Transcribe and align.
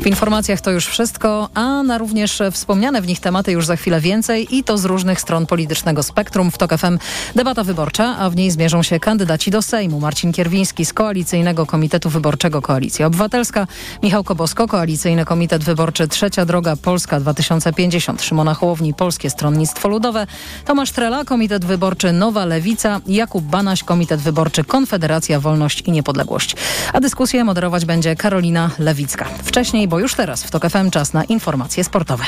W 0.00 0.06
informacjach 0.06 0.60
to 0.60 0.70
już 0.70 0.86
wszystko, 0.86 1.48
a 1.54 1.82
na 1.82 1.98
również 1.98 2.42
wspomniane 2.52 3.02
w 3.02 3.06
nich 3.06 3.20
tematy 3.20 3.52
już 3.52 3.66
za 3.66 3.76
chwilę 3.76 4.00
więcej 4.00 4.56
i 4.56 4.64
to 4.64 4.78
z 4.78 4.84
różnych 4.84 5.20
stron 5.20 5.46
politycznego 5.46 6.02
spektrum. 6.02 6.50
W 6.50 6.58
TOK 6.58 6.78
FM 6.78 6.98
debata 7.34 7.64
wyborcza, 7.64 8.16
a 8.18 8.30
w 8.30 8.36
niej 8.36 8.50
zmierzą 8.50 8.82
się 8.82 9.00
kandydaci 9.00 9.50
do 9.50 9.62
Sejmu. 9.62 10.00
Marcin 10.00 10.32
Kierwiński 10.32 10.84
z 10.84 10.92
Koalicyjnego 10.92 11.66
Komitetu 11.66 12.10
Wyborczego 12.10 12.62
Koalicja 12.62 13.06
Obywatelska, 13.06 13.66
Michał 14.02 14.24
Kobosko, 14.24 14.68
Koalicyjny 14.68 15.24
Komitet 15.24 15.64
Wyborczy 15.64 16.08
Trzecia 16.08 16.44
Droga 16.44 16.76
Polska 16.76 17.20
2050, 17.20 18.22
Szymona 18.22 18.54
Hołowni, 18.54 18.94
Polskie 18.94 19.30
Stronnictwo 19.30 19.88
Ludowe, 19.88 20.26
Tomasz 20.64 20.90
Trela, 20.90 21.24
Komitet 21.24 21.64
Wyborczy 21.64 22.12
Nowa 22.12 22.44
Lewica, 22.44 23.00
Jakub 23.06 23.44
Banaś, 23.44 23.84
Komitet 23.84 24.20
Wyborczy 24.20 24.64
Konfederacja 24.64 25.40
Wolność 25.40 25.82
i 25.86 25.92
Niepodległość. 25.92 26.56
A 26.92 27.00
dyskusję 27.00 27.44
moderować 27.44 27.84
będzie 27.84 28.16
Karolina 28.16 28.70
Lewicka. 28.78 29.24
Wcześniej, 29.42 29.89
bo 29.90 29.98
już 29.98 30.14
teraz 30.14 30.44
w 30.44 30.50
TOK 30.50 30.70
FM 30.70 30.90
czas 30.90 31.12
na 31.12 31.24
informacje 31.24 31.84
sportowe. 31.84 32.24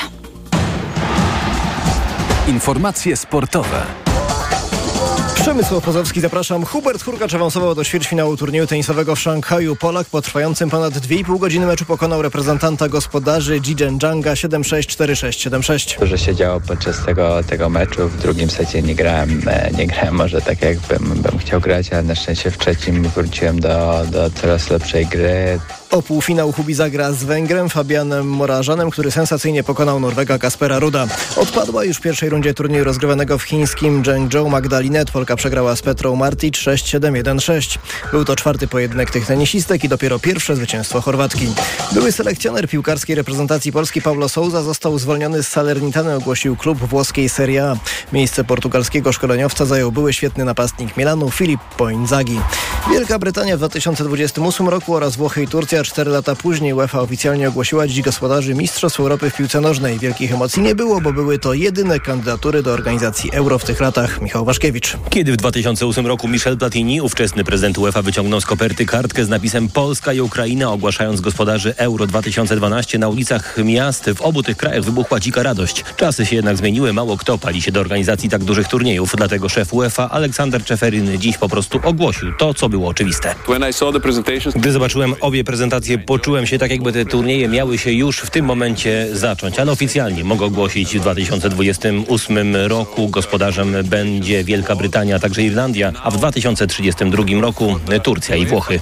Informacje 2.47 3.17
sportowe. 3.17 3.81
Przemysław 5.35 5.83
Pozowski, 5.83 6.21
zapraszam. 6.21 6.65
Hubert 6.65 7.03
Hurkacz 7.03 7.33
awansował 7.33 7.75
do 7.75 7.83
ćwierćfinału 7.83 8.37
turnieju 8.37 8.67
tenisowego 8.67 9.15
w 9.15 9.19
Szanghaju. 9.19 9.75
Polak 9.75 10.07
po 10.07 10.21
trwającym 10.21 10.69
ponad 10.69 10.93
2,5 10.93 11.39
godziny 11.39 11.65
meczu 11.65 11.85
pokonał 11.85 12.21
reprezentanta 12.21 12.89
gospodarzy 12.89 13.59
Jijen 13.59 13.99
Janga 14.03 14.33
7-6, 14.33 14.79
4-6, 14.79 15.49
7-6. 15.49 15.99
Dużo 15.99 16.17
się 16.17 16.35
działo 16.35 16.61
podczas 16.61 17.05
tego, 17.05 17.43
tego 17.43 17.69
meczu. 17.69 18.09
W 18.09 18.21
drugim 18.21 18.49
secie 18.49 18.81
nie 18.81 18.95
grałem, 18.95 19.41
e, 19.47 19.71
nie 19.71 19.87
grałem 19.87 20.15
może 20.15 20.41
tak 20.41 20.61
jak 20.61 20.79
bym, 20.79 21.21
bym 21.21 21.39
chciał 21.39 21.61
grać, 21.61 21.93
ale 21.93 22.03
na 22.03 22.15
szczęście 22.15 22.51
w 22.51 22.57
trzecim 22.57 23.03
wróciłem 23.03 23.59
do, 23.59 24.05
do 24.11 24.29
coraz 24.29 24.69
lepszej 24.69 25.05
gry. 25.05 25.59
O 25.93 26.01
półfinał 26.01 26.51
Hubi 26.51 26.73
zagra 26.73 27.11
z 27.11 27.23
Węgrem 27.23 27.69
Fabianem 27.69 28.27
Morażanem, 28.27 28.91
który 28.91 29.11
sensacyjnie 29.11 29.63
pokonał 29.63 29.99
Norwega 29.99 30.37
Kaspera 30.37 30.79
Ruda. 30.79 31.07
Odpadła 31.35 31.83
już 31.83 31.97
w 31.97 32.01
pierwszej 32.01 32.29
rundzie 32.29 32.53
turnieju 32.53 32.83
rozgrywanego 32.83 33.37
w 33.37 33.43
chińskim 33.43 34.05
Zhengzhou 34.05 34.49
Magdalinet. 34.49 35.11
Polka 35.11 35.35
przegrała 35.35 35.75
z 35.75 35.81
Petrą 35.81 36.15
Martic 36.15 36.55
6-7-1-6. 36.55 37.77
Był 38.11 38.25
to 38.25 38.35
czwarty 38.35 38.67
pojedynek 38.67 39.11
tych 39.11 39.25
tenisistek 39.25 39.83
i 39.83 39.89
dopiero 39.89 40.19
pierwsze 40.19 40.55
zwycięstwo 40.55 41.01
Chorwatki. 41.01 41.47
Były 41.91 42.11
selekcjoner 42.11 42.69
piłkarskiej 42.69 43.15
reprezentacji 43.15 43.71
Polski 43.71 44.01
Paulo 44.01 44.29
Souza 44.29 44.63
został 44.63 44.99
zwolniony 44.99 45.43
z 45.43 45.47
Salernitany, 45.47 46.15
ogłosił 46.15 46.55
klub 46.55 46.77
włoskiej 46.77 47.29
Serie 47.29 47.63
A. 47.65 47.75
Miejsce 48.13 48.43
portugalskiego 48.43 49.13
szkoleniowca 49.13 49.65
zajął 49.65 49.91
były 49.91 50.13
świetny 50.13 50.45
napastnik 50.45 50.97
Milanu 50.97 51.31
Filippo 51.31 51.89
Inzaghi. 51.89 52.39
Wielka 52.91 53.19
Brytania 53.19 53.55
w 53.55 53.59
2028 53.59 54.69
roku 54.69 54.95
oraz 54.95 55.15
Włochy 55.15 55.43
i 55.43 55.47
Turcja 55.47 55.82
cztery 55.83 56.11
lata 56.11 56.35
później 56.35 56.73
UEFA 56.73 56.99
oficjalnie 56.99 57.49
ogłosiła 57.49 57.87
dziś 57.87 58.01
gospodarzy 58.01 58.55
Mistrzostw 58.55 58.99
Europy 58.99 59.29
w 59.29 59.35
piłce 59.35 59.61
nożnej. 59.61 59.99
Wielkich 59.99 60.33
emocji 60.33 60.61
nie 60.61 60.75
było, 60.75 61.01
bo 61.01 61.13
były 61.13 61.39
to 61.39 61.53
jedyne 61.53 61.99
kandydatury 61.99 62.63
do 62.63 62.71
organizacji 62.73 63.29
Euro 63.33 63.59
w 63.59 63.63
tych 63.63 63.79
latach. 63.79 64.21
Michał 64.21 64.45
Waszkiewicz. 64.45 64.97
Kiedy 65.09 65.31
w 65.31 65.37
2008 65.37 66.07
roku 66.07 66.27
Michel 66.27 66.57
Platini, 66.57 67.01
ówczesny 67.01 67.43
prezydent 67.43 67.77
UEFA, 67.77 68.01
wyciągnął 68.01 68.41
z 68.41 68.45
koperty 68.45 68.85
kartkę 68.85 69.25
z 69.25 69.29
napisem 69.29 69.69
Polska 69.69 70.13
i 70.13 70.21
Ukraina, 70.21 70.71
ogłaszając 70.71 71.21
gospodarzy 71.21 71.73
Euro 71.77 72.07
2012 72.07 72.99
na 72.99 73.09
ulicach 73.09 73.57
miast 73.63 74.09
w 74.15 74.21
obu 74.21 74.43
tych 74.43 74.57
krajach 74.57 74.83
wybuchła 74.83 75.19
dzika 75.19 75.43
radość. 75.43 75.83
Czasy 75.97 76.25
się 76.25 76.35
jednak 76.35 76.57
zmieniły, 76.57 76.93
mało 76.93 77.17
kto 77.17 77.37
pali 77.37 77.61
się 77.61 77.71
do 77.71 77.79
organizacji 77.79 78.29
tak 78.29 78.43
dużych 78.43 78.67
turniejów, 78.67 79.13
dlatego 79.17 79.49
szef 79.49 79.73
UEFA 79.73 80.09
Aleksander 80.09 80.63
Czeferin 80.63 81.19
dziś 81.19 81.37
po 81.37 81.49
prostu 81.49 81.79
ogłosił 81.83 82.33
to, 82.37 82.53
co 82.53 82.69
było 82.69 82.89
oczywiste. 82.89 83.35
Gdy 84.55 84.71
zobaczyłem 84.71 85.15
obie 85.21 85.43
prezentacje, 85.43 85.72
poczułem 86.05 86.47
się 86.47 86.59
tak, 86.59 86.71
jakby 86.71 86.93
te 86.93 87.05
turnieje 87.05 87.47
miały 87.47 87.77
się 87.77 87.91
już 87.91 88.19
w 88.19 88.29
tym 88.29 88.45
momencie 88.45 89.07
zacząć, 89.13 89.59
ale 89.59 89.71
oficjalnie 89.71 90.23
mogę 90.23 90.45
ogłosić 90.45 90.97
w 90.97 91.01
2028 91.01 92.55
roku 92.55 93.09
gospodarzem 93.09 93.75
będzie 93.83 94.43
Wielka 94.43 94.75
Brytania, 94.75 95.15
a 95.15 95.19
także 95.19 95.43
Irlandia, 95.43 95.91
a 96.03 96.11
w 96.11 96.17
2032 96.17 97.23
roku 97.41 97.79
Turcja 98.03 98.35
i 98.35 98.45
Włochy. 98.45 98.79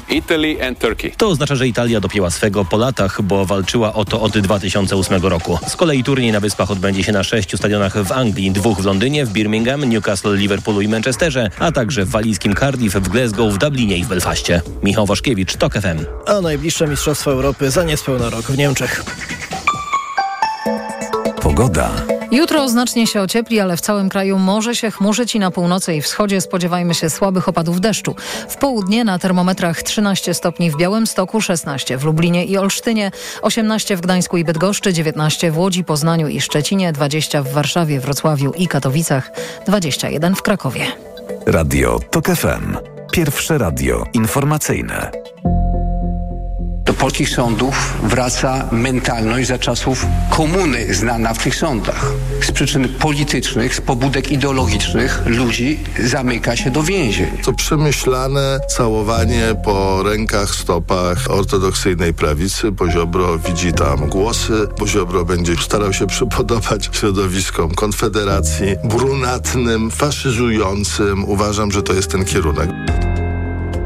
To 1.18 1.28
oznacza, 1.28 1.56
że 1.56 1.68
Italia 1.68 2.00
dopięła 2.00 2.30
swego 2.30 2.66
po 2.66 2.78
latach, 2.78 3.22
bo 3.22 3.46
walczyła 3.46 3.94
o 3.94 4.06
to 4.06 4.22
od 4.22 4.38
2008 4.38 5.22
roku. 5.22 5.60
Z 5.68 5.76
kolei 5.76 6.04
turniej 6.04 6.32
na 6.32 6.40
Wyspach 6.40 6.72
odbędzie 6.72 7.04
się 7.04 7.12
na 7.12 7.24
sześciu 7.24 7.58
stadionach 7.58 8.04
w 8.04 8.12
Anglii, 8.12 8.52
dwóch 8.52 8.82
w 8.82 8.86
Londynie, 8.86 9.26
w 9.26 9.32
Birmingham, 9.32 9.90
Newcastle, 9.90 10.36
Liverpoolu 10.36 10.82
i 10.82 10.88
Manchesterze, 10.88 11.50
a 11.60 11.72
także 11.72 12.06
w 12.06 12.10
walijskim 12.10 12.56
Cardiff, 12.56 12.96
w 12.96 13.10
Glasgow, 13.10 13.54
w 13.54 13.58
Dublinie 13.58 13.98
i 13.98 14.04
w 14.04 14.08
Belfaście. 14.08 14.62
Michał 14.84 15.06
Waszkiewicz, 15.06 15.56
TOK 15.56 15.74
FM. 15.74 16.06
A 16.28 16.42
najbliższe 16.42 16.81
Mistrzostwa 16.88 17.32
Europy 17.32 17.72
za 17.72 17.84
niespełna 17.84 18.30
rok 18.30 18.46
w 18.46 18.58
Niemczech. 18.58 19.04
Pogoda. 21.42 21.92
Jutro 22.32 22.70
znacznie 22.70 23.08
się 23.08 23.22
ociepli, 23.22 23.60
ale 23.60 23.78
w 23.78 23.82
całym 23.82 24.10
kraju 24.10 24.40
może 24.40 24.76
się 24.76 24.92
chmurzyć 24.92 25.36
i 25.36 25.40
na 25.40 25.52
północy 25.52 25.96
i 25.96 26.02
wschodzie 26.02 26.42
spodziewajmy 26.42 26.94
się 26.94 27.10
słabych 27.10 27.50
opadów 27.50 27.82
deszczu. 27.82 28.16
W 28.50 28.58
południe 28.58 29.04
na 29.04 29.20
termometrach 29.20 29.84
13 29.84 30.34
stopni 30.34 30.72
w 30.72 30.78
Białymstoku, 30.78 31.42
16 31.42 31.98
w 31.98 32.04
Lublinie 32.04 32.46
i 32.46 32.58
Olsztynie, 32.58 33.12
18 33.42 33.98
w 33.98 34.02
Gdańsku 34.02 34.38
i 34.38 34.44
Bydgoszczy, 34.44 34.94
19 34.94 35.52
w 35.52 35.58
Łodzi, 35.58 35.84
Poznaniu 35.84 36.28
i 36.28 36.42
Szczecinie, 36.42 36.94
20 36.94 37.44
w 37.44 37.52
Warszawie, 37.52 38.00
Wrocławiu 38.00 38.52
i 38.52 38.68
Katowicach, 38.68 39.32
21 39.68 40.36
w 40.36 40.42
Krakowie. 40.42 40.86
Radio 41.46 42.00
TOK 42.12 42.26
FM. 42.26 42.78
Pierwsze 43.12 43.58
radio 43.58 44.04
informacyjne. 44.14 45.12
Polskich 47.02 47.30
sądów 47.30 47.94
wraca 48.04 48.70
mentalność 48.72 49.48
za 49.48 49.60
czasów 49.60 50.06
komuny 50.30 50.94
znana 50.94 51.34
w 51.34 51.44
tych 51.44 51.56
sądach. 51.56 52.12
Z 52.42 52.52
przyczyn 52.52 52.90
politycznych, 52.90 53.76
z 53.76 53.82
pobudek 53.82 54.32
ideologicznych 54.32 55.22
ludzi 55.26 55.80
zamyka 56.04 56.56
się 56.56 56.72
do 56.72 56.84
więzień. 56.84 57.28
To 57.46 57.54
przemyślane 57.54 58.60
całowanie 58.70 59.56
po 59.64 60.04
rękach, 60.04 60.50
stopach 60.50 61.32
ortodoksyjnej 61.32 62.14
prawicy. 62.14 62.72
Poziobro 62.72 63.40
widzi 63.40 63.74
tam 63.74 64.10
głosy. 64.10 64.68
Poziobro 64.78 65.26
będzie 65.26 65.56
starał 65.56 65.94
się 65.94 66.08
przypodobać 66.08 66.90
środowiskom 66.92 67.76
Konfederacji, 67.76 68.76
brunatnym, 68.84 69.92
faszyzującym. 69.92 71.26
Uważam, 71.26 71.72
że 71.72 71.84
to 71.84 71.94
jest 71.94 72.12
ten 72.12 72.26
kierunek. 72.26 72.70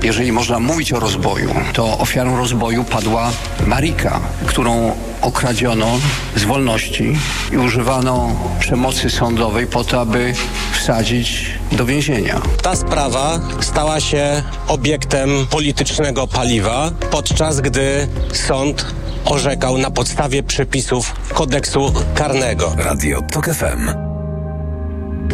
Jeżeli 0.03 0.31
można 0.31 0.59
mówić 0.59 0.93
o 0.93 0.99
rozboju, 0.99 1.49
to 1.73 1.97
ofiarą 1.97 2.37
rozboju 2.37 2.83
padła 2.83 3.31
Marika, 3.67 4.19
którą 4.45 4.91
okradziono 5.21 5.99
z 6.35 6.43
wolności 6.43 7.17
i 7.51 7.57
używano 7.57 8.35
przemocy 8.59 9.09
sądowej 9.09 9.67
po 9.67 9.83
to, 9.83 10.01
aby 10.01 10.33
wsadzić 10.73 11.51
do 11.71 11.85
więzienia. 11.85 12.41
Ta 12.61 12.75
sprawa 12.75 13.39
stała 13.61 13.99
się 13.99 14.43
obiektem 14.67 15.29
politycznego 15.49 16.27
paliwa, 16.27 16.91
podczas 17.11 17.61
gdy 17.61 18.07
sąd 18.33 18.85
orzekał 19.25 19.77
na 19.77 19.91
podstawie 19.91 20.43
przepisów 20.43 21.13
kodeksu 21.33 21.93
karnego. 22.15 22.75
Radio 22.77 23.21
TOK 23.21 23.45
FM. 23.45 23.89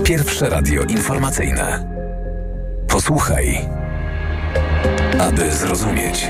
Pierwsze 0.04 0.50
radio 0.50 0.84
informacyjne. 0.84 1.86
Posłuchaj, 2.88 3.70
aby 5.20 5.52
zrozumieć. 5.52 6.28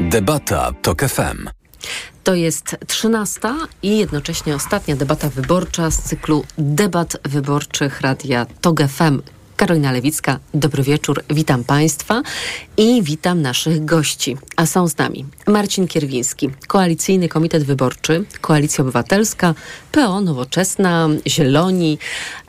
Debata 0.00 0.72
TOK 0.82 1.00
FM. 1.02 1.48
To 2.24 2.34
jest 2.34 2.76
trzynasta 2.86 3.54
i 3.82 3.98
jednocześnie 3.98 4.54
ostatnia 4.54 4.96
debata 4.96 5.28
wyborcza 5.28 5.90
z 5.90 6.02
cyklu 6.02 6.44
debat 6.58 7.16
wyborczych 7.24 8.00
Radia 8.00 8.46
TOG 8.60 8.80
FM. 8.88 9.22
Karolina 9.56 9.92
Lewicka, 9.92 10.38
dobry 10.54 10.82
wieczór, 10.82 11.22
witam 11.30 11.64
Państwa 11.64 12.22
i 12.76 13.02
witam 13.02 13.42
naszych 13.42 13.84
gości. 13.84 14.36
A 14.56 14.66
są 14.66 14.88
z 14.88 14.98
nami 14.98 15.24
Marcin 15.46 15.86
Kierwiński, 15.86 16.50
Koalicyjny 16.66 17.28
Komitet 17.28 17.64
Wyborczy, 17.64 18.24
Koalicja 18.40 18.82
Obywatelska, 18.82 19.54
PO, 19.92 20.20
Nowoczesna, 20.20 21.08
Zieloni, 21.26 21.98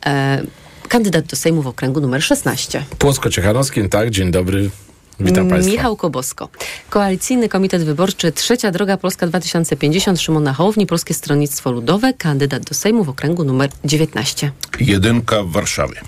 e, 0.06 0.42
kandydat 0.88 1.26
do 1.26 1.36
Sejmu 1.36 1.62
w 1.62 1.68
okręgu 1.68 2.02
numer 2.02 2.24
16. 2.24 2.84
Płocko-Ciechanowskim, 3.00 3.90
tak, 3.90 4.10
dzień 4.10 4.32
dobry. 4.32 4.70
Witam 5.20 5.50
Państwa. 5.50 5.72
Michał 5.72 5.96
Kobosko. 5.96 6.50
Koalicyjny 6.90 7.50
Komitet 7.50 7.84
Wyborczy 7.84 8.32
Trzecia 8.32 8.72
Droga 8.72 8.98
Polska 8.98 9.28
2050 9.28 10.22
Szymona 10.22 10.54
Hołowni, 10.54 10.88
Polskie 10.88 11.14
Stronnictwo 11.14 11.72
Ludowe, 11.72 12.14
kandydat 12.14 12.64
do 12.64 12.74
Sejmu 12.74 13.04
w 13.04 13.10
okręgu 13.10 13.44
numer 13.44 13.70
19. 13.86 14.52
Jedynka 14.80 15.44
w 15.44 15.52
Warszawie. 15.52 16.02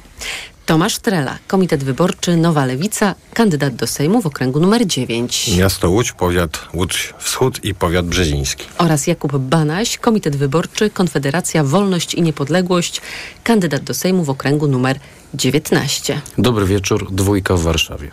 Tomasz 0.68 1.00
Trela, 1.00 1.38
Komitet 1.48 1.84
Wyborczy 1.84 2.38
Nowa 2.38 2.66
Lewica, 2.66 3.16
kandydat 3.34 3.75
do 3.75 3.88
Sejmu 3.88 4.22
w 4.22 4.25
okręgu 4.25 4.60
numer 4.60 4.88
9. 4.88 5.58
Miasto 5.58 5.90
Łódź, 5.90 6.12
powiat 6.12 6.60
Łódź 6.74 7.14
Wschód 7.19 7.66
i 7.66 7.75
powiat 7.75 8.06
brzeziński. 8.06 8.66
Oraz 8.78 9.08
Jakub 9.08 9.38
Banaś, 9.38 9.98
Komitet 9.98 10.36
Wyborczy 10.36 10.90
Konfederacja 10.90 11.64
Wolność 11.64 12.14
i 12.14 12.22
Niepodległość, 12.22 13.02
kandydat 13.44 13.84
do 13.84 13.94
Sejmu 13.94 14.24
w 14.24 14.30
okręgu 14.30 14.68
numer 14.68 15.00
19. 15.34 16.22
Dobry 16.38 16.66
wieczór, 16.66 17.08
dwójka 17.12 17.56
w 17.56 17.62
Warszawie. 17.62 18.12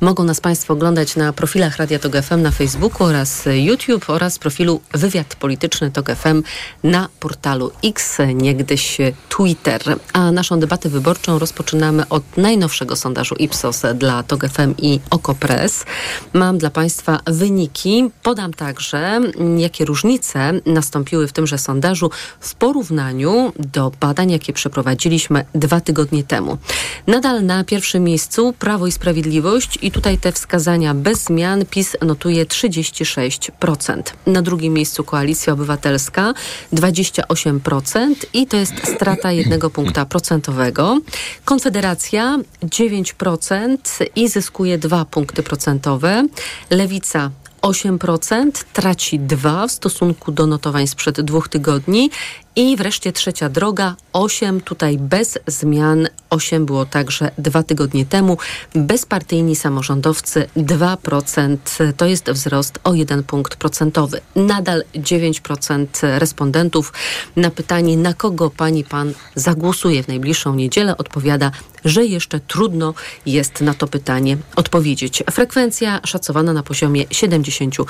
Mogą 0.00 0.24
nas 0.24 0.40
Państwo 0.40 0.72
oglądać 0.72 1.16
na 1.16 1.32
profilach 1.32 1.76
Radia 1.76 1.98
Tok 1.98 2.16
FM 2.16 2.42
na 2.42 2.50
Facebooku 2.50 3.06
oraz 3.06 3.42
YouTube 3.54 4.10
oraz 4.10 4.38
profilu 4.38 4.80
Wywiad 4.92 5.36
Polityczny 5.36 5.90
Tok 5.90 6.10
FM 6.10 6.42
na 6.82 7.08
portalu 7.20 7.70
X, 7.84 8.18
niegdyś 8.34 8.98
Twitter. 9.28 9.82
A 10.12 10.32
naszą 10.32 10.60
debatę 10.60 10.88
wyborczą 10.88 11.38
rozpoczynamy 11.38 12.08
od 12.08 12.36
najnowszego 12.36 12.96
sondażu 12.96 13.34
Ipsos 13.34 13.82
dla 13.94 14.22
Tok 14.22 14.48
FM 14.48 14.74
i 14.78 15.00
Okopres. 15.10 15.84
Mam 16.32 16.58
dla 16.58 16.70
Państwa 16.70 17.20
wyniki. 17.26 18.10
Podam 18.22 18.54
także, 18.54 19.20
jakie 19.56 19.84
różnice 19.84 20.52
nastąpiły 20.66 21.28
w 21.28 21.32
tymże 21.32 21.58
sondażu 21.58 22.10
w 22.40 22.54
porównaniu 22.54 23.52
do 23.58 23.92
badań, 24.00 24.30
jakie 24.30 24.52
przeprowadziliśmy 24.52 25.44
dwa 25.54 25.80
tygodnie 25.80 26.24
temu. 26.24 26.58
Nadal 27.06 27.44
na 27.44 27.64
pierwszym 27.64 28.04
miejscu 28.04 28.54
Prawo 28.58 28.86
i 28.86 28.92
Sprawiedliwość 28.92 29.53
i 29.82 29.90
tutaj 29.90 30.18
te 30.18 30.32
wskazania 30.32 30.94
bez 30.94 31.24
zmian 31.24 31.64
PiS 31.66 31.96
notuje 32.02 32.46
36%. 32.46 34.02
Na 34.26 34.42
drugim 34.42 34.72
miejscu 34.72 35.04
Koalicja 35.04 35.52
Obywatelska 35.52 36.34
28% 36.72 38.14
i 38.32 38.46
to 38.46 38.56
jest 38.56 38.74
strata 38.94 39.32
jednego 39.32 39.70
punkta 39.70 40.06
procentowego. 40.06 40.98
Konfederacja 41.44 42.38
9% 42.62 43.76
i 44.16 44.28
zyskuje 44.28 44.78
2 44.78 45.04
punkty 45.04 45.42
procentowe. 45.42 46.24
Lewica 46.70 47.30
8%, 47.62 48.64
traci 48.72 49.18
2 49.18 49.66
w 49.66 49.72
stosunku 49.72 50.32
do 50.32 50.46
notowań 50.46 50.86
sprzed 50.86 51.20
dwóch 51.20 51.48
tygodni 51.48 52.10
i 52.56 52.76
wreszcie 52.76 53.12
trzecia 53.12 53.48
droga, 53.48 53.96
8 54.12 54.60
tutaj 54.60 54.98
bez 54.98 55.38
zmian, 55.46 56.08
8 56.30 56.66
było 56.66 56.86
także 56.86 57.30
dwa 57.38 57.62
tygodnie 57.62 58.06
temu. 58.06 58.38
Bezpartyjni 58.74 59.56
samorządowcy 59.56 60.48
2%, 60.56 61.56
to 61.96 62.06
jest 62.06 62.30
wzrost 62.30 62.78
o 62.84 62.94
1 62.94 63.22
punkt 63.22 63.56
procentowy. 63.56 64.20
Nadal 64.36 64.84
9% 64.94 65.86
respondentów 66.18 66.92
na 67.36 67.50
pytanie, 67.50 67.96
na 67.96 68.14
kogo 68.14 68.50
pani 68.50 68.84
pan 68.84 69.12
zagłosuje 69.34 70.02
w 70.02 70.08
najbliższą 70.08 70.54
niedzielę, 70.54 70.96
odpowiada, 70.96 71.50
że 71.84 72.04
jeszcze 72.04 72.40
trudno 72.40 72.94
jest 73.26 73.60
na 73.60 73.74
to 73.74 73.86
pytanie 73.86 74.36
odpowiedzieć. 74.56 75.22
Frekwencja 75.30 76.00
szacowana 76.04 76.52
na 76.52 76.62
poziomie 76.62 77.06
70%. 77.06 77.84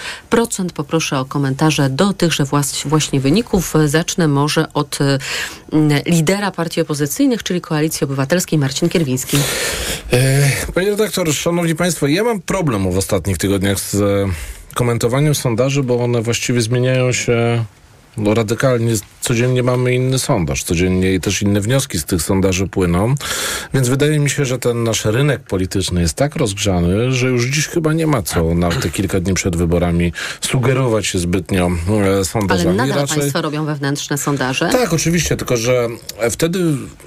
Poproszę 0.74 1.18
o 1.18 1.24
komentarze 1.24 1.90
do 1.90 2.12
tychże 2.12 2.44
właśnie 2.84 3.20
wyników. 3.20 3.74
Zacznę 3.86 4.28
może 4.28 4.53
może 4.56 4.72
od 4.72 4.98
y, 5.00 5.18
lidera 6.06 6.50
partii 6.50 6.80
opozycyjnych, 6.80 7.42
czyli 7.42 7.60
Koalicji 7.60 8.04
Obywatelskiej, 8.04 8.58
Marcin 8.58 8.88
Kierwiński. 8.88 9.38
E, 10.12 10.50
panie 10.74 10.90
redaktor, 10.90 11.34
szanowni 11.34 11.74
państwo, 11.74 12.06
ja 12.06 12.24
mam 12.24 12.40
problem 12.40 12.92
w 12.92 12.98
ostatnich 12.98 13.38
tygodniach 13.38 13.80
z 13.80 13.94
e, 13.94 14.32
komentowaniem 14.74 15.34
sondaży, 15.34 15.82
bo 15.82 16.04
one 16.04 16.22
właściwie 16.22 16.60
zmieniają 16.60 17.12
się 17.12 17.64
no, 18.16 18.34
radykalnie 18.34 18.94
codziennie 19.20 19.62
mamy 19.62 19.94
inny 19.94 20.18
sondaż, 20.18 20.64
codziennie 20.64 21.14
i 21.14 21.20
też 21.20 21.42
inne 21.42 21.60
wnioski 21.60 21.98
z 21.98 22.04
tych 22.04 22.22
sondaży 22.22 22.66
płyną, 22.66 23.14
więc 23.74 23.88
wydaje 23.88 24.18
mi 24.18 24.30
się, 24.30 24.44
że 24.44 24.58
ten 24.58 24.84
nasz 24.84 25.04
rynek 25.04 25.40
polityczny 25.40 26.00
jest 26.00 26.14
tak 26.14 26.36
rozgrzany, 26.36 27.12
że 27.12 27.28
już 27.28 27.46
dziś 27.46 27.68
chyba 27.68 27.92
nie 27.92 28.06
ma 28.06 28.22
co 28.22 28.54
na 28.54 28.70
te 28.70 28.90
kilka 28.90 29.20
dni 29.20 29.34
przed 29.34 29.56
wyborami 29.56 30.12
sugerować 30.40 31.06
się 31.06 31.18
zbytnio 31.18 31.70
e, 32.20 32.24
sondażami. 32.24 32.68
Ale 32.80 32.88
nadal 32.88 33.00
Raczej... 33.02 33.18
państwo 33.18 33.42
robią 33.42 33.64
wewnętrzne 33.64 34.18
sondaże? 34.18 34.68
Tak, 34.68 34.92
oczywiście, 34.92 35.36
tylko 35.36 35.56
że 35.56 35.88
wtedy 36.30 36.58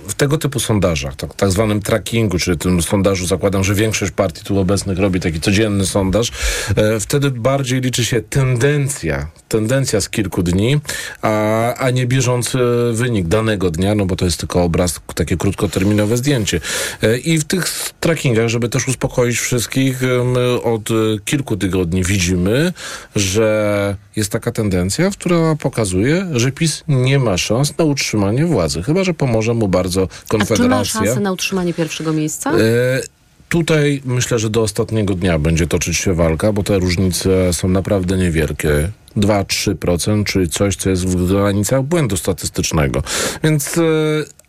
w 0.08 0.14
tego 0.14 0.38
typu 0.38 0.60
sondażach, 0.60 1.16
tak, 1.16 1.36
tak 1.36 1.52
zwanym 1.52 1.82
trackingu, 1.82 2.40
czyli 2.40 2.58
tym 2.58 2.82
sondażu 2.82 3.28
zakładam, 3.28 3.64
że 3.64 3.76
większość 3.76 4.12
partii 4.12 4.44
tu 4.44 4.60
obecnych 4.60 5.00
robi 5.00 5.20
taki 5.20 5.42
codzienny 5.42 5.86
sondaż, 5.86 6.32
e, 6.76 7.00
wtedy 7.00 7.32
bardziej 7.32 7.82
liczy 7.82 8.06
się 8.06 8.22
tendencja, 8.22 9.28
tendencja 9.48 10.02
z 10.02 10.10
kilku 10.10 10.44
dni, 10.44 10.80
a, 11.22 11.74
a 11.76 11.90
nie 11.90 12.08
bieżący 12.08 12.58
wynik 12.94 13.28
danego 13.28 13.72
dnia, 13.72 13.96
no 13.96 14.06
bo 14.06 14.16
to 14.16 14.26
jest 14.26 14.40
tylko 14.40 14.64
obraz, 14.64 15.00
takie 15.16 15.38
krótkoterminowe 15.38 16.18
zdjęcie. 16.18 16.60
E, 17.04 17.18
I 17.18 17.38
w 17.38 17.44
tych 17.44 17.68
trackingach, 18.00 18.48
żeby 18.48 18.70
też 18.70 18.88
uspokoić 18.88 19.38
wszystkich, 19.40 20.02
my 20.26 20.62
od 20.62 20.90
kilku 21.26 21.58
tygodni 21.58 22.04
widzimy, 22.04 22.74
że 23.16 23.96
jest 24.16 24.32
taka 24.32 24.52
tendencja, 24.52 25.10
która 25.10 25.56
pokazuje, 25.56 26.28
że 26.34 26.52
PiS 26.52 26.84
nie 26.88 27.20
ma 27.20 27.38
szans 27.38 27.78
na 27.78 27.86
utrzymanie 27.86 28.46
władzy, 28.46 28.84
chyba 28.84 29.04
że 29.04 29.14
pomoże 29.14 29.54
mu 29.54 29.68
bardzo 29.68 30.08
Konfederacja. 30.28 30.66
A 30.66 30.84
czy 30.86 31.00
ma 31.00 31.06
szansę 31.06 31.20
na 31.20 31.32
utrzymanie 31.32 31.74
pierwszego 31.74 32.14
miejsca? 32.14 32.54
E 32.54 33.18
Tutaj 33.50 34.02
myślę, 34.06 34.40
że 34.40 34.50
do 34.50 34.62
ostatniego 34.62 35.14
dnia 35.14 35.40
będzie 35.40 35.68
toczyć 35.68 35.98
się 35.98 36.14
walka, 36.14 36.52
bo 36.52 36.64
te 36.64 36.80
różnice 36.80 37.54
są 37.54 37.70
naprawdę 37.70 38.18
niewielkie. 38.18 38.92
2-3%, 39.18 40.24
czyli 40.24 40.50
coś, 40.50 40.76
co 40.76 40.90
jest 40.90 41.06
w 41.06 41.28
granicach 41.28 41.84
błędu 41.84 42.18
statystycznego. 42.18 43.04
Więc 43.44 43.78
e, 43.78 43.82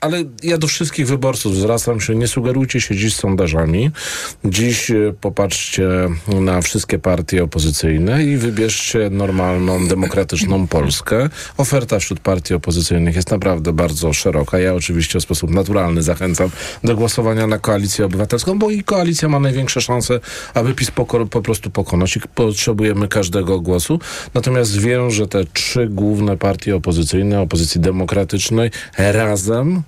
ale 0.01 0.25
ja 0.43 0.59
do 0.59 0.67
wszystkich 0.67 1.07
wyborców 1.07 1.57
zwracam 1.57 2.01
się, 2.01 2.15
nie 2.15 2.29
sugerujcie 2.29 2.81
się 2.81 2.97
dziś 2.97 3.15
sondażami. 3.15 3.91
Dziś 4.45 4.91
e, 4.91 5.15
popatrzcie 5.21 5.89
na 6.41 6.63
wszystkie 6.63 6.99
partie 6.99 7.45
opozycyjne 7.45 8.25
i 8.25 8.37
wybierzcie 8.37 9.11
normalną, 9.11 9.87
demokratyczną 9.89 10.67
Polskę. 10.79 11.29
Oferta 11.57 11.99
wśród 11.99 12.21
partii 12.21 12.55
opozycyjnych 12.55 13.17
jest 13.17 13.31
naprawdę 13.31 13.73
bardzo 13.73 14.13
szeroka. 14.13 14.59
Ja 14.59 14.75
oczywiście 14.75 15.21
w 15.21 15.23
sposób 15.23 15.51
naturalny 15.51 16.03
zachęcam 16.03 16.51
do 16.85 16.97
głosowania 16.97 17.47
na 17.47 17.59
Koalicję 17.59 18.05
Obywatelską, 18.05 18.59
bo 18.59 18.71
i 18.71 18.85
koalicja 18.85 19.29
ma 19.29 19.41
największe 19.41 19.81
szanse, 19.81 20.21
aby 20.55 20.75
PiS 20.75 20.91
po, 20.91 21.05
po 21.27 21.43
prostu 21.43 21.71
pokonać 21.71 22.17
i 22.17 22.21
potrzebujemy 22.35 23.09
każdego 23.09 23.61
głosu. 23.61 24.01
Natomiast 24.35 24.81
wiem, 24.81 25.11
że 25.11 25.27
te 25.27 25.45
trzy 25.45 25.87
główne 25.87 26.37
partie 26.37 26.77
opozycyjne, 26.77 27.41
opozycji 27.41 27.81
demokratycznej 27.81 28.71
razem 28.99 29.83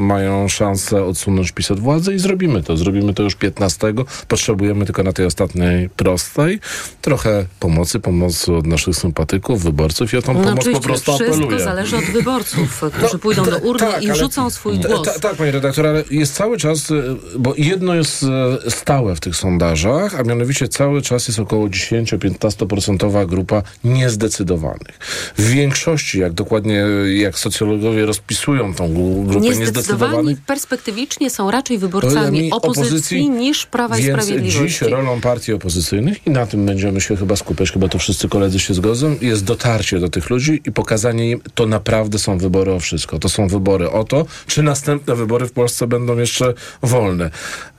mają 0.00 0.48
szansę 0.48 1.04
odsunąć 1.04 1.52
PiS 1.52 1.70
od 1.70 1.80
władzy 1.80 2.14
i 2.14 2.18
zrobimy 2.18 2.62
to. 2.62 2.76
Zrobimy 2.76 3.14
to 3.14 3.22
już 3.22 3.34
15. 3.34 3.94
Potrzebujemy 4.28 4.84
tylko 4.84 5.02
na 5.02 5.12
tej 5.12 5.26
ostatniej 5.26 5.88
prostej 5.88 6.60
trochę 7.02 7.46
pomocy, 7.60 8.00
pomocy 8.00 8.54
od 8.54 8.66
naszych 8.66 8.96
sympatyków, 8.96 9.62
wyborców 9.62 10.12
i 10.12 10.16
o 10.16 10.22
tą 10.22 10.34
no 10.34 10.44
pomoc 10.44 10.68
po 10.72 10.80
prostu 10.80 11.12
wszystko 11.12 11.14
apeluję. 11.14 11.48
Wszystko 11.48 11.64
zależy 11.64 11.96
od 11.96 12.04
wyborców, 12.04 12.82
którzy 12.94 13.12
no, 13.12 13.18
pójdą 13.18 13.44
do 13.44 13.58
urny 13.58 13.86
tak, 13.86 14.02
i 14.02 14.14
rzucą 14.14 14.50
swój 14.50 14.78
głos. 14.78 15.20
Tak, 15.20 15.36
panie 15.36 15.50
redaktor, 15.50 15.86
ale 15.86 16.04
jest 16.10 16.34
cały 16.34 16.58
czas, 16.58 16.90
y, 16.90 17.16
bo 17.38 17.54
jedno 17.58 17.94
jest 17.94 18.22
y, 18.66 18.70
stałe 18.70 19.16
w 19.16 19.20
tych 19.20 19.36
sondażach, 19.36 20.20
a 20.20 20.22
mianowicie 20.22 20.68
cały 20.68 21.02
czas 21.02 21.28
jest 21.28 21.40
około 21.40 21.68
10-15% 21.68 23.26
grupa 23.26 23.62
niezdecydowanych. 23.84 24.98
W 25.38 25.50
większości, 25.50 26.18
jak 26.18 26.32
dokładnie, 26.32 26.84
jak 27.14 27.38
socjologowie 27.38 28.06
rozpisują 28.06 28.74
tą 28.74 28.94
grupę 29.24 29.46
niezdecydowanych, 29.46 29.89
zdecydowani 29.96 30.36
perspektywicznie 30.36 31.30
są 31.30 31.50
raczej 31.50 31.78
wyborcami 31.78 32.52
opozycji, 32.52 32.82
opozycji, 32.82 33.30
niż 33.30 33.66
Prawa 33.66 33.98
i 33.98 34.04
Sprawiedliwości. 34.04 34.68
dziś 34.68 34.80
rolą 34.80 35.20
partii 35.20 35.52
opozycyjnych 35.52 36.26
i 36.26 36.30
na 36.30 36.46
tym 36.46 36.66
będziemy 36.66 37.00
się 37.00 37.16
chyba 37.16 37.36
skupiać, 37.36 37.72
chyba 37.72 37.88
to 37.88 37.98
wszyscy 37.98 38.28
koledzy 38.28 38.58
się 38.58 38.74
zgodzą, 38.74 39.16
jest 39.20 39.44
dotarcie 39.44 39.98
do 39.98 40.08
tych 40.08 40.30
ludzi 40.30 40.62
i 40.66 40.72
pokazanie 40.72 41.30
im, 41.30 41.40
to 41.54 41.66
naprawdę 41.66 42.18
są 42.18 42.38
wybory 42.38 42.72
o 42.72 42.80
wszystko. 42.80 43.18
To 43.18 43.28
są 43.28 43.48
wybory 43.48 43.90
o 43.90 44.04
to, 44.04 44.26
czy 44.46 44.62
następne 44.62 45.14
wybory 45.14 45.46
w 45.46 45.52
Polsce 45.52 45.86
będą 45.86 46.18
jeszcze 46.18 46.54
wolne. 46.82 47.30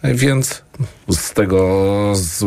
Więc 0.04 0.62
z 1.10 1.34
tego, 1.34 2.12
z, 2.16 2.46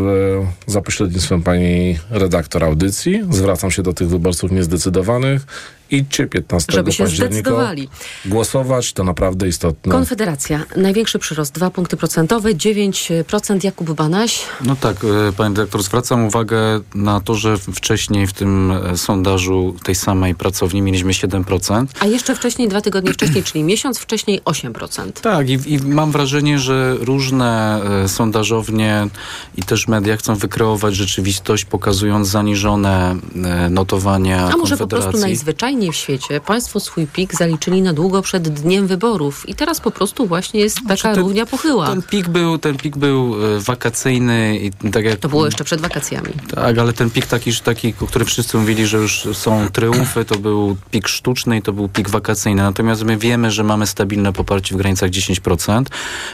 za 0.67 0.81
pośrednictwem 0.81 1.43
pani 1.43 1.99
redaktor 2.11 2.65
audycji, 2.65 3.23
zwracam 3.31 3.71
się 3.71 3.83
do 3.83 3.93
tych 3.93 4.09
wyborców 4.09 4.53
niezdecydowanych 4.53 5.47
idźcie 5.91 6.27
15 6.27 6.73
Żeby 6.73 6.93
się 6.93 7.07
zdecydowali. 7.07 7.89
Głosować 8.25 8.93
to 8.93 9.05
naprawdę 9.05 9.49
istotne. 9.49 9.93
Konfederacja. 9.93 10.65
Największy 10.77 11.19
przyrost. 11.19 11.55
2 11.55 11.71
punkty 11.71 11.97
procentowe, 11.97 12.55
9% 12.55 13.65
Jakub 13.65 13.93
Banaś. 13.93 14.43
No 14.65 14.77
tak, 14.77 14.97
e, 15.29 15.33
panie 15.33 15.55
dyrektor, 15.55 15.83
zwracam 15.83 16.27
uwagę 16.27 16.81
na 16.95 17.21
to, 17.21 17.35
że 17.35 17.59
wcześniej 17.59 18.27
w 18.27 18.33
tym 18.33 18.73
e, 18.73 18.97
sondażu 18.97 19.77
tej 19.83 19.95
samej 19.95 20.35
pracowni 20.35 20.83
mieliśmy 20.83 21.13
7%. 21.13 21.87
A 22.01 22.07
jeszcze 22.07 22.35
wcześniej, 22.35 22.69
dwa 22.69 22.81
tygodnie 22.81 23.13
wcześniej, 23.13 23.45
czyli 23.45 23.65
miesiąc 23.65 23.99
wcześniej 23.99 24.43
8%. 24.43 25.13
Tak 25.13 25.49
i, 25.49 25.73
i 25.73 25.79
mam 25.79 26.13
wrażenie, 26.13 26.59
że 26.59 26.97
różne 27.01 27.81
sondażownie 28.15 29.09
i 29.57 29.63
też 29.63 29.89
media 29.89 30.17
chcą 30.17 30.35
wykreować 30.35 30.97
rzeczywistość, 30.97 31.65
pokazując 31.65 32.29
zaniżone 32.29 33.17
e, 33.45 33.71
notowania 33.71 34.51
A 34.53 34.57
może 34.57 34.77
po 34.77 34.87
prostu 34.87 35.19
najzwyczajniej 35.19 35.93
w 35.93 35.97
świecie 35.97 36.41
państwo 36.41 36.81
swój 36.81 37.07
pik 37.07 37.35
zaliczyli 37.35 37.83
na 37.83 37.93
długo 37.93 38.23
przed 38.23 38.49
dniem 38.49 38.87
wyborów 38.87 39.49
i 39.49 39.55
teraz 39.55 39.81
po 39.81 39.91
prostu 39.91 40.27
właśnie 40.27 40.61
jest 40.61 40.79
taka 40.89 41.15
ten- 41.15 41.23
równia 41.23 41.47
pochyła. 41.47 41.87
Ten 41.87 42.03
pik 42.03 42.29
był, 42.29 42.59
ten 42.59 42.77
pik 42.77 42.97
był 42.97 43.35
e, 43.57 43.61
wakacyjny 43.61 44.59
i 44.59 44.91
tak 44.91 45.05
jak... 45.05 45.19
To 45.19 45.29
było 45.29 45.47
jeszcze 45.47 45.65
przed 45.65 45.81
wakacjami. 45.81 46.29
Tak, 46.55 46.79
ale 46.79 46.93
ten 46.93 47.11
pik 47.11 47.27
taki, 47.27 47.53
taki, 47.65 47.95
o 48.01 48.07
którym 48.07 48.27
wszyscy 48.27 48.59
mówili, 48.59 48.87
że 48.87 48.99
już 48.99 49.29
są 49.33 49.69
triumfy, 49.73 50.25
to 50.25 50.39
był 50.39 50.77
pik 50.91 51.09
sztuczny 51.09 51.59
i 51.59 51.63
to 51.63 51.73
był 51.73 51.89
pik 51.89 52.11
wakacyjny. 52.11 52.63
Natomiast 52.63 53.05
my 53.05 53.17
wiemy, 53.17 53.51
że 53.51 53.65
mamy 53.65 53.87
stabilne 53.87 54.33
poparcie 54.33 54.75
w 54.75 54.79
granicach 54.79 55.11
10%. 55.11 55.85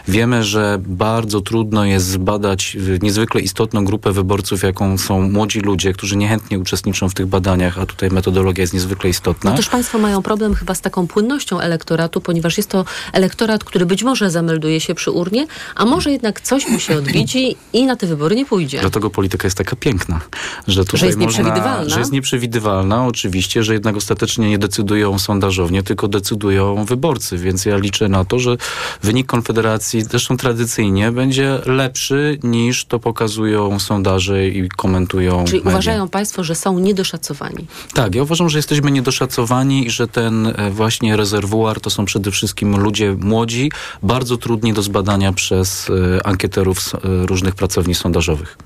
Wiemy, 0.08 0.44
że 0.44 0.78
bardzo 0.78 1.40
trudno 1.40 1.69
jest 1.72 2.06
zbadać 2.06 2.76
niezwykle 3.02 3.40
istotną 3.40 3.84
grupę 3.84 4.12
wyborców, 4.12 4.62
jaką 4.62 4.98
są 4.98 5.30
młodzi 5.30 5.60
ludzie, 5.60 5.92
którzy 5.92 6.16
niechętnie 6.16 6.58
uczestniczą 6.58 7.08
w 7.08 7.14
tych 7.14 7.26
badaniach, 7.26 7.78
a 7.78 7.86
tutaj 7.86 8.10
metodologia 8.10 8.62
jest 8.62 8.74
niezwykle 8.74 9.10
istotna. 9.10 9.50
No 9.50 9.56
też 9.56 9.68
państwo 9.68 9.98
mają 9.98 10.22
problem 10.22 10.54
chyba 10.54 10.74
z 10.74 10.80
taką 10.80 11.06
płynnością 11.06 11.60
elektoratu, 11.60 12.20
ponieważ 12.20 12.56
jest 12.56 12.68
to 12.68 12.84
elektorat, 13.12 13.64
który 13.64 13.86
być 13.86 14.02
może 14.02 14.30
zamelduje 14.30 14.80
się 14.80 14.94
przy 14.94 15.10
urnie, 15.10 15.46
a 15.74 15.84
może 15.84 16.10
jednak 16.10 16.40
coś 16.40 16.68
mu 16.68 16.78
się 16.78 16.96
odbidzi 16.96 17.56
i 17.72 17.86
na 17.86 17.96
te 17.96 18.06
wybory 18.06 18.36
nie 18.36 18.46
pójdzie. 18.46 18.80
Dlatego 18.80 19.10
polityka 19.10 19.46
jest 19.46 19.58
taka 19.58 19.76
piękna, 19.76 20.20
że 20.68 20.84
tutaj 20.84 21.08
jest 21.08 21.18
można, 21.18 21.38
nieprzewidywalna. 21.42 21.90
że 21.90 21.98
jest 21.98 22.12
nieprzewidywalna, 22.12 23.06
oczywiście, 23.06 23.62
że 23.62 23.72
jednak 23.72 23.96
ostatecznie 23.96 24.50
nie 24.50 24.58
decydują 24.58 25.18
sondażownie, 25.18 25.82
tylko 25.82 26.08
decydują 26.08 26.84
wyborcy, 26.84 27.38
więc 27.38 27.64
ja 27.66 27.76
liczę 27.76 28.08
na 28.08 28.24
to, 28.24 28.38
że 28.38 28.56
wynik 29.02 29.26
Konfederacji, 29.26 30.02
zresztą 30.02 30.36
tradycyjnie, 30.36 31.12
będzie 31.12 31.59
lepszy 31.66 32.38
niż 32.42 32.84
to 32.84 32.98
pokazują 32.98 33.78
sondaże 33.78 34.48
i 34.48 34.68
komentują 34.68 35.44
Czyli 35.44 35.58
media. 35.58 35.70
uważają 35.70 36.08
państwo, 36.08 36.44
że 36.44 36.54
są 36.54 36.78
niedoszacowani. 36.78 37.66
Tak, 37.94 38.14
ja 38.14 38.22
uważam, 38.22 38.48
że 38.48 38.58
jesteśmy 38.58 38.90
niedoszacowani 38.90 39.86
i 39.86 39.90
że 39.90 40.08
ten 40.08 40.46
e, 40.46 40.70
właśnie 40.70 41.16
rezerwuar 41.16 41.80
to 41.80 41.90
są 41.90 42.04
przede 42.04 42.30
wszystkim 42.30 42.76
ludzie 42.76 43.16
młodzi, 43.18 43.70
bardzo 44.02 44.36
trudni 44.36 44.72
do 44.72 44.82
zbadania 44.82 45.32
przez 45.32 45.90
e, 45.90 46.26
ankieterów 46.26 46.78
e, 46.94 47.26
różnych 47.26 47.54
pracowni 47.54 47.94
sondażowych. 47.94 48.56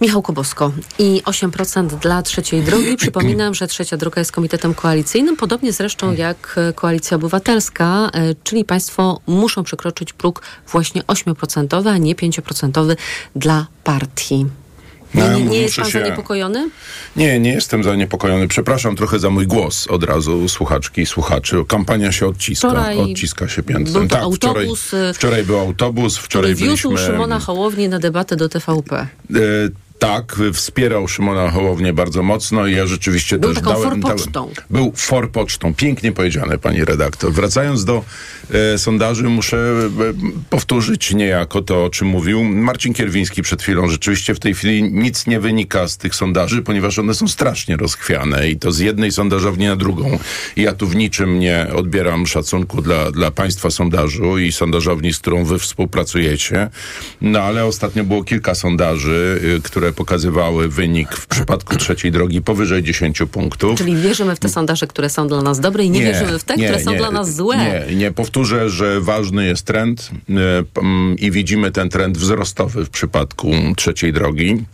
Michał 0.00 0.22
Kobosko 0.22 0.72
i 0.98 1.22
8% 1.24 1.86
dla 1.86 2.22
trzeciej 2.22 2.62
drogi. 2.62 2.96
Przypominam, 3.02 3.54
że 3.54 3.66
trzecia 3.66 3.96
droga 3.96 4.20
jest 4.20 4.32
komitetem 4.32 4.74
koalicyjnym, 4.74 5.36
podobnie 5.36 5.72
zresztą 5.72 6.14
jak 6.14 6.54
e, 6.56 6.72
Koalicja 6.72 7.16
Obywatelska, 7.16 8.10
e, 8.14 8.34
czyli 8.44 8.64
państwo 8.64 9.20
muszą 9.26 9.62
przekroczyć 9.62 10.12
próg 10.12 10.42
właśnie 10.72 11.02
8%, 11.02 11.88
a 11.90 11.98
nie 11.98 12.14
5% 12.14 12.96
dla 13.36 13.66
partii. 13.84 14.46
Nie, 15.14 15.22
No, 15.22 15.38
nie, 15.38 15.44
nie 15.44 15.58
jest 15.60 15.76
pan 15.76 15.84
się- 15.84 16.00
zaniepokojony? 16.00 16.70
Nie, 17.16 17.40
nie 17.40 17.52
jestem 17.52 17.84
zaniepokojony. 17.84 18.48
Przepraszam 18.48 18.96
trochę 18.96 19.18
za 19.18 19.30
mój 19.30 19.46
głos 19.46 19.86
od 19.86 20.04
razu 20.04 20.48
słuchaczki 20.48 21.00
i 21.00 21.06
słuchaczy. 21.06 21.64
Kampania 21.68 22.12
się 22.12 22.26
odciska. 22.26 22.68
Wczoraj 22.68 22.98
odciska 22.98 23.48
się 23.48 23.62
piętnem. 23.62 24.08
tak, 24.08 24.22
wczoraj, 24.34 24.56
autobus, 24.64 24.94
y, 24.94 25.12
wczoraj 25.14 25.44
był 25.44 25.58
autobus, 25.58 26.16
wczoraj 26.16 26.54
Który 26.54 26.68
wiózł 26.68 26.88
byliśmy... 26.88 27.06
Szymona 27.06 27.40
Hołownię 27.40 27.88
na 27.88 27.98
debatę 27.98 28.36
do 28.36 28.48
TVP. 28.48 28.96
E, 28.96 29.06
tak, 29.98 30.36
wspierał 30.52 31.08
Szymona 31.08 31.50
Hołownię 31.50 31.92
bardzo 31.92 32.22
mocno 32.22 32.66
i 32.66 32.74
ja 32.74 32.86
rzeczywiście 32.86 33.38
Był 33.38 33.54
też 33.54 33.62
taką 33.62 33.72
dałem... 33.82 34.02
forpocztą. 34.02 34.30
dałem 34.32 34.54
był 34.70 34.92
forpocztą. 34.96 35.74
Pięknie 35.74 36.12
powiedziane, 36.12 36.58
pani 36.58 36.84
redaktor. 36.84 37.32
Wracając 37.32 37.84
do 37.84 38.04
sondaży, 38.76 39.24
muszę 39.24 39.56
e, 39.56 39.88
powtórzyć 40.50 41.14
niejako 41.14 41.62
to, 41.62 41.84
o 41.84 41.90
czym 41.90 42.08
mówił 42.08 42.44
Marcin 42.44 42.94
Kierwiński 42.94 43.42
przed 43.42 43.62
chwilą. 43.62 43.88
Rzeczywiście 43.88 44.34
w 44.34 44.40
tej 44.40 44.54
chwili 44.54 44.82
nic 44.82 45.26
nie 45.26 45.40
wynika 45.40 45.88
z 45.88 45.96
tych 45.96 46.14
sondaży, 46.14 46.62
ponieważ 46.62 46.98
one 46.98 47.14
są 47.14 47.28
strasznie 47.28 47.76
rozchwiane 47.76 48.50
i 48.50 48.56
to 48.56 48.72
z 48.72 48.78
jednej 48.78 49.12
sondażowni 49.12 49.66
na 49.66 49.76
drugą. 49.76 50.18
Ja 50.56 50.72
tu 50.72 50.86
w 50.86 50.96
niczym 50.96 51.38
nie 51.38 51.66
odbieram 51.76 52.26
szacunku 52.26 52.82
dla, 52.82 53.10
dla 53.10 53.30
państwa 53.30 53.70
sondażu 53.70 54.38
i 54.38 54.52
sondażowni, 54.52 55.12
z 55.12 55.18
którą 55.18 55.44
wy 55.44 55.58
współpracujecie. 55.58 56.68
No 57.20 57.40
ale 57.40 57.64
ostatnio 57.64 58.04
było 58.04 58.24
kilka 58.24 58.54
sondaży, 58.54 59.40
y, 59.58 59.62
które 59.62 59.92
pokazywały 59.92 60.68
wynik 60.68 61.16
w 61.16 61.26
przypadku 61.26 61.76
trzeciej 61.76 62.12
drogi 62.12 62.42
powyżej 62.42 62.82
10 62.82 63.22
punktów. 63.32 63.78
Czyli 63.78 63.96
wierzymy 63.96 64.36
w 64.36 64.38
te 64.38 64.48
sondaże, 64.48 64.86
które 64.86 65.10
są 65.10 65.28
dla 65.28 65.42
nas 65.42 65.60
dobre 65.60 65.84
i 65.84 65.90
nie, 65.90 66.00
wierzymy 66.00 66.38
w 66.38 66.44
te, 66.44 66.54
które 66.54 66.80
są 66.80 66.96
dla 66.96 67.10
nas 67.10 67.34
złe. 67.34 67.56
Nie, 67.56 67.96
nie 67.96 68.12
powtórzę, 68.12 68.35
że 68.70 69.00
ważny 69.00 69.46
jest 69.46 69.66
trend 69.66 70.10
y, 70.30 70.34
p- 70.72 70.80
m, 70.80 71.16
i 71.18 71.30
widzimy 71.30 71.70
ten 71.70 71.88
trend 71.88 72.18
wzrostowy 72.18 72.84
w 72.84 72.90
przypadku 72.90 73.50
trzeciej 73.76 74.12
drogi. 74.12 74.64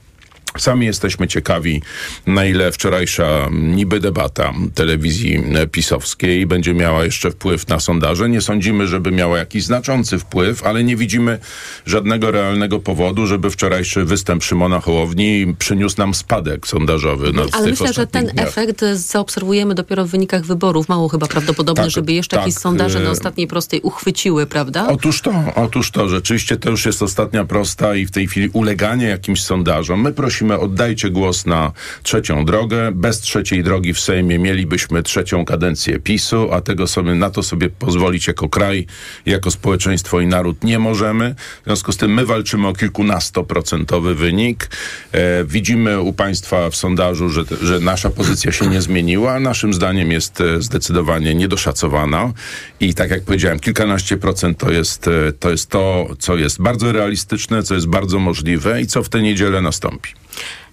Sami 0.59 0.87
jesteśmy 0.87 1.28
ciekawi, 1.28 1.82
na 2.26 2.44
ile 2.44 2.73
wczorajsza 2.73 3.49
niby 3.52 4.00
debata 4.00 4.52
telewizji 4.75 5.42
pisowskiej 5.73 6.47
będzie 6.47 6.75
miała 6.75 7.04
jeszcze 7.04 7.30
wpływ 7.30 7.68
na 7.68 7.80
sondaże. 7.80 8.28
Nie 8.28 8.40
sądzimy, 8.40 8.87
żeby 8.87 9.11
miała 9.11 9.38
jakiś 9.38 9.64
znaczący 9.64 10.18
wpływ, 10.18 10.64
ale 10.66 10.85
nie 10.85 10.97
widzimy 10.97 11.38
żadnego 11.87 12.30
realnego 12.30 12.78
powodu, 12.78 13.26
żeby 13.26 13.50
wczorajszy 13.50 14.04
występ 14.04 14.44
Szymona 14.44 14.80
Hołowni 14.80 15.54
przyniósł 15.59 15.99
nam 15.99 16.14
spadek 16.14 16.66
sondażowy. 16.66 17.32
No, 17.35 17.47
Ale 17.52 17.71
myślę, 17.71 17.92
że 17.92 18.06
ten 18.06 18.26
dniach. 18.26 18.49
efekt 18.49 18.85
zaobserwujemy 18.94 19.75
dopiero 19.75 20.04
w 20.04 20.09
wynikach 20.09 20.44
wyborów. 20.44 20.88
Mało 20.88 21.09
chyba 21.09 21.26
prawdopodobne, 21.26 21.82
Tak, 21.82 21.90
żeby 21.90 22.12
jeszcze 22.12 22.37
tak, 22.37 22.47
jakieś 22.47 22.61
sondaże 22.61 22.99
e, 22.99 23.02
na 23.02 23.11
ostatniej 23.11 23.47
prostej 23.47 23.80
uchwyciły, 23.80 24.47
prawda? 24.47 24.87
Otóż 24.88 25.21
to, 25.21 25.32
otóż 25.54 25.90
to, 25.90 26.09
rzeczywiście 26.09 26.56
to 26.56 26.71
już 26.71 26.87
jest 26.87 27.02
ostatnia 27.02 27.44
prosta 27.44 27.94
i 27.94 28.06
w 28.06 28.11
tej 28.11 28.26
chwili 28.26 28.49
uleganie 28.52 29.06
jakimś 29.06 29.42
sondażom. 29.42 30.00
My 30.00 30.12
prosimy, 30.12 30.41
oddajcie 30.50 31.11
głos 31.11 31.46
na 31.46 31.72
trzecią 32.02 32.44
drogę. 32.44 32.92
Bez 32.94 33.20
trzeciej 33.20 33.64
drogi 33.64 33.94
w 33.94 34.00
Sejmie 34.00 34.38
mielibyśmy 34.38 35.02
trzecią 35.02 35.44
kadencję 35.44 35.99
PiSu, 35.99 36.52
a 36.52 36.61
tego 36.61 36.87
sobie, 36.87 37.14
na 37.14 37.30
to 37.30 37.42
sobie 37.42 37.70
pozwolić 37.70 38.26
jako 38.26 38.49
kraj, 38.49 38.87
jako 39.26 39.50
społeczeństwo 39.50 40.20
i 40.20 40.26
naród 40.26 40.64
nie 40.64 40.78
możemy. 40.78 41.34
W 41.62 41.64
związku 41.64 41.92
z 41.92 41.96
tym 41.96 42.14
my 42.14 42.26
walczymy 42.26 42.68
o 42.68 42.72
kilkunastoprocentowy 42.72 44.14
wynik. 44.14 44.70
E, 45.12 45.44
widzimy 45.44 46.00
u 46.00 46.12
państwa 46.12 46.70
w 46.70 46.76
sondażu, 46.76 47.28
że, 47.28 47.42
że 47.62 47.80
nasza 47.80 48.11
pozycja 48.11 48.52
się 48.52 48.66
nie 48.66 48.82
zmieniła. 48.82 49.40
Naszym 49.40 49.75
zdaniem 49.75 50.12
jest 50.12 50.40
e, 50.40 50.62
zdecydowanie 50.62 51.34
niedoszacowana 51.34 52.32
i 52.80 52.94
tak 52.94 53.11
jak 53.11 53.22
powiedziałem, 53.22 53.61
kilkanaście 53.61 54.16
procent 54.16 54.58
to 54.58 54.70
jest, 54.70 55.08
e, 55.08 55.32
to 55.32 55.50
jest 55.50 55.70
to, 55.70 56.06
co 56.18 56.37
jest 56.37 56.62
bardzo 56.62 56.92
realistyczne, 56.92 57.62
co 57.62 57.75
jest 57.75 57.87
bardzo 57.87 58.18
możliwe 58.18 58.82
i 58.82 58.87
co 58.87 59.02
w 59.02 59.08
tę 59.08 59.22
niedzielę 59.22 59.61
nastąpi. 59.61 60.11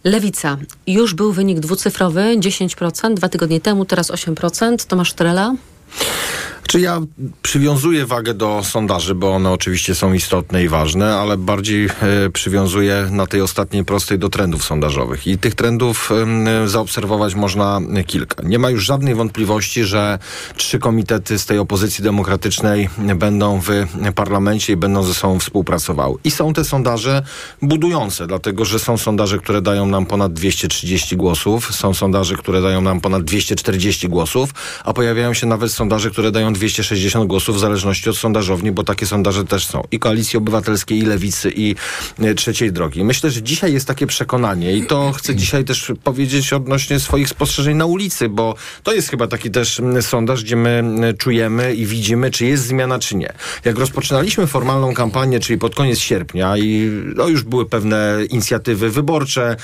Lewica. 0.03 0.58
Już 0.88 1.13
był 1.13 1.32
wynik 1.32 1.60
dwucyfrowy, 1.60 2.22
10%, 2.22 3.13
dwa 3.13 3.29
tygodnie 3.29 3.62
temu, 3.62 3.86
teraz 3.86 4.12
8%. 4.12 4.88
Tomasz 4.88 5.13
Trela? 5.13 5.56
Czy 6.69 6.79
ja 6.79 7.01
przywiązuję 7.41 8.05
wagę 8.05 8.33
do 8.33 8.63
sondaży, 8.63 9.15
bo 9.15 9.35
one 9.35 9.51
oczywiście 9.51 9.95
są 9.95 10.13
istotne 10.13 10.63
i 10.63 10.67
ważne, 10.67 11.15
ale 11.15 11.38
bardziej 11.38 11.85
e, 11.85 11.89
przywiązuję 12.33 13.07
na 13.11 13.27
tej 13.27 13.41
ostatniej 13.41 13.85
prostej 13.85 14.19
do 14.19 14.29
trendów 14.29 14.63
sondażowych. 14.63 15.27
I 15.27 15.38
tych 15.38 15.55
trendów 15.55 16.09
zaobserwować 16.65 17.35
można 17.35 17.81
kilka. 18.07 18.43
Nie 18.43 18.59
ma 18.59 18.69
już 18.69 18.85
żadnej 18.85 19.15
wątpliwości, 19.15 19.83
że 19.83 20.19
trzy 20.57 20.79
komitety 20.79 21.39
z 21.39 21.45
tej 21.45 21.57
opozycji 21.57 22.03
demokratycznej 22.03 22.89
będą 23.15 23.61
w 23.61 23.85
parlamencie 24.15 24.73
i 24.73 24.75
będą 24.75 25.03
ze 25.03 25.13
sobą 25.13 25.39
współpracowały. 25.39 26.17
I 26.23 26.31
są 26.31 26.53
te 26.53 26.63
sondaże 26.63 27.23
budujące, 27.61 28.27
dlatego 28.27 28.65
że 28.65 28.79
są 28.79 28.97
sondaże, 28.97 29.38
które 29.38 29.61
dają 29.61 29.85
nam 29.85 30.05
ponad 30.05 30.33
230 30.33 31.17
głosów, 31.17 31.75
są 31.75 31.93
sondaże, 31.93 32.35
które 32.35 32.61
dają 32.61 32.81
nam 32.81 33.01
ponad 33.01 33.23
240 33.23 34.09
głosów, 34.09 34.49
a 34.83 34.93
pojawiają 34.93 35.33
się 35.33 35.47
nawet 35.47 35.71
sondaże, 35.71 36.11
które 36.11 36.31
dają 36.31 36.58
260 36.59 37.27
głosów 37.27 37.55
w 37.55 37.59
zależności 37.59 38.09
od 38.09 38.17
sondażowni, 38.17 38.71
bo 38.71 38.83
takie 38.83 39.05
sondaże 39.05 39.45
też 39.45 39.65
są. 39.67 39.83
I 39.91 39.99
Koalicji 39.99 40.37
Obywatelskiej, 40.37 40.97
i 40.97 41.01
Lewicy, 41.01 41.51
i 41.55 41.75
e, 42.19 42.33
Trzeciej 42.33 42.71
Drogi. 42.71 43.03
Myślę, 43.03 43.31
że 43.31 43.41
dzisiaj 43.41 43.73
jest 43.73 43.87
takie 43.87 44.07
przekonanie 44.07 44.77
i 44.77 44.85
to 44.85 45.11
chcę 45.11 45.35
dzisiaj 45.35 45.65
też 45.65 45.91
powiedzieć 46.03 46.53
odnośnie 46.53 46.99
swoich 46.99 47.29
spostrzeżeń 47.29 47.77
na 47.77 47.85
ulicy, 47.85 48.29
bo 48.29 48.55
to 48.83 48.93
jest 48.93 49.09
chyba 49.09 49.27
taki 49.27 49.51
też 49.51 49.81
sondaż, 50.01 50.43
gdzie 50.43 50.55
my 50.55 50.83
czujemy 51.17 51.75
i 51.75 51.85
widzimy, 51.85 52.31
czy 52.31 52.45
jest 52.45 52.63
zmiana, 52.65 52.99
czy 52.99 53.15
nie. 53.15 53.33
Jak 53.65 53.77
rozpoczynaliśmy 53.77 54.47
formalną 54.47 54.93
kampanię, 54.93 55.39
czyli 55.39 55.59
pod 55.59 55.75
koniec 55.75 55.99
sierpnia 55.99 56.57
i 56.57 56.89
no, 57.15 57.27
już 57.27 57.43
były 57.43 57.65
pewne 57.65 58.17
inicjatywy 58.29 58.89
wyborcze, 58.89 59.55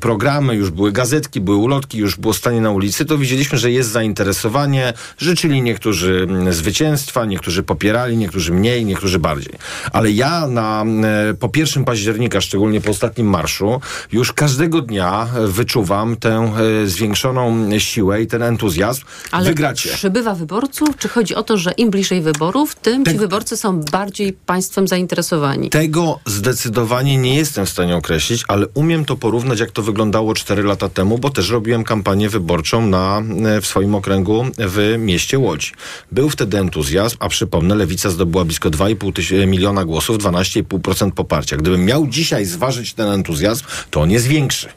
programy, 0.00 0.54
już 0.54 0.70
były 0.70 0.92
gazetki, 0.92 1.40
były 1.40 1.56
ulotki, 1.56 1.98
już 1.98 2.16
było 2.16 2.34
stanie 2.34 2.60
na 2.60 2.70
ulicy, 2.70 3.04
to 3.04 3.18
widzieliśmy, 3.18 3.58
że 3.58 3.70
jest 3.70 3.90
zainteresowanie. 3.90 4.92
Życzyli 5.18 5.62
niektórzy 5.62 6.26
zwycięstwa, 6.52 7.24
niektórzy 7.24 7.62
popierali, 7.62 8.16
niektórzy 8.16 8.52
mniej, 8.52 8.84
niektórzy 8.84 9.18
bardziej. 9.18 9.54
Ale 9.92 10.10
ja 10.10 10.46
na, 10.48 10.84
e, 11.30 11.34
po 11.34 11.48
pierwszym 11.48 11.84
października, 11.84 12.40
szczególnie 12.40 12.80
po 12.80 12.90
ostatnim 12.90 13.26
marszu, 13.26 13.80
już 14.12 14.32
każdego 14.32 14.80
dnia 14.82 15.28
wyczuwam 15.46 16.16
tę 16.16 16.52
e, 16.82 16.86
zwiększoną 16.86 17.70
siłę 17.78 18.22
i 18.22 18.26
ten 18.26 18.42
entuzjazm. 18.42 19.02
Ale 19.30 19.44
Wygracie. 19.44 19.90
przybywa 19.94 20.34
wyborców? 20.34 20.88
Czy 20.98 21.08
chodzi 21.08 21.34
o 21.34 21.42
to, 21.42 21.56
że 21.56 21.72
im 21.72 21.90
bliżej 21.90 22.20
wyborów, 22.20 22.74
tym 22.74 23.04
ci 23.04 23.18
wyborcy 23.18 23.56
są 23.56 23.80
bardziej 23.80 24.32
państwem 24.32 24.88
zainteresowani? 24.88 25.70
Tego 25.70 26.20
zdecydowanie 26.26 27.16
nie 27.16 27.36
jestem 27.36 27.66
w 27.66 27.70
stanie 27.70 27.96
określić, 27.96 28.44
ale 28.48 28.66
umiem 28.74 29.04
to 29.04 29.16
porównać, 29.16 29.60
jak 29.60 29.70
to 29.70 29.82
wyglądało 29.82 30.34
4 30.34 30.62
lata 30.62 30.88
temu, 30.88 31.18
bo 31.18 31.30
też 31.30 31.50
robiłem 31.50 31.84
kampanię 31.84 32.28
wyborczą 32.28 32.86
na, 32.86 33.22
e, 33.44 33.60
w 33.60 33.66
swoim 33.66 33.94
okręgu 33.94 34.46
w 34.58 34.94
mieście 34.98 35.38
Łodzi. 35.38 35.72
Był 36.12 36.23
wtedy 36.30 36.58
entuzjazm, 36.58 37.16
a 37.20 37.28
przypomnę, 37.28 37.74
Lewica 37.74 38.10
zdobyła 38.10 38.44
blisko 38.44 38.70
2,5 38.70 39.12
tyś- 39.12 39.46
miliona 39.46 39.84
głosów, 39.84 40.18
12,5% 40.18 41.10
poparcia. 41.14 41.56
Gdybym 41.56 41.84
miał 41.84 42.06
dzisiaj 42.06 42.44
zważyć 42.44 42.94
ten 42.94 43.08
entuzjazm, 43.08 43.64
to 43.90 44.00
on 44.00 44.10
jest 44.10 44.26
większy. 44.26 44.68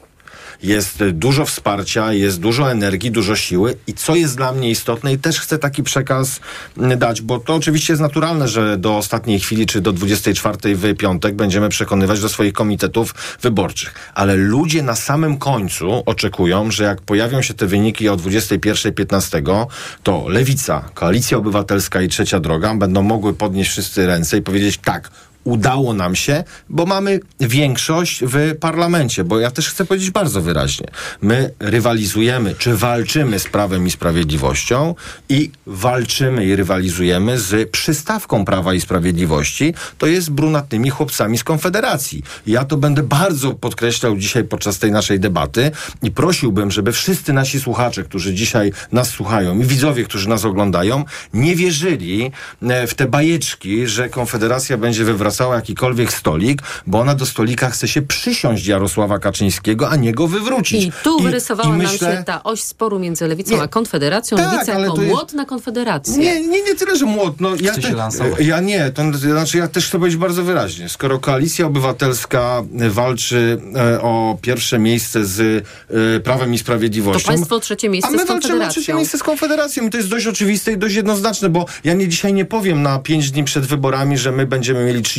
Jest 0.62 1.04
dużo 1.04 1.46
wsparcia, 1.46 2.12
jest 2.12 2.40
dużo 2.40 2.70
energii, 2.70 3.10
dużo 3.10 3.36
siły 3.36 3.76
i 3.86 3.94
co 3.94 4.14
jest 4.14 4.36
dla 4.36 4.52
mnie 4.52 4.70
istotne 4.70 5.12
i 5.12 5.18
też 5.18 5.40
chcę 5.40 5.58
taki 5.58 5.82
przekaz 5.82 6.40
mm, 6.78 6.98
dać, 6.98 7.22
bo 7.22 7.38
to 7.38 7.54
oczywiście 7.54 7.92
jest 7.92 8.00
naturalne, 8.02 8.48
że 8.48 8.76
do 8.76 8.96
ostatniej 8.96 9.40
chwili 9.40 9.66
czy 9.66 9.80
do 9.80 9.92
24 9.92 10.76
w 10.76 10.96
piątek 10.96 11.34
będziemy 11.34 11.68
przekonywać 11.68 12.20
do 12.20 12.28
swoich 12.28 12.52
komitetów 12.52 13.14
wyborczych, 13.42 13.94
ale 14.14 14.36
ludzie 14.36 14.82
na 14.82 14.94
samym 14.94 15.38
końcu 15.38 16.02
oczekują, 16.06 16.70
że 16.70 16.84
jak 16.84 17.00
pojawią 17.00 17.42
się 17.42 17.54
te 17.54 17.66
wyniki 17.66 18.08
o 18.08 18.16
21.15, 18.16 19.66
to 20.02 20.28
Lewica, 20.28 20.84
Koalicja 20.94 21.38
Obywatelska 21.38 22.02
i 22.02 22.08
Trzecia 22.08 22.40
Droga 22.40 22.74
będą 22.74 23.02
mogły 23.02 23.34
podnieść 23.34 23.70
wszyscy 23.70 24.06
ręce 24.06 24.36
i 24.36 24.42
powiedzieć 24.42 24.78
tak, 24.78 25.10
udało 25.48 25.94
nam 25.94 26.14
się, 26.14 26.44
bo 26.68 26.86
mamy 26.86 27.20
większość 27.40 28.22
w 28.26 28.56
parlamencie. 28.60 29.24
Bo 29.24 29.40
ja 29.40 29.50
też 29.50 29.70
chcę 29.70 29.84
powiedzieć 29.84 30.10
bardzo 30.10 30.42
wyraźnie. 30.42 30.86
My 31.22 31.50
rywalizujemy, 31.58 32.54
czy 32.58 32.76
walczymy 32.76 33.38
z 33.38 33.44
prawem 33.44 33.86
i 33.86 33.90
sprawiedliwością 33.90 34.94
i 35.28 35.50
walczymy 35.66 36.46
i 36.46 36.56
rywalizujemy 36.56 37.38
z 37.38 37.70
przystawką 37.70 38.44
prawa 38.44 38.74
i 38.74 38.80
sprawiedliwości. 38.80 39.74
To 39.98 40.06
jest 40.06 40.30
brunatnymi 40.30 40.90
chłopcami 40.90 41.38
z 41.38 41.44
Konfederacji. 41.44 42.22
Ja 42.46 42.64
to 42.64 42.76
będę 42.76 43.02
bardzo 43.02 43.54
podkreślał 43.54 44.16
dzisiaj 44.16 44.44
podczas 44.44 44.78
tej 44.78 44.92
naszej 44.92 45.20
debaty 45.20 45.70
i 46.02 46.10
prosiłbym, 46.10 46.70
żeby 46.70 46.92
wszyscy 46.92 47.32
nasi 47.32 47.60
słuchacze, 47.60 48.04
którzy 48.04 48.34
dzisiaj 48.34 48.72
nas 48.92 49.10
słuchają 49.10 49.58
i 49.58 49.64
widzowie, 49.64 50.04
którzy 50.04 50.28
nas 50.28 50.44
oglądają, 50.44 51.04
nie 51.34 51.56
wierzyli 51.56 52.32
e, 52.62 52.86
w 52.86 52.94
te 52.94 53.06
bajeczki, 53.06 53.86
że 53.86 54.08
Konfederacja 54.08 54.76
będzie 54.78 55.04
wywracała 55.04 55.37
jakikolwiek 55.44 56.12
stolik, 56.12 56.62
bo 56.86 57.00
ona 57.00 57.14
do 57.14 57.26
stolika 57.26 57.70
chce 57.70 57.88
się 57.88 58.02
przysiąść 58.02 58.66
Jarosława 58.66 59.18
Kaczyńskiego, 59.18 59.88
a 59.90 59.96
nie 59.96 60.12
go 60.12 60.28
wywrócić. 60.28 60.84
I 60.84 60.92
tu 61.04 61.20
wyrysowała 61.20 61.68
nam 61.68 61.78
myślę- 61.78 62.16
się 62.16 62.24
ta 62.24 62.42
oś 62.42 62.62
sporu 62.62 62.98
między 62.98 63.26
lewicą 63.28 63.56
Nie. 63.56 63.62
a 63.62 63.68
konfederacją. 63.68 64.36
Tak, 64.38 64.52
Lewica 64.52 64.72
ale 64.74 64.82
jako 64.84 64.96
to 64.96 65.02
jest- 65.02 65.14
młot 65.14 65.32
na 65.32 65.44
konfederację. 65.44 66.18
Nie, 66.18 66.40
nie, 66.40 66.62
nie 66.62 66.74
tyle, 66.74 66.96
że 66.96 67.04
młot. 67.04 67.40
No, 67.40 67.50
ja, 67.60 67.72
lansować. 67.96 68.40
ja 68.40 68.60
nie, 68.60 68.90
to 68.90 69.18
znaczy 69.18 69.58
ja 69.58 69.68
też 69.68 69.86
chcę 69.88 69.98
powiedzieć 69.98 70.20
bardzo 70.20 70.42
wyraźnie. 70.44 70.88
Skoro 70.88 71.18
Koalicja 71.18 71.66
Obywatelska 71.66 72.62
e, 72.80 72.90
walczy 72.90 73.60
e, 73.76 74.00
o 74.02 74.38
pierwsze 74.42 74.78
miejsce 74.78 75.24
z 75.24 75.64
e, 75.90 76.20
Prawem 76.20 76.54
i 76.54 76.58
To 76.58 76.64
Sprawiedliwością, 76.64 77.26
państwo 77.28 77.56
o 77.56 77.60
trzecie 77.60 77.88
miejsce 77.88 78.08
a 78.08 78.12
my 78.16 78.24
z 78.24 78.28
walczymy 78.28 78.36
o 78.36 78.40
trzecie 78.40 78.64
konfederacją. 78.74 78.96
miejsce 78.96 79.18
z 79.18 79.22
Konfederacją 79.22 79.86
i 79.86 79.90
to 79.90 79.96
jest 79.96 80.08
dość 80.08 80.26
oczywiste 80.26 80.72
i 80.72 80.78
dość 80.78 80.94
jednoznaczne, 80.94 81.48
bo 81.48 81.66
ja 81.84 81.94
nie 81.94 82.08
dzisiaj 82.08 82.32
nie 82.32 82.44
powiem 82.44 82.82
na 82.82 82.98
pięć 82.98 83.30
dni 83.30 83.44
przed 83.44 83.66
wyborami, 83.66 84.18
że 84.18 84.32
my 84.32 84.46
będziemy 84.46 84.84
mieli 84.84 85.02
30%. 85.02 85.17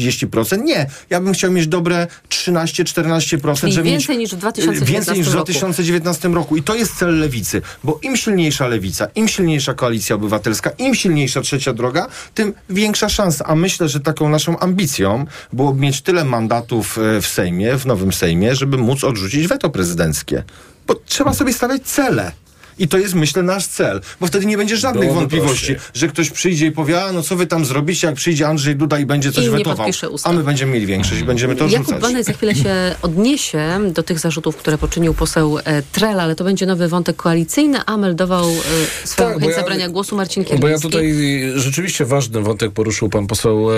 Nie, 0.58 0.90
ja 1.10 1.22
bym 1.22 1.34
chciał 1.34 1.52
mieć 1.52 1.68
dobre 1.68 2.08
13-14%. 2.30 3.60
Czyli 3.60 3.74
żeby 3.74 3.90
więcej 3.90 4.18
mieć, 4.18 4.20
niż 4.20 4.36
w 4.36 4.38
2019 4.38 4.94
Więcej 4.94 5.18
niż 5.18 5.30
w 5.30 5.34
roku. 5.34 5.46
2019 5.46 6.30
roku. 6.30 6.58
I 6.58 6.64
to 6.64 6.76
jest 6.76 6.96
cel 6.96 7.20
lewicy, 7.20 7.62
bo 7.84 8.00
im 8.02 8.18
silniejsza 8.18 8.68
lewica, 8.68 9.08
im 9.16 9.28
silniejsza 9.28 9.74
koalicja 9.74 10.16
obywatelska, 10.16 10.70
im 10.70 10.96
silniejsza 10.96 11.42
trzecia 11.42 11.74
droga, 11.74 12.08
tym 12.34 12.54
większa 12.70 13.10
szansa. 13.10 13.46
A 13.46 13.56
myślę, 13.56 13.90
że 13.90 14.00
taką 14.00 14.30
naszą 14.30 14.60
ambicją 14.60 15.26
byłoby 15.54 15.82
mieć 15.82 16.02
tyle 16.02 16.26
mandatów 16.26 16.98
e, 16.98 17.22
w 17.22 17.28
Sejmie, 17.28 17.78
w 17.78 17.86
nowym 17.86 18.14
Sejmie, 18.14 18.56
żeby 18.56 18.78
móc 18.78 19.04
odrzucić 19.04 19.48
weto 19.48 19.70
prezydenckie. 19.70 20.44
Bo 20.88 20.96
trzeba 20.96 21.34
sobie 21.34 21.54
stawiać 21.54 21.82
cele. 21.84 22.32
I 22.80 22.88
to 22.88 22.98
jest, 22.98 23.14
myślę, 23.16 23.44
nasz 23.44 23.68
cel, 23.68 24.02
bo 24.22 24.28
wtedy 24.28 24.46
nie 24.46 24.58
będzie 24.58 24.78
żadnych 24.78 25.02
Byłoby 25.04 25.20
wątpliwości, 25.20 25.76
prościej. 25.76 25.90
że 25.94 26.08
ktoś 26.08 26.30
przyjdzie 26.30 26.66
i 26.66 26.72
powie, 26.72 27.04
a 27.04 27.12
no 27.12 27.22
co 27.24 27.36
wy 27.36 27.48
tam 27.48 27.66
zrobicie, 27.66 28.08
jak 28.08 28.16
przyjdzie 28.16 28.48
Andrzej 28.48 28.76
Duda 28.76 29.00
i 29.00 29.06
będzie 29.06 29.32
coś 29.32 29.46
I 29.46 29.50
wetował. 29.50 29.88
A 30.24 30.34
my 30.34 30.44
będziemy 30.44 30.72
mieli 30.72 30.86
większość 30.86 31.22
i 31.22 31.24
będziemy 31.24 31.56
to 31.56 31.68
Jakub 31.68 31.86
rzucać. 31.88 32.02
Banej 32.02 32.24
za 32.24 32.34
chwilę 32.34 32.56
się 32.56 32.74
odniesie 33.02 33.80
do 33.94 34.04
tych 34.04 34.20
zarzutów, 34.20 34.56
które 34.56 34.78
poczynił 34.78 35.14
poseł 35.14 35.60
e, 35.60 35.82
Trela, 35.92 36.24
ale 36.24 36.36
to 36.36 36.44
będzie 36.44 36.66
nowy 36.66 36.88
wątek 36.88 37.16
koalicyjny, 37.16 37.80
a 37.86 37.98
meldował 37.98 38.46
e, 38.50 39.08
swoją 39.08 39.30
Tak, 39.30 39.40
chęć 39.40 39.52
ja- 39.52 39.60
zabrania 39.60 39.90
głosu 39.90 40.16
Marcin 40.16 40.44
Kierwiński. 40.44 40.62
Bo 40.62 40.68
ja 40.68 40.80
tutaj 40.80 41.14
rzeczywiście 41.56 42.06
ważny 42.06 42.42
wątek 42.42 42.72
poruszył 42.72 43.10
pan 43.10 43.28
poseł 43.28 43.72
e, 43.72 43.76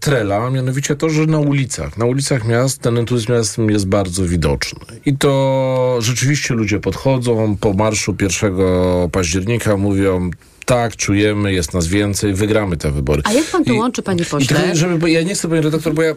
Trela, 0.00 0.36
a 0.46 0.50
mianowicie 0.50 0.96
to, 0.96 1.10
że 1.10 1.26
na 1.26 1.38
ulicach, 1.38 1.96
na 1.98 2.04
ulicach 2.04 2.44
miast 2.48 2.78
ten 2.80 2.98
entuzjazm 2.98 3.68
jest 3.70 3.86
bardzo 3.86 4.24
widoczny. 4.24 4.80
I 5.06 5.16
to 5.16 5.96
rzeczywiście 6.00 6.54
ludzie 6.54 6.78
podchodzą 6.80 7.56
po 7.60 7.72
marszu 7.72 8.16
1 8.20 8.39
października, 9.12 9.76
mówią 9.76 10.30
tak, 10.64 10.96
czujemy, 10.96 11.52
jest 11.52 11.74
nas 11.74 11.86
więcej, 11.86 12.34
wygramy 12.34 12.76
te 12.76 12.90
wybory. 12.90 13.22
A 13.24 13.32
jak 13.32 13.44
pan 13.44 13.64
to 13.64 13.74
łączy, 13.74 14.02
panie 14.02 14.22
I 14.22 14.26
pośle? 14.26 14.56
tylko, 14.56 14.76
żeby, 14.76 15.10
ja 15.10 15.22
nie 15.22 15.34
chcę, 15.34 15.48
panie 15.48 15.60
redaktor, 15.60 15.94
bo 15.94 16.02
ja 16.02 16.14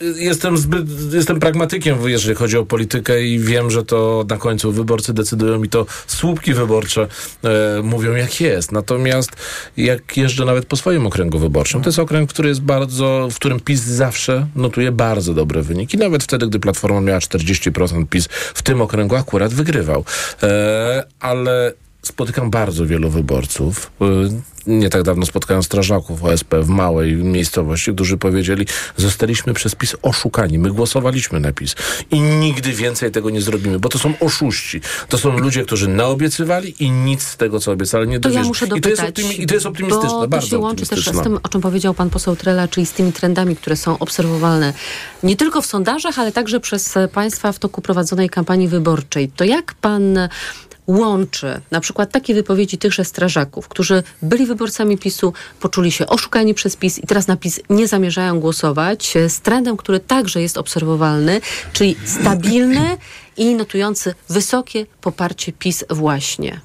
jestem 0.00 0.56
zbyt, 0.56 0.86
jestem 1.12 1.40
pragmatykiem, 1.40 1.98
jeżeli 2.08 2.34
chodzi 2.34 2.56
o 2.56 2.66
politykę 2.66 3.22
i 3.22 3.38
wiem, 3.38 3.70
że 3.70 3.84
to 3.84 4.24
na 4.28 4.36
końcu 4.36 4.72
wyborcy 4.72 5.14
decydują 5.14 5.62
i 5.62 5.68
to 5.68 5.86
słupki 6.06 6.54
wyborcze 6.54 7.06
e, 7.44 7.82
mówią 7.82 8.14
jak 8.14 8.40
jest. 8.40 8.72
Natomiast 8.72 9.30
jak 9.76 10.16
jeżdżę 10.16 10.44
nawet 10.44 10.66
po 10.66 10.76
swoim 10.76 11.06
okręgu 11.06 11.38
wyborczym, 11.38 11.82
to 11.82 11.88
jest 11.88 11.98
okręg, 11.98 12.30
który 12.30 12.48
jest 12.48 12.60
bardzo, 12.60 13.28
w 13.30 13.34
którym 13.34 13.60
PiS 13.60 13.80
zawsze 13.80 14.46
notuje 14.56 14.92
bardzo 14.92 15.34
dobre 15.34 15.62
wyniki. 15.62 15.98
Nawet 15.98 16.22
wtedy, 16.22 16.46
gdy 16.46 16.60
Platforma 16.60 17.00
miała 17.00 17.18
40%, 17.18 18.06
PiS 18.06 18.28
w 18.30 18.62
tym 18.62 18.80
okręgu 18.80 19.16
akurat 19.16 19.54
wygrywał. 19.54 20.04
E, 20.42 21.04
ale 21.20 21.72
spotykam 22.04 22.50
bardzo 22.50 22.86
wielu 22.86 23.10
wyborców. 23.10 23.90
y, 24.02 24.54
Nie 24.66 24.90
tak 24.90 25.02
dawno 25.02 25.26
spotkałem 25.26 25.62
strażaków 25.62 26.24
OSP 26.24 26.54
w 26.62 26.68
małej 26.68 27.14
miejscowości, 27.16 27.94
którzy 27.94 28.16
powiedzieli, 28.18 28.66
zostaliśmy 28.96 29.54
przez 29.54 29.74
PiS 29.74 29.96
oszukani. 30.02 30.58
My 30.58 30.70
głosowaliśmy 30.70 31.40
na 31.40 31.52
PiS 31.52 31.74
i 32.10 32.20
nigdy 32.20 32.72
więcej 32.72 33.10
tego 33.10 33.30
nie 33.30 33.40
zrobimy, 33.40 33.78
bo 33.78 33.88
to 33.88 33.98
są 33.98 34.12
oszuści. 34.20 34.80
To 35.08 35.18
są 35.18 35.38
ludzie, 35.38 35.64
którzy 35.64 35.88
naobiecywali 35.88 36.74
i 36.84 36.90
nic 36.90 37.22
z 37.22 37.36
tego, 37.36 37.60
co 37.60 37.72
obiecali, 37.72 38.08
nie 38.08 38.20
To 38.20 38.28
ja 38.30 38.42
I 38.76 38.80
to 38.80 38.88
jest, 38.88 39.02
optymi- 39.02 39.40
i 39.40 39.46
to 39.46 39.54
jest 39.54 39.66
optymistyczne, 39.66 40.08
bo 40.10 40.20
to 40.20 40.28
bardzo 40.28 40.48
się 40.48 40.58
łączy 40.58 40.86
też 40.86 41.06
z 41.06 41.22
tym, 41.22 41.38
o 41.42 41.48
czym 41.48 41.60
powiedział 41.60 41.94
pan 41.94 42.10
poseł 42.10 42.36
Trela, 42.36 42.68
czyli 42.68 42.86
z 42.86 42.92
tymi 42.92 43.12
trendami, 43.12 43.56
które 43.56 43.76
są 43.76 43.98
obserwowalne 43.98 44.72
nie 45.22 45.36
tylko 45.36 45.62
w 45.62 45.66
sondażach, 45.66 46.18
ale 46.18 46.32
także 46.32 46.60
przez 46.60 46.94
państwa 47.12 47.52
w 47.52 47.58
toku 47.58 47.82
prowadzonej 47.82 48.30
kampanii 48.30 48.68
wyborczej. 48.68 49.28
To 49.36 49.44
jak 49.44 49.74
pan 49.74 50.18
łączy 50.86 51.60
na 51.70 51.80
przykład 51.80 52.10
takie 52.12 52.34
wypowiedzi 52.34 52.78
tychże 52.78 53.04
strażaków, 53.04 53.68
którzy 53.68 54.02
byli 54.22 54.46
wyborcami 54.46 54.98
PiSu, 54.98 55.32
poczuli 55.60 55.92
się 55.92 56.06
oszukani 56.06 56.54
przez 56.54 56.76
PiS 56.76 56.98
i 56.98 57.06
teraz 57.06 57.26
na 57.26 57.36
PiS 57.36 57.60
nie 57.70 57.88
zamierzają 57.88 58.40
głosować, 58.40 59.16
e, 59.16 59.30
z 59.30 59.40
trendem, 59.40 59.76
który 59.76 60.00
także 60.00 60.42
jest 60.42 60.58
obserwowalny, 60.58 61.40
czyli 61.72 61.96
stabilny 62.04 62.96
i 63.36 63.54
notujący 63.54 64.14
wysokie 64.28 64.86
poparcie 65.00 65.52
PiS 65.52 65.84
właśnie. 65.90 66.60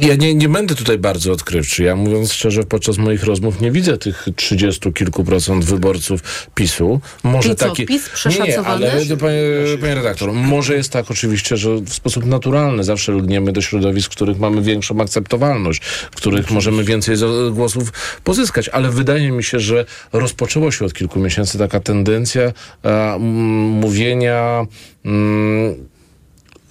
Ja 0.00 0.14
nie, 0.14 0.34
nie 0.34 0.48
będę 0.48 0.74
tutaj 0.74 0.98
bardzo 0.98 1.32
odkrywczy. 1.32 1.82
Ja 1.82 1.96
mówiąc 1.96 2.32
szczerze, 2.32 2.64
podczas 2.64 2.98
moich 2.98 3.24
rozmów 3.24 3.60
nie 3.60 3.70
widzę 3.70 3.98
tych 3.98 4.26
30 4.36 4.92
kilku 4.92 5.24
procent 5.24 5.64
wyborców 5.64 6.48
PiSu. 6.54 7.00
Może 7.22 7.54
co, 7.54 7.68
taki. 7.68 7.86
PiS 7.86 8.10
nie, 8.46 8.60
ale 8.60 8.90
panie, 9.16 9.76
panie 9.80 9.94
redaktor, 9.94 10.32
może 10.32 10.74
jest 10.74 10.92
tak 10.92 11.10
oczywiście, 11.10 11.56
że 11.56 11.76
w 11.76 11.94
sposób 11.94 12.24
naturalny 12.24 12.84
zawsze 12.84 13.12
lgniemy 13.12 13.52
do 13.52 13.60
środowisk, 13.60 14.12
w 14.12 14.16
których 14.16 14.38
mamy 14.38 14.62
większą 14.62 15.00
akceptowalność, 15.00 15.82
w 15.84 16.16
których 16.16 16.50
możemy 16.50 16.84
więcej 16.84 17.16
głosów 17.52 17.92
pozyskać, 18.24 18.68
ale 18.68 18.90
wydaje 18.90 19.32
mi 19.32 19.44
się, 19.44 19.60
że 19.60 19.84
rozpoczęło 20.12 20.70
się 20.70 20.84
od 20.84 20.94
kilku 20.94 21.20
miesięcy 21.20 21.58
taka 21.58 21.80
tendencja 21.80 22.42
e, 22.42 22.52
m, 23.14 23.22
mówienia. 23.68 24.66
Mm, 25.04 25.92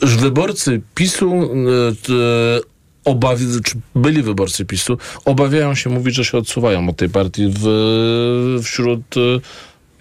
że 0.02 0.18
wyborcy 0.18 0.82
PiSu, 0.96 1.34
e, 1.34 2.71
obawi, 3.06 3.46
czy 3.64 3.76
byli 3.96 4.24
wyborcy 4.24 4.66
PiSu, 4.66 4.98
obawiają 5.26 5.76
się 5.76 5.90
mówić, 5.90 6.16
że 6.16 6.26
się 6.26 6.38
odsuwają 6.38 6.90
od 6.90 6.96
tej 6.96 7.10
partii 7.10 7.54
w, 7.60 8.60
wśród 8.64 9.18
e, 9.18 9.20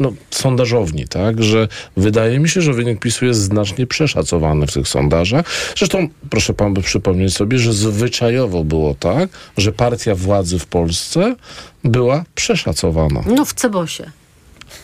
no, 0.01 0.13
sondażowni, 0.31 1.09
tak, 1.09 1.43
że 1.43 1.69
wydaje 1.97 2.39
mi 2.39 2.49
się, 2.49 2.63
że 2.63 2.73
wynik 2.73 3.01
PiSu 3.01 3.27
jest 3.27 3.41
znacznie 3.41 3.87
przeszacowany 3.87 4.67
w 4.67 4.73
tych 4.73 4.89
sondażach. 4.89 5.47
Zresztą 5.77 6.09
proszę 6.31 6.55
pan 6.55 6.75
by 6.75 6.83
przypomnieć 6.83 7.37
sobie, 7.37 7.59
że 7.59 7.73
zwyczajowo 7.73 8.65
było 8.65 8.95
tak, 8.95 9.29
że 9.57 9.73
partia 9.73 10.15
władzy 10.15 10.59
w 10.59 10.67
Polsce 10.67 11.37
była 11.85 12.25
przeszacowana. 12.35 13.23
No 13.27 13.45
w 13.45 13.55
Cebosie. 13.55 14.11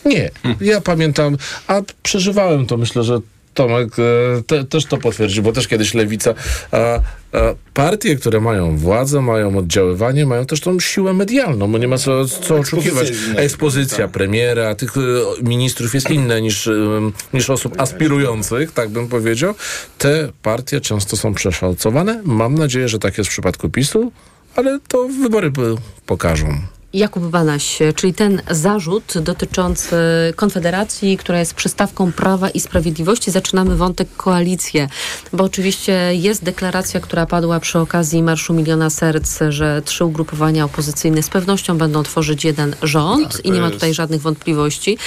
Nie, 0.05 0.29
ja 0.61 0.81
pamiętam, 0.81 1.37
a 1.67 1.81
przeżywałem 2.03 2.65
to, 2.65 2.77
myślę, 2.77 3.03
że 3.03 3.19
Tomek 3.57 3.99
e, 3.99 4.43
te, 4.43 4.63
też 4.63 4.85
to 4.85 4.97
potwierdzi, 4.97 5.41
bo 5.41 5.51
też 5.51 5.67
kiedyś 5.67 5.93
lewica. 5.93 6.33
A, 6.71 6.77
a 6.77 7.01
partie, 7.73 8.15
które 8.15 8.41
mają 8.41 8.77
władzę, 8.77 9.21
mają 9.21 9.57
oddziaływanie, 9.57 10.25
mają 10.25 10.45
też 10.45 10.59
tą 10.59 10.79
siłę 10.79 11.13
medialną, 11.13 11.71
bo 11.71 11.77
nie 11.77 11.87
ma 11.87 11.97
co, 11.97 12.25
co 12.25 12.55
oczekiwać. 12.55 13.11
Ekspozycja 13.35 14.07
premiera, 14.07 14.75
tych 14.75 14.97
e, 14.97 15.01
ministrów 15.43 15.93
jest 15.93 16.09
inna 16.09 16.39
niż, 16.39 16.67
e, 16.67 16.71
niż 17.33 17.49
osób 17.49 17.81
aspirujących, 17.81 18.71
tak 18.71 18.89
bym 18.89 19.07
powiedział. 19.07 19.53
Te 19.97 20.29
partie 20.41 20.81
często 20.81 21.17
są 21.17 21.33
przeszacowane. 21.33 22.21
Mam 22.25 22.55
nadzieję, 22.55 22.87
że 22.87 22.99
tak 22.99 23.17
jest 23.17 23.29
w 23.29 23.33
przypadku 23.33 23.69
PiSu, 23.69 24.11
ale 24.55 24.79
to 24.87 25.07
wybory 25.07 25.51
pokażą. 26.05 26.76
Jakub 26.97 27.23
Banaś, 27.23 27.79
czyli 27.95 28.13
ten 28.13 28.41
zarzut 28.51 29.13
dotyczący 29.21 29.95
Konfederacji, 30.35 31.17
która 31.17 31.39
jest 31.39 31.53
przystawką 31.53 32.11
Prawa 32.11 32.49
i 32.49 32.59
Sprawiedliwości. 32.59 33.31
Zaczynamy 33.31 33.75
wątek 33.75 34.07
koalicję, 34.17 34.89
bo 35.33 35.43
oczywiście 35.43 36.15
jest 36.15 36.43
deklaracja, 36.43 36.99
która 36.99 37.25
padła 37.25 37.59
przy 37.59 37.79
okazji 37.79 38.23
Marszu 38.23 38.53
Miliona 38.53 38.89
Serc, 38.89 39.39
że 39.49 39.81
trzy 39.85 40.05
ugrupowania 40.05 40.65
opozycyjne 40.65 41.23
z 41.23 41.29
pewnością 41.29 41.77
będą 41.77 42.03
tworzyć 42.03 42.45
jeden 42.45 42.75
rząd 42.81 43.31
tak, 43.31 43.45
i 43.45 43.51
nie 43.51 43.61
ma 43.61 43.71
tutaj 43.71 43.93
żadnych 43.93 44.21
wątpliwości. 44.21 44.97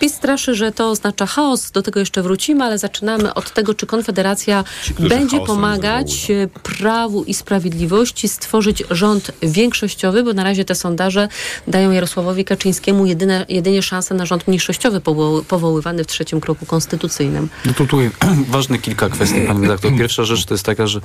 PiS 0.00 0.14
straszy, 0.14 0.54
że 0.54 0.72
to 0.72 0.90
oznacza 0.90 1.26
chaos, 1.26 1.70
do 1.70 1.82
tego 1.82 2.00
jeszcze 2.00 2.22
wrócimy, 2.22 2.64
ale 2.64 2.78
zaczynamy 2.78 3.34
od 3.34 3.50
tego, 3.50 3.74
czy 3.74 3.86
Konfederacja 3.86 4.64
Ci, 4.84 4.94
będzie 4.94 5.40
pomagać 5.40 6.28
Prawu 6.62 7.24
i 7.24 7.34
Sprawiedliwości 7.34 8.28
stworzyć 8.28 8.84
rząd 8.90 9.30
większościowy, 9.42 10.24
bo 10.24 10.32
na 10.32 10.44
razie 10.44 10.64
te 10.64 10.74
sondaże 10.74 11.28
dają 11.66 11.90
Jarosławowi 11.90 12.44
Kaczyńskiemu 12.44 13.06
jedyne, 13.06 13.46
jedynie 13.48 13.82
szansę 13.82 14.14
na 14.14 14.26
rząd 14.26 14.48
mniejszościowy 14.48 15.00
powoływany 15.48 16.04
w 16.04 16.06
trzecim 16.06 16.40
kroku 16.40 16.66
konstytucyjnym. 16.66 17.48
No 17.66 17.72
to 17.72 17.86
tutaj 17.86 18.10
ważne 18.50 18.78
kilka 18.78 19.08
kwestii, 19.08 19.40
pani 19.40 19.62
redaktor. 19.62 19.92
Pierwsza 19.98 20.24
rzecz 20.24 20.44
to 20.44 20.54
jest 20.54 20.64
taka, 20.64 20.86
że 20.86 21.00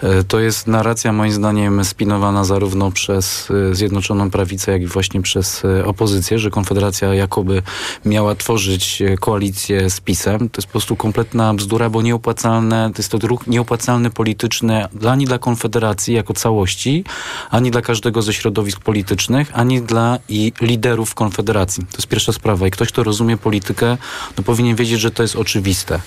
e, 0.00 0.24
to 0.24 0.40
jest 0.40 0.66
narracja 0.66 1.12
moim 1.12 1.32
zdaniem 1.32 1.84
spinowana 1.84 2.44
zarówno 2.44 2.90
przez 2.90 3.48
e, 3.70 3.74
Zjednoczoną 3.74 4.30
Prawicę, 4.30 4.72
jak 4.72 4.82
i 4.82 4.86
właśnie 4.86 5.22
przez 5.22 5.64
e, 5.64 5.84
opozycję, 5.84 6.38
że 6.38 6.50
Konfederacja 6.50 7.14
jakoby 7.14 7.62
miała 8.04 8.34
tworzyć 8.34 9.02
koalicję 9.20 9.90
z 9.90 10.00
PiSem. 10.00 10.38
To 10.38 10.58
jest 10.58 10.66
po 10.66 10.72
prostu 10.72 10.96
kompletna 10.96 11.54
bzdura, 11.54 11.90
bo 11.90 12.02
nieopłacalne, 12.02 12.90
to 12.94 12.98
jest 12.98 13.12
to 13.12 13.18
ruch 13.18 13.46
nieopłacalny 13.46 14.10
polityczny 14.10 14.86
ani 15.08 15.24
dla 15.24 15.38
Konfederacji 15.38 16.14
jako 16.14 16.34
całości, 16.34 17.04
ani 17.50 17.70
dla 17.70 17.82
każdego 17.82 18.22
ze 18.22 18.32
środowisk 18.32 18.80
politycznych, 18.80 19.50
ani 19.52 19.71
dla 19.80 20.18
i 20.28 20.52
liderów 20.60 21.14
Konfederacji. 21.14 21.86
To 21.90 21.96
jest 21.96 22.08
pierwsza 22.08 22.32
sprawa. 22.32 22.66
I 22.66 22.70
ktoś, 22.70 22.88
kto 22.88 23.04
rozumie 23.04 23.36
politykę, 23.36 23.98
no 24.38 24.44
powinien 24.44 24.76
wiedzieć, 24.76 25.00
że 25.00 25.10
to 25.10 25.22
jest 25.22 25.36
oczywiste. 25.36 26.00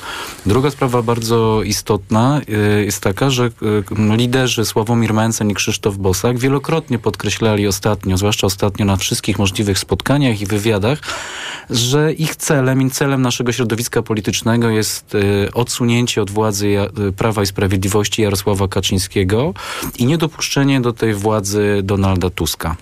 Druga 0.46 0.72
sprawa 0.72 1.02
bardzo 1.02 1.64
istotna 1.64 2.42
y, 2.50 2.86
jest 2.86 3.02
taka, 3.02 3.30
że 3.30 3.46
y, 3.46 3.52
liderzy 4.18 4.66
Sławomir 4.66 5.14
Mencen 5.14 5.50
i 5.50 5.54
Krzysztof 5.54 5.98
Bosak 5.98 6.38
wielokrotnie 6.38 7.00
podkreślali 7.00 7.68
ostatnio, 7.68 8.18
zwłaszcza 8.18 8.48
ostatnio 8.48 8.86
na 8.86 8.96
wszystkich 8.96 9.40
możliwych 9.40 9.80
spotkaniach 9.80 10.42
i 10.42 10.46
wywiadach, 10.46 11.00
że 11.70 12.14
ich 12.14 12.36
celem 12.36 12.82
i 12.82 12.92
celem 12.92 13.22
naszego 13.22 13.52
środowiska 13.52 14.02
politycznego 14.02 14.70
jest 14.70 15.16
y, 15.16 15.50
odsunięcie 15.54 16.22
od 16.22 16.32
władzy 16.32 16.76
Prawa 17.18 17.44
i 17.44 17.46
Sprawiedliwości 17.46 18.22
Jarosława 18.22 18.68
Kaczyńskiego 18.68 19.54
i 20.00 20.06
niedopuszczenie 20.06 20.82
do 20.82 20.94
tej 20.94 21.14
władzy 21.14 21.82
Donalda 21.84 22.30
Tuska. 22.30 22.76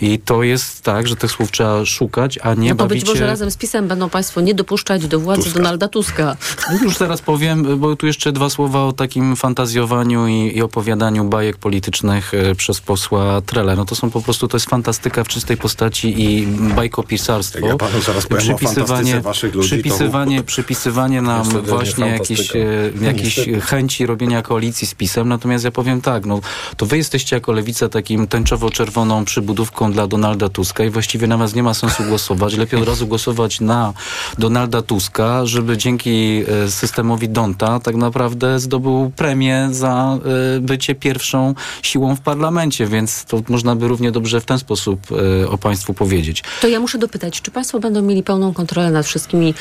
I 0.00 0.11
to 0.18 0.42
jest 0.42 0.82
tak, 0.82 1.08
że 1.08 1.16
tych 1.16 1.30
słów 1.30 1.50
trzeba 1.50 1.84
szukać, 1.84 2.38
a 2.42 2.54
nie 2.54 2.70
no 2.70 2.76
to 2.76 2.84
bawicie... 2.84 3.06
być 3.06 3.14
może 3.14 3.26
razem 3.26 3.50
z 3.50 3.56
PiSem 3.56 3.88
będą 3.88 4.10
państwo 4.10 4.40
nie 4.40 4.54
dopuszczać 4.54 5.06
do 5.06 5.20
władzy 5.20 5.42
Tuska. 5.42 5.58
Donalda 5.58 5.88
Tuska. 5.88 6.36
No 6.72 6.78
już 6.82 6.96
zaraz 6.96 7.22
powiem, 7.22 7.78
bo 7.78 7.96
tu 7.96 8.06
jeszcze 8.06 8.32
dwa 8.32 8.50
słowa 8.50 8.84
o 8.84 8.92
takim 8.92 9.36
fantazjowaniu 9.36 10.26
i, 10.26 10.56
i 10.56 10.62
opowiadaniu 10.62 11.24
bajek 11.24 11.56
politycznych 11.56 12.34
e, 12.34 12.54
przez 12.54 12.80
posła 12.80 13.40
Trele. 13.40 13.76
No 13.76 13.84
to 13.84 13.94
są 13.94 14.10
po 14.10 14.20
prostu, 14.20 14.48
to 14.48 14.56
jest 14.56 14.70
fantastyka 14.70 15.24
w 15.24 15.28
czystej 15.28 15.56
postaci 15.56 16.22
i 16.22 16.46
bajkopisarstwo. 16.46 17.66
Ja 17.66 17.76
panu 17.76 18.02
zaraz 18.02 18.26
powiem 18.26 18.44
przypisywanie, 18.44 19.20
waszych 19.20 19.54
ludzi. 19.54 19.68
Przypisywanie, 19.68 20.38
to... 20.38 20.44
przypisywanie 20.44 21.22
nam 21.32 21.48
właśnie 21.48 22.06
jakieś, 22.06 22.52
jakieś 23.00 23.40
chęci 23.62 24.06
robienia 24.06 24.42
koalicji 24.42 24.86
z 24.86 24.94
PiSem. 24.94 25.28
Natomiast 25.28 25.64
ja 25.64 25.70
powiem 25.70 26.00
tak, 26.00 26.26
no 26.26 26.40
to 26.76 26.86
wy 26.86 26.96
jesteście 26.96 27.36
jako 27.36 27.52
lewica 27.52 27.88
takim 27.88 28.26
tęczowo-czerwoną 28.26 29.24
przybudówką 29.24 29.92
dla 29.92 30.01
Donalda 30.06 30.48
Tuska 30.48 30.84
i 30.84 30.90
właściwie 30.90 31.26
na 31.26 31.36
was 31.36 31.54
nie 31.54 31.62
ma 31.62 31.74
sensu 31.74 32.04
głosować. 32.04 32.56
Lepiej 32.56 32.80
od 32.80 32.88
razu 32.88 33.06
głosować 33.06 33.60
na 33.60 33.92
Donalda 34.38 34.82
Tuska, 34.82 35.46
żeby 35.46 35.78
dzięki 35.78 36.42
e, 36.64 36.70
systemowi 36.70 37.28
Donta 37.28 37.80
tak 37.80 37.96
naprawdę 37.96 38.60
zdobył 38.60 39.12
premię 39.16 39.68
za 39.70 40.18
e, 40.56 40.60
bycie 40.60 40.94
pierwszą 40.94 41.54
siłą 41.82 42.16
w 42.16 42.20
parlamencie, 42.20 42.86
więc 42.86 43.24
to 43.24 43.42
można 43.48 43.76
by 43.76 43.88
równie 43.88 44.12
dobrze 44.12 44.40
w 44.40 44.44
ten 44.44 44.58
sposób 44.58 45.00
e, 45.42 45.48
o 45.48 45.58
państwu 45.58 45.94
powiedzieć. 45.94 46.44
To 46.60 46.68
ja 46.68 46.80
muszę 46.80 46.98
dopytać, 46.98 47.40
czy 47.40 47.50
państwo 47.50 47.80
będą 47.80 48.02
mieli 48.02 48.22
pełną 48.22 48.54
kontrolę 48.54 48.90
nad 48.90 49.06
wszystkimi 49.06 49.54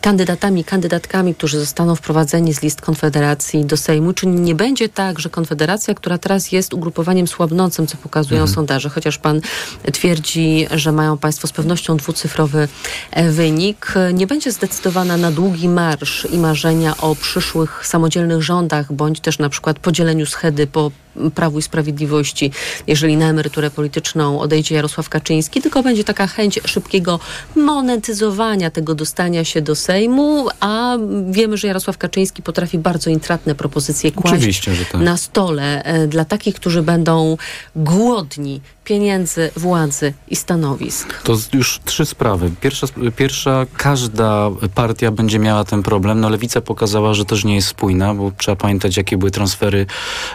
kandydatami, 0.00 0.64
kandydatkami, 0.64 1.34
którzy 1.34 1.58
zostaną 1.60 1.96
wprowadzeni 1.96 2.54
z 2.54 2.62
list 2.62 2.80
Konfederacji 2.80 3.64
do 3.64 3.76
Sejmu? 3.76 4.12
Czy 4.12 4.26
nie 4.26 4.54
będzie 4.54 4.88
tak, 4.88 5.18
że 5.18 5.30
Konfederacja, 5.30 5.94
która 5.94 6.18
teraz 6.18 6.52
jest 6.52 6.74
ugrupowaniem 6.74 7.26
słabnącym, 7.26 7.86
co 7.86 7.96
pokazują 7.96 8.40
mhm. 8.40 8.54
sondaże, 8.54 8.88
chociaż 8.88 9.18
pan 9.18 9.40
twierdzi, 9.92 10.66
że 10.70 10.92
mają 10.92 11.18
państwo 11.18 11.48
z 11.48 11.52
pewnością 11.52 11.96
dwucyfrowy 11.96 12.68
e, 13.10 13.30
wynik, 13.30 13.94
nie 14.14 14.26
będzie 14.26 14.52
zdecydowana 14.52 15.16
na 15.16 15.30
długi 15.30 15.68
marsz 15.68 16.26
i 16.32 16.38
marzenia 16.38 16.96
o 16.96 17.14
przyszłych 17.14 17.86
samodzielnych 17.86 18.42
rządach, 18.42 18.92
bądź 18.92 19.20
też 19.20 19.38
na 19.38 19.48
przykład 19.48 19.78
podzieleniu 19.78 20.26
schedy 20.26 20.66
po 20.66 20.90
Prawu 21.34 21.58
i 21.58 21.62
Sprawiedliwości, 21.62 22.50
jeżeli 22.86 23.16
na 23.16 23.28
emeryturę 23.28 23.70
polityczną 23.70 24.40
odejdzie 24.40 24.74
Jarosław 24.74 25.08
Kaczyński, 25.08 25.62
tylko 25.62 25.82
będzie 25.82 26.04
taka 26.04 26.26
chęć 26.26 26.60
szybkiego 26.64 27.20
monetyzowania 27.56 28.70
tego 28.70 28.94
dostania 28.94 29.44
się 29.44 29.62
do 29.62 29.74
Sejmu, 29.86 30.48
a 30.60 30.96
wiemy, 31.30 31.56
że 31.56 31.68
Jarosław 31.68 31.98
Kaczyński 31.98 32.42
potrafi 32.42 32.78
bardzo 32.78 33.10
intratne 33.10 33.54
propozycje 33.54 34.12
kłaść 34.12 34.60
tak. 34.92 35.00
na 35.00 35.16
stole 35.16 35.82
e, 35.82 36.06
dla 36.06 36.24
takich, 36.24 36.54
którzy 36.54 36.82
będą 36.82 37.36
głodni 37.76 38.60
pieniędzy, 38.86 39.50
władzy 39.56 40.12
i 40.28 40.36
stanowisk. 40.36 41.22
To 41.22 41.36
już 41.52 41.80
trzy 41.84 42.06
sprawy. 42.06 42.50
Pierwsza, 42.60 42.86
pierwsza, 43.16 43.66
każda 43.76 44.50
partia 44.74 45.10
będzie 45.10 45.38
miała 45.38 45.64
ten 45.64 45.82
problem. 45.82 46.20
No 46.20 46.28
Lewica 46.28 46.60
pokazała, 46.60 47.14
że 47.14 47.24
też 47.24 47.44
nie 47.44 47.54
jest 47.54 47.68
spójna, 47.68 48.14
bo 48.14 48.32
trzeba 48.38 48.56
pamiętać, 48.56 48.96
jakie 48.96 49.18
były 49.18 49.30
transfery 49.30 49.86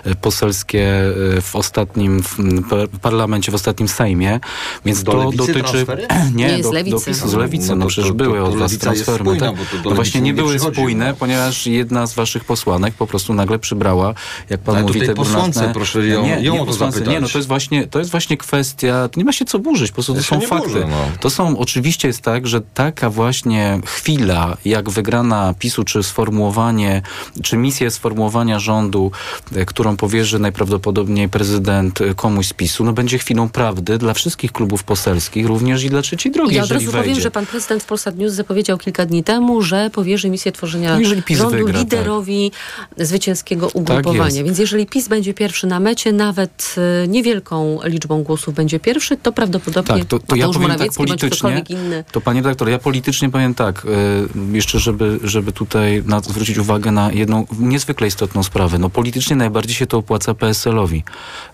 e, 0.03 0.15
poselskie 0.15 1.03
e, 1.37 1.41
w 1.41 1.55
ostatnim 1.55 2.21
w 2.21 2.99
parlamencie, 3.01 3.51
w 3.51 3.55
ostatnim 3.55 3.87
Sejmie. 3.87 4.39
Więc 4.85 5.03
do 5.03 5.11
to 5.11 5.31
dotyczy... 5.31 5.59
Transfery? 5.59 6.07
Nie, 6.35 6.47
nie 6.47 6.63
do, 6.63 6.69
z 6.69 6.73
lewicy. 6.73 7.11
Do, 7.11 7.27
z 7.27 7.33
lewicy. 7.33 7.69
No, 7.69 7.75
no 7.75 7.85
przecież 7.85 8.09
to, 8.09 8.15
były 8.15 8.43
od 8.43 8.55
was 8.55 8.77
transfery. 8.77 9.23
Spójna, 9.23 9.51
no, 9.51 9.57
no 9.85 9.91
właśnie 9.91 10.21
nie 10.21 10.33
były 10.33 10.59
spójne, 10.59 11.09
no. 11.09 11.15
ponieważ 11.15 11.67
jedna 11.67 12.07
z 12.07 12.13
waszych 12.13 12.45
posłanek 12.45 12.93
po 12.93 13.07
prostu 13.07 13.33
nagle 13.33 13.59
przybrała, 13.59 14.13
jak 14.49 14.61
pan 14.61 14.75
Ale 14.75 14.83
mówi, 14.83 15.01
te 15.01 15.13
posłance, 15.13 15.71
proszę 15.73 16.07
ją, 16.07 16.23
nie, 16.23 16.41
ją 16.41 16.53
nie, 16.53 16.65
posłance, 16.65 17.01
nie, 17.01 17.19
no 17.19 17.27
to 17.27 17.37
jest 17.37 17.47
właśnie, 17.47 17.87
to 17.87 17.99
jest 17.99 18.11
właśnie 18.11 18.37
kwestia, 18.41 19.10
nie 19.17 19.25
ma 19.25 19.32
się 19.32 19.45
co 19.45 19.60
burzyć, 19.60 19.91
po 19.91 19.95
prostu 19.95 20.13
to 20.13 20.23
są 20.23 20.41
fakty. 20.41 20.67
Burzę, 20.67 20.88
no. 20.89 21.12
To 21.19 21.30
są, 21.30 21.58
oczywiście 21.58 22.08
jest 22.08 22.21
tak, 22.21 22.47
że 22.47 22.62
taka 22.73 23.10
właśnie 23.10 23.80
chwila, 23.86 24.58
jak 24.65 24.89
wygrana 24.89 25.54
PiSu, 25.60 25.84
czy 25.84 26.04
sformułowanie, 26.04 27.01
czy 27.43 27.58
misję 27.58 27.91
sformułowania 27.91 28.60
rządu, 28.60 29.12
e, 29.56 29.65
którą 29.65 29.97
powierzy 29.97 30.39
najprawdopodobniej 30.39 31.30
prezydent 31.30 32.01
e, 32.01 32.13
komuś 32.13 32.47
z 32.47 32.54
PiSu, 32.54 32.84
no 32.84 32.93
będzie 32.93 33.17
chwilą 33.17 33.49
prawdy 33.49 33.97
dla 33.97 34.13
wszystkich 34.13 34.51
klubów 34.51 34.84
poselskich, 34.84 35.45
również 35.47 35.84
i 35.84 35.89
dla 35.89 36.01
trzeciej 36.01 36.32
drogi, 36.32 36.56
Ja 36.56 36.63
od 36.63 36.71
razu 36.71 36.91
powiem, 36.91 37.19
że 37.19 37.32
pan 37.32 37.45
prezydent 37.45 37.84
w 37.84 37.86
Polsat 37.86 38.17
News 38.17 38.34
zapowiedział 38.34 38.77
kilka 38.77 39.06
dni 39.06 39.23
temu, 39.23 39.62
że 39.62 39.89
powierzy 39.89 40.30
misję 40.30 40.51
tworzenia 40.51 40.99
no 40.99 41.06
rządu 41.36 41.49
wygra, 41.49 41.73
tak. 41.73 41.82
liderowi 41.82 42.51
tak. 42.51 43.08
zwycięskiego 43.08 43.69
ugrupowania. 43.73 44.36
Tak 44.36 44.45
Więc 44.45 44.60
jeżeli 44.60 44.86
PiS 44.86 45.08
będzie 45.08 45.34
pierwszy 45.34 45.67
na 45.67 45.80
mecie, 45.80 46.13
nawet 46.13 46.75
e, 47.04 47.08
niewielką 47.08 47.80
liczbą 47.84 48.23
głosów, 48.23 48.31
głosów 48.32 48.54
będzie 48.54 48.80
pierwszy, 48.80 49.17
to 49.17 49.32
prawdopodobnie 49.32 50.00
Tak, 50.00 50.06
to, 50.06 50.20
to 50.20 50.36
ja 50.36 50.46
powiem 50.46 50.62
tak 50.62 50.62
Morawiecki 50.62 50.98
politycznie, 50.98 51.63
inny. 51.70 52.04
to 52.12 52.22
panie 52.22 52.41
redaktor, 52.41 52.70
ja 52.70 52.80
politycznie 52.80 53.30
powiem 53.30 53.56
tak, 53.56 53.86
e, 53.86 54.58
jeszcze 54.58 54.80
żeby, 54.80 55.20
żeby 55.24 55.52
tutaj 55.52 56.04
na, 56.06 56.20
zwrócić 56.20 56.58
uwagę 56.58 56.91
na 56.91 57.12
jedną 57.12 57.46
niezwykle 57.60 58.08
istotną 58.08 58.44
sprawę. 58.44 58.78
No 58.80 58.89
politycznie 58.89 59.36
najbardziej 59.36 59.76
się 59.76 59.88
to 59.88 59.98
opłaca 59.98 60.34
PSL-owi, 60.34 61.04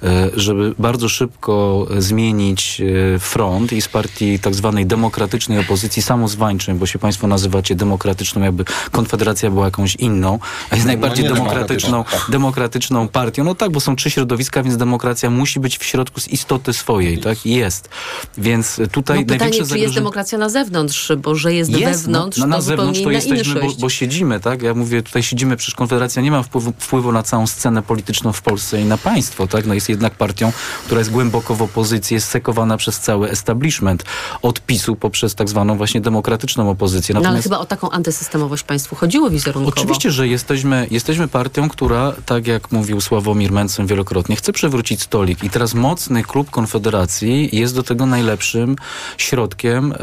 e, 0.04 0.30
żeby 0.36 0.76
bardzo 0.80 1.10
szybko 1.10 1.88
zmienić 1.98 2.82
e, 3.16 3.20
front 3.20 3.74
i 3.74 3.82
z 3.82 3.88
partii 3.88 4.40
tak 4.40 4.56
zwanej 4.56 4.86
demokratycznej 4.86 5.60
opozycji 5.60 6.02
samozwańczej, 6.02 6.76
bo 6.76 6.86
się 6.86 7.00
państwo 7.00 7.28
nazywacie 7.28 7.76
demokratyczną, 7.76 8.42
jakby 8.42 8.66
Konfederacja 8.92 9.50
była 9.52 9.66
jakąś 9.66 9.96
inną, 9.96 10.40
a 10.70 10.76
jest 10.76 10.88
najbardziej 10.88 11.24
nie 11.24 11.34
demokratyczną, 11.34 12.06
demokratyczną 12.30 13.08
partią. 13.08 13.44
No 13.44 13.56
tak, 13.56 13.72
bo 13.72 13.80
są 13.80 13.96
trzy 13.96 14.10
środowiska, 14.12 14.64
więc 14.64 14.78
demokracja 14.78 15.30
musi 15.30 15.60
być 15.60 15.78
w 15.78 15.84
środku 15.84 16.20
z 16.20 16.28
istoty 16.28 16.67
swojej, 16.74 17.18
tak? 17.18 17.46
Jest. 17.46 17.90
Więc 18.38 18.76
tutaj 18.76 19.18
No 19.18 19.24
pytanie, 19.24 19.26
największe 19.26 19.50
czy 19.52 19.58
jest 19.58 19.70
zagrożenie... 19.70 19.96
demokracja 19.96 20.38
na 20.38 20.50
zewnątrz, 20.50 21.12
bo 21.18 21.36
że 21.36 21.54
jest, 21.54 21.72
Jest, 21.72 21.84
wewnątrz, 22.04 22.38
no, 22.38 22.46
no, 22.46 22.50
na 22.50 22.56
to 22.56 22.62
zewnątrz 22.62 23.02
to 23.02 23.12
jesteśmy, 23.12 23.62
bo, 23.62 23.68
bo 23.80 23.90
siedzimy, 23.90 24.40
tak? 24.40 24.62
Ja 24.62 24.74
mówię, 24.74 25.04
tutaj 25.04 25.24
siedzimy, 25.24 25.58
przecież 25.58 25.76
Konfederacja 25.76 26.22
nie 26.22 26.32
ma 26.32 26.44
wpływu, 26.44 26.74
wpływu 26.80 27.12
na 27.12 27.24
całą 27.24 27.48
scenę 27.48 27.82
polityczną 27.82 28.34
w 28.34 28.42
Polsce 28.42 28.82
i 28.82 28.86
na 28.86 28.98
państwo, 28.98 29.48
tak? 29.48 29.66
No 29.66 29.74
jest 29.74 29.90
jednak 29.90 30.16
partią, 30.16 30.52
która 30.86 31.00
jest 31.00 31.12
głęboko 31.12 31.56
w 31.56 31.62
opozycji, 31.62 32.14
jest 32.14 32.28
sekowana 32.28 32.78
przez 32.78 33.00
cały 33.00 33.30
establishment. 33.30 34.04
Od 34.42 34.62
PiSu 34.62 34.96
poprzez 34.96 35.36
tak 35.36 35.50
zwaną 35.50 35.78
właśnie 35.78 36.02
demokratyczną 36.02 36.70
opozycję. 36.70 37.14
No 37.14 37.20
ale 37.20 37.24
Natomiast- 37.28 37.44
chyba 37.44 37.60
o 37.60 37.66
taką 37.66 37.90
antysystemowość 37.90 38.64
państwu 38.64 38.96
chodziło 38.96 39.30
wizerunkowo. 39.30 39.76
Oczywiście, 39.78 40.12
że 40.12 40.28
jesteśmy, 40.28 40.88
jesteśmy 40.92 41.28
partią, 41.28 41.70
która, 41.70 42.14
tak 42.26 42.48
jak 42.48 42.72
mówił 42.72 43.02
Sławomir 43.02 43.52
Mencen 43.52 43.88
wielokrotnie, 43.88 44.36
chce 44.36 44.54
przewrócić 44.54 45.02
stolik. 45.02 45.44
I 45.44 45.50
teraz 45.50 45.74
mocny 45.74 46.24
klub 46.24 46.50
Konfederacji 46.58 47.50
jest 47.54 47.76
do 47.76 47.84
tego 47.84 48.06
najlepszym 48.06 48.76
środkiem 49.18 49.92
e, 49.92 49.96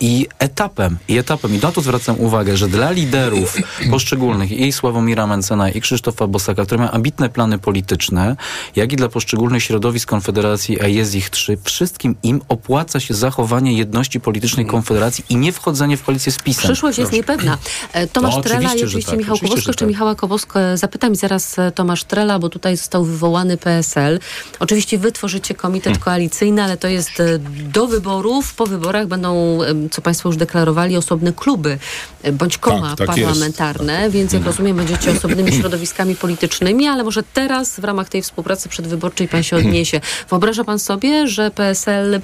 i 0.00 0.26
etapem. 0.38 0.98
I 1.08 1.18
etapem. 1.18 1.54
I 1.54 1.58
na 1.58 1.72
to 1.72 1.80
zwracam 1.80 2.20
uwagę, 2.20 2.56
że 2.56 2.68
dla 2.68 2.90
liderów 2.90 3.56
poszczególnych, 3.90 4.52
i 4.52 4.72
Sławomira 4.72 5.26
Mencena, 5.26 5.70
i 5.70 5.80
Krzysztofa 5.80 6.26
Bosaka, 6.26 6.64
które 6.64 6.78
mają 6.78 6.90
ambitne 6.90 7.28
plany 7.28 7.58
polityczne, 7.58 8.36
jak 8.76 8.92
i 8.92 8.96
dla 8.96 9.08
poszczególnych 9.08 9.62
środowisk 9.62 10.08
Konfederacji, 10.08 10.80
a 10.80 10.86
jest 10.86 11.14
ich 11.14 11.30
trzy, 11.30 11.58
wszystkim 11.64 12.14
im 12.22 12.40
opłaca 12.48 13.00
się 13.00 13.14
zachowanie 13.14 13.72
jedności 13.72 14.20
politycznej 14.20 14.66
Konfederacji 14.66 15.24
i 15.28 15.36
nie 15.36 15.52
wchodzenie 15.52 15.96
w 15.96 16.02
koalicję 16.02 16.32
z 16.32 16.38
PiSem. 16.38 16.64
Przyszłość 16.64 16.98
jest 16.98 17.12
niepewna. 17.12 17.58
E, 17.92 18.06
Tomasz 18.06 18.36
No, 18.36 18.42
Trela 18.42 18.60
i 18.60 18.64
oczywiście, 18.66 18.86
oczywiście 18.86 19.10
tak, 19.10 19.18
Michał 19.18 19.34
oczywiście, 19.34 19.54
Kowalsko. 19.54 19.66
że 19.66 19.70
Jeszcze 19.70 19.84
tak. 19.84 19.88
Michała 19.88 20.14
Kowalsko 20.14 20.60
e, 20.60 20.76
zapytam 20.76 21.14
zaraz 21.14 21.56
Tomasz 21.74 22.04
Trela, 22.04 22.38
bo 22.38 22.48
tutaj 22.48 22.76
został 22.76 23.04
wywołany 23.04 23.56
PSL. 23.56 24.20
Oczywiście 24.60 24.98
wy 24.98 25.12
tworzycie 25.12 25.54
komitet 25.54 25.81
Hmm. 25.90 26.02
koalicyjny, 26.02 26.62
ale 26.62 26.76
to 26.76 26.88
jest 26.88 27.20
e, 27.20 27.38
do 27.72 27.86
wyborów. 27.86 28.54
Po 28.54 28.66
wyborach 28.66 29.06
będą, 29.06 29.58
co 29.90 30.02
państwo 30.02 30.28
już 30.28 30.36
deklarowali, 30.36 30.96
osobne 30.96 31.32
kluby 31.32 31.78
e, 32.22 32.32
bądź 32.32 32.58
koma 32.58 32.96
Tak, 32.96 33.06
tak 33.06 33.16
parlamentarne, 33.16 34.10
więc 34.10 34.32
jak 34.32 34.44
rozumiem 34.44 34.76
będziecie 34.76 35.10
osobnymi 35.10 35.52
środowiskami 35.60 36.16
politycznymi, 36.16 36.86
ale 36.86 37.04
może 37.04 37.22
teraz 37.22 37.80
w 37.80 37.84
ramach 37.84 38.08
tej 38.08 38.22
współpracy 38.22 38.68
przedwyborczej 38.68 39.28
pan 39.28 39.42
się 39.42 39.56
odniesie. 39.56 40.00
Wyobraża 40.30 40.64
pan 40.64 40.78
sobie, 40.78 41.28
że 41.28 41.50
PSL 41.50 42.20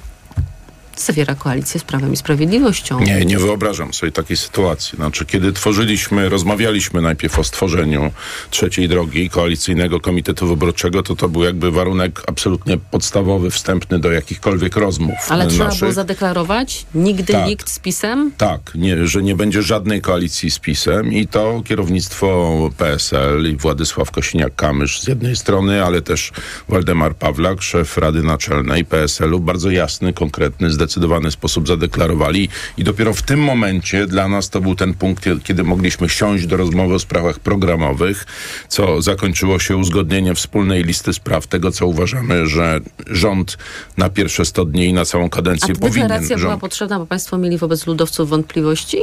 zawiera 1.01 1.35
koalicję 1.35 1.79
z 1.79 1.83
Prawem 1.83 2.13
i 2.13 2.17
Sprawiedliwością? 2.17 2.99
Nie, 2.99 3.25
nie 3.25 3.37
wyobrażam 3.39 3.93
sobie 3.93 4.11
takiej 4.11 4.37
sytuacji. 4.37 4.95
Znaczy, 4.95 5.25
kiedy 5.25 5.53
tworzyliśmy, 5.53 6.29
rozmawialiśmy 6.29 7.01
najpierw 7.01 7.39
o 7.39 7.43
stworzeniu 7.43 8.11
trzeciej 8.49 8.87
drogi 8.89 9.29
koalicyjnego 9.29 9.99
komitetu 9.99 10.47
wyborczego, 10.47 11.03
to 11.03 11.15
to 11.15 11.29
był 11.29 11.43
jakby 11.43 11.71
warunek 11.71 12.21
absolutnie 12.27 12.77
podstawowy, 12.77 13.51
wstępny 13.51 13.99
do 13.99 14.11
jakichkolwiek 14.11 14.75
rozmów 14.75 15.15
Ale 15.29 15.45
e, 15.45 15.47
trzeba 15.47 15.65
naszych. 15.65 15.79
było 15.79 15.91
zadeklarować? 15.91 16.85
Nigdy 16.95 17.33
Tak. 17.33 17.47
nikt 17.47 17.69
z 17.69 17.79
PiSem? 17.79 18.31
Tak, 18.37 18.71
nie, 18.75 19.07
że 19.07 19.23
nie 19.23 19.35
będzie 19.35 19.61
żadnej 19.61 20.01
koalicji 20.01 20.51
z 20.51 20.59
PiSem 20.59 21.13
i 21.13 21.27
to 21.27 21.61
kierownictwo 21.65 22.69
PSL 22.77 23.49
i 23.51 23.55
Władysław 23.57 24.11
Kosiniak-Kamysz 24.11 25.01
z 25.01 25.07
jednej 25.07 25.35
strony, 25.35 25.85
ale 25.85 26.01
też 26.01 26.31
Waldemar 26.69 27.15
Pawlak, 27.15 27.61
szef 27.61 27.97
Rady 27.97 28.23
Naczelnej 28.23 28.85
PSL-u, 28.85 29.39
bardzo 29.39 29.71
jasny, 29.71 30.13
konkretny, 30.13 30.71
zdecydowany 30.89 31.31
sposób 31.31 31.67
zadeklarowali 31.67 32.49
i 32.77 32.83
dopiero 32.83 33.13
w 33.13 33.21
tym 33.21 33.39
momencie 33.39 34.07
dla 34.07 34.27
nas 34.27 34.49
to 34.49 34.61
był 34.61 34.75
ten 34.75 34.93
punkt, 34.93 35.25
kiedy 35.43 35.63
mogliśmy 35.63 36.09
siąść 36.09 36.45
do 36.47 36.57
rozmowy 36.57 36.93
o 36.93 36.99
sprawach 36.99 37.39
programowych, 37.39 38.25
co 38.67 39.01
zakończyło 39.01 39.59
się 39.59 39.77
uzgodnieniem 39.77 40.35
wspólnej 40.35 40.83
listy 40.83 41.13
spraw, 41.13 41.47
tego 41.47 41.71
co 41.71 41.87
uważamy, 41.87 42.47
że 42.47 42.79
rząd 43.07 43.57
na 43.97 44.09
pierwsze 44.09 44.45
100 44.45 44.65
dni 44.65 44.85
i 44.85 44.93
na 44.93 45.05
całą 45.05 45.25
A 45.25 45.29
kadencję 45.29 45.75
ta 45.75 45.79
powinien 45.81 46.07
deklaracja 46.07 46.37
była 46.37 46.49
rząd 46.49 46.61
potrzebna, 46.61 46.99
bo 46.99 47.05
państwo 47.05 47.37
mieli 47.37 47.57
wobec 47.57 47.87
ludowców 47.87 48.29
wątpliwości? 48.29 48.97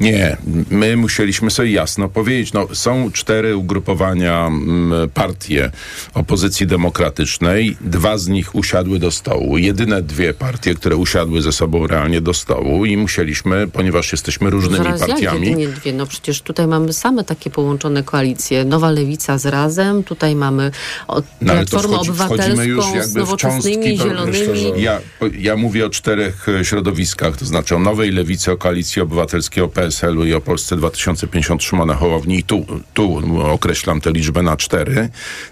Nie, 0.00 0.36
my 0.70 0.96
musieliśmy 0.96 1.50
sobie 1.50 1.70
jasno 1.70 2.08
powiedzieć, 2.08 2.52
no 2.52 2.66
są 2.74 3.10
cztery 3.12 3.56
ugrupowania, 3.56 4.46
mm, 4.46 5.10
partie 5.10 5.70
opozycji 6.14 6.66
demokratycznej, 6.66 7.76
dwa 7.80 8.18
z 8.18 8.28
nich 8.28 8.54
usiadły 8.54 8.98
do 8.98 9.10
stołu, 9.10 9.58
jedyne 9.58 10.02
dwie 10.02 10.34
partie, 10.34 10.74
które 10.74 10.96
usiadły 10.96 11.42
ze 11.42 11.52
sobą 11.52 11.86
realnie 11.86 12.20
do 12.20 12.34
stołu 12.34 12.84
i 12.84 12.96
musieliśmy, 12.96 13.66
ponieważ 13.68 14.12
jesteśmy 14.12 14.50
różnymi 14.50 14.76
Zaraz 14.84 15.00
jak 15.00 15.10
partiami, 15.10 15.46
jedynie 15.48 15.68
dwie? 15.68 15.92
No 15.92 16.06
przecież 16.06 16.42
tutaj 16.42 16.66
mamy 16.66 16.92
same 16.92 17.24
takie 17.24 17.50
połączone 17.50 18.02
koalicje. 18.02 18.64
Nowa 18.64 18.90
Lewica 18.90 19.38
z 19.38 19.46
Razem, 19.46 20.04
tutaj 20.04 20.34
mamy 20.34 20.70
No, 21.08 21.52
Platformę 21.52 21.96
wchodzi- 21.96 22.10
Obywatelską 22.10 23.02
z 23.02 23.14
nowoczesnymi, 23.14 23.98
zielonymi. 23.98 24.82
Ja, 24.82 25.00
ja 25.38 25.56
mówię 25.56 25.86
o 25.86 25.90
czterech 25.90 26.48
e, 26.48 26.64
środowiskach, 26.64 27.36
to 27.36 27.44
znaczy 27.46 27.76
o 27.76 27.78
Nowej 27.78 28.10
Lewicy, 28.10 28.52
o 28.52 28.56
Koalicji 28.56 29.02
Obywatelskiej, 29.02 29.62
o 29.62 29.68
PSL-u 29.86 30.24
i 30.24 30.34
o 30.34 30.40
Polsce 30.40 30.76
2050 30.76 31.62
Szymona 31.62 31.94
Hołowni. 31.94 32.38
I 32.38 32.42
tu, 32.42 32.66
tu 32.94 33.22
określam 33.42 34.00
tę 34.00 34.12
liczbę 34.12 34.42
na 34.42 34.56
cztery. 34.56 35.08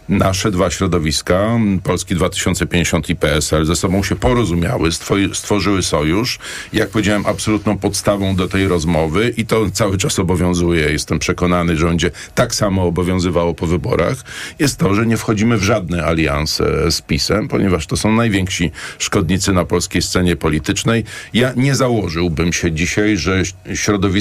Nasze 0.08 0.50
dwa 0.50 0.70
środowiska, 0.70 1.58
Polski 1.82 2.14
2050 2.14 3.10
i 3.10 3.16
PSL, 3.16 3.64
ze 3.64 3.76
sobą 3.76 4.02
się 4.02 4.16
porozumiały, 4.16 4.88
stwo- 4.90 5.34
stworzyły 5.34 5.82
sojusz. 5.82 6.38
Jak 6.72 6.88
powiedziałem, 6.88 7.26
absolutną 7.26 7.78
podstawą 7.78 8.36
do 8.36 8.48
tej 8.48 8.68
rozmowy 8.68 9.34
i 9.36 9.46
to 9.46 9.70
cały 9.70 9.98
czas 9.98 10.18
obowiązuje. 10.18 10.92
Jestem 10.92 11.18
przekonany, 11.18 11.76
że 11.76 11.86
będzie 11.86 12.10
tak 12.34 12.54
samo 12.54 12.82
obowiązywało 12.82 13.54
po 13.54 13.66
wyborach. 13.66 14.16
Jest 14.58 14.78
to, 14.78 14.94
że 14.94 15.06
nie 15.06 15.16
wchodzimy 15.16 15.56
w 15.56 15.62
żadne 15.62 16.04
alianse 16.04 16.90
z 16.90 17.00
PiSem, 17.00 17.48
ponieważ 17.48 17.86
to 17.86 17.96
są 17.96 18.12
najwięksi 18.12 18.70
szkodnicy 18.98 19.52
na 19.52 19.64
polskiej 19.64 20.02
scenie 20.02 20.36
politycznej. 20.36 21.04
Ja 21.34 21.52
nie 21.56 21.74
założyłbym 21.74 22.52
się 22.52 22.72
dzisiaj, 22.72 23.16
że 23.16 23.42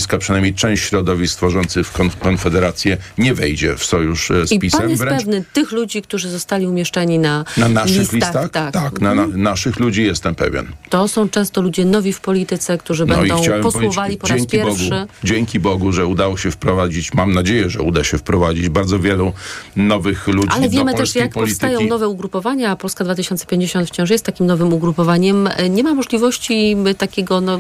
środowiska, 0.03 0.17
przynajmniej 0.17 0.53
część 0.53 0.83
środowisk 0.83 1.37
tworzących 1.37 1.91
kon- 1.91 2.09
Konfederację 2.09 2.97
nie 3.17 3.33
wejdzie 3.33 3.75
w 3.77 3.85
sojusz 3.85 4.31
e, 4.31 4.47
z 4.47 4.51
I 4.51 4.59
PiSem. 4.59 4.79
pan 4.79 4.89
jest 4.89 5.01
Wręcz 5.01 5.17
pewny 5.23 5.43
tych 5.53 5.71
ludzi, 5.71 6.01
którzy 6.01 6.29
zostali 6.29 6.67
umieszczeni 6.67 7.19
na, 7.19 7.45
na 7.57 7.69
naszych 7.69 8.13
listach? 8.13 8.43
listach? 8.43 8.71
Tak. 8.71 9.01
na, 9.01 9.15
na 9.15 9.27
naszych 9.27 9.79
ludzi 9.79 10.03
jestem 10.03 10.35
pewien. 10.35 10.67
To 10.89 11.07
są 11.07 11.29
często 11.29 11.61
ludzie 11.61 11.85
nowi 11.85 12.13
w 12.13 12.19
polityce, 12.21 12.77
którzy 12.77 13.05
No 13.05 13.15
będą 13.15 13.35
i 13.37 13.41
chciałem 13.41 13.63
posłowali 13.63 14.17
powiedzieć, 14.17 14.19
po 14.19 14.27
raz 14.27 14.45
pierwszy. 14.67 14.89
Bogu, 14.89 15.07
dzięki 15.23 15.59
Bogu, 15.59 15.91
że 15.91 16.05
udało 16.05 16.37
się 16.37 16.51
wprowadzić, 16.51 17.13
mam 17.13 17.33
nadzieję, 17.33 17.69
że 17.69 17.81
uda 17.81 18.03
się 18.03 18.17
wprowadzić 18.17 18.69
bardzo 18.69 18.99
wielu 18.99 19.33
nowych 19.75 20.27
ludzi 20.27 20.49
Ale 20.51 20.69
wiemy 20.69 20.93
też, 20.93 21.15
jak 21.15 21.31
polityki. 21.33 21.61
powstają 21.61 21.87
nowe 21.87 22.07
ugrupowania, 22.07 22.71
a 22.71 22.75
Polska 22.75 23.03
2050 23.03 23.87
wciąż 23.89 24.09
jest 24.09 24.25
takim 24.25 24.45
nowym 24.45 24.73
ugrupowaniem. 24.73 25.49
Nie 25.69 25.83
ma 25.83 25.93
możliwości 25.93 26.75
e, 26.85 26.93
takiego 26.95 27.41
no, 27.41 27.59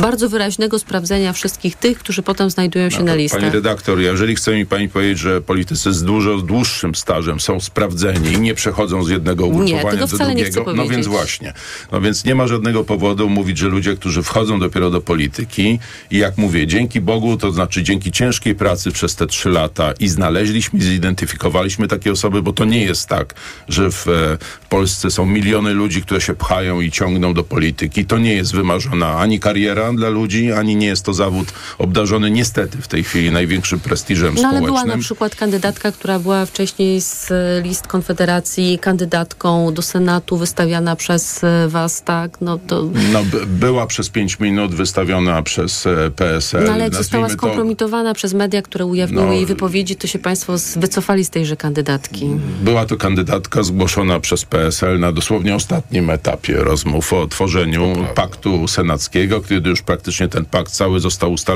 bardzo 0.00 0.28
wyraźnego 0.28 0.78
sprawdzenia 0.78 1.32
wszystkich 1.32 1.75
tych, 1.80 1.98
którzy 1.98 2.22
potem 2.22 2.50
znajdują 2.50 2.90
się 2.90 2.98
No 2.98 3.04
na 3.04 3.14
listach. 3.14 3.40
Pani 3.40 3.52
redaktor, 3.52 4.00
jeżeli 4.00 4.36
chce 4.36 4.54
mi 4.54 4.66
pani 4.66 4.88
powiedzieć, 4.88 5.18
że 5.18 5.40
politycy 5.40 5.92
z 5.92 6.02
dużo 6.02 6.36
dłuższym 6.36 6.94
stażem 6.94 7.40
są 7.40 7.60
sprawdzeni 7.60 8.32
i 8.32 8.40
nie 8.40 8.54
przechodzą 8.54 9.04
z 9.04 9.08
jednego 9.08 9.46
ugrupowania 9.46 10.06
do 10.06 10.18
drugiego, 10.18 10.72
no 10.74 10.88
więc 10.88 11.06
właśnie. 11.06 11.52
No 11.92 12.00
więc 12.00 12.24
nie 12.24 12.34
ma 12.34 12.46
żadnego 12.46 12.84
powodu 12.84 13.28
mówić, 13.28 13.58
że 13.58 13.68
ludzie, 13.68 13.96
którzy 13.96 14.22
wchodzą 14.22 14.60
dopiero 14.60 14.90
do 14.90 15.00
polityki 15.00 15.78
i 16.10 16.18
jak 16.18 16.38
mówię, 16.38 16.66
dzięki 16.66 17.00
Bogu, 17.00 17.36
to 17.36 17.52
znaczy 17.52 17.82
dzięki 17.82 18.12
ciężkiej 18.12 18.54
pracy 18.54 18.90
przez 18.92 19.16
te 19.16 19.26
trzy 19.26 19.50
lata 19.50 19.92
i 20.00 20.08
znaleźliśmy, 20.08 20.80
zidentyfikowaliśmy 20.80 21.88
takie 21.88 22.12
osoby, 22.12 22.42
bo 22.42 22.52
to 22.52 22.64
nie 22.64 22.84
jest 22.84 23.08
tak, 23.08 23.34
że 23.68 23.90
w, 23.90 24.08
e, 24.08 24.38
w 24.60 24.68
Polsce 24.68 25.10
są 25.10 25.26
miliony 25.26 25.74
ludzi, 25.74 26.02
które 26.02 26.20
się 26.20 26.34
pchają 26.34 26.80
i 26.80 26.90
ciągną 26.90 27.34
do 27.34 27.44
polityki. 27.44 28.04
To 28.04 28.18
nie 28.18 28.34
jest 28.34 28.54
wymarzona 28.54 29.18
ani 29.18 29.40
kariera 29.40 29.92
dla 29.92 30.08
ludzi, 30.08 30.52
ani 30.52 30.76
nie 30.76 30.86
jest 30.86 31.04
to 31.04 31.14
zawód 31.14 31.52
obdarzony 31.78 32.30
niestety 32.30 32.78
w 32.78 32.88
tej 32.88 33.04
chwili 33.04 33.30
największym 33.30 33.80
prestiżem 33.80 34.34
No 34.34 34.48
ale 34.48 34.58
społecznym. 34.58 34.84
była 34.84 34.96
na 34.96 35.02
przykład 35.02 35.34
kandydatka, 35.34 35.92
która 35.92 36.18
była 36.18 36.46
wcześniej 36.46 37.00
z 37.00 37.28
list 37.64 37.86
Konfederacji 37.86 38.78
kandydatką 38.78 39.74
do 39.74 39.82
Senatu 39.82 40.36
wystawiana 40.36 40.96
przez 40.96 41.44
e, 41.44 41.68
was, 41.68 42.02
tak? 42.02 42.40
No 42.40 42.58
to... 42.66 42.82
No, 43.12 43.24
by- 43.24 43.46
była 43.46 43.86
przez 43.86 44.08
pięć 44.08 44.40
minut 44.40 44.74
wystawiona 44.74 45.42
przez 45.42 45.86
e, 45.86 46.10
PSL. 46.16 46.64
No 46.66 46.72
ale 46.72 46.84
jak 46.84 46.94
została 46.94 47.22
nazwijmy 47.22 47.40
to- 47.40 47.46
skompromitowana 47.46 48.14
przez 48.14 48.34
media, 48.34 48.62
które 48.62 48.86
ujawniły 48.86 49.26
No. 49.26 49.32
jej 49.32 49.46
wypowiedzi, 49.46 49.96
to 49.96 50.06
się 50.06 50.18
państwo 50.18 50.58
z- 50.58 50.78
wycofali 50.78 51.24
z 51.24 51.30
tejże 51.30 51.56
kandydatki. 51.56 52.26
Była 52.62 52.86
to 52.86 52.96
kandydatka 52.96 53.62
zgłoszona 53.62 54.20
przez 54.20 54.44
PSL 54.44 55.00
na 55.00 55.12
dosłownie 55.12 55.54
ostatnim 55.54 56.10
etapie 56.10 56.54
rozmów 56.56 57.12
o 57.12 57.26
tworzeniu 57.26 57.96
paktu 58.14 58.68
senackiego, 58.68 59.40
kiedy 59.40 59.70
już 59.70 59.82
praktycznie 59.82 60.28
ten 60.28 60.44
pakt 60.44 60.72
cały 60.72 61.00
został 61.00 61.32
ustalony, 61.32 61.55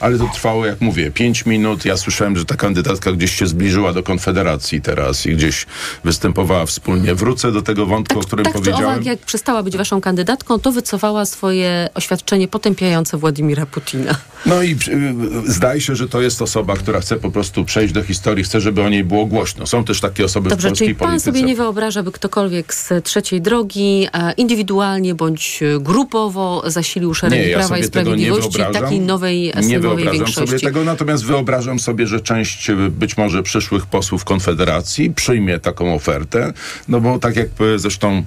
ale 0.00 0.18
to 0.18 0.28
trwało, 0.34 0.66
jak 0.66 0.80
mówię, 0.80 1.10
pięć 1.10 1.46
minut. 1.46 1.84
Ja 1.84 1.96
słyszałem, 1.96 2.36
że 2.36 2.44
ta 2.44 2.56
kandydatka 2.56 3.12
gdzieś 3.12 3.34
się 3.38 3.46
zbliżyła 3.46 3.92
do 3.92 4.02
Konfederacji 4.02 4.80
teraz 4.82 5.26
i 5.26 5.36
gdzieś 5.36 5.66
występowała 6.04 6.66
wspólnie. 6.66 7.14
Wrócę 7.14 7.52
do 7.52 7.62
tego 7.62 7.86
wątku, 7.86 8.18
o 8.18 8.22
którym 8.22 8.44
Tak 8.44 8.54
czy 8.54 8.58
powiedziałem. 8.58 8.90
owak, 8.90 9.04
jak 9.06 9.18
przestała 9.18 9.62
być 9.62 9.76
waszą 9.76 10.00
kandydatką, 10.00 10.58
to 10.58 10.72
wycofała 10.72 11.24
swoje 11.24 11.88
oświadczenie 11.94 12.48
potępiające 12.48 13.16
Władimira 13.16 13.66
Putina. 13.66 14.14
No 14.46 14.62
i 14.62 14.72
y, 14.72 15.52
zdaje 15.52 15.80
się, 15.80 15.96
że 15.96 16.08
to 16.08 16.20
jest 16.20 16.42
osoba, 16.42 16.76
która 16.76 17.00
chce 17.00 17.16
po 17.16 17.30
prostu 17.30 17.64
przejść 17.64 17.94
do 17.94 18.02
historii, 18.02 18.44
chce, 18.44 18.60
żeby 18.60 18.82
o 18.82 18.88
niej 18.88 19.04
było 19.04 19.26
głośno. 19.26 19.66
Są 19.66 19.84
też 19.84 20.00
takie 20.00 20.24
osoby 20.24 20.48
w 20.48 20.50
Dobrze, 20.50 20.68
polskiej 20.68 20.88
czyli 20.88 20.98
pan 20.98 21.08
polityce. 21.08 21.24
sobie 21.24 21.42
nie 21.42 21.56
wyobraża, 21.56 22.02
by 22.02 22.12
ktokolwiek 22.12 22.74
z 22.74 22.88
trzeciej 23.04 23.40
drogi 23.40 24.08
indywidualnie 24.36 25.14
bądź 25.14 25.60
grupowo 25.80 26.62
zasilił 26.66 27.14
szeregi 27.14 27.42
Nie, 27.42 27.48
ja 27.48 27.58
Prawa 27.58 27.78
i 27.78 27.84
Sprawiedliwości 27.84 28.58
takiej 28.72 29.00
nowej 29.16 29.66
Nie 29.66 29.80
wyobrażam 29.80 30.12
większości. 30.12 30.46
sobie 30.48 30.60
tego, 30.60 30.84
natomiast 30.84 31.24
wyobrażam 31.24 31.78
sobie, 31.78 32.06
że 32.06 32.20
część 32.20 32.70
y, 32.70 32.76
być 32.76 33.16
może 33.16 33.42
przyszłych 33.42 33.86
posłów 33.86 34.24
Konfederacji 34.24 35.10
przyjmie 35.10 35.58
taką 35.58 35.94
ofertę, 35.94 36.52
no 36.88 37.00
bo 37.00 37.18
tak 37.18 37.36
jak 37.36 37.46
y, 37.60 37.78
zresztą 37.78 38.08
e, 38.12 38.24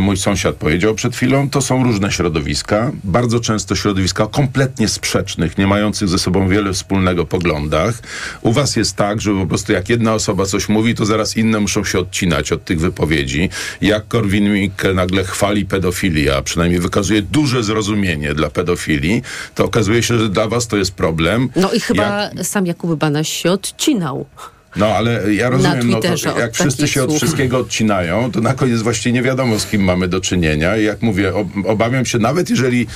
mój 0.00 0.16
sąsiad 0.16 0.56
powiedział 0.56 0.94
przed 0.94 1.16
chwilą, 1.16 1.50
to 1.50 1.60
są 1.60 1.84
różne 1.84 2.12
środowiska, 2.12 2.92
bardzo 3.04 3.40
często 3.40 3.76
środowiska 3.76 4.26
kompletnie 4.26 4.88
sprzecznych, 4.88 5.58
nie 5.58 5.66
mających 5.66 6.08
ze 6.08 6.18
sobą 6.18 6.48
wiele 6.48 6.72
wspólnego 6.72 7.26
poglądach. 7.26 8.02
U 8.42 8.52
was 8.52 8.76
jest 8.76 8.96
tak, 8.96 9.20
że 9.20 9.34
po 9.34 9.46
prostu 9.46 9.72
jak 9.72 9.88
jedna 9.88 10.14
osoba 10.14 10.46
coś 10.46 10.68
mówi, 10.68 10.94
to 10.94 11.06
zaraz 11.06 11.36
inne 11.36 11.60
muszą 11.60 11.84
się 11.84 11.98
odcinać 11.98 12.52
od 12.52 12.64
tych 12.64 12.80
wypowiedzi. 12.80 13.48
Jak 13.80 14.08
Korwin-Mikke 14.08 14.94
nagle 14.94 15.24
chwali 15.24 15.66
pedofilię, 15.66 16.36
a 16.36 16.42
przynajmniej 16.42 16.80
wykazuje 16.80 17.22
duże 17.22 17.62
zrozumienie 17.62 18.34
dla 18.34 18.50
pedofilii, 18.50 19.22
to 19.54 19.64
okazuje 19.64 20.02
się, 20.02 20.18
że 20.18 20.28
dla 20.28 20.48
was 20.48 20.68
to 20.68 20.76
jest 20.76 20.94
problem. 20.94 21.48
No 21.56 21.72
i 21.72 21.80
chyba 21.80 22.30
sam 22.42 22.66
Jakub 22.66 22.94
Banaś 22.94 23.28
się 23.28 23.50
odcinał. 23.50 24.26
No 24.76 24.86
ale 24.86 25.34
ja 25.34 25.50
rozumiem, 25.50 25.90
no 25.90 26.00
to 26.00 26.38
jak 26.40 26.54
wszyscy 26.54 26.88
się 26.88 27.02
od 27.02 27.10
słów. 27.10 27.22
wszystkiego 27.22 27.58
odcinają, 27.58 28.32
to 28.32 28.40
na 28.40 28.54
koniec 28.54 28.82
właściwie 28.82 29.12
nie 29.12 29.22
wiadomo 29.22 29.58
z 29.58 29.66
kim 29.66 29.82
mamy 29.84 30.08
do 30.08 30.20
czynienia. 30.20 30.76
I 30.76 30.84
jak 30.84 31.02
mówię, 31.02 31.34
ob 31.34 31.48
obawiam 31.64 32.04
się, 32.04 32.18
nawet 32.18 32.50
jeżeli 32.50 32.86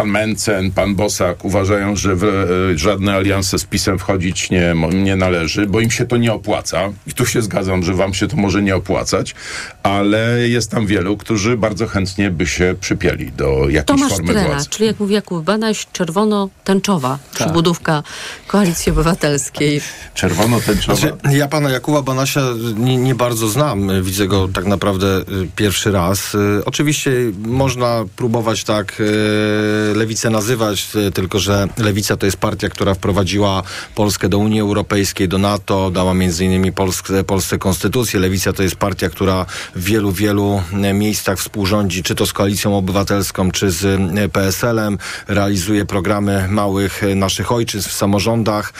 pan 0.00 0.08
Mencen, 0.10 0.70
pan 0.72 0.94
Bosak 0.94 1.44
uważają, 1.44 1.96
że 1.96 2.16
w 2.16 2.24
e, 2.24 2.78
żadne 2.78 3.14
alianse 3.14 3.58
z 3.58 3.64
PiSem 3.64 3.98
wchodzić 3.98 4.50
nie, 4.50 4.74
nie 4.92 5.16
należy, 5.16 5.66
bo 5.66 5.80
im 5.80 5.90
się 5.90 6.06
to 6.06 6.16
nie 6.16 6.32
opłaca. 6.32 6.92
I 7.06 7.12
tu 7.12 7.26
się 7.26 7.42
zgadzam, 7.42 7.82
że 7.82 7.94
wam 7.94 8.14
się 8.14 8.28
to 8.28 8.36
może 8.36 8.62
nie 8.62 8.76
opłacać, 8.76 9.34
ale 9.82 10.48
jest 10.48 10.70
tam 10.70 10.86
wielu, 10.86 11.16
którzy 11.16 11.56
bardzo 11.56 11.86
chętnie 11.86 12.30
by 12.30 12.46
się 12.46 12.74
przypięli 12.80 13.32
do 13.32 13.68
jakiejś 13.68 13.84
Tomasz 14.00 14.12
formy 14.12 14.32
Trela, 14.32 14.48
władzy. 14.48 14.68
czyli 14.68 14.86
jak 14.86 15.00
mówi 15.00 15.14
Jakub 15.14 15.44
Banaś, 15.44 15.86
czerwono-tęczowa 15.92 17.18
Tak. 17.32 17.46
przybudówka 17.46 18.02
Koalicji 18.46 18.92
Obywatelskiej. 18.92 19.80
Czerwono-tęczowa. 20.14 20.96
Znaczy, 20.96 21.16
ja 21.38 21.48
pana 21.48 21.70
Jakuba 21.70 22.02
Banasia 22.02 22.40
nie, 22.76 22.96
nie 22.96 23.14
bardzo 23.14 23.48
znam. 23.48 24.02
Widzę 24.02 24.26
go 24.28 24.48
tak 24.48 24.66
naprawdę 24.66 25.06
y, 25.18 25.22
pierwszy 25.56 25.92
raz. 25.92 26.34
Y, 26.34 26.62
Oczywiście 26.64 27.10
można 27.46 28.04
próbować 28.16 28.64
tak 28.64 29.00
y, 29.00 29.89
lewicę 29.94 30.30
nazywać, 30.30 30.88
y, 31.08 31.10
tylko 31.10 31.38
że 31.38 31.68
lewica 31.78 32.16
to 32.16 32.26
jest 32.26 32.36
partia, 32.36 32.68
która 32.68 32.94
wprowadziła 32.94 33.62
Polskę 33.94 34.28
do 34.28 34.38
Unii 34.38 34.60
Europejskiej, 34.60 35.28
do 35.28 35.38
NATO, 35.38 35.90
dała 35.90 36.14
między 36.14 36.44
innymi 36.44 36.72
Polsce, 36.72 37.24
Polsce 37.24 37.58
konstytucję. 37.58 38.20
Lewica 38.20 38.52
to 38.52 38.62
jest 38.62 38.76
partia, 38.76 39.10
która 39.10 39.46
w 39.74 39.84
wielu, 39.84 40.12
wielu 40.12 40.62
y, 40.90 40.92
miejscach 40.92 41.38
współrządzi, 41.38 42.02
czy 42.02 42.14
to 42.14 42.26
z 42.26 42.32
Koalicją 42.32 42.76
Obywatelską, 42.76 43.50
czy 43.50 43.70
z 43.70 43.84
y, 43.84 44.28
PSL-em, 44.28 44.98
realizuje 45.28 45.84
programy 45.84 46.48
małych 46.48 47.02
naszych 47.16 47.52
ojczyzn 47.52 47.88
w 47.88 47.92
samorządach 47.92 48.72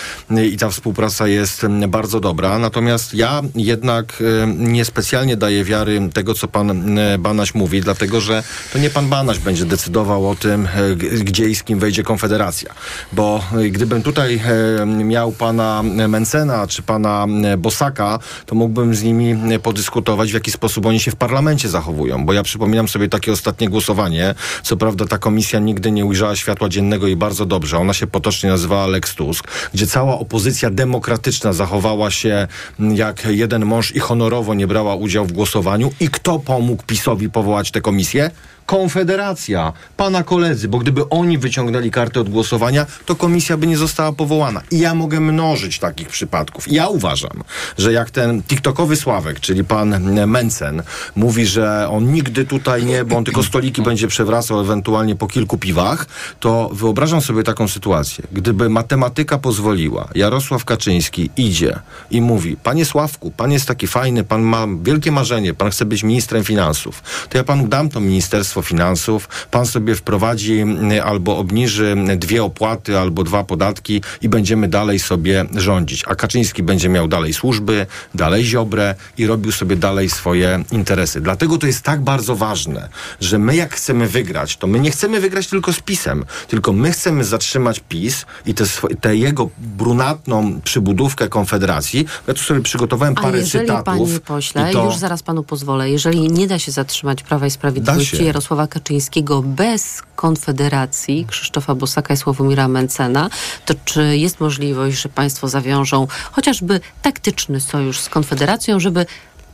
i 0.52 0.56
ta 0.56 0.70
współpraca 0.70 1.28
jest 1.28 1.66
bardzo 1.88 2.20
dobra. 2.20 2.58
Natomiast 2.58 3.14
ja 3.14 3.42
jednak 3.54 4.22
niespecjalnie 4.56 5.36
daję 5.36 5.64
wiary 5.64 6.10
tego, 6.12 6.34
co 6.34 6.48
pan 6.48 6.98
Banaś 7.18 7.54
mówi, 7.54 7.80
dlatego 7.80 8.20
że 8.20 8.42
to 8.72 8.78
nie 8.78 8.90
pan 8.90 9.08
Banaś 9.08 9.38
będzie 9.38 9.64
decydował 9.64 10.30
o 10.30 10.36
tym, 10.36 10.68
gdzie 11.00 11.48
i 11.48 11.54
z 11.54 11.62
kim 11.62 11.78
wejdzie 11.78 12.02
Konfederacja. 12.02 12.74
Bo 13.12 13.44
y, 13.58 13.70
gdybym 13.70 14.02
tutaj 14.02 14.40
y, 14.82 14.86
miał 14.86 15.32
pana 15.32 15.82
Mencena 16.08 16.66
czy 16.66 16.82
pana 16.82 17.26
y, 17.54 17.56
Bosaka, 17.56 18.18
to 18.46 18.54
mógłbym 18.54 18.94
z 18.94 19.02
nimi 19.02 19.52
y, 19.54 19.58
podyskutować, 19.58 20.30
w 20.30 20.34
jaki 20.34 20.50
sposób 20.50 20.86
oni 20.86 21.00
się 21.00 21.10
w 21.10 21.16
parlamencie 21.16 21.68
zachowują. 21.68 22.26
Bo 22.26 22.32
ja 22.32 22.42
przypominam 22.42 22.88
sobie 22.88 23.08
takie 23.08 23.32
ostatnie 23.32 23.68
głosowanie. 23.68 24.34
Co 24.62 24.76
prawda 24.76 25.06
ta 25.06 25.18
komisja 25.18 25.58
nigdy 25.58 25.90
nie 25.90 26.04
ujrzała 26.04 26.36
światła 26.36 26.68
dziennego 26.68 27.06
i 27.06 27.16
bardzo 27.16 27.46
dobrze. 27.46 27.78
Ona 27.78 27.94
się 27.94 28.06
potocznie 28.06 28.50
nazywała 28.50 28.86
Lex 28.86 29.14
Tusk, 29.14 29.48
gdzie 29.74 29.86
cała 29.86 30.18
opozycja 30.18 30.70
demokratyczna 30.70 31.52
zachowała 31.52 32.10
się 32.10 32.48
jak 32.78 33.24
jeden 33.24 33.66
mąż 33.66 33.94
i 33.94 33.98
honorowo 33.98 34.54
nie 34.54 34.66
brała 34.66 34.94
udziału 34.94 35.26
w 35.26 35.32
głosowaniu. 35.32 35.92
I 36.00 36.08
kto 36.08 36.38
pomógł 36.38 36.82
PiSowi 36.86 37.30
powołać 37.30 37.70
tę 37.70 37.80
komisję? 37.80 38.30
Konfederacja, 38.70 39.72
pana 39.96 40.22
koledzy, 40.22 40.68
bo 40.68 40.78
gdyby 40.78 41.08
oni 41.08 41.38
wyciągnęli 41.38 41.90
kartę 41.90 42.20
od 42.20 42.28
głosowania, 42.28 42.86
to 43.06 43.16
komisja 43.16 43.56
by 43.56 43.66
nie 43.66 43.76
została 43.76 44.12
powołana. 44.12 44.62
I 44.70 44.78
ja 44.78 44.94
mogę 44.94 45.20
mnożyć 45.20 45.78
takich 45.78 46.08
przypadków. 46.08 46.72
Ja 46.72 46.88
uważam, 46.88 47.42
że 47.78 47.92
jak 47.92 48.10
ten 48.10 48.42
TikTokowy 48.42 48.96
Sławek, 48.96 49.40
czyli 49.40 49.64
pan 49.64 50.12
Mencen, 50.26 50.82
mówi, 51.16 51.46
że 51.46 51.88
on 51.90 52.12
nigdy 52.12 52.44
tutaj 52.44 52.84
nie, 52.84 53.04
bo 53.04 53.16
on 53.16 53.24
tylko 53.24 53.42
stoliki 53.42 53.82
będzie 53.82 54.08
przewracał 54.08 54.60
ewentualnie 54.60 55.16
po 55.16 55.26
kilku 55.26 55.58
piwach, 55.58 56.06
to 56.40 56.70
wyobrażam 56.72 57.20
sobie 57.20 57.42
taką 57.42 57.68
sytuację. 57.68 58.24
Gdyby 58.32 58.68
matematyka 58.68 59.38
pozwoliła, 59.38 60.08
Jarosław 60.14 60.64
Kaczyński 60.64 61.30
idzie 61.36 61.78
i 62.10 62.20
mówi, 62.20 62.56
panie 62.56 62.84
Sławku, 62.84 63.30
pan 63.30 63.52
jest 63.52 63.66
taki 63.66 63.86
fajny, 63.86 64.24
pan 64.24 64.42
ma 64.42 64.66
wielkie 64.82 65.12
marzenie, 65.12 65.54
pan 65.54 65.70
chce 65.70 65.84
być 65.84 66.02
ministrem 66.02 66.44
finansów, 66.44 67.02
to 67.28 67.38
ja 67.38 67.44
panu 67.44 67.68
dam 67.68 67.88
to 67.88 68.00
Ministerstwo 68.00 68.59
Finansów, 68.62 69.28
pan 69.50 69.66
sobie 69.66 69.94
wprowadzi 69.94 70.58
mm, 70.58 71.06
albo 71.06 71.38
obniży 71.38 71.96
dwie 72.16 72.44
opłaty, 72.44 72.98
albo 72.98 73.24
dwa 73.24 73.44
podatki 73.44 74.02
i 74.22 74.28
będziemy 74.28 74.68
dalej 74.68 74.98
sobie 74.98 75.44
rządzić. 75.56 76.04
A 76.06 76.14
Kaczyński 76.14 76.62
będzie 76.62 76.88
miał 76.88 77.08
dalej 77.08 77.34
służby, 77.34 77.86
dalej 78.14 78.44
Ziobrę 78.44 78.94
i 79.18 79.26
robił 79.26 79.52
sobie 79.52 79.76
dalej 79.76 80.10
swoje 80.10 80.64
interesy. 80.72 81.20
Dlatego 81.20 81.58
to 81.58 81.66
jest 81.66 81.82
tak 81.82 82.00
bardzo 82.02 82.36
ważne, 82.36 82.88
że 83.20 83.38
my 83.38 83.56
jak 83.56 83.74
chcemy 83.74 84.08
wygrać, 84.08 84.56
to 84.56 84.66
my 84.66 84.80
nie 84.80 84.90
chcemy 84.90 85.20
wygrać 85.20 85.46
tylko 85.46 85.72
z 85.72 85.80
PiSem, 85.80 86.24
tylko 86.48 86.72
my 86.72 86.92
chcemy 86.92 87.24
zatrzymać 87.24 87.80
PiS 87.88 88.26
i 88.46 88.54
tę 88.54 88.64
swo- 88.64 88.88
tę 89.00 89.16
jego 89.16 89.50
brunatną 89.58 90.60
przybudówkę 90.64 91.28
Konfederacji. 91.28 92.06
Ja 92.28 92.34
tu 92.34 92.40
sobie 92.40 92.60
przygotowałem 92.60 93.14
A 93.18 93.22
parę 93.22 93.38
jeżeli, 93.38 93.66
cytatów. 93.66 93.84
panie 93.84 94.20
pośle, 94.20 94.72
to... 94.72 94.84
już 94.84 94.96
zaraz 94.96 95.22
panu 95.22 95.42
pozwolę, 95.42 95.90
jeżeli 95.90 96.32
nie 96.32 96.46
da 96.46 96.58
się 96.58 96.72
zatrzymać 96.72 97.22
Prawa 97.22 97.46
i 97.46 97.50
Sprawiedliwości. 97.50 98.16
Jarosława 98.40 98.66
Kaczyńskiego 98.66 99.42
bez 99.42 100.02
Konfederacji, 100.16 101.26
Krzysztofa 101.28 101.74
Bosaka 101.74 102.14
i 102.14 102.16
Sławomira 102.16 102.68
Mencena, 102.68 103.30
to 103.66 103.74
czy 103.84 104.16
jest 104.16 104.40
możliwość, 104.40 105.00
że 105.02 105.08
państwo 105.08 105.48
zawiążą 105.48 106.06
chociażby 106.32 106.80
taktyczny 107.02 107.60
sojusz 107.60 108.00
z 108.00 108.08
Konfederacją, 108.08 108.80
żeby 108.80 109.06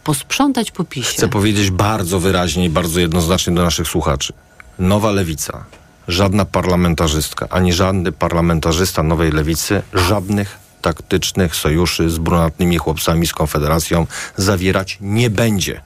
posprzątać 0.04 0.70
po 0.70 0.84
PiSie? 0.84 1.12
Chcę 1.16 1.28
powiedzieć 1.28 1.70
bardzo 1.70 2.20
wyraźnie 2.20 2.64
i 2.64 2.70
bardzo 2.70 3.00
jednoznacznie 3.00 3.54
do 3.54 3.62
naszych 3.62 3.88
słuchaczy. 3.88 4.32
Nowa 4.78 5.10
lewica, 5.10 5.64
żadna 6.08 6.44
parlamentarzystka, 6.44 7.46
ani 7.50 7.72
żadny 7.72 8.12
parlamentarzysta 8.12 9.02
nowej 9.02 9.32
lewicy, 9.32 9.82
żadnych 9.94 10.58
taktycznych 10.82 11.56
sojuszy 11.56 12.10
z 12.10 12.18
brunatnymi 12.18 12.78
chłopcami 12.78 13.26
z 13.26 13.32
Konfederacją 13.32 14.06
zawierać 14.36 14.98
nie 15.00 15.30
będzie. 15.30 15.80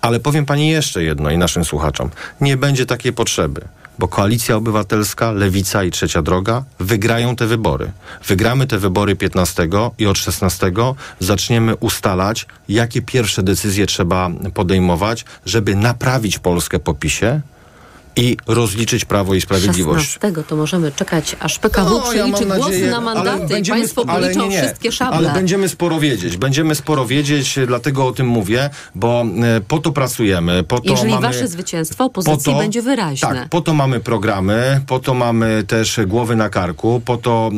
Ale 0.00 0.20
powiem 0.20 0.46
pani 0.46 0.68
jeszcze 0.68 1.04
jedno 1.04 1.30
i 1.30 1.38
naszym 1.38 1.64
słuchaczom. 1.64 2.10
Nie 2.40 2.56
będzie 2.56 2.86
takiej 2.86 3.12
potrzeby. 3.12 3.68
Bo 3.98 4.08
Koalicja 4.08 4.56
Obywatelska, 4.56 5.32
Lewica 5.32 5.84
i 5.84 5.90
Trzecia 5.90 6.22
Droga 6.22 6.64
wygrają 6.78 7.36
te 7.36 7.46
wybory. 7.46 7.92
Wygramy 8.26 8.66
te 8.66 8.78
wybory 8.78 9.16
15 9.16 9.68
i 9.98 10.06
od 10.06 10.18
16 10.18 10.72
zaczniemy 11.20 11.76
ustalać, 11.76 12.46
jakie 12.68 13.02
pierwsze 13.02 13.42
decyzje 13.42 13.86
trzeba 13.86 14.30
podejmować, 14.54 15.24
żeby 15.46 15.76
naprawić 15.76 16.38
Polskę 16.38 16.78
po 16.78 16.94
PiSie, 16.94 17.40
i 18.16 18.36
rozliczyć 18.46 19.04
Prawo 19.04 19.34
i 19.34 19.40
Sprawiedliwość. 19.40 20.06
16 20.12 20.42
to 20.48 20.56
możemy 20.56 20.92
czekać, 20.92 21.36
aż 21.40 21.58
PKW 21.58 21.90
No, 21.90 22.12
ja 22.12 22.24
przeliczy 22.24 22.46
głosy 22.46 22.60
nadzieję, 22.70 22.90
na 22.90 23.00
mandaty 23.00 23.58
i 23.58 23.64
państwo 23.64 24.02
spo- 24.02 24.12
policzą 24.14 24.40
nie, 24.40 24.48
nie. 24.48 24.58
wszystkie 24.62 24.92
szable. 24.92 25.16
Ale 25.16 25.32
będziemy 25.32 25.68
sporo 25.68 26.00
wiedzieć. 26.00 26.36
Będziemy 26.36 26.74
sporo 26.74 27.06
wiedzieć, 27.06 27.58
dlatego 27.66 28.06
o 28.06 28.12
tym 28.12 28.26
mówię, 28.28 28.70
bo 28.94 29.24
e, 29.56 29.60
po 29.60 29.78
to 29.78 29.92
pracujemy, 29.92 30.62
po 30.64 30.80
to 30.80 30.90
Jeżeli 30.90 31.10
mamy... 31.10 31.22
wasze 31.26 31.48
zwycięstwo 31.48 32.04
opozycji 32.04 32.44
po 32.44 32.52
to- 32.52 32.58
będzie 32.58 32.82
wyraźne. 32.82 33.28
Tak, 33.28 33.48
po 33.48 33.60
to 33.60 33.74
mamy 33.74 34.00
programy, 34.00 34.80
po 34.86 34.98
to 34.98 35.14
mamy 35.14 35.64
też 35.66 36.00
głowy 36.06 36.36
na 36.36 36.48
karku, 36.48 37.02
po 37.04 37.16
to 37.16 37.50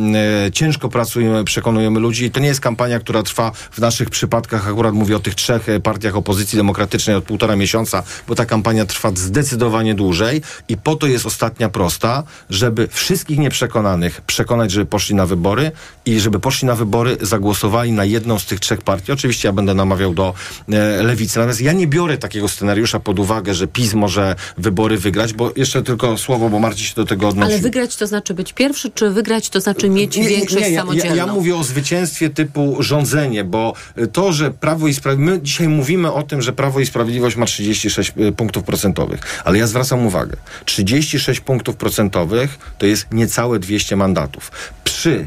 e, 0.47 0.53
ciężko 0.53 0.89
pracujemy, 0.89 1.45
przekonujemy 1.45 2.01
ludzi 2.01 2.25
i 2.25 2.31
to 2.31 2.41
nie 2.41 2.49
jest 2.49 2.61
kampania, 2.61 2.99
która 3.01 3.23
trwa 3.23 3.53
w 3.71 3.79
naszych 3.79 4.11
przypadkach, 4.11 4.69
akurat 4.69 4.95
mówię 4.95 5.17
o 5.17 5.21
tych 5.21 5.35
trzech 5.35 5.69
e, 5.69 5.81
partiach 5.81 6.17
opozycji 6.17 6.57
demokratycznej 6.57 7.17
od 7.17 7.25
półtora 7.25 7.57
miesiąca, 7.57 8.03
bo 8.29 8.35
ta 8.35 8.47
kampania 8.47 8.85
trwa 8.87 9.11
zdecydowanie 9.15 9.95
dłużej 9.95 10.43
i 10.69 10.77
po 10.77 10.97
to 10.97 11.07
jest 11.07 11.27
ostatnia 11.27 11.69
prosta, 11.69 12.23
żeby 12.51 12.89
wszystkich 12.89 13.39
nieprzekonanych 13.39 14.21
przekonać, 14.21 14.71
żeby 14.71 14.87
poszli 14.87 15.15
na 15.15 15.27
wybory 15.27 15.73
i 16.07 16.21
żeby 16.21 16.41
poszli 16.41 16.67
na 16.67 16.75
wybory, 16.75 17.17
zagłosowali 17.21 17.93
na 17.93 18.05
jedną 18.05 18.39
z 18.39 18.47
tych 18.47 18.61
trzech 18.61 18.83
partii. 18.83 19.13
Oczywiście 19.13 19.49
ja 19.49 19.53
będę 19.53 19.75
namawiał 19.75 20.15
do 20.15 20.35
e, 20.69 21.03
lewicy. 21.03 21.39
Natomiast 21.39 21.61
ja 21.61 21.73
nie 21.73 21.87
biorę 21.87 22.19
takiego 22.19 22.49
scenariusza 22.49 23.01
pod 23.01 23.19
uwagę, 23.19 23.55
że 23.55 23.67
PiS 23.67 23.95
może 23.95 24.37
wybory 24.59 24.99
wygrać, 24.99 25.33
bo 25.33 25.53
jeszcze 25.57 25.83
tylko 25.83 26.19
słowo, 26.19 26.49
bo 26.49 26.59
Marcin 26.59 26.85
się 26.85 26.95
do 26.95 27.05
tego 27.05 27.29
odnosił. 27.29 27.53
Ale 27.53 27.63
wygrać 27.63 27.97
to 27.97 28.07
znaczy 28.07 28.35
być 28.35 28.53
pierwszy, 28.53 28.91
czy 28.91 29.11
wygrać 29.11 29.51
to 29.51 29.61
znaczy 29.61 29.89
mieć 29.89 30.19
większość 30.19 30.65
nie, 30.65 30.71
ja, 30.71 30.81
samodzielną? 30.81 31.17
ja, 31.17 31.27
ja 31.27 31.33
mówię 31.33 31.57
o 31.57 31.65
zwycięstwie 31.65 32.31
typu 32.31 32.77
rządzenie, 32.83 33.45
bo 33.45 33.73
to, 34.13 34.33
że 34.33 34.51
Prawo 34.51 34.89
i 34.89 34.95
Sprawiedliwość, 34.95 35.39
my 35.39 35.43
dzisiaj 35.43 35.69
mówimy 35.69 36.13
o 36.13 36.23
tym, 36.23 36.43
że 36.43 36.53
Prawo 36.53 36.81
i 36.81 36.87
Sprawiedliwość 36.87 37.37
ma 37.37 37.47
36 37.47 38.13
y, 38.19 38.33
punktów 38.33 38.65
procentowych, 38.65 39.43
ale 39.45 39.59
ja 39.59 39.67
zwracam 39.67 40.07
uwagę, 40.07 40.37
36 40.65 41.41
punktów 41.41 41.77
procentowych 41.77 42.59
to 42.79 42.87
jest 42.87 43.07
niecałe 43.13 43.59
200 43.59 43.97
mandatów. 43.97 44.53
Przy 44.85 45.27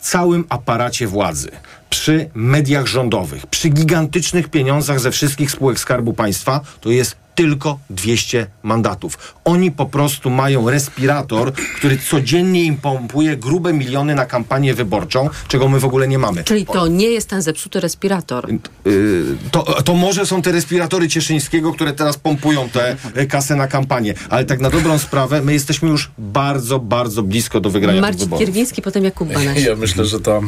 całym 0.00 0.44
aparacie 0.48 1.06
władzy, 1.06 1.50
przy 1.90 2.30
mediach 2.34 2.86
rządowych, 2.86 3.46
przy 3.46 3.68
gigantycznych 3.68 4.48
pieniądzach 4.48 5.00
ze 5.00 5.10
wszystkich 5.10 5.50
spółek 5.50 5.78
Skarbu 5.78 6.12
Państwa, 6.12 6.60
to 6.80 6.90
jest 6.90 7.21
tylko 7.34 7.78
200 7.90 8.46
mandatów. 8.62 9.34
Oni 9.44 9.70
po 9.70 9.86
prostu 9.86 10.30
mają 10.30 10.70
respirator, 10.70 11.52
który 11.52 11.98
codziennie 11.98 12.64
im 12.64 12.76
pompuje 12.76 13.36
grube 13.36 13.72
miliony 13.72 14.14
na 14.14 14.26
kampanię 14.26 14.74
wyborczą, 14.74 15.30
czego 15.48 15.68
my 15.68 15.80
w 15.80 15.84
ogóle 15.84 16.08
nie 16.08 16.18
mamy. 16.18 16.44
Czyli 16.44 16.66
to 16.66 16.86
nie 16.86 17.06
jest 17.06 17.28
ten 17.28 17.42
zepsuty 17.42 17.80
respirator. 17.80 18.48
Yy, 18.84 19.36
to, 19.50 19.82
to 19.82 19.94
może 19.94 20.26
są 20.26 20.42
te 20.42 20.52
respiratory 20.52 21.08
Cieszyńskiego, 21.08 21.72
które 21.72 21.92
teraz 21.92 22.16
pompują 22.16 22.68
te 22.68 22.96
e, 23.14 23.26
kasę 23.26 23.56
na 23.56 23.68
kampanię, 23.68 24.14
ale 24.30 24.44
tak 24.44 24.60
na 24.60 24.70
dobrą 24.70 24.98
sprawę 24.98 25.42
my 25.42 25.52
jesteśmy 25.52 25.88
już 25.88 26.10
bardzo, 26.18 26.78
bardzo 26.78 27.22
blisko 27.22 27.60
do 27.60 27.70
wygrania 27.70 27.94
tych 27.94 28.02
Marcin 28.02 28.20
wyborów. 28.20 28.44
Kierwiński, 28.44 28.82
potem 28.82 29.04
Jakub 29.04 29.32
Banaś. 29.32 29.62
Ja 29.62 29.76
myślę, 29.76 30.04
że 30.04 30.20
ta, 30.20 30.40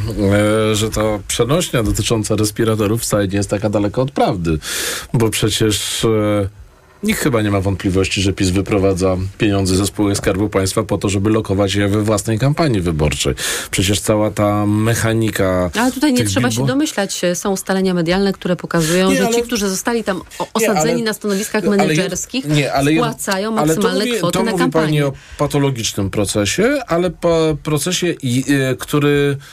e, 0.70 0.74
że 0.74 0.90
ta 0.90 1.02
przenośnia 1.28 1.82
dotycząca 1.82 2.36
respiratorów 2.36 3.02
wcale 3.02 3.28
nie 3.28 3.36
jest 3.36 3.50
taka 3.50 3.70
daleko 3.70 4.02
od 4.02 4.10
prawdy, 4.10 4.58
bo 5.12 5.30
przecież 5.30 6.04
e, 6.04 6.63
nikt 7.04 7.20
chyba 7.20 7.42
nie 7.42 7.50
ma 7.50 7.60
wątpliwości, 7.60 8.22
że 8.22 8.32
PiS 8.32 8.50
wyprowadza 8.50 9.16
pieniądze 9.38 9.76
ze 9.76 9.86
spółek 9.86 10.16
Skarbu 10.16 10.48
Państwa 10.48 10.82
po 10.82 10.98
to, 10.98 11.08
żeby 11.08 11.30
lokować 11.30 11.74
je 11.74 11.88
we 11.88 12.02
własnej 12.02 12.38
kampanii 12.38 12.80
wyborczej. 12.80 13.34
Przecież 13.70 14.00
cała 14.00 14.30
ta 14.30 14.66
mechanika... 14.66 15.70
Ale 15.80 15.92
tutaj 15.92 16.12
nie 16.12 16.24
trzeba 16.24 16.50
się 16.50 16.66
domyślać. 16.66 17.20
Są 17.34 17.50
ustalenia 17.52 17.94
medialne, 17.94 18.32
które 18.32 18.56
pokazują, 18.56 19.10
Nie, 19.10 19.16
że 19.16 19.26
ale- 19.26 19.36
ci, 19.36 19.42
którzy 19.42 19.68
zostali 19.68 20.04
tam 20.04 20.20
osadzeni 20.54 20.92
ale- 20.92 21.02
na 21.02 21.12
stanowiskach 21.12 21.64
ale 21.64 21.76
jed- 21.76 21.78
menedżerskich, 21.78 22.44
nie, 22.48 22.72
ale 22.72 22.92
spłacają 22.94 23.48
ale 23.58 23.74
to 23.74 23.80
maksymalne 23.82 24.04
mówi- 24.04 24.18
kwoty 24.18 24.38
to 24.38 24.44
na 24.44 24.50
mówi 24.50 24.62
kampanię. 24.62 24.86
pani 24.86 25.02
o 25.02 25.12
patologicznym 25.38 26.10
procesie, 26.10 26.78
ale 26.86 27.10
po 27.10 27.56
procesie, 27.62 28.06
e, 28.70 28.74
który 28.76 29.36
no, 29.38 29.44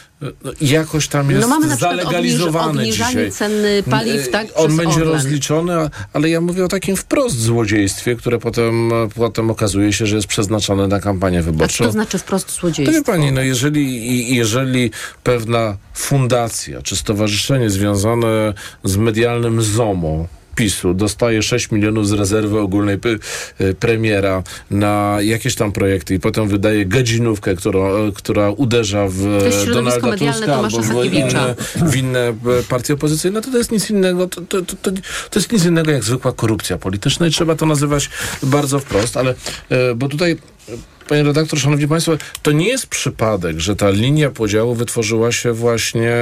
jakoś 0.62 1.08
tam 1.08 1.30
jest 1.30 1.42
No 1.42 1.48
mamy 1.48 1.68
na 1.68 1.76
zalegalizowany 1.76 2.82
obniż- 2.84 2.92
dzisiaj. 2.92 3.32
ceny 3.32 3.84
paliw, 3.90 4.28
E, 4.28 4.32
tak, 4.32 4.48
On 4.56 4.78
będzie 4.78 4.96
Orlen. 4.96 5.10
rozliczony, 5.14 5.74
a- 5.76 5.90
ale 6.14 6.30
ja 6.30 6.42
mówię 6.42 6.66
o 6.66 6.68
takim 6.68 6.96
wprost 6.96 7.40
złodziejstwie, 7.40 8.16
które 8.16 8.40
potem, 8.40 8.92
potem 9.16 9.50
okazuje 9.52 9.94
się, 9.94 10.06
że 10.06 10.16
jest 10.16 10.28
przeznaczone 10.28 10.88
na 10.88 11.00
kampanię 11.00 11.40
A 11.40 11.42
co 11.42 11.46
wyborczą. 11.46 11.84
to 11.86 11.92
znaczy 11.92 12.18
wprost 12.18 12.52
złodziejstwo? 12.60 13.04
pani, 13.04 13.32
no 13.32 13.42
jeżeli, 13.42 14.36
jeżeli 14.36 14.92
pewna 15.24 15.78
fundacja 15.94 16.82
czy 16.82 16.96
stowarzyszenie 16.96 17.70
związane 17.70 18.54
z 18.84 18.98
medialnym 18.98 19.62
ZOMO 19.62 20.28
PiSu 20.62 20.94
dostaje 20.94 21.44
6 21.44 21.72
milionów 21.72 22.08
z 22.08 22.12
rezerwy 22.12 22.60
ogólnej 22.60 22.98
y, 23.62 23.74
premiera 23.74 24.44
na 24.72 25.18
jakieś 25.22 25.56
tam 25.56 25.72
projekty 25.72 26.16
i 26.16 26.20
potem 26.20 26.48
wydaje 26.48 26.86
godzinówkę, 26.86 27.56
która, 27.56 27.80
która 28.16 28.50
uderza 28.50 29.08
w 29.08 29.22
środowisko 29.64 30.02
Donalda 30.02 30.34
Tuska 30.34 30.56
albo 30.56 30.82
w 30.82 31.06
inne, 31.06 31.56
w 31.76 31.96
inne 31.96 32.20
e, 32.20 32.34
partie 32.70 32.94
opozycyjne, 32.94 33.42
to 33.42 33.52
to 33.52 33.58
jest 33.58 33.72
nic 33.72 33.90
innego. 33.90 34.28
To, 34.28 34.42
to, 34.42 34.62
to, 34.62 34.92
to, 35.30 35.40
jest 35.40 35.52
nic 35.52 35.66
innego 35.66 35.92
jak 35.92 36.04
zwykła 36.04 36.32
korupcja 36.32 36.78
polityczna 36.78 37.28
i 37.28 37.32
trzeba 37.32 37.56
to 37.56 37.66
nazywać 37.66 38.10
bardzo 38.44 38.80
wprost, 38.80 39.18
ale 39.18 39.36
e, 39.70 39.96
bo 39.96 40.10
tutaj 40.10 40.32
e, 40.32 40.38
Panie 41.12 41.24
redaktor, 41.24 41.60
szanowni 41.60 41.88
państwo, 41.88 42.12
to 42.42 42.52
nie 42.52 42.68
jest 42.68 42.88
przypadek, 42.88 43.60
że 43.60 43.76
ta 43.76 43.90
linia 43.90 44.30
podziału 44.30 44.76
wytworzyła 44.76 45.32
się 45.32 45.54
właśnie 45.54 46.16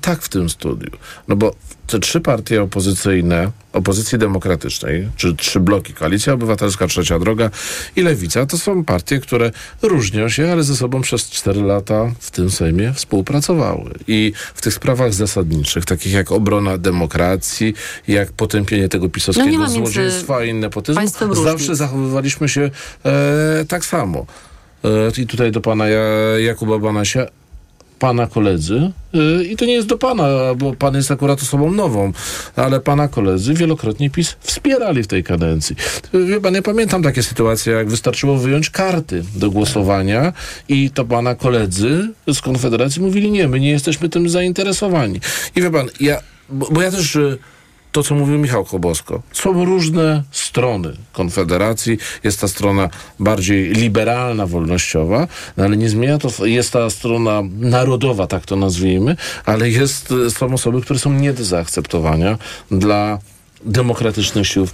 tak 0.00 0.22
w 0.22 0.28
tym 0.28 0.50
studiu. 0.50 0.90
No 1.28 1.36
bo 1.36 1.54
te 1.86 1.98
trzy 1.98 2.20
partie 2.20 2.62
opozycyjne, 2.62 3.50
opozycji 3.72 4.18
demokratycznej, 4.18 5.08
czy 5.16 5.36
trzy 5.36 5.60
bloki, 5.60 5.94
Koalicja 5.94 6.32
Obywatelska, 6.32 6.86
Trzecia 6.86 7.18
Droga 7.18 7.50
i 7.96 8.02
Lewica, 8.02 8.46
to 8.46 8.58
są 8.58 8.84
partie, 8.84 9.20
które 9.20 9.50
różnią 9.82 10.28
się, 10.28 10.52
ale 10.52 10.62
ze 10.62 10.76
sobą 10.76 11.00
przez 11.00 11.30
cztery 11.30 11.62
lata 11.62 12.12
w 12.20 12.30
tym 12.30 12.50
Sejmie 12.50 12.92
współpracowały. 12.92 13.90
I 14.08 14.32
w 14.54 14.62
tych 14.62 14.74
sprawach 14.74 15.14
zasadniczych, 15.14 15.84
takich 15.84 16.12
jak 16.12 16.32
obrona 16.32 16.78
demokracji, 16.78 17.74
jak 18.08 18.32
potępienie 18.32 18.88
tego 18.88 19.04
No 19.04 19.10
pisowskiego 19.10 19.58
między 19.58 19.74
złodziejstwa 19.74 20.44
i 20.44 20.54
nepotyzmu, 20.54 21.06
zawsze 21.06 21.50
różnic. 21.52 21.78
zachowywaliśmy 21.78 22.48
się 22.48 22.70
e, 23.04 23.64
tak 23.68 23.84
samo. 23.84 24.21
E, 24.84 25.22
I 25.22 25.26
tutaj 25.26 25.52
do 25.52 25.60
pana 25.60 25.88
ja, 25.88 26.02
Jakuba 26.38 26.78
Banasia, 26.78 27.26
pana 27.98 28.26
koledzy, 28.26 28.92
e, 29.14 29.44
i 29.44 29.56
to 29.56 29.64
nie 29.64 29.72
jest 29.72 29.88
do 29.88 29.98
pana, 29.98 30.24
bo 30.56 30.74
pan 30.74 30.94
jest 30.94 31.10
akurat 31.10 31.42
osobą 31.42 31.72
nową, 31.72 32.12
ale 32.56 32.80
pana 32.80 33.08
koledzy 33.08 33.54
wielokrotnie 33.54 34.10
PiS 34.10 34.36
wspierali 34.40 35.02
w 35.02 35.06
tej 35.06 35.24
kadencji. 35.24 35.76
Wie 36.28 36.40
pan, 36.40 36.54
ja 36.54 36.62
pamiętam 36.62 37.02
takie 37.02 37.22
sytuacje, 37.22 37.72
jak 37.72 37.88
wystarczyło 37.88 38.36
wyjąć 38.36 38.70
karty 38.70 39.24
do 39.36 39.50
głosowania 39.50 40.32
i 40.68 40.90
to 40.90 41.04
pana 41.04 41.34
koledzy 41.34 42.08
z 42.32 42.40
Konfederacji 42.40 43.02
mówili, 43.02 43.30
nie, 43.30 43.48
my 43.48 43.60
nie 43.60 43.70
jesteśmy 43.70 44.08
tym 44.08 44.28
zainteresowani. 44.28 45.20
I 45.56 45.62
wie 45.62 45.70
pan, 45.70 45.86
ja, 46.00 46.20
bo, 46.48 46.68
bo 46.70 46.82
ja 46.82 46.90
też... 46.90 47.18
e, 47.92 48.02
to, 48.02 48.02
co 48.02 48.14
mówił 48.14 48.38
Michał 48.38 48.64
Kobosko. 48.64 49.22
Są 49.32 49.64
różne 49.64 50.22
strony 50.30 50.96
Konfederacji. 51.12 51.98
Jest 52.24 52.40
ta 52.40 52.48
strona 52.48 52.88
bardziej 53.18 53.68
liberalna, 53.68 54.46
wolnościowa, 54.46 55.28
no 55.56 55.64
ale 55.64 55.76
nie 55.76 55.88
zmienia 55.88 56.18
to, 56.18 56.46
jest 56.46 56.72
ta 56.72 56.90
strona 56.90 57.42
narodowa, 57.58 58.26
tak 58.26 58.46
to 58.46 58.56
nazwijmy, 58.56 59.16
ale 59.44 59.70
jest, 59.70 60.14
są 60.28 60.54
osoby, 60.54 60.80
które 60.80 60.98
są 60.98 61.12
nie 61.12 61.32
do 61.32 61.44
zaakceptowania 61.44 62.38
dla 62.70 63.18
demokratycznych 63.64 64.46
sił 64.46 64.66
w, 64.66 64.72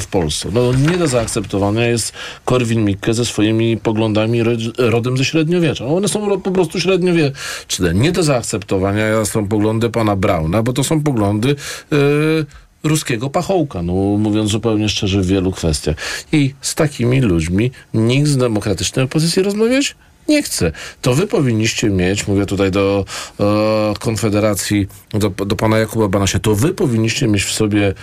w 0.00 0.06
Polsce. 0.06 0.48
No, 0.52 0.72
nie 0.72 0.98
do 0.98 1.06
zaakceptowania 1.06 1.86
jest 1.86 2.12
Korwin-Mikke 2.44 3.14
ze 3.14 3.24
swoimi 3.24 3.76
poglądami 3.76 4.42
ro- 4.42 4.52
rodem 4.78 5.16
ze 5.16 5.24
średniowiecza. 5.24 5.86
One 5.86 6.08
są 6.08 6.40
po 6.40 6.50
prostu 6.50 6.80
średniowieczne. 6.80 7.94
Nie 7.94 8.12
do 8.12 8.22
zaakceptowania 8.22 9.24
są 9.24 9.48
poglądy 9.48 9.90
pana 9.90 10.16
Brauna, 10.16 10.62
bo 10.62 10.72
to 10.72 10.84
są 10.84 11.02
poglądy 11.02 11.48
yy, 11.90 12.46
ruskiego 12.84 13.30
pachołka, 13.30 13.82
no 13.82 13.92
mówiąc 13.92 14.50
zupełnie 14.50 14.88
szczerze 14.88 15.20
w 15.20 15.26
wielu 15.26 15.52
kwestiach. 15.52 15.96
I 16.32 16.54
z 16.60 16.74
takimi 16.74 17.20
ludźmi 17.20 17.70
nikt 17.94 18.28
z 18.28 18.36
demokratycznej 18.36 19.04
opozycji 19.04 19.42
rozmawiać 19.42 19.96
nie 20.28 20.42
chce. 20.42 20.72
To 21.02 21.14
wy 21.14 21.26
powinniście 21.26 21.90
mieć, 21.90 22.26
mówię 22.26 22.46
tutaj 22.46 22.70
do 22.70 23.04
e, 23.40 23.94
Konfederacji, 23.98 24.86
do, 25.10 25.30
do 25.30 25.56
pana 25.56 25.78
Jakuba 25.78 26.08
Banasia, 26.08 26.38
to 26.38 26.54
wy 26.54 26.74
powinniście 26.74 27.28
mieć 27.28 27.44
w 27.44 27.52
sobie 27.52 27.94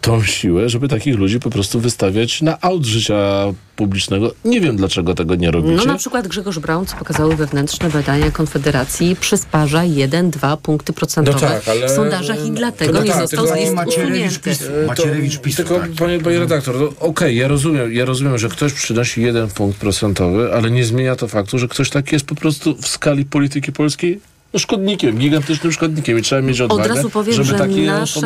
tą 0.00 0.22
siłę, 0.22 0.68
żeby 0.68 0.88
takich 0.88 1.16
ludzi 1.18 1.40
po 1.40 1.50
prostu 1.50 1.80
wystawiać 1.80 2.42
na 2.42 2.60
aut 2.60 2.84
życia 2.84 3.44
publicznego. 3.76 4.32
Nie 4.44 4.60
wiem, 4.60 4.76
dlaczego 4.76 5.14
tego 5.14 5.34
nie 5.34 5.50
robicie. 5.50 5.74
No 5.74 5.84
na 5.84 5.98
przykład 5.98 6.28
Grzegorz 6.28 6.58
Braun, 6.58 6.86
co 6.86 6.96
pokazały 6.96 7.36
wewnętrzne 7.36 7.90
badania 7.90 8.30
Konfederacji, 8.30 9.16
przysparza 9.20 9.80
1-2 9.82 10.56
punkty 10.56 10.92
procentowe 10.92 11.38
No 11.42 11.48
tak, 11.48 11.68
ale- 11.68 11.86
w 11.86 11.90
sondażach 11.90 12.46
i 12.46 12.50
dlatego 12.50 12.92
No 12.92 13.02
nie 13.02 13.10
tak, 13.10 13.20
został 13.20 13.44
tylko 13.44 13.56
z 13.56 13.60
list 13.60 13.74
Macierewicz 13.74 14.12
usunięty. 14.30 14.50
PiS. 14.50 14.62
E, 14.82 14.86
Macierewicz 14.86 15.38
Tylko, 15.56 15.78
tak. 15.80 15.90
panie, 15.98 16.18
panie 16.20 16.38
redaktor, 16.38 16.74
no, 16.80 16.88
okej, 17.00 17.36
ja 17.36 17.48
rozumiem, 17.48 17.92
ja 17.92 18.04
rozumiem, 18.04 18.38
że 18.38 18.48
ktoś 18.48 18.72
przynosi 18.72 19.22
jeden 19.22 19.48
punkt 19.48 19.78
procentowy, 19.78 20.54
ale 20.54 20.70
nie 20.70 20.84
zmienia 20.84 21.16
to 21.16 21.28
faktu, 21.28 21.58
że 21.58 21.68
ktoś 21.68 21.90
taki 21.90 22.14
jest 22.14 22.24
po 22.26 22.34
prostu 22.34 22.76
w 22.76 22.88
skali 22.88 23.24
polityki 23.24 23.72
polskiej 23.72 24.20
no, 24.52 24.58
szkodnikiem, 24.58 25.18
gigantycznym 25.18 25.72
szkodnikiem 25.72 26.18
i 26.18 26.22
trzeba 26.22 26.42
mieć 26.42 26.60
odwagę, 26.60 26.82
Od 26.82 26.96
razu 26.96 27.10
powiem, 27.10 27.34
żeby 27.34 27.48
że 27.48 27.54
takie 27.54 27.86
nasze, 27.86 28.20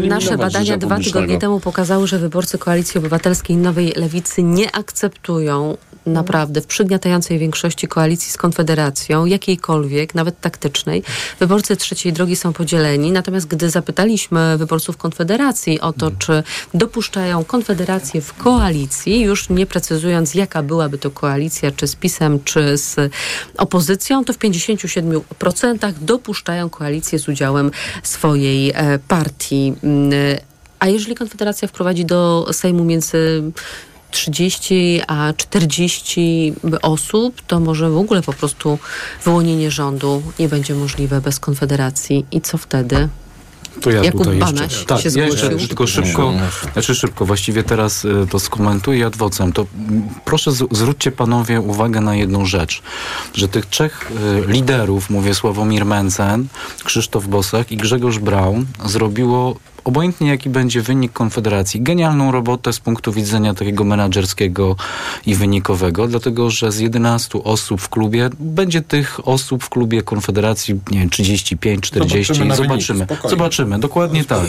nasze 0.00 0.38
badania 0.38 0.76
dwa 0.76 0.98
tygodnie 0.98 1.38
temu 1.38 1.60
pokazały, 1.60 2.06
że 2.06 2.18
wyborcy 2.18 2.58
Koalicji 2.58 2.98
Obywatelskiej 2.98 3.56
i 3.56 3.58
Nowej 3.58 3.92
Lewicy 3.96 4.42
nie 4.42 4.76
akceptują 4.76 5.76
naprawdę 6.06 6.60
w 6.60 6.66
przygniatającej 6.66 7.38
większości 7.38 7.88
koalicji 7.88 8.32
z 8.32 8.36
Konfederacją, 8.36 9.26
jakiejkolwiek, 9.26 10.14
nawet 10.14 10.40
taktycznej. 10.40 11.02
Wyborcy 11.40 11.76
trzeciej 11.76 12.12
drogi 12.12 12.36
są 12.36 12.52
podzieleni, 12.52 13.12
natomiast 13.12 13.46
gdy 13.46 13.70
zapytaliśmy 13.70 14.58
wyborców 14.58 14.96
Konfederacji 14.96 15.80
o 15.80 15.92
to, 15.92 16.10
czy 16.10 16.42
dopuszczają 16.74 17.44
Konfederację 17.44 18.20
w 18.20 18.34
koalicji, 18.34 19.20
już 19.20 19.48
nie 19.48 19.66
precyzując, 19.66 20.34
jaka 20.34 20.62
byłaby 20.62 20.98
to 20.98 21.10
koalicja, 21.10 21.70
czy 21.70 21.86
z 21.86 21.96
PiSem, 21.96 22.44
czy 22.44 22.78
z 22.78 23.12
opozycją, 23.56 24.24
to 24.24 24.32
w 24.32 24.38
57% 24.38 25.92
dopuszczają 26.00 26.70
koalicję 26.70 27.18
z 27.18 27.28
udziałem 27.28 27.70
swojej 28.02 28.70
e, 28.74 28.98
partii. 28.98 29.74
Mm, 29.82 30.12
A 30.78 30.88
jeżeli 30.88 31.14
Konfederacja 31.14 31.68
wprowadzi 31.68 32.04
do 32.04 32.48
Sejmu 32.52 32.84
między 32.84 33.42
30 34.10 35.00
a 35.06 35.32
40 35.36 36.54
osób, 36.82 37.42
to 37.46 37.60
może 37.60 37.90
w 37.90 37.96
ogóle 37.96 38.22
po 38.22 38.32
prostu 38.32 38.78
wyłonienie 39.24 39.70
rządu 39.70 40.22
nie 40.38 40.48
będzie 40.48 40.74
możliwe 40.74 41.20
bez 41.20 41.40
Konfederacji. 41.40 42.26
I 42.32 42.40
co 42.40 42.58
wtedy? 42.58 43.08
To 43.80 43.90
ja 43.90 44.04
Jakub 44.04 44.20
tutaj 44.20 44.38
Banaś 44.38 44.60
jeszcze, 44.60 44.78
się 44.78 44.86
tak, 44.86 45.16
ja 45.16 45.26
jeszcze 45.26 45.56
tylko 45.56 45.86
szybko, 45.86 46.32
znaczy 46.72 46.94
szybko, 46.94 47.26
właściwie 47.26 47.62
teraz 47.62 48.04
y, 48.04 48.26
to 48.30 48.40
skomentuję 48.40 49.06
ad 49.06 49.16
vocem. 49.16 49.52
To 49.52 49.66
proszę 50.24 50.52
z, 50.52 50.64
zwróćcie 50.70 51.12
panowie 51.12 51.60
uwagę 51.60 52.00
na 52.00 52.14
jedną 52.14 52.46
rzecz, 52.46 52.82
że 53.34 53.48
tych 53.48 53.66
trzech 53.66 54.10
y, 54.46 54.52
liderów, 54.52 55.10
mówię 55.10 55.34
Sławomir 55.34 55.84
Mencen, 55.84 56.46
Krzysztof 56.84 57.26
Bosak 57.26 57.72
i 57.72 57.76
Grzegorz 57.76 58.18
Braun 58.18 58.66
zrobiło 58.86 59.56
obojętnie 59.84 60.28
jaki 60.28 60.50
będzie 60.50 60.82
wynik 60.82 61.12
Konfederacji, 61.12 61.80
genialną 61.82 62.32
robotę 62.32 62.72
z 62.72 62.80
punktu 62.80 63.12
widzenia 63.12 63.54
takiego 63.54 63.84
menadżerskiego 63.84 64.76
i 65.26 65.34
wynikowego, 65.34 66.08
dlatego 66.08 66.50
że 66.50 66.72
z 66.72 66.78
11 66.80 67.42
osób 67.44 67.80
w 67.80 67.88
klubie 67.88 68.30
będzie 68.40 68.82
tych 68.82 69.28
osób 69.28 69.64
w 69.64 69.68
klubie 69.68 70.02
Konfederacji, 70.02 70.80
nie 70.90 70.98
wiem, 70.98 71.10
35, 71.10 71.80
40, 71.80 72.34
Zobaczymy 72.34 72.56
zobaczymy. 72.56 73.04
spokojnie. 73.04 73.30
Zobaczymy, 73.30 73.78
dokładnie 73.78 74.24
tak. 74.24 74.46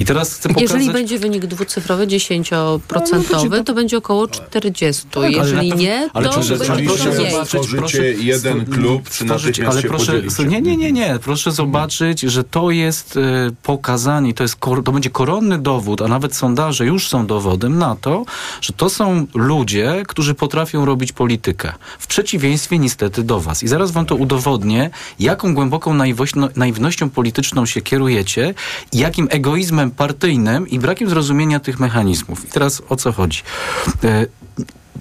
I 0.00 0.04
teraz 0.04 0.34
chcę 0.34 0.48
pokazać... 0.48 0.62
Jeżeli 0.70 0.92
będzie 0.92 1.18
wynik 1.18 1.46
dwucyfrowy, 1.46 2.06
10%, 2.06 3.64
to 3.64 3.74
będzie 3.74 3.98
około 3.98 4.28
40. 4.28 5.06
Jeżeli 5.28 5.72
nie, 5.72 6.08
ale 6.12 6.28
to 6.28 6.34
proszę- 6.34 6.58
będzie 6.58 6.84
proszę 6.84 7.10
mniej. 7.10 7.30
zobaczyć, 7.30 7.62
Stworzycie 7.62 8.12
jeden 8.12 8.66
klub, 8.66 9.08
czy 9.10 9.14
stworzyć, 9.24 9.58
natychmiast 9.58 9.72
ale 9.72 9.82
się 9.82 9.88
proszę, 9.88 10.12
podzielicie? 10.12 10.44
Nie, 10.44 10.60
nie, 10.60 10.76
nie, 10.76 10.92
nie. 10.92 11.18
Proszę 11.24 11.52
zobaczyć, 11.52 12.20
że 12.20 12.44
to 12.44 12.70
jest 12.70 13.16
e, 13.16 13.20
pokazanie, 13.62 14.34
to, 14.34 14.44
jest, 14.44 14.56
to 14.82 14.92
będzie 14.92 15.10
koronny 15.10 15.58
dowód, 15.58 16.02
a 16.02 16.08
nawet 16.08 16.34
sondaże 16.34 16.86
już 16.86 17.08
są 17.08 17.26
dowodem 17.26 17.78
na 17.78 17.96
to, 17.96 18.24
że 18.60 18.72
to 18.72 18.90
są 18.90 19.26
ludzie, 19.34 20.02
którzy 20.08 20.34
potrafią 20.34 20.84
robić 20.84 21.12
politykę. 21.12 21.72
W 21.98 22.06
przeciwieństwie 22.06 22.78
niestety 22.78 23.22
do 23.22 23.40
was. 23.40 23.62
I 23.62 23.68
zaraz 23.68 23.90
wam 23.90 24.06
to 24.06 24.16
udowodnię, 24.16 24.90
jaką 25.18 25.54
głęboką 25.54 25.94
no, 25.94 26.04
naiwnością 26.56 27.10
polityczną 27.10 27.66
się 27.66 27.80
kierujecie 27.80 28.54
jakim 28.92 29.28
egoizmem 29.30 29.90
partyjnym 29.90 30.68
i 30.68 30.78
brakiem 30.78 31.10
zrozumienia 31.10 31.60
tych 31.60 31.80
mechanizmów. 31.80 32.44
I 32.44 32.48
teraz 32.48 32.82
o 32.88 32.96
co 32.96 33.12
chodzi? 33.12 33.42
E, 34.04 34.26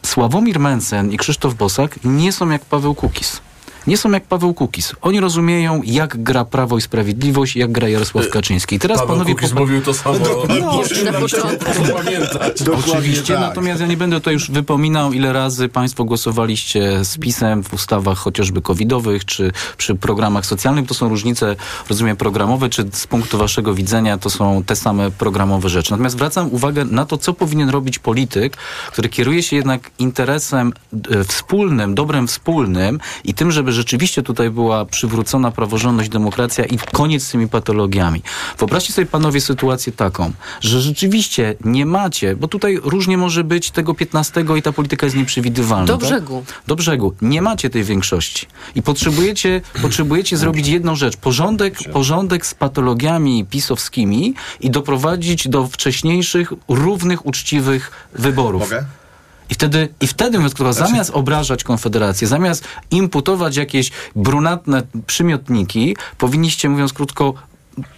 Sławomir 0.05 0.59
Mencen 0.59 1.11
i 1.11 1.17
Krzysztof 1.17 1.55
Bosak 1.55 1.99
nie 2.03 2.31
są 2.31 2.49
jak 2.49 2.65
Paweł 2.65 2.95
Kukis. 2.95 3.41
Nie 3.87 3.97
są 3.97 4.11
jak 4.11 4.23
Paweł 4.25 4.53
Kukis. 4.53 4.93
Oni 5.01 5.19
rozumieją, 5.19 5.81
jak 5.85 6.23
gra 6.23 6.45
Prawo 6.45 6.77
i 6.77 6.81
Sprawiedliwość, 6.81 7.55
jak 7.55 7.71
gra 7.71 7.89
Jarosław 7.89 8.29
Kaczyński. 8.29 8.75
I 8.75 8.79
teraz 8.79 8.97
Paweł 8.97 9.15
panowie... 9.15 9.35
Kukiz 9.35 9.51
popa- 9.51 9.59
mówił 9.59 9.81
to 9.81 9.93
samo. 9.93 10.19
No, 10.59 10.79
Proszę 10.79 11.03
na 11.11 11.19
początku. 11.19 11.93
pamiętać. 12.03 12.61
Oczywiście, 12.87 13.33
tak. 13.33 13.41
natomiast 13.41 13.81
ja 13.81 13.87
nie 13.87 13.97
będę 13.97 14.15
tutaj 14.15 14.33
już 14.33 14.51
wypominał, 14.51 15.13
ile 15.13 15.33
razy 15.33 15.69
państwo 15.69 16.03
głosowaliście 16.05 17.05
z 17.05 17.17
PiSem 17.17 17.63
w 17.63 17.73
ustawach 17.73 18.17
chociażby 18.17 18.61
covidowych, 18.61 19.25
czy 19.25 19.51
przy 19.77 19.95
programach 19.95 20.45
socjalnych. 20.45 20.87
To 20.87 20.93
są 20.93 21.09
różnice, 21.09 21.55
rozumiem, 21.89 22.17
programowe, 22.17 22.69
czy 22.69 22.85
z 22.91 23.07
punktu 23.07 23.37
waszego 23.37 23.73
widzenia 23.73 24.17
to 24.17 24.29
są 24.29 24.63
te 24.63 24.75
same 24.75 25.11
programowe 25.11 25.69
rzeczy. 25.69 25.91
Natomiast 25.91 26.15
zwracam 26.15 26.53
uwagę 26.53 26.85
na 26.85 27.05
to, 27.05 27.17
co 27.17 27.33
powinien 27.33 27.69
robić 27.69 27.99
polityk, 27.99 28.57
który 28.91 29.09
kieruje 29.09 29.43
się 29.43 29.55
jednak 29.55 29.91
interesem 29.99 30.73
e, 31.11 31.23
wspólnym, 31.23 31.95
dobrem 31.95 32.27
wspólnym 32.27 32.99
i 33.23 33.33
tym, 33.33 33.51
żeby 33.51 33.76
rzeczywiście 33.77 34.23
tutaj 34.23 34.49
była 34.49 34.85
przywrócona 34.85 35.51
praworządność, 35.51 36.09
demokracja 36.09 36.65
i 36.65 36.77
koniec 36.77 37.23
z 37.23 37.31
tymi 37.31 37.47
patologiami. 37.47 38.21
Wyobraźcie 38.57 38.93
sobie 38.93 39.07
panowie 39.07 39.41
sytuację 39.41 39.93
taką, 39.93 40.31
że 40.61 40.81
rzeczywiście 40.81 41.55
nie 41.65 41.85
macie, 41.85 42.35
bo 42.35 42.47
tutaj 42.47 42.79
różnie 42.83 43.17
może 43.17 43.43
być 43.43 43.71
tego 43.71 43.93
15 43.93 44.45
i 44.57 44.61
ta 44.61 44.71
polityka 44.71 45.05
jest 45.05 45.15
nieprzewidywalna. 45.15 45.85
Do 45.85 45.97
tak? 45.97 46.07
brzegu. 46.07 46.43
Do 46.67 46.75
brzegu. 46.75 47.13
Nie 47.21 47.41
macie 47.41 47.69
tej 47.69 47.83
większości. 47.83 48.45
I 48.75 48.81
potrzebujecie, 48.81 49.61
potrzebujecie 49.81 50.37
zrobić 50.37 50.67
jedną 50.67 50.95
rzecz. 50.95 51.17
Porządek, 51.17 51.77
porządek 51.93 52.45
z 52.45 52.53
patologiami 52.53 53.45
pisowskimi 53.45 54.33
i 54.59 54.69
doprowadzić 54.69 55.47
do 55.47 55.67
wcześniejszych, 55.67 56.53
równych, 56.67 57.25
uczciwych 57.25 57.91
wyborów. 58.13 58.61
Mogę? 58.61 58.85
I 59.49 59.53
wtedy, 59.53 59.89
I 60.01 60.07
wtedy 60.07 60.37
mówiąc 60.37 60.53
krótko, 60.53 60.73
zamiast 60.73 61.09
obrażać 61.09 61.63
Konfederację, 61.63 62.27
zamiast 62.27 62.63
imputować 62.91 63.55
jakieś 63.57 63.91
brunatne 64.15 64.83
przymiotniki, 65.07 65.95
powinniście, 66.17 66.69
mówiąc 66.69 66.93
krótko, 66.93 67.33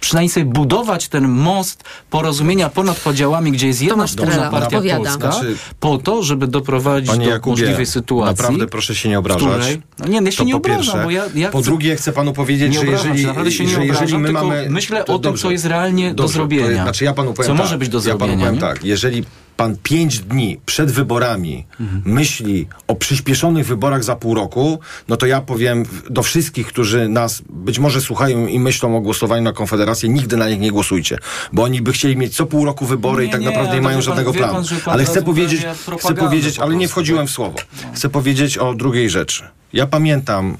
przynajmniej 0.00 0.30
sobie 0.30 0.46
budować 0.46 1.08
ten 1.08 1.28
most 1.28 1.84
porozumienia 2.10 2.68
ponad 2.68 3.00
podziałami, 3.00 3.52
gdzie 3.52 3.66
jest 3.66 3.82
jedna 3.82 4.06
wspólna 4.06 4.50
partia 4.50 4.66
odpowiada. 4.66 4.96
polska, 5.04 5.32
Znaczy- 5.32 5.56
po 5.80 5.98
to, 5.98 6.22
żeby 6.22 6.46
doprowadzić 6.46 7.18
do 7.18 7.22
Jakubie, 7.24 7.50
możliwej 7.62 7.86
sytuacji. 7.86 8.42
naprawdę 8.42 8.66
proszę 8.66 8.94
się 8.94 9.08
nie 9.08 9.18
obrażać. 9.18 9.42
której- 9.42 9.82
No 9.98 10.06
nie, 10.08 10.20
ja 10.24 10.32
się 10.32 10.44
nie 10.44 10.52
po 10.52 10.56
obrażam, 10.58 11.02
bo 11.04 11.10
ja, 11.10 11.24
ja 11.34 11.48
po 11.50 11.58
chcę- 11.58 11.64
drugie 11.64 11.96
chcę 11.96 12.12
panu 12.12 12.32
powiedzieć, 12.32 12.74
że 12.74 12.86
jeżeli, 12.86 13.20
się, 13.20 13.26
naprawdę 13.26 13.52
się 13.52 13.64
nie 13.64 13.70
że 13.70 13.84
jeżeli 13.86 13.96
obrażam, 14.14 14.20
my 14.20 14.32
mamy... 14.32 14.66
myślę 14.70 15.04
to 15.04 15.14
o 15.14 15.18
tym, 15.18 15.36
co 15.36 15.50
jest 15.50 15.64
realnie 15.64 16.08
do 16.08 16.14
dobrze, 16.14 16.34
zrobienia. 16.34 16.76
To, 16.76 16.82
znaczy 16.82 17.04
ja 17.04 17.12
panu 17.14 17.34
powiem 17.34 17.46
Co 17.46 17.52
tak, 17.56 17.62
może 17.62 17.78
być 17.78 17.88
do 17.88 17.98
Ja 17.98 18.04
panu 18.04 18.18
zrobienia, 18.18 18.38
powiem 18.38 18.54
nie? 18.54 18.60
tak, 18.60 18.84
jeżeli 18.84 19.24
pan 19.60 19.76
pięć 19.82 20.18
dni 20.20 20.60
przed 20.66 20.90
wyborami 20.90 21.66
Mhm. 21.80 22.02
myśli 22.04 22.66
o 22.88 22.94
przyspieszonych 22.96 23.66
wyborach 23.66 24.04
za 24.04 24.16
pół 24.16 24.34
roku, 24.34 24.78
no 25.08 25.16
to 25.16 25.26
ja 25.26 25.40
powiem 25.40 25.84
do 26.10 26.22
wszystkich, 26.22 26.66
którzy 26.66 27.08
nas 27.08 27.42
być 27.50 27.78
może 27.78 28.00
słuchają 28.00 28.46
i 28.46 28.58
myślą 28.58 28.96
o 28.96 29.00
głosowaniu 29.00 29.42
na 29.42 29.52
Konfederację, 29.52 30.08
nigdy 30.08 30.36
na 30.36 30.48
nich 30.48 30.60
nie 30.60 30.70
głosujcie, 30.70 31.18
bo 31.52 31.62
oni 31.62 31.82
by 31.82 31.92
chcieli 31.92 32.16
mieć 32.16 32.36
co 32.36 32.46
pół 32.46 32.64
roku 32.64 32.86
wybory 32.86 33.22
Nie, 33.22 33.28
i 33.28 33.32
tak 33.32 33.40
nie, 33.40 33.46
naprawdę 33.46 33.74
nie 33.74 33.80
mają 33.82 33.96
pan- 33.96 34.02
żadnego 34.02 34.32
pan, 34.32 34.38
planu. 34.38 34.64
pan 34.84 34.94
Ale 34.94 35.04
chcę 35.04 35.22
powiedzieć, 35.22 35.66
chcę 35.98 36.14
powiedzieć, 36.14 36.56
po 36.56 36.62
ale 36.62 36.76
nie 36.76 36.88
wchodziłem 36.88 37.26
w 37.26 37.30
słowo. 37.30 37.58
Chcę 37.94 38.08
powiedzieć 38.08 38.58
o 38.58 38.74
drugiej 38.74 39.10
rzeczy. 39.10 39.44
Ja 39.72 39.86
pamiętam 39.86 40.56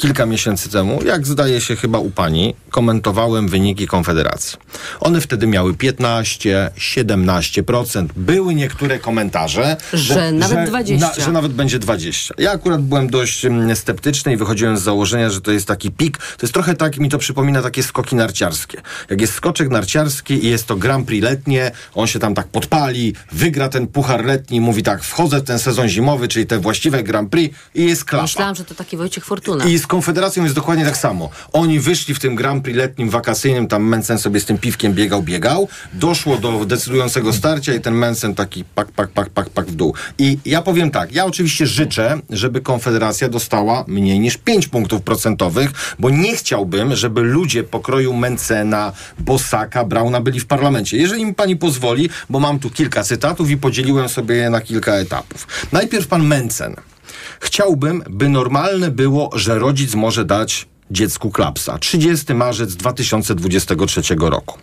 kilka 0.00 0.26
miesięcy 0.26 0.68
temu, 0.68 1.02
jak 1.04 1.26
zdaje 1.26 1.60
się 1.60 1.76
chyba 1.76 1.98
u 1.98 2.10
pani, 2.10 2.54
komentowałem 2.70 3.48
wyniki 3.48 3.86
Konfederacji. 3.86 4.58
One 5.00 5.20
wtedy 5.20 5.46
miały 5.46 5.74
15, 5.74 6.70
17%. 6.78 8.06
Były 8.16 8.54
niektóre 8.54 8.98
komentarze, 8.98 9.76
Że 9.92 10.32
nawet 10.32 10.68
20. 10.68 11.24
że 11.24 11.32
nawet 11.32 11.52
będzie 11.52 11.78
20. 11.78 12.34
Ja 12.38 12.52
akurat 12.52 12.82
byłem 12.82 13.10
dość 13.10 13.44
mm, 13.44 13.76
sceptyczny 13.76 14.32
i 14.32 14.36
wychodziłem 14.36 14.76
z 14.76 14.82
założenia, 14.82 15.30
że 15.30 15.40
to 15.40 15.52
jest 15.52 15.66
taki 15.66 15.90
pik. 15.90 16.18
To 16.18 16.46
jest 16.46 16.54
trochę 16.54 16.74
tak, 16.74 16.98
mi 16.98 17.08
to 17.08 17.18
przypomina 17.18 17.62
takie 17.62 17.82
skoki 17.82 18.16
narciarskie. 18.16 18.82
Jak 19.10 19.20
jest 19.20 19.34
skoczek 19.34 19.70
narciarski 19.70 20.44
i 20.44 20.50
jest 20.50 20.66
to 20.66 20.76
Grand 20.76 21.06
Prix 21.06 21.24
letnie, 21.24 21.70
on 21.94 22.06
się 22.06 22.18
tam 22.18 22.34
tak 22.34 22.48
podpali, 22.48 23.14
wygra 23.32 23.68
ten 23.68 23.86
puchar 23.86 24.24
letni 24.24 24.60
mówi 24.60 24.82
tak, 24.82 25.02
wchodzę 25.02 25.40
w 25.40 25.44
ten 25.44 25.58
sezon 25.58 25.88
zimowy, 25.88 26.28
czyli 26.28 26.46
te 26.46 26.58
właściwe 26.58 27.02
Grand 27.02 27.30
Prix 27.30 27.56
i 27.74 27.84
jest 27.84 28.04
klapa. 28.04 28.22
Myślałam, 28.22 28.54
że 28.54 28.64
to 28.64 28.74
taki 28.74 28.96
Wojciech 28.96 29.24
Fortuna. 29.24 29.64
I 29.64 29.78
z 29.78 29.89
Konfederacją 29.90 30.42
jest 30.42 30.54
dokładnie 30.54 30.84
tak 30.84 30.96
samo. 30.96 31.30
Oni 31.52 31.80
wyszli 31.80 32.14
w 32.14 32.18
tym 32.18 32.34
Grand 32.34 32.64
Prix 32.64 32.78
letnim, 32.78 33.10
wakacyjnym, 33.10 33.68
tam 33.68 33.82
Mencen 33.82 34.18
sobie 34.18 34.40
z 34.40 34.44
tym 34.44 34.58
piwkiem 34.58 34.94
biegał, 34.94 35.22
biegał. 35.22 35.68
Doszło 35.92 36.36
do 36.36 36.64
decydującego 36.64 37.32
starcia 37.32 37.74
i 37.74 37.80
ten 37.80 37.94
Mencen 37.94 38.34
taki 38.34 38.64
pak, 38.64 38.92
pak, 38.92 39.10
pak, 39.10 39.30
pak, 39.30 39.50
pak 39.50 39.66
w 39.66 39.74
dół. 39.74 39.94
I 40.18 40.38
ja 40.44 40.62
powiem 40.62 40.90
tak, 40.90 41.12
ja 41.12 41.24
oczywiście 41.24 41.66
życzę, 41.66 42.18
żeby 42.30 42.60
Konfederacja 42.60 43.28
dostała 43.28 43.84
mniej 43.86 44.20
niż 44.20 44.36
5 44.36 44.68
punktów 44.68 45.02
procentowych, 45.02 45.70
bo 45.98 46.10
nie 46.10 46.36
chciałbym, 46.36 46.96
żeby 46.96 47.20
ludzie 47.20 47.64
pokroju 47.64 48.16
Mencena, 48.16 48.92
Bosaka, 49.18 49.84
Brauna 49.84 50.20
byli 50.20 50.40
w 50.40 50.46
parlamencie. 50.46 50.96
Jeżeli 50.96 51.26
mi 51.26 51.34
pani 51.34 51.56
pozwoli, 51.56 52.10
bo 52.28 52.40
mam 52.40 52.58
tu 52.58 52.70
kilka 52.70 53.02
cytatów 53.02 53.50
i 53.50 53.56
podzieliłem 53.56 54.08
sobie 54.08 54.34
je 54.34 54.50
na 54.50 54.60
kilka 54.60 54.92
etapów. 54.92 55.46
Najpierw 55.72 56.06
pan 56.06 56.26
Mencen. 56.26 56.89
Chciałbym, 57.40 58.02
by 58.10 58.28
normalne 58.28 58.90
było, 58.90 59.30
że 59.34 59.58
rodzic 59.58 59.94
może 59.94 60.24
dać 60.24 60.68
dziecku 60.90 61.30
klapsa. 61.30 61.78
30 61.78 62.34
marzec 62.34 62.76
2023 62.76 64.02
roku. 64.20 64.58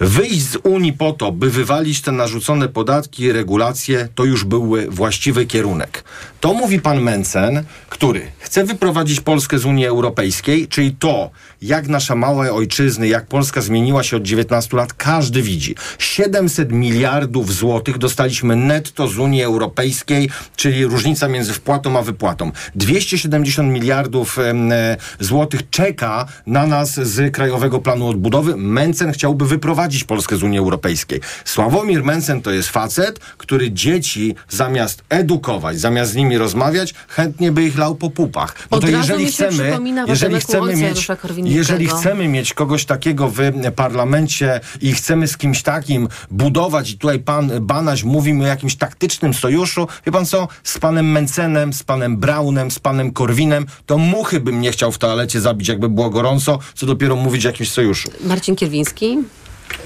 Wyjść 0.00 0.42
z 0.42 0.56
Unii 0.56 0.92
po 0.92 1.12
to, 1.12 1.32
by 1.32 1.50
wywalić 1.50 2.00
te 2.00 2.12
narzucone 2.12 2.68
podatki 2.68 3.22
i 3.22 3.32
regulacje, 3.32 4.08
to 4.14 4.24
już 4.24 4.44
były 4.44 4.86
właściwy 4.90 5.46
kierunek. 5.46 6.04
To 6.40 6.54
mówi 6.54 6.80
pan 6.80 7.00
Mencen, 7.00 7.64
który 7.88 8.32
chce 8.38 8.64
wyprowadzić 8.64 9.20
Polskę 9.20 9.58
z 9.58 9.64
Unii 9.64 9.86
Europejskiej, 9.86 10.68
czyli 10.68 10.96
to, 10.98 11.30
jak 11.62 11.88
nasza 11.88 12.14
mała 12.14 12.50
ojczyzny, 12.50 13.08
jak 13.08 13.26
Polska 13.26 13.60
zmieniła 13.60 14.02
się 14.02 14.16
od 14.16 14.22
19 14.22 14.76
lat, 14.76 14.92
każdy 14.92 15.42
widzi. 15.42 15.74
700 15.98 16.72
miliardów 16.72 17.54
złotych 17.54 17.98
dostaliśmy 17.98 18.56
netto 18.56 19.08
z 19.08 19.18
Unii 19.18 19.42
Europejskiej, 19.42 20.30
czyli 20.56 20.84
różnica 20.84 21.28
między 21.28 21.52
wpłatą 21.52 21.98
a 21.98 22.02
wypłatą. 22.02 22.52
270 22.74 23.72
miliardów 23.72 24.38
e, 24.38 24.96
złotych 25.20 25.61
czeka 25.70 26.26
na 26.46 26.66
nas 26.66 26.94
z 26.94 27.34
Krajowego 27.34 27.78
Planu 27.78 28.08
Odbudowy. 28.08 28.56
Mencen 28.56 29.12
chciałby 29.12 29.46
wyprowadzić 29.46 30.04
Polskę 30.04 30.36
z 30.36 30.42
Unii 30.42 30.58
Europejskiej. 30.58 31.20
Sławomir 31.44 32.04
Mencen 32.04 32.42
to 32.42 32.50
jest 32.50 32.68
facet, 32.68 33.18
który 33.18 33.70
dzieci 33.70 34.34
zamiast 34.48 35.02
edukować, 35.08 35.80
zamiast 35.80 36.12
z 36.12 36.14
nimi 36.14 36.38
rozmawiać, 36.38 36.94
chętnie 37.08 37.52
by 37.52 37.64
ich 37.64 37.78
lał 37.78 37.94
po 37.94 38.10
pupach. 38.10 38.54
No 38.70 38.76
Od 38.76 38.84
to 38.84 38.88
jeżeli 38.88 39.26
chcemy, 39.26 39.78
jeżeli 40.06 40.40
chcemy 40.40 40.76
mieć, 40.76 41.08
jeżeli 41.44 41.86
chcemy 41.86 42.28
mieć 42.28 42.54
kogoś 42.54 42.84
takiego 42.84 43.28
w 43.28 43.38
parlamencie 43.76 44.60
i 44.80 44.92
chcemy 44.92 45.28
z 45.28 45.36
kimś 45.36 45.62
takim 45.62 46.08
budować 46.30 46.90
i 46.90 46.98
tutaj 46.98 47.18
pan 47.18 47.50
Banaś 47.60 48.04
mówi 48.04 48.42
o 48.42 48.46
jakimś 48.46 48.76
taktycznym 48.76 49.34
sojuszu, 49.34 49.88
wie 50.06 50.12
pan 50.12 50.26
co, 50.26 50.48
z 50.62 50.78
panem 50.78 51.10
Mencenem, 51.10 51.72
z 51.72 51.82
panem 51.82 52.16
Braunem, 52.16 52.70
z 52.70 52.78
panem 52.78 53.12
Korwinem, 53.12 53.66
to 53.86 53.98
muchy 53.98 54.40
bym 54.40 54.60
nie 54.60 54.72
chciał 54.72 54.92
w 54.92 54.98
toalecie 54.98 55.40
zabić, 55.52 55.68
jakby 55.68 55.88
było 55.88 56.10
gorąco, 56.10 56.58
co 56.74 56.86
dopiero 56.86 57.16
mówić 57.16 57.46
o 57.46 57.48
jakimś 57.48 57.70
sojuszu. 57.70 58.10
Marcin 58.20 58.56
Kierwiński. 58.56 59.18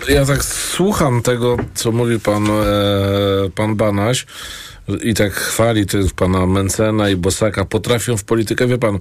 Ja 0.09 0.27
tak 0.27 0.45
słucham 0.45 1.23
tego, 1.23 1.57
co 1.75 1.93
mówi 1.93 2.21
pan, 2.21 2.47
e, 2.51 2.55
pan 3.55 3.77
Banaś 3.77 4.27
i 5.03 5.15
tak 5.15 5.33
chwali 5.33 5.87
tych 5.87 6.15
pana 6.15 6.47
Mencena 6.47 7.11
i 7.11 7.17
Bosaka. 7.17 7.65
Potrafią 7.65 8.17
w 8.17 8.25
politykę, 8.25 8.67
wie 8.67 8.79
pan, 8.79 8.99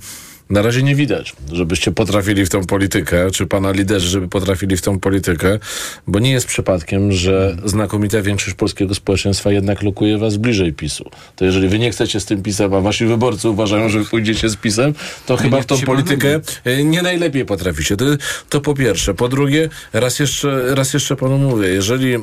na 0.49 0.61
razie 0.61 0.83
nie 0.83 0.95
widać, 0.95 1.33
żebyście 1.51 1.91
potrafili 1.91 2.45
w 2.45 2.49
tą 2.49 2.65
politykę, 2.65 3.31
czy 3.31 3.47
pana 3.47 3.71
liderzy, 3.71 4.07
żeby 4.07 4.27
potrafili 4.27 4.77
w 4.77 4.81
tą 4.81 4.99
politykę, 4.99 5.59
bo 6.07 6.19
nie 6.19 6.31
jest 6.31 6.47
przypadkiem, 6.47 7.11
że 7.11 7.57
znakomita 7.65 8.21
większość 8.21 8.55
polskiego 8.55 8.95
społeczeństwa 8.95 9.51
jednak 9.51 9.83
lokuje 9.83 10.17
was 10.17 10.37
bliżej 10.37 10.73
PiSu. 10.73 11.09
To 11.35 11.45
jeżeli 11.45 11.67
wy 11.67 11.79
nie 11.79 11.91
chcecie 11.91 12.19
z 12.19 12.25
tym 12.25 12.43
PiSem, 12.43 12.73
a 12.73 12.81
wasi 12.81 13.05
wyborcy 13.05 13.49
uważają, 13.49 13.89
że 13.89 14.03
pójdziecie 14.03 14.49
z 14.49 14.55
PiSem, 14.55 14.93
to 15.25 15.37
chyba 15.37 15.61
w 15.61 15.65
tą 15.65 15.81
politykę 15.81 16.39
e, 16.63 16.83
nie 16.83 17.01
najlepiej 17.01 17.45
potraficie. 17.45 17.97
To, 17.97 18.05
to 18.49 18.61
po 18.61 18.73
pierwsze. 18.73 19.13
Po 19.13 19.27
drugie, 19.27 19.69
raz 19.93 20.19
jeszcze, 20.19 20.75
raz 20.75 20.93
jeszcze 20.93 21.15
panu 21.15 21.37
mówię, 21.37 21.67
jeżeli 21.67 22.15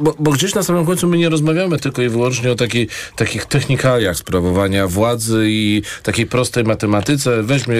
bo, 0.00 0.14
bo 0.18 0.30
gdzieś 0.30 0.54
na 0.54 0.62
samym 0.62 0.86
końcu 0.86 1.08
my 1.08 1.18
nie 1.18 1.28
rozmawiamy 1.28 1.78
tylko 1.78 2.02
i 2.02 2.08
wyłącznie 2.08 2.52
o 2.52 2.54
takiej, 2.54 2.88
takich 3.16 3.44
technikaliach 3.44 4.16
sprawowania 4.16 4.88
władzy 4.88 5.46
i 5.48 5.82
takiej 6.02 6.26
prostej 6.26 6.64
matematyce. 6.64 7.42
Weźmie, 7.42 7.76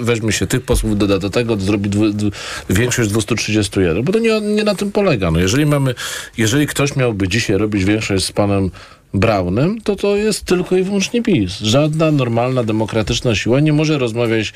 weź, 0.00 0.36
się 0.38 0.46
tych 0.46 0.62
posłów, 0.62 0.98
doda 0.98 1.18
do 1.18 1.30
tego, 1.30 1.56
zrobi 1.56 1.90
dwu, 1.90 2.10
dwu, 2.10 2.30
większość 2.70 3.10
231, 3.10 4.02
bo 4.02 4.12
to 4.12 4.18
nie, 4.18 4.40
nie 4.40 4.64
na 4.64 4.74
tym 4.74 4.92
polega. 4.92 5.30
No 5.30 5.40
jeżeli 5.40 5.66
mamy, 5.66 5.94
jeżeli 6.38 6.66
ktoś 6.66 6.96
miałby 6.96 7.28
dzisiaj 7.28 7.56
robić 7.56 7.84
większość 7.84 8.24
z 8.24 8.32
panem 8.32 8.70
Braunem, 9.14 9.80
to 9.80 9.96
to 9.96 10.16
jest 10.16 10.44
tylko 10.44 10.76
i 10.76 10.82
wyłącznie 10.82 11.22
PiS. 11.22 11.60
Żadna 11.60 12.10
normalna, 12.10 12.64
demokratyczna 12.64 13.34
siła 13.34 13.60
nie 13.60 13.72
może 13.72 13.98
rozmawiać 13.98 14.52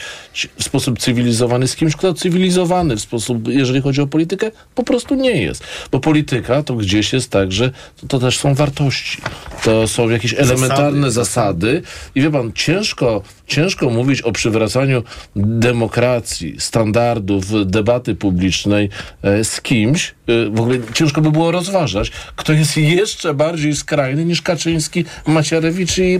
w 0.58 0.64
sposób 0.64 0.98
cywilizowany 0.98 1.68
z 1.68 1.76
kimś, 1.76 1.96
kto 1.96 2.14
cywilizowany 2.14 2.96
w 2.96 3.00
sposób, 3.00 3.48
jeżeli 3.48 3.80
chodzi 3.80 4.00
o 4.00 4.06
politykę, 4.06 4.50
po 4.74 4.82
prostu 4.82 5.14
nie 5.14 5.42
jest. 5.42 5.64
Bo 5.92 6.00
polityka 6.00 6.62
to 6.62 6.74
gdzieś 6.74 7.12
jest 7.12 7.30
tak, 7.30 7.52
że 7.52 7.70
to, 8.00 8.06
to 8.06 8.18
też 8.18 8.38
są 8.38 8.54
wartości. 8.54 9.18
To 9.64 9.88
są 9.88 10.08
jakieś 10.08 10.34
elementarne 10.34 11.10
zasady. 11.10 11.82
I 12.14 12.20
wie 12.20 12.30
pan, 12.30 12.52
ciężko, 12.52 13.22
ciężko 13.48 13.90
mówić 13.90 14.22
o 14.22 14.32
przywracaniu 14.32 15.02
demokracji, 15.36 16.54
standardów, 16.58 17.70
debaty 17.70 18.14
publicznej 18.14 18.88
e, 19.22 19.44
z 19.44 19.60
kimś, 19.60 20.14
e, 20.26 20.50
w 20.50 20.60
ogóle 20.60 20.78
ciężko 20.94 21.20
by 21.20 21.30
było 21.30 21.50
rozważać, 21.50 22.12
kto 22.36 22.52
jest 22.52 22.76
jeszcze 22.76 23.34
bardziej 23.34 23.76
skrajny 23.76 24.24
niż 24.24 24.42
Kaczyński, 24.42 25.04
Macierewicz 25.26 25.98
i, 25.98 26.02
e, 26.02 26.18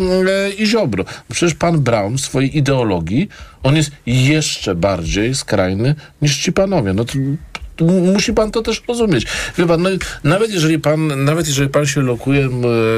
i 0.58 0.66
Ziobro. 0.66 1.04
Przecież 1.32 1.54
pan 1.54 1.80
Braun 1.80 2.18
w 2.18 2.20
swojej 2.20 2.58
ideologii, 2.58 3.28
on 3.62 3.76
jest 3.76 3.90
jeszcze 4.06 4.74
bardziej 4.74 5.34
skrajny 5.34 5.94
niż 6.22 6.38
ci 6.38 6.52
panowie. 6.52 6.92
No 6.92 7.04
to 7.04 7.12
musi 7.80 8.32
pan 8.32 8.50
to 8.50 8.62
też 8.62 8.82
rozumieć. 8.88 9.26
Wie 9.58 9.66
pan, 9.66 9.82
no, 9.82 9.90
nawet 10.24 10.52
jeżeli 10.52 10.78
pan, 10.78 11.24
nawet 11.24 11.48
jeżeli 11.48 11.68
pan 11.68 11.86
się 11.86 12.00
lokuje 12.00 12.48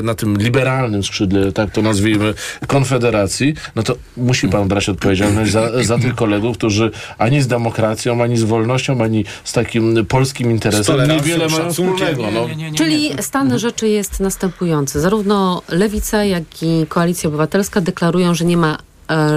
na 0.02 0.14
tym 0.14 0.36
liberalnym 0.36 1.04
skrzydle, 1.04 1.52
tak 1.52 1.70
to 1.70 1.82
nazwijmy, 1.82 2.34
Konfederacji, 2.66 3.54
no 3.76 3.82
to 3.82 3.96
musi 4.16 4.48
pan 4.48 4.68
brać 4.68 4.88
odpowiedzialność 4.88 5.52
za, 5.52 5.82
za 5.82 5.98
tych 5.98 6.14
kolegów, 6.14 6.56
którzy 6.58 6.90
ani 7.18 7.42
z 7.42 7.46
demokracją, 7.46 8.22
ani 8.22 8.36
z 8.36 8.42
wolnością, 8.42 9.02
ani 9.02 9.24
z 9.44 9.52
takim 9.52 10.06
polskim 10.06 10.50
interesem 10.50 11.08
niewiele 11.08 11.48
mają 11.48 11.70
wspólnego. 11.70 12.30
No. 12.30 12.48
Czyli 12.76 13.10
stan 13.20 13.58
rzeczy 13.58 13.88
jest 13.88 14.20
następujący. 14.20 15.00
Zarówno 15.00 15.62
Lewica, 15.68 16.24
jak 16.24 16.62
i 16.62 16.86
Koalicja 16.88 17.28
Obywatelska 17.28 17.80
deklarują, 17.80 18.34
że 18.34 18.44
nie 18.44 18.56
ma 18.56 18.78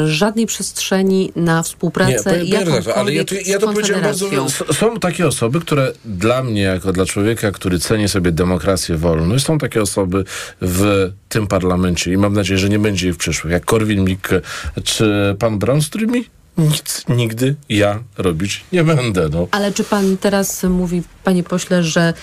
żadnej 0.06 0.46
przestrzeni 0.46 1.32
na 1.36 1.64
współpracę 1.64 2.24
tak, 2.24 2.48
jakąkolwiek 2.48 2.98
ale 2.98 3.14
ja 3.14 3.24
to, 3.24 3.36
ja 3.46 3.60
to 3.60 3.68
powiedziałem 3.68 4.04
bardzo. 4.04 4.30
Są 4.74 5.00
takie 5.00 5.28
osoby, 5.28 5.60
które 5.60 5.92
dla 6.06 6.44
mnie, 6.44 6.62
jako 6.62 6.94
dla 6.94 7.06
człowieka, 7.06 7.52
który 7.52 7.80
ceni 7.80 8.10
sobie 8.10 8.32
demokrację, 8.32 8.98
wolność, 8.98 9.46
są 9.46 9.58
takie 9.58 9.82
osoby 9.82 10.24
w 10.62 11.12
tym 11.30 11.48
parlamencie 11.48 12.14
i 12.14 12.18
mam 12.18 12.34
nadzieję, 12.34 12.58
że 12.58 12.70
nie 12.70 12.80
będzie 12.80 13.08
ich 13.08 13.16
w 13.16 13.18
przyszłych, 13.18 13.54
jak 13.54 13.66
Korwin-Mikke 13.66 14.42
czy 14.84 15.36
pan 15.40 15.60
Brown, 15.60 15.82
z 15.82 15.90
którymi 15.90 16.26
nic 16.58 17.04
nigdy 17.10 17.56
ja 17.70 18.00
robić 18.18 18.64
nie 18.72 18.84
będę. 18.84 19.30
No. 19.30 19.48
Ale 19.52 19.72
czy 19.72 19.84
pan 19.84 20.18
teraz 20.18 20.64
mówi, 20.64 21.02
panie 21.24 21.44
pośle, 21.44 21.84
że 21.84 22.14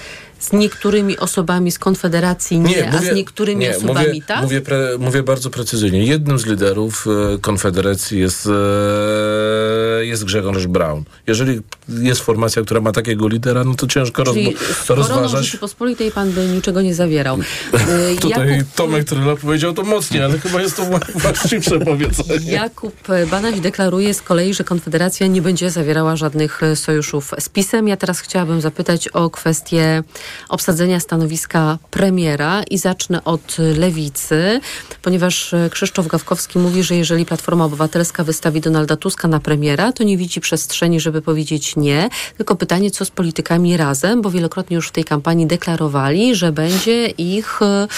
z 0.41 0.53
niektórymi 0.53 1.19
osobami 1.19 1.71
z 1.73 1.79
Konfederacji 1.79 2.59
nie, 2.59 2.93
a 2.93 2.99
z 2.99 3.15
niektórymi 3.15 3.61
nie, 3.61 3.77
osobami 3.77 4.07
mówię, 4.09 4.23
tak? 4.27 4.43
Mówię, 4.43 4.61
pre, 4.61 4.99
mówię 4.99 5.23
bardzo 5.23 5.51
precyzyjnie. 5.51 6.05
Jednym 6.05 6.39
z 6.39 6.47
liderów 6.47 7.07
e, 7.35 7.39
Konfederacji 7.39 8.21
jest, 8.21 8.47
e, 8.47 10.05
jest 10.07 10.25
Grzegorz 10.25 10.67
Braun. 10.67 11.05
Jeżeli 11.27 11.61
jest 11.89 12.21
formacja, 12.21 12.63
która 12.63 12.81
ma 12.81 12.93
takiego 12.93 13.29
lidera, 13.29 13.65
no 13.65 13.75
to 13.75 13.87
ciężko 13.87 14.25
Czyli 14.25 14.47
rozmo- 14.57 14.75
z 14.85 14.87
koroną 14.87 15.09
rozważać. 15.09 15.45
Rzeczypospolitej 15.45 16.11
pan 16.11 16.31
by 16.31 16.47
niczego 16.47 16.83
nie 16.83 16.95
zawierał. 16.95 17.39
E, 17.73 18.17
Tutaj 18.21 18.49
Jakub- 18.49 18.75
Tomek 18.75 19.05
Tryla 19.05 19.37
powiedział 19.37 19.73
to 19.73 19.83
mocniej, 19.83 20.23
ale 20.23 20.39
chyba 20.39 20.61
jest 20.63 20.77
to 20.77 20.83
wła- 20.83 21.13
właściwsze 21.15 21.81
powiedzenie. 21.91 22.53
Jakub 22.53 22.95
Banaś 23.31 23.61
deklaruje 23.61 24.15
z 24.15 24.23
kolei, 24.23 24.55
że 24.55 24.65
Konfederacja 24.65 25.27
nie 25.27 25.43
będzie 25.43 25.71
zawierała 25.71 26.17
żadnych 26.17 26.63
e, 26.63 26.77
sojuszów 26.77 27.31
z 27.39 27.49
PiSem. 27.49 27.89
Ja 27.89 27.97
teraz 27.97 28.21
chciałabym 28.21 28.61
zapytać 28.61 29.09
o 29.09 29.31
kwestię 29.31 30.03
obsadzenia 30.49 31.01
stanowiska 31.01 31.79
premiera 31.91 32.63
i 32.63 32.79
zacznę 32.79 33.25
od 33.25 33.57
lewicy, 33.59 34.61
ponieważ 35.03 35.55
e, 35.55 35.71
Krzysztof 35.71 36.07
Gawkowski 36.07 36.59
mówi, 36.59 36.83
że 36.83 36.95
jeżeli 36.95 37.27
Platforma 37.27 37.65
Obywatelska 37.65 38.25
wystawi 38.25 38.61
Donalda 38.61 38.97
Tuska 38.97 39.29
na 39.29 39.41
premiera, 39.41 39.93
to 39.93 40.05
nie 40.05 40.17
widzi 40.17 40.41
przestrzeni, 40.41 41.01
żeby 41.01 41.23
powiedzieć 41.23 41.77
nie. 41.77 42.09
Tylko 42.37 42.57
pytanie, 42.57 42.91
co 42.91 43.05
z 43.05 43.11
politykami 43.11 43.77
razem, 43.77 44.23
bo 44.23 44.31
wielokrotnie 44.31 44.75
już 44.75 44.89
w 44.89 44.93
tej 44.93 45.05
kampanii 45.05 45.47
deklarowali, 45.47 46.35
że 46.35 46.53
będzie 46.53 47.07
ich 47.07 47.63
e, 47.63 47.89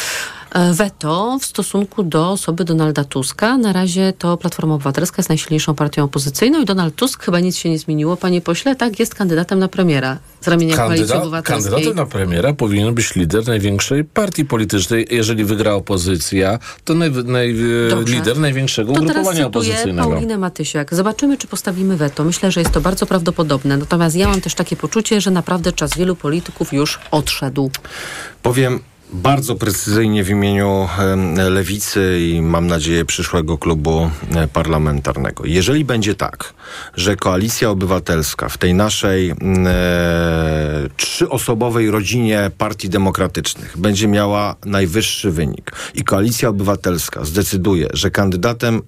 weto 0.72 1.38
w 1.40 1.44
stosunku 1.44 2.02
do 2.02 2.30
osoby 2.30 2.64
Donalda 2.64 3.04
Tuska. 3.04 3.58
Na 3.58 3.72
razie 3.72 4.12
to 4.18 4.36
Platforma 4.36 4.74
Obywatelska 4.74 5.14
jest 5.18 5.28
najsilniejszą 5.28 5.74
partią 5.74 6.04
opozycyjną 6.04 6.60
i 6.60 6.64
Donald 6.64 6.94
Tusk, 6.94 7.24
chyba 7.24 7.40
nic 7.40 7.56
się 7.56 7.70
nie 7.70 7.78
zmieniło, 7.78 8.16
panie 8.16 8.40
pośle, 8.40 8.76
tak, 8.76 8.98
jest 8.98 9.14
kandydatem 9.14 9.58
na 9.58 9.68
premiera 9.68 10.18
z 10.40 10.48
ramienia 10.48 10.76
Koalicji 10.76 10.98
Kandydat, 10.98 11.22
Obywatelskiej. 11.22 11.70
kandydatem 11.70 11.96
na 11.96 12.06
premiera 12.06 12.52
powinien 12.52 12.94
być 12.94 13.14
lider 13.14 13.46
największej 13.46 14.04
partii 14.04 14.44
politycznej. 14.44 15.06
Jeżeli 15.10 15.44
wygra 15.44 15.74
opozycja, 15.74 16.58
to 16.84 16.94
naj, 16.94 17.10
naj, 17.10 17.54
lider 18.06 18.38
największego 18.38 18.92
To 18.92 19.00
ugrupowania 19.00 19.46
opozycyjnego. 19.46 20.10
Paulinę 20.10 20.38
Matysiak. 20.38 20.94
Zobaczymy, 20.94 21.38
czy 21.38 21.46
postawimy 21.46 21.96
weto. 21.96 22.24
Myślę, 22.24 22.50
że 22.50 22.60
jest 22.60 22.72
to 22.72 22.80
bardzo 22.80 23.06
prawdopodobne. 23.06 23.76
Natomiast 23.76 24.16
ja 24.16 24.28
mam 24.28 24.40
też 24.40 24.54
takie 24.54 24.76
poczucie, 24.76 25.20
że 25.20 25.30
naprawdę 25.30 25.72
czas 25.72 25.96
wielu 25.96 26.16
polityków 26.16 26.72
już 26.72 26.98
odszedł. 27.10 27.70
Powiem 28.42 28.80
bardzo 29.12 29.54
precyzyjnie 29.54 30.24
w 30.24 30.30
imieniu 30.30 30.88
Lewicy 31.50 32.18
i 32.20 32.42
mam 32.42 32.66
nadzieję 32.66 33.04
przyszłego 33.04 33.58
klubu 33.58 34.10
e, 34.34 34.48
parlamentarnego. 34.48 35.44
Jeżeli 35.46 35.84
będzie 35.84 36.14
tak, 36.14 36.54
że 36.96 37.16
Koalicja 37.16 37.70
Obywatelska 37.70 38.48
w 38.48 38.58
tej 38.58 38.74
naszej 38.74 39.30
e, 39.30 39.34
trzyosobowej 40.96 41.90
rodzinie 41.90 42.50
partii 42.58 42.88
demokratycznych 42.88 43.78
będzie 43.78 44.08
miała 44.08 44.56
najwyższy 44.64 45.30
wynik 45.30 45.72
i 45.94 46.04
Koalicja 46.04 46.48
Obywatelska 46.48 47.24
zdecyduje, 47.24 47.88
że 47.92 48.10
kandydatem 48.10 48.82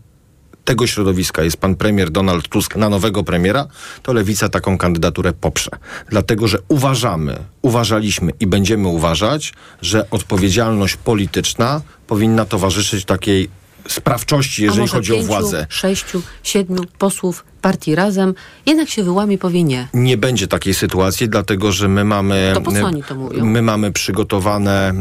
tego 0.65 0.87
środowiska 0.87 1.43
jest 1.43 1.57
pan 1.57 1.77
premier 1.77 2.11
Donald 2.11 2.49
Tusk 2.49 2.77
na 2.77 2.89
nowego 2.89 3.25
premiera, 3.25 3.67
to 4.03 4.13
lewica 4.13 4.49
taką 4.49 4.79
kandydaturę 4.79 5.33
poprze. 5.33 5.71
Dlatego, 6.09 6.49
że 6.49 6.59
uważamy, 6.69 7.37
uważaliśmy 7.63 8.33
i 8.41 8.47
będziemy 8.47 8.89
uważać, 8.89 9.53
że 9.83 10.11
odpowiedzialność 10.11 10.97
polityczna 10.97 11.81
powinna 12.07 12.45
towarzyszyć 12.45 13.05
takiej 13.05 13.49
sprawczości, 13.89 14.63
jeżeli 14.63 14.89
chodzi 14.89 15.13
pięciu, 15.13 15.25
o 15.25 15.27
władzę. 15.27 15.67
sześciu, 15.69 16.23
siedmiu 16.43 16.85
posłów 16.99 17.45
partii 17.65 17.95
razem 17.95 18.35
jednak 18.67 18.89
się 18.89 19.03
wyłamie, 19.03 19.39
powie 19.39 19.65
nie. 19.65 19.89
Nie 19.95 20.17
będzie 20.17 20.49
takiej 20.49 20.75
sytuacji, 20.75 21.29
dlatego 21.29 21.73
że 21.73 21.89
my 21.89 22.05
mamy, 22.05 22.51
To 22.55 22.61
po 22.61 22.73
co 22.73 22.87
oni 22.87 23.03
to 23.03 23.15
mówią? 23.15 23.45
my 23.45 23.63
mamy 23.63 23.93
przygotowane 23.93 24.93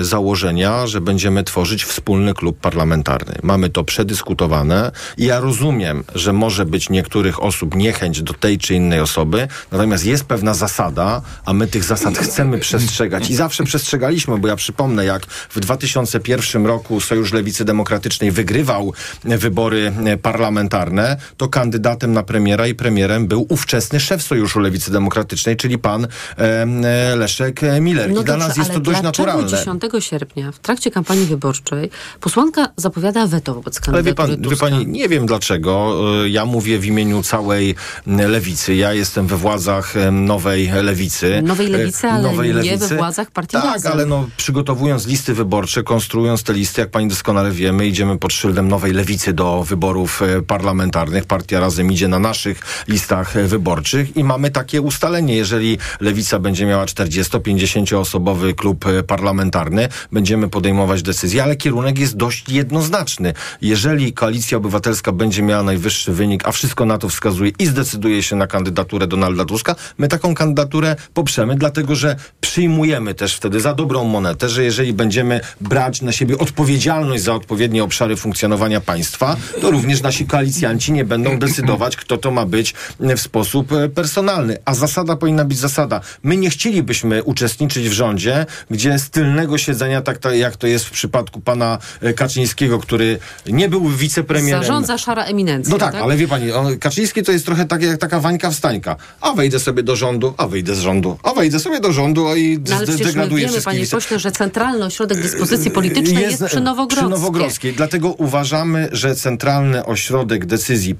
e, 0.00 0.04
założenia, 0.04 0.86
że 0.86 1.00
będziemy 1.00 1.44
tworzyć 1.44 1.84
wspólny 1.84 2.34
klub 2.34 2.58
parlamentarny. 2.60 3.34
Mamy 3.42 3.70
to 3.70 3.84
przedyskutowane 3.84 4.92
i 5.16 5.24
ja 5.24 5.40
rozumiem, 5.40 6.04
że 6.14 6.32
może 6.32 6.66
być 6.66 6.90
niektórych 6.90 7.42
osób 7.42 7.74
niechęć 7.74 8.22
do 8.22 8.34
tej 8.34 8.58
czy 8.58 8.74
innej 8.74 9.00
osoby, 9.00 9.48
natomiast 9.72 10.06
jest 10.06 10.24
pewna 10.24 10.54
zasada, 10.54 11.22
a 11.44 11.52
my 11.52 11.66
tych 11.66 11.84
zasad 11.84 12.18
chcemy 12.18 12.58
przestrzegać 12.58 13.30
i 13.30 13.34
zawsze 13.34 13.64
przestrzegaliśmy, 13.64 14.38
bo 14.38 14.48
ja 14.48 14.56
przypomnę, 14.56 15.04
jak 15.04 15.26
w 15.26 15.60
2001 15.60 16.66
roku 16.66 17.00
Sojusz 17.00 17.32
Lewicy 17.32 17.64
Demokratycznej 17.64 18.30
wygrywał 18.30 18.92
e, 19.24 19.38
wybory 19.38 19.92
e, 20.04 20.16
parlamentarne, 20.16 21.16
to 21.36 21.48
kandydatem 21.94 22.12
na 22.12 22.22
premiera 22.22 22.66
i 22.66 22.74
premierem 22.74 23.26
był 23.26 23.46
ówczesny 23.48 24.00
szef 24.00 24.22
Sojuszu 24.22 24.60
Lewicy 24.60 24.90
Demokratycznej, 24.92 25.56
czyli 25.56 25.78
pan 25.78 26.04
e, 26.04 26.08
e, 26.38 27.16
Leszek 27.16 27.60
Miller. 27.80 28.10
I 28.10 28.24
dla 28.24 28.36
nas 28.36 28.56
jest 28.56 28.68
No 28.68 28.74
to 28.74 28.80
dość 28.80 29.02
naturalne. 29.02 29.48
10 29.48 29.82
sierpnia 30.00 30.52
w 30.52 30.58
trakcie 30.58 30.90
kampanii 30.90 31.26
wyborczej 31.26 31.90
posłanka 32.20 32.68
zapowiada 32.76 33.26
weto 33.26 33.54
wobec 33.54 33.80
Ale 33.88 34.02
wie, 34.02 34.14
kandydatury 34.14 34.56
pan, 34.56 34.70
wie 34.70 34.76
pani, 34.76 34.86
nie 34.86 35.08
wiem 35.08 35.26
dlaczego. 35.26 35.94
E, 36.24 36.28
Ja 36.28 36.44
mówię 36.46 36.78
w 36.78 36.84
imieniu 36.84 37.22
całej 37.22 37.74
lewicy. 38.06 38.74
Ja 38.74 38.92
jestem 38.92 39.26
we 39.26 39.36
władzach 39.36 39.94
nowej 40.12 40.70
lewicy. 40.82 41.42
Nowej 41.42 41.66
E, 41.66 41.70
lewicy, 41.70 42.08
ale 42.08 42.62
nie 42.62 42.76
we 42.76 42.96
władzach 42.96 43.30
partii 43.30 43.52
Tak, 43.56 43.64
Razem. 43.64 43.92
ale 43.92 44.06
no, 44.06 44.28
przygotowując 44.36 45.06
listy 45.06 45.34
wyborcze, 45.34 45.82
konstruując 45.82 46.42
te 46.42 46.52
listy, 46.52 46.80
jak 46.80 46.90
pani 46.90 47.08
doskonale 47.08 47.50
wiemy, 47.50 47.86
idziemy 47.86 48.18
pod 48.18 48.32
szyldem 48.32 48.68
nowej 48.68 48.92
lewicy 48.92 49.32
do 49.32 49.64
wyborów 49.64 50.22
e, 50.22 50.42
parlamentarnych. 50.42 51.24
Partia 51.24 51.60
Razem 51.60 51.83
idzie 51.90 52.08
na 52.08 52.18
naszych 52.18 52.60
listach 52.88 53.34
wyborczych 53.46 54.16
i 54.16 54.24
mamy 54.24 54.50
takie 54.50 54.80
ustalenie. 54.80 55.36
Jeżeli 55.36 55.78
lewica 56.00 56.38
będzie 56.38 56.66
miała 56.66 56.84
40-50 56.84 57.96
osobowy 57.96 58.54
klub 58.54 58.84
parlamentarny, 59.06 59.88
będziemy 60.12 60.48
podejmować 60.48 61.02
decyzje, 61.02 61.42
ale 61.42 61.56
kierunek 61.56 61.98
jest 61.98 62.16
dość 62.16 62.48
jednoznaczny. 62.48 63.34
Jeżeli 63.62 64.12
Koalicja 64.12 64.58
Obywatelska 64.58 65.12
będzie 65.12 65.42
miała 65.42 65.62
najwyższy 65.62 66.12
wynik, 66.12 66.48
a 66.48 66.52
wszystko 66.52 66.84
na 66.84 66.98
to 66.98 67.08
wskazuje 67.08 67.52
i 67.58 67.66
zdecyduje 67.66 68.22
się 68.22 68.36
na 68.36 68.46
kandydaturę 68.46 69.06
Donalda 69.06 69.44
Tuska, 69.44 69.76
my 69.98 70.08
taką 70.08 70.34
kandydaturę 70.34 70.96
poprzemy, 71.14 71.56
dlatego 71.56 71.94
że 71.94 72.16
przyjmujemy 72.40 73.14
też 73.14 73.36
wtedy 73.36 73.60
za 73.60 73.74
dobrą 73.74 74.04
monetę, 74.04 74.48
że 74.48 74.64
jeżeli 74.64 74.92
będziemy 74.92 75.40
brać 75.60 76.02
na 76.02 76.12
siebie 76.12 76.38
odpowiedzialność 76.38 77.22
za 77.22 77.34
odpowiednie 77.34 77.84
obszary 77.84 78.16
funkcjonowania 78.16 78.80
państwa, 78.80 79.36
to 79.60 79.70
również 79.70 80.02
nasi 80.02 80.26
koalicjanci 80.26 80.92
nie 80.92 81.04
będą 81.04 81.38
decydować, 81.38 81.63
kto 81.96 82.18
to 82.18 82.30
ma 82.30 82.46
być 82.46 82.74
w 83.00 83.20
sposób 83.20 83.72
e, 83.72 83.88
personalny. 83.88 84.58
A 84.64 84.74
zasada 84.74 85.16
powinna 85.16 85.44
być 85.44 85.58
zasada. 85.58 86.00
My 86.22 86.36
nie 86.36 86.50
chcielibyśmy 86.50 87.22
uczestniczyć 87.22 87.88
w 87.88 87.92
rządzie, 87.92 88.46
gdzie 88.70 88.98
z 88.98 89.10
tylnego 89.10 89.58
siedzenia, 89.58 90.00
tak 90.02 90.18
to, 90.18 90.32
jak 90.32 90.56
to 90.56 90.66
jest 90.66 90.84
w 90.84 90.90
przypadku 90.90 91.40
pana 91.40 91.78
e, 92.00 92.12
Kaczyńskiego, 92.12 92.78
który 92.78 93.18
nie 93.46 93.68
był 93.68 93.88
wicepremierem. 93.88 94.62
Zarządza 94.62 94.98
szara 94.98 95.24
eminencja, 95.24 95.72
No 95.72 95.78
tak, 95.78 95.94
ale 95.94 96.16
wie 96.16 96.28
pani, 96.28 96.52
on, 96.52 96.78
Kaczyński 96.78 97.22
to 97.22 97.32
jest 97.32 97.46
trochę 97.46 97.64
tak 97.64 97.82
jak 97.82 97.98
taka 97.98 98.20
wańka 98.20 98.50
wstańka. 98.50 98.96
A 99.20 99.32
wejdę 99.32 99.60
sobie 99.60 99.82
do 99.82 99.96
rządu, 99.96 100.34
a 100.36 100.46
wyjdę 100.46 100.74
z 100.74 100.78
rządu, 100.78 101.18
a 101.22 101.32
wejdę 101.32 101.60
sobie 101.60 101.80
do 101.80 101.92
rządu 101.92 102.28
a 102.28 102.36
i 102.36 102.58
No 102.68 102.76
ale 102.76 102.86
degraduję 102.86 103.40
wiemy, 103.40 103.52
wszystkich 103.52 103.64
panie 103.64 103.86
pośle, 103.86 104.18
że 104.18 104.32
centralny 104.32 104.84
ośrodek 104.84 105.22
dyspozycji 105.22 105.70
politycznej 105.70 106.22
jest, 106.22 106.44
przy 106.44 106.60
Nowogrodzkiej. 106.60 107.08
przy 107.08 107.10
Nowogrodzkiej. 107.10 107.72
Dlatego 107.72 108.08
uważamy, 108.12 108.88
że 108.92 109.16
centralny 109.16 109.84
ośrodek 109.84 110.46
decyzji 110.46 110.94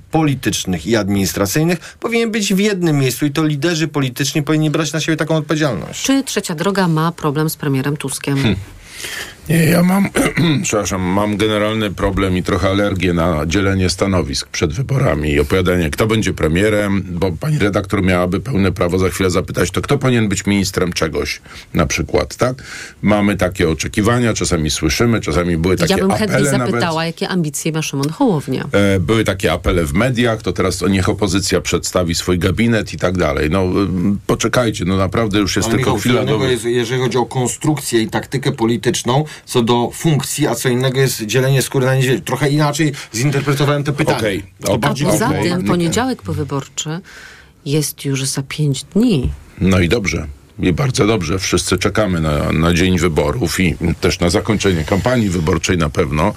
politycznych 0.55 0.86
i 0.86 0.96
administracyjnych 0.96 1.96
powinien 2.00 2.30
być 2.30 2.55
w 2.55 2.59
jednym 2.59 2.98
miejscu 2.98 3.26
i 3.26 3.30
to 3.30 3.44
liderzy 3.44 3.88
polityczni 3.88 4.42
powinni 4.42 4.70
brać 4.70 4.92
na 4.92 5.00
siebie 5.00 5.16
taką 5.16 5.36
odpowiedzialność. 5.36 6.02
Czy 6.02 6.22
Trzecia 6.22 6.55
Droga 6.55 6.88
ma 6.88 7.12
problem 7.12 7.50
z 7.50 7.57
premierem 7.57 7.96
Tuskiem? 7.96 8.57
Nie, 9.49 9.64
ja 9.64 9.82
mam, 9.82 10.09
przepraszam, 10.62 11.03
mam 11.03 11.36
generalny 11.36 11.90
problem 11.90 12.36
i 12.36 12.42
trochę 12.42 12.68
alergię 12.68 13.12
na 13.12 13.47
dzielenie 13.47 13.90
stanowisk 13.90 14.49
przed 14.49 14.72
wyborami 14.72 15.30
i 15.30 15.40
opowiadanie, 15.40 15.90
kto 15.90 16.07
będzie 16.07 16.32
premierem, 16.32 17.05
bo 17.11 17.32
pani 17.32 17.59
redaktor 17.59 18.03
miałaby 18.03 18.40
pełne 18.40 18.72
prawo 18.72 18.99
za 18.99 19.09
chwilę 19.09 19.30
zapytać, 19.30 19.70
to 19.70 19.82
kto 19.82 19.99
powinien 19.99 20.28
być 20.28 20.47
ministrem 20.47 20.92
czegoś 20.92 21.40
na 21.74 21.86
przykład, 21.86 22.36
tak? 22.36 22.62
Mamy 23.03 23.36
takie 23.36 23.68
oczekiwania, 23.68 24.34
czasami 24.34 24.70
słyszymy, 24.70 25.20
czasami 25.20 25.57
były 25.57 25.76
takie 25.76 25.92
ja 25.95 25.99
bym 25.99 26.11
chętnie 26.11 26.36
apele 26.36 26.53
nawet. 26.53 26.66
zapytała, 26.66 27.07
jakie 27.07 27.28
ambicje 27.28 27.72
ma 27.72 27.82
Szymon 27.82 28.09
Hołownia. 28.09 28.64
E, 28.72 29.01
Były 29.01 29.24
takie 29.24 29.53
apele 29.53 29.84
w 29.84 29.92
mediach, 29.95 30.42
to 30.42 30.53
teraz 30.53 30.76
to 30.76 30.88
niech 30.88 31.09
opozycja 31.09 31.61
przedstawi 31.61 32.14
swój 32.14 32.38
gabinet 32.38 32.92
i 32.92 32.97
tak 32.99 33.18
dalej. 33.18 33.51
No 33.51 33.64
poczekajcie, 34.26 34.84
no 34.84 34.97
naprawdę 34.97 35.38
już 35.38 35.57
jest 35.57 35.68
Ale 35.68 35.76
tylko 35.76 35.90
Michał, 35.90 36.01
chwila 36.01 36.24
do... 36.24 36.45
jest, 36.45 36.64
jeżeli 36.64 37.01
chodzi 37.01 37.18
o 37.18 37.26
konstrukcję 37.26 38.03
i 38.03 38.09
taktykę 38.09 38.53
polityczną, 38.53 39.24
co 39.45 39.62
do 39.62 39.91
funkcji, 39.95 40.47
a 40.47 40.55
co 40.55 40.68
innego 40.68 41.01
jest 41.01 41.22
dzielenie 41.22 41.62
skóry 41.62 41.87
na 41.87 41.95
niedźwiedzie. 41.95 42.22
Trochę 42.22 42.51
inaczej 42.51 42.93
zinterpretowałem 43.14 43.85
te 43.85 43.93
pytania. 43.93 44.18
Okej, 44.18 44.43
To 44.64 44.74
A 44.74 44.78
bardziej 44.78 45.07
poza 45.07 45.28
okej. 45.28 45.43
tym 45.51 45.64
poniedziałek 45.64 46.22
powyborczy 46.22 47.01
jest 47.66 48.05
już 48.05 48.24
za 48.24 48.43
pięć 48.43 48.85
dni. 48.85 49.30
No 49.61 49.78
i 49.80 49.89
dobrze. 49.89 50.26
I 50.59 50.72
bardzo 50.72 51.07
dobrze. 51.07 51.38
Wszyscy 51.38 51.78
czekamy 51.78 52.20
na, 52.20 52.52
na 52.52 52.74
dzień 52.74 52.98
wyborów 52.98 53.61
i 53.61 53.76
też 54.00 54.20
na 54.20 54.30
zakończenie 54.30 54.84
kampanii 54.84 55.28
wyborczej 55.28 55.78
na 55.78 55.90
pewno, 55.90 56.34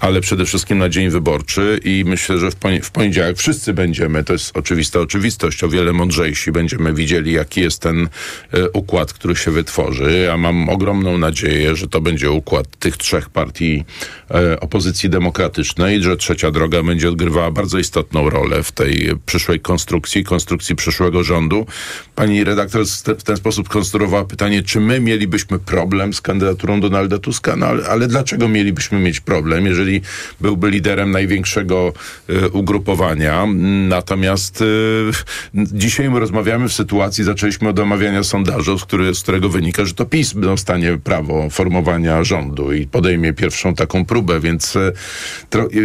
ale 0.00 0.20
przede 0.20 0.44
wszystkim 0.44 0.78
na 0.78 0.88
dzień 0.88 1.10
wyborczy 1.10 1.80
i 1.84 2.04
myślę, 2.06 2.38
że 2.38 2.50
w, 2.50 2.56
poni- 2.56 2.82
w 2.82 2.90
poniedziałek 2.90 3.38
wszyscy 3.38 3.74
będziemy, 3.74 4.24
to 4.24 4.32
jest 4.32 4.56
oczywista 4.56 5.00
oczywistość, 5.00 5.64
o 5.64 5.68
wiele 5.68 5.92
mądrzejsi 5.92 6.52
będziemy 6.52 6.94
widzieli, 6.94 7.32
jaki 7.32 7.60
jest 7.60 7.82
ten 7.82 8.08
e, 8.52 8.70
układ, 8.70 9.12
który 9.12 9.36
się 9.36 9.50
wytworzy. 9.50 10.22
Ja 10.26 10.36
mam 10.36 10.68
ogromną 10.68 11.18
nadzieję, 11.18 11.76
że 11.76 11.88
to 11.88 12.00
będzie 12.00 12.30
układ 12.30 12.66
tych 12.78 12.96
trzech 12.96 13.30
partii 13.30 13.84
e, 14.30 14.60
opozycji 14.60 15.10
demokratycznej, 15.10 16.02
że 16.02 16.16
trzecia 16.16 16.50
droga 16.50 16.82
będzie 16.82 17.08
odgrywała 17.08 17.50
bardzo 17.50 17.78
istotną 17.78 18.30
rolę 18.30 18.62
w 18.62 18.72
tej 18.72 19.10
przyszłej 19.26 19.60
konstrukcji, 19.60 20.24
konstrukcji 20.24 20.76
przyszłego 20.76 21.24
rządu. 21.24 21.66
Pani 22.14 22.44
redaktor 22.44 22.86
w 23.18 23.22
ten 23.22 23.36
sposób 23.36 23.57
konstruowała 23.62 24.24
pytanie, 24.24 24.62
czy 24.62 24.80
my 24.80 25.00
mielibyśmy 25.00 25.58
problem 25.58 26.14
z 26.14 26.20
kandydaturą 26.20 26.80
Donalda 26.80 27.18
Tuska, 27.18 27.56
no 27.56 27.66
ale, 27.66 27.88
ale 27.88 28.06
dlaczego 28.06 28.48
mielibyśmy 28.48 28.98
mieć 28.98 29.20
problem, 29.20 29.66
jeżeli 29.66 30.00
byłby 30.40 30.70
liderem 30.70 31.10
największego 31.10 31.92
e, 32.28 32.48
ugrupowania. 32.48 33.46
Natomiast 33.88 34.62
e, 34.62 34.64
dzisiaj 35.54 36.10
my 36.10 36.20
rozmawiamy 36.20 36.68
w 36.68 36.72
sytuacji, 36.72 37.24
zaczęliśmy 37.24 37.68
od 37.68 37.78
omawiania 37.78 38.22
sondażu, 38.22 38.78
z, 38.78 38.84
który, 38.84 39.14
z 39.14 39.22
którego 39.22 39.48
wynika, 39.48 39.84
że 39.84 39.94
to 39.94 40.06
PiS 40.06 40.34
dostanie 40.34 40.98
prawo 41.04 41.50
formowania 41.50 42.24
rządu 42.24 42.72
i 42.72 42.86
podejmie 42.86 43.32
pierwszą 43.32 43.74
taką 43.74 44.04
próbę, 44.04 44.40
więc 44.40 44.76
e, 44.76 44.92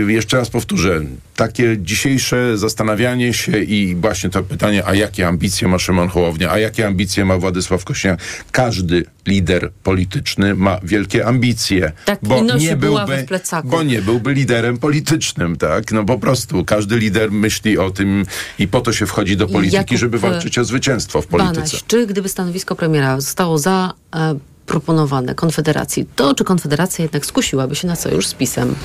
jeszcze 0.07 0.37
raz 0.37 0.49
powtórzę, 0.49 1.01
takie 1.35 1.77
dzisiejsze 1.77 2.57
zastanawianie 2.57 3.33
się 3.33 3.59
i 3.59 3.95
właśnie 3.95 4.29
to 4.29 4.43
pytanie, 4.43 4.83
a 4.85 4.95
jakie 4.95 5.27
ambicje 5.27 5.67
ma 5.67 5.79
Szymon 5.79 6.07
Hołownia, 6.07 6.51
a 6.51 6.59
jakie 6.59 6.87
ambicje 6.87 7.25
ma 7.25 7.37
Władysław 7.37 7.85
Kośniak. 7.85 8.19
Każdy 8.51 9.05
lider 9.27 9.71
polityczny 9.83 10.55
ma 10.55 10.79
wielkie 10.83 11.25
ambicje, 11.25 11.91
Tak, 12.05 12.19
bo 12.23 12.41
nie 12.41 12.75
byłby, 12.75 13.25
bo 13.63 13.83
nie 13.83 14.01
byłby 14.01 14.33
liderem 14.33 14.77
politycznym, 14.77 15.55
tak? 15.55 15.91
No 15.91 16.03
po 16.03 16.19
prostu 16.19 16.65
każdy 16.65 16.97
lider 16.97 17.31
myśli 17.31 17.77
o 17.77 17.89
tym 17.89 18.25
i 18.59 18.67
po 18.67 18.81
to 18.81 18.93
się 18.93 19.05
wchodzi 19.05 19.37
do 19.37 19.47
polityki, 19.47 19.75
Jakub, 19.75 19.97
żeby 19.97 20.19
walczyć 20.19 20.57
o 20.57 20.65
zwycięstwo 20.65 21.21
w 21.21 21.27
polityce. 21.27 21.55
Banaś, 21.55 21.83
czy 21.87 22.07
gdyby 22.07 22.29
stanowisko 22.29 22.75
premiera 22.75 23.21
zostało 23.21 23.57
zaproponowane 24.63 25.35
Konfederacji, 25.35 26.05
to 26.15 26.35
czy 26.35 26.43
Konfederacja 26.43 27.03
jednak 27.03 27.25
skusiłaby 27.25 27.75
się 27.75 27.87
na 27.87 27.95
sojusz 27.95 28.27
z 28.27 28.33
PiSem? 28.33 28.75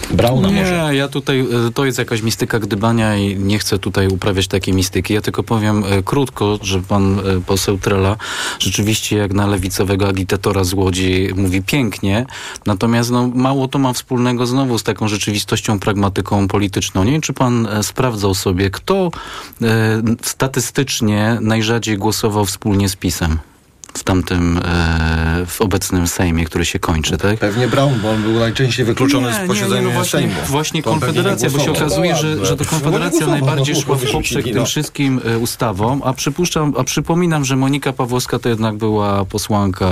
nie, 0.51 0.97
ja 0.97 1.09
tutaj, 1.09 1.41
e, 1.41 1.73
to 1.75 1.85
jest 1.85 1.99
jakaś 1.99 2.23
mistyka 2.23 2.59
gdybania 2.59 3.17
i 3.17 3.37
nie 3.37 3.59
chcę 3.59 3.79
tutaj 3.79 4.09
uprawiać 4.09 4.49
takiej 4.49 4.75
mistyki. 4.75 5.15
Ja 5.15 5.21
tylko 5.21 5.43
powiem 5.43 5.85
e, 5.85 6.03
krótko, 6.03 6.59
że 6.63 6.83
pan 6.83 7.19
e, 7.19 7.41
poseł 7.47 7.79
Trela 7.79 8.17
rzeczywiście 8.59 9.17
jak 9.17 9.33
na 9.33 9.47
lewicowego 9.47 10.09
agitatora 10.09 10.65
z 10.65 10.73
Łodzi 10.73 11.29
mówi 11.37 11.63
pięknie, 11.63 12.27
natomiast 12.67 13.11
no, 13.11 13.31
mało 13.35 13.69
to 13.69 13.79
ma 13.79 13.93
wspólnego 13.93 14.47
znowu 14.47 14.79
z 14.79 14.83
taką 14.83 15.09
rzeczywistością, 15.09 15.81
pragmatyką 15.81 16.49
polityczną. 16.49 17.05
Nie 17.05 17.13
wiem, 17.13 17.21
czy 17.21 17.33
pan 17.33 17.67
e, 17.67 17.83
sprawdzał 17.83 18.35
sobie, 18.35 18.71
kto 18.71 19.11
statystycznie 20.23 21.39
najrzadziej 21.41 21.99
głosował 21.99 22.45
wspólnie 22.45 22.89
z 22.89 22.97
PiSem. 22.97 23.39
W 23.99 24.05
tamtym, 24.05 24.59
e, 24.59 25.47
w 25.47 25.61
obecnym 25.61 26.07
Sejmie, 26.07 26.45
który 26.45 26.65
się 26.65 26.79
kończy, 26.79 27.19
tak? 27.19 27.39
Pewnie 27.39 27.69
Brown, 27.69 27.95
bo 28.03 28.11
on 28.11 28.23
był 28.23 28.33
najczęściej 28.33 28.85
wykluczony 28.85 29.29
Nie, 29.29 29.45
z 29.45 29.49
posiedzenia 29.49 29.89
nie, 29.89 29.95
właśnie, 29.95 30.21
Sejmu. 30.21 30.35
Właśnie 30.47 30.83
To 30.83 30.91
Konfederacja, 30.91 31.51
bo 31.51 31.59
się 31.59 31.71
okazuje, 31.73 32.17
że, 32.17 32.47
że 32.47 32.57
to 32.57 32.65
Konfederacja 32.65 33.27
najbardziej 33.27 33.77
szła 33.77 33.97
w 33.97 34.13
poprzek 34.13 34.45
tym 34.45 34.67
wszystkim 34.67 35.21
ustawom, 35.41 36.03
a 36.05 36.13
przypuszczam, 36.13 36.75
a 36.79 36.85
przypominam, 36.85 37.45
że 37.45 37.57
Monika 37.57 37.93
Pawłowska 37.93 38.39
to 38.39 38.49
jednak 38.49 38.77
była 38.77 39.25
posłanka 39.25 39.87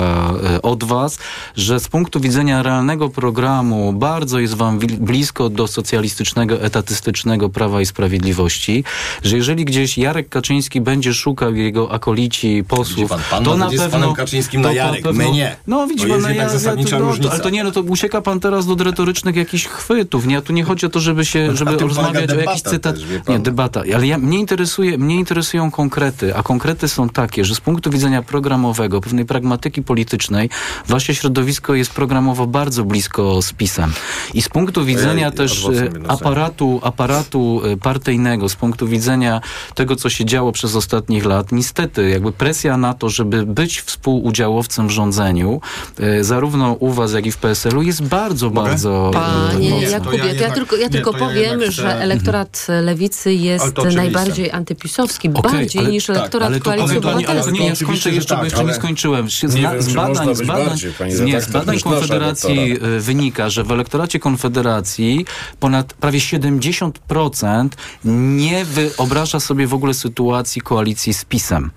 e, 0.54 0.62
od 0.62 0.84
was, 0.84 1.18
że 1.56 1.80
z 1.80 1.88
punktu 1.88 2.20
widzenia 2.20 2.62
realnego 2.62 3.08
programu 3.08 3.92
bardzo 3.92 4.38
jest 4.38 4.54
wam 4.54 4.78
blisko 4.78 5.48
do 5.48 5.66
socjalistycznego, 5.66 6.62
etatystycznego 6.62 7.48
Prawa 7.48 7.80
i 7.80 7.86
Sprawiedliwości, 7.86 8.84
że 9.22 9.36
jeżeli 9.36 9.64
gdzieś 9.64 9.98
Jarek 9.98 10.28
Kaczyński 10.28 10.80
będzie 10.80 11.14
szukał 11.14 11.54
jego 11.54 11.92
akolici, 11.92 12.64
posłów, 12.68 13.10
pan, 13.10 13.20
pan 13.30 13.44
to 13.44 13.56
na 13.56 13.68
pewno... 13.70 13.95
panem 14.00 14.14
Kaczyńskim 14.14 14.62
to 14.62 14.68
na 14.68 14.74
na 14.74 14.80
Jarek, 14.80 15.02
pewno- 15.02 15.24
my 15.24 15.30
nie. 15.32 15.56
No 15.66 15.86
widzi 15.86 16.02
To 16.02 16.08
pan, 16.08 16.16
jest 16.16 16.22
no, 16.22 16.28
jednak 16.28 16.46
ja, 16.48 16.52
ja, 16.52 16.58
zasadnicza 16.58 16.98
to, 16.98 17.04
no, 17.22 17.30
ale 17.30 17.40
to 17.40 17.50
nie, 17.50 17.64
no 17.64 17.70
to 17.72 17.80
ucieka 17.80 18.20
pan 18.20 18.40
teraz 18.40 18.66
do 18.66 18.84
retorycznych 18.84 19.36
jakichś 19.36 19.66
chwytów, 19.66 20.26
nie? 20.26 20.42
Tu 20.42 20.52
nie 20.52 20.64
chodzi 20.64 20.86
o 20.86 20.88
to, 20.88 21.00
żeby 21.00 21.24
się, 21.24 21.46
Na 21.48 21.54
żeby 21.56 21.76
rozmawiać 21.76 22.30
o 22.30 22.34
jakichś 22.34 22.62
cytat. 22.62 22.96
też. 22.96 23.04
Nie, 23.28 23.38
debata. 23.38 23.82
Ale 23.94 24.06
ja, 24.06 24.18
mnie, 24.18 24.38
interesuje, 24.38 24.98
mnie 24.98 25.16
interesują 25.16 25.70
konkrety, 25.70 26.36
a 26.36 26.42
konkrety 26.42 26.88
są 26.88 27.08
takie, 27.08 27.44
że 27.44 27.54
z 27.54 27.60
punktu 27.60 27.90
widzenia 27.90 28.22
programowego, 28.22 29.00
pewnej 29.00 29.24
pragmatyki 29.24 29.82
politycznej, 29.82 30.50
wasze 30.88 31.14
środowisko 31.14 31.74
jest 31.74 31.90
programowo 31.90 32.46
bardzo 32.46 32.84
blisko 32.84 33.42
z 33.42 33.52
PiSem. 33.52 33.92
I 34.34 34.42
z 34.42 34.48
punktu 34.48 34.84
widzenia 34.84 35.30
też 35.30 35.66
adwokat 35.66 35.96
e, 35.96 35.98
na 35.98 36.08
aparatu, 36.08 36.80
aparatu 36.82 37.60
e, 37.64 37.76
partyjnego, 37.76 38.48
z 38.48 38.56
punktu 38.56 38.88
widzenia 38.88 39.40
tego, 39.74 39.96
co 39.96 40.10
się 40.10 40.24
działo 40.24 40.52
przez 40.52 40.74
ostatnich 40.76 41.24
lat, 41.24 41.52
niestety 41.52 42.08
jakby 42.10 42.32
presja 42.32 42.76
na 42.76 42.94
to, 42.94 43.08
żeby 43.10 43.46
być 43.46 43.75
współudziałowcem 43.82 44.88
w 44.88 44.90
rządzeniu, 44.90 45.60
e, 46.00 46.24
zarówno 46.24 46.72
u 46.72 46.90
was, 46.92 47.12
jak 47.12 47.26
i 47.26 47.32
w 47.32 47.36
PSL-u 47.36 47.82
jest 47.82 48.02
bardzo, 48.02 48.50
bardzo... 48.50 49.10
e, 49.10 49.12
Panie 49.12 49.70
mocna. 49.70 49.88
Jakubie, 49.88 50.18
to 50.18 50.24
ja, 50.26 50.32
jednak- 50.32 50.54
tylko, 50.54 50.76
ja 50.76 50.84
nie, 50.86 50.90
tylko 50.90 51.12
to 51.12 51.18
ja 51.18 51.24
powiem, 51.26 51.42
jednak 51.50 51.70
że 51.70 52.00
elektorat 52.00 52.66
lewicy 52.82 53.28
Ale 53.28 53.38
jest 53.38 53.76
najbardziej 53.96 54.50
antypisowski, 54.50 55.28
Okej, 55.34 55.52
bardziej 55.52 55.80
ale- 55.82 55.90
niż 55.90 56.06
tak, 56.06 56.16
elektorat 56.16 56.48
Ale 56.48 56.58
to, 56.58 56.64
koalicji 56.64 56.90
ale, 56.90 57.00
to, 57.00 57.18
nie- 57.18 57.24
ja 57.24 57.30
obywatelskiej. 57.30 57.76
skończę 57.76 58.10
jeszcze, 58.10 58.34
bo 58.34 58.40
tak, 58.40 58.50
jeszcze 58.50 58.64
nie 58.64 58.74
skończyłem. 58.74 59.30
Z, 59.30 59.42
Nie 59.42 59.62
wiem, 59.62 59.82
z 59.82 59.94
badań, 59.94 60.34
z 60.34 60.42
badań, 60.42 60.78
nie, 61.24 61.40
z 61.40 61.50
badań 61.50 61.80
Konfederacji 61.80 62.72
y, 62.96 63.00
wynika, 63.00 63.50
że 63.50 63.64
w 63.64 63.70
elektoracie 63.72 64.18
Konfederacji 64.20 65.26
ponad 65.60 65.92
prawie 65.92 66.18
70% 66.20 67.68
nie 68.04 68.64
wyobraża 68.64 69.40
sobie 69.40 69.66
w 69.66 69.74
ogóle 69.74 69.94
sytuacji 69.94 70.60
koalicji 70.62 71.14
z 71.14 71.24
PiSem. 71.24 71.70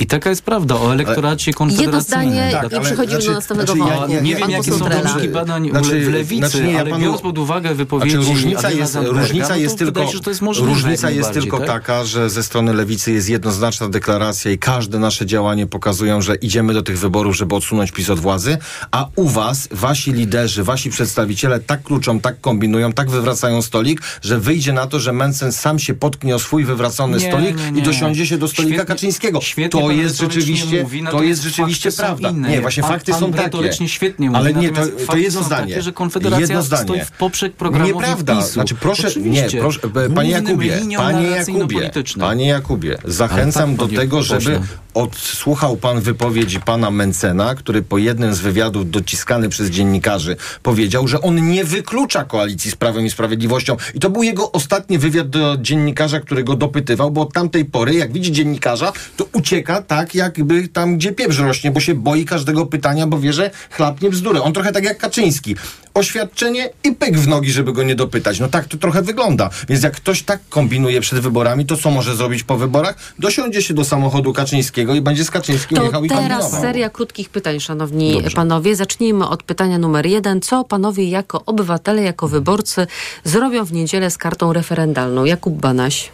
I 0.00 0.06
taka 0.06 0.30
jest 0.30 0.42
prawda 0.42 0.74
o 0.76 0.92
elektoracie 0.92 1.50
Jedno 1.50 1.58
konfederacyjnym. 1.58 2.02
zdanie 2.32 2.52
Tak, 2.52 2.72
i 2.72 2.74
ale 2.74 2.84
przechodzimy 2.84 3.10
znaczy- 3.20 3.26
do 3.26 3.32
następnego 3.34 3.74
znaczy 3.74 3.90
ja 4.00 4.06
nie- 4.06 4.20
Nie 4.20 4.36
wiem, 4.36 4.50
jakie 4.50 4.72
są 4.72 4.84
wyniki 4.84 5.28
badań 5.28 5.70
Znaczy, 5.70 6.00
w 6.00 6.12
lewicy, 6.12 6.48
znaczy 6.48 6.62
nie, 6.66 6.72
ja 6.72 6.80
ale 6.80 6.90
panu- 6.90 7.00
biorąc 7.04 7.20
pod 7.22 7.38
uwagę 7.38 7.74
wypowiedzi 7.74 8.10
Znaczy, 8.16 8.28
różnica 8.28 8.70
jest, 8.70 8.92
Zandberga, 8.92 9.20
różnica 9.20 9.48
no 9.48 9.54
to 9.54 9.60
jest 9.60 9.78
tylko, 9.78 9.92
wydaje 9.92 10.06
się, 10.08 10.12
że 10.16 10.20
to 10.22 10.30
jest 10.30 10.42
możliwe 10.42 10.68
różnica 10.72 11.10
jest 11.10 11.32
tylko 11.32 11.58
tak? 11.58 11.66
taka, 11.66 12.04
że 12.04 12.30
ze 12.30 12.42
strony 12.42 12.74
lewicy 12.74 13.12
jest 13.12 13.28
jednoznaczna 13.28 13.88
deklaracja 13.88 14.50
i 14.50 14.58
każde 14.58 14.98
nasze 14.98 15.26
działanie 15.26 15.66
pokazują, 15.66 16.22
że 16.22 16.34
idziemy 16.34 16.74
do 16.74 16.82
tych 16.82 16.98
wyborów, 16.98 17.36
żeby 17.36 17.54
odsunąć 17.54 17.92
PiS 17.92 18.10
od 18.10 18.20
władzy, 18.20 18.58
a 18.90 19.06
u 19.16 19.28
was, 19.28 19.68
wasi 19.70 20.12
liderzy, 20.12 20.64
wasi 20.64 20.90
przedstawiciele 20.90 21.60
tak 21.60 21.82
kluczą, 21.82 22.20
tak 22.20 22.40
kombinują, 22.40 22.92
tak 22.92 23.10
wywracają 23.10 23.62
stolik, 23.62 24.00
że 24.22 24.38
wyjdzie 24.40 24.72
na 24.72 24.86
to, 24.86 25.00
że 25.00 25.12
Mencen 25.12 25.52
sam 25.52 25.78
się 25.78 25.94
potknie 25.94 26.34
o 26.34 26.38
swój 26.38 26.64
wywracony 26.64 27.18
Nie, 27.18 27.28
stolik 27.28 27.56
nie, 27.56 27.72
nie. 27.72 27.80
i 27.80 27.84
dosiądzie 27.84 28.26
się 28.26 28.38
do 28.38 28.48
stolika 28.48 28.74
Świetnie- 28.74 28.86
Kaczyńskiego. 28.94 29.40
świetnie 29.40 29.85
to 29.86 29.92
jest 29.92 30.16
rzeczywiście, 30.20 30.82
mówi, 30.82 31.04
to 31.10 31.22
jest 31.22 31.42
rzeczywiście 31.42 31.92
prawda. 31.92 32.30
inne. 32.30 32.48
Nie, 32.50 32.60
właśnie 32.60 32.82
Pan- 32.82 32.92
fakty 32.92 33.12
pan 33.12 33.20
są 33.20 33.32
takie. 33.32 33.88
świetnie 33.88 34.26
mówi, 34.26 34.38
Ale 34.38 34.54
nie, 34.54 34.70
to, 34.70 34.82
to 35.06 35.16
jedno 35.16 35.42
zdanie. 35.42 35.68
takie, 35.68 35.82
że 35.82 35.92
Konfederacja 35.92 36.40
jedno 36.40 36.62
stoi 36.76 37.00
w 37.00 37.10
poprzek 37.10 37.52
programowi 37.52 37.92
Nieprawda. 37.94 38.36
PiSu. 38.36 38.48
Znaczy 38.48 38.74
proszę, 38.74 39.08
Oczywiście. 39.08 39.56
nie, 39.56 39.60
proszę, 39.60 39.80
panie 39.80 40.08
Głównym 40.08 40.28
Jakubie, 40.28 40.70
panie 40.96 41.26
Jakubie, 41.26 41.90
panie 42.18 42.46
Jakubie, 42.46 42.98
zachęcam 43.04 43.70
tak, 43.70 43.78
do 43.78 43.84
panie 43.86 43.96
tego, 43.98 44.22
żeby. 44.22 44.60
Odsłuchał 44.96 45.76
pan 45.76 46.00
wypowiedzi 46.00 46.60
pana 46.60 46.90
Mencena, 46.90 47.54
który 47.54 47.82
po 47.82 47.98
jednym 47.98 48.34
z 48.34 48.40
wywiadów 48.40 48.90
dociskany 48.90 49.48
przez 49.48 49.70
dziennikarzy 49.70 50.36
powiedział, 50.62 51.08
że 51.08 51.20
on 51.20 51.48
nie 51.48 51.64
wyklucza 51.64 52.24
koalicji 52.24 52.70
z 52.70 52.76
Prawem 52.76 53.06
i 53.06 53.10
Sprawiedliwością. 53.10 53.76
I 53.94 54.00
to 54.00 54.10
był 54.10 54.22
jego 54.22 54.52
ostatni 54.52 54.98
wywiad 54.98 55.28
do 55.28 55.56
dziennikarza, 55.60 56.20
który 56.20 56.44
go 56.44 56.56
dopytywał, 56.56 57.10
bo 57.10 57.20
od 57.20 57.32
tamtej 57.32 57.64
pory, 57.64 57.94
jak 57.94 58.12
widzi 58.12 58.32
dziennikarza, 58.32 58.92
to 59.16 59.26
ucieka 59.32 59.82
tak, 59.82 60.14
jakby 60.14 60.68
tam, 60.68 60.96
gdzie 60.96 61.12
pieprz 61.12 61.38
rośnie, 61.38 61.70
bo 61.70 61.80
się 61.80 61.94
boi 61.94 62.24
każdego 62.24 62.66
pytania, 62.66 63.06
bo 63.06 63.18
wie, 63.18 63.32
że 63.32 63.50
chlapnie 63.70 64.10
bzdury. 64.10 64.42
On 64.42 64.52
trochę 64.52 64.72
tak 64.72 64.84
jak 64.84 64.98
Kaczyński. 64.98 65.56
Oświadczenie 65.94 66.70
i 66.84 66.92
pyk 66.92 67.18
w 67.18 67.28
nogi, 67.28 67.52
żeby 67.52 67.72
go 67.72 67.82
nie 67.82 67.94
dopytać. 67.94 68.40
No 68.40 68.48
tak 68.48 68.64
to 68.68 68.76
trochę 68.76 69.02
wygląda. 69.02 69.50
Więc 69.68 69.82
jak 69.82 69.96
ktoś 69.96 70.22
tak 70.22 70.40
kombinuje 70.48 71.00
przed 71.00 71.18
wyborami, 71.18 71.66
to 71.66 71.76
co 71.76 71.90
może 71.90 72.16
zrobić 72.16 72.42
po 72.42 72.56
wyborach? 72.56 72.96
Dosiądzie 73.18 73.62
się 73.62 73.74
do 73.74 73.84
samochodu 73.84 74.32
Kaczyńskiego 74.32 74.85
i 74.94 75.00
będzie 75.00 75.24
z 75.24 75.30
Kaczyńskim 75.30 75.76
To 75.76 75.84
jechał 75.84 76.04
i 76.04 76.08
teraz 76.08 76.60
seria 76.60 76.90
krótkich 76.90 77.28
pytań, 77.28 77.60
szanowni 77.60 78.12
Dobrze. 78.12 78.36
panowie. 78.36 78.76
Zacznijmy 78.76 79.28
od 79.28 79.42
pytania 79.42 79.78
numer 79.78 80.06
jeden. 80.06 80.40
Co 80.40 80.64
panowie 80.64 81.08
jako 81.08 81.42
obywatele, 81.46 82.02
jako 82.02 82.28
wyborcy 82.28 82.86
zrobią 83.24 83.64
w 83.64 83.72
niedzielę 83.72 84.10
z 84.10 84.18
kartą 84.18 84.52
referendalną? 84.52 85.24
Jakub 85.24 85.54
Banaś. 85.54 86.10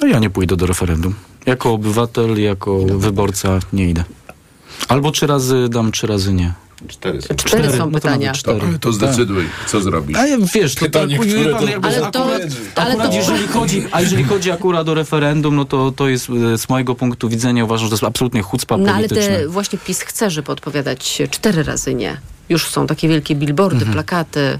No 0.00 0.06
ja 0.06 0.18
nie 0.18 0.30
pójdę 0.30 0.56
do 0.56 0.66
referendum. 0.66 1.14
Jako 1.46 1.72
obywatel, 1.72 2.40
jako 2.40 2.78
wyborca 2.78 3.58
nie 3.72 3.88
idę. 3.88 4.04
Albo 4.88 5.10
trzy 5.10 5.26
razy 5.26 5.68
dam, 5.68 5.92
trzy 5.92 6.06
razy 6.06 6.32
nie. 6.32 6.52
Cztery 6.88 7.22
są. 7.22 7.34
Cztery 7.34 7.70
są 7.70 7.76
no 7.78 7.84
to 7.86 7.90
pytania. 7.90 8.18
nawet 8.26 8.36
cztery. 8.40 8.60
Dobra, 8.60 8.78
to 8.78 8.92
zdecyduj, 8.92 9.44
co 9.66 9.80
zrobisz. 9.80 10.16
A 10.18 10.26
ja, 10.26 10.36
wiesz, 10.54 10.74
to 10.74 10.80
Pytanie, 10.80 11.18
tak, 11.18 11.26
które 11.28 11.50
pan, 11.52 11.60
to- 11.64 11.68
jakby 11.70 11.88
Ale 11.88 11.98
to- 12.00 12.06
akurat, 12.06 12.42
ale 12.76 12.90
akurat 12.92 13.10
to- 13.10 13.16
jeżeli 13.16 13.46
chodzi, 13.48 13.86
a 13.92 14.00
jeżeli 14.00 14.24
chodzi 14.24 14.50
akurat 14.50 14.88
o 14.88 14.94
referendum, 14.94 15.56
no 15.56 15.64
to, 15.64 15.92
to 15.96 16.08
jest 16.08 16.28
e, 16.54 16.58
z 16.58 16.68
mojego 16.68 16.94
punktu 16.94 17.28
widzenia 17.28 17.64
uważam, 17.64 17.86
że 17.86 17.90
to 17.90 17.94
jest 17.94 18.04
absolutnie 18.04 18.42
chucpa 18.42 18.76
No 18.76 18.92
ale 18.92 19.08
te 19.08 19.48
właśnie 19.48 19.78
PiS 19.78 20.00
chce, 20.00 20.30
żeby 20.30 20.52
odpowiadać 20.52 21.22
cztery 21.30 21.62
razy 21.62 21.94
nie. 21.94 22.16
Już 22.48 22.66
są 22.66 22.86
takie 22.86 23.08
wielkie 23.08 23.34
billboardy, 23.34 23.76
Mhm. 23.76 23.92
plakaty. 23.92 24.58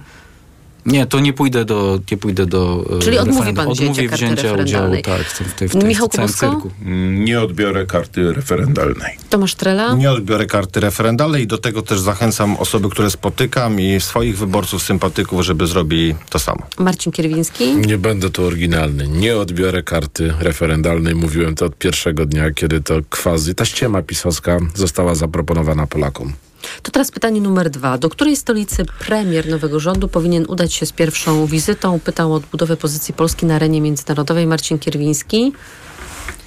Nie, 0.87 1.07
to 1.07 1.21
nie 1.21 1.33
pójdę 1.33 1.65
do, 1.65 1.99
nie 2.11 2.17
pójdę 2.17 2.47
do 2.47 2.85
e, 2.97 2.99
Czyli 2.99 3.19
odmówi 3.19 3.39
referendum. 3.39 3.65
pan 3.65 3.75
wzięcia 3.75 3.93
Odmówię 4.03 4.09
karty 4.09 4.25
wzięcia 4.27 4.53
udziału 4.63 4.95
tak, 5.03 5.23
w, 5.23 5.39
tym- 5.39 5.47
w 5.47 5.55
tej, 5.55 5.69
w 5.69 5.73
tej, 5.73 5.85
Michał 5.85 6.09
w 6.09 6.13
całym 6.13 6.33
cyrku. 6.33 6.71
Nie 7.11 7.41
odbiorę 7.41 7.87
karty 7.87 8.33
referendalnej. 8.33 9.17
Tomasz 9.31 9.55
Trela. 9.55 9.95
Nie 9.95 10.11
odbiorę 10.11 10.47
karty 10.47 10.81
referendalnej 10.81 11.43
i 11.43 11.47
do 11.47 11.59
tego 11.59 11.83
też 11.83 12.01
zachęcam 12.01 12.57
osoby, 12.57 12.91
które 12.91 13.11
spotykam 13.11 13.81
i 13.81 14.01
swoich 14.01 14.39
wyborców, 14.39 14.83
sympatyków, 14.83 15.43
żeby 15.45 15.67
zrobili 15.67 16.15
to 16.31 16.39
samo. 16.39 16.67
Marcin 16.79 17.13
Kierwiński. 17.13 17.77
Nie 17.77 17.99
będę 17.99 18.31
tu 18.31 18.45
oryginalny. 18.45 19.09
Nie 19.09 19.37
odbiorę 19.37 19.83
karty 19.83 20.33
referendalnej. 20.41 21.15
Mówiłem 21.15 21.55
to 21.55 21.67
od 21.67 21.79
pierwszego 21.79 22.27
dnia, 22.27 22.51
kiedy 22.51 22.81
to 22.81 22.95
quasi, 23.11 23.55
ta 23.55 23.65
ściema 23.65 24.03
pisowska 24.03 24.59
została 24.75 25.15
zaproponowana 25.15 25.87
Polakom. 25.87 26.33
To 26.83 26.91
teraz 26.91 27.11
pytanie 27.11 27.41
numer 27.41 27.71
dwa. 27.71 27.99
Do 27.99 28.09
której 28.09 28.37
stolicy 28.37 28.85
premier 28.99 29.49
nowego 29.49 29.81
rządu 29.81 30.09
powinien 30.09 30.45
udać 30.49 30.75
się 30.75 30.87
z 30.87 30.93
pierwszą 30.93 31.47
wizytą? 31.47 32.01
Pytał 32.01 32.33
o 32.33 32.37
odbudowę 32.37 32.77
pozycji 32.77 33.15
Polski 33.15 33.47
na 33.47 33.55
arenie 33.55 33.81
międzynarodowej 33.81 34.47
Marcin 34.47 34.79
Kierwiński. 34.79 35.53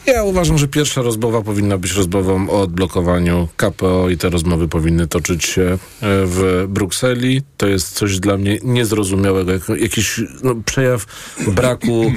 Ja 0.07 0.23
uważam, 0.23 0.57
że 0.57 0.67
pierwsza 0.67 1.01
rozmowa 1.01 1.41
powinna 1.41 1.77
być 1.77 1.91
rozmową 1.91 2.49
o 2.49 2.61
odblokowaniu 2.61 3.47
KPO 3.57 4.09
i 4.09 4.17
te 4.17 4.29
rozmowy 4.29 4.67
powinny 4.67 5.07
toczyć 5.07 5.45
się 5.45 5.61
e, 5.61 5.77
w 6.01 6.65
Brukseli. 6.69 7.41
To 7.57 7.67
jest 7.67 7.91
coś 7.91 8.19
dla 8.19 8.37
mnie 8.37 8.59
niezrozumiałego, 8.63 9.51
jak, 9.51 9.69
jakiś 9.69 10.21
no, 10.43 10.55
przejaw 10.65 11.05
braku 11.47 12.11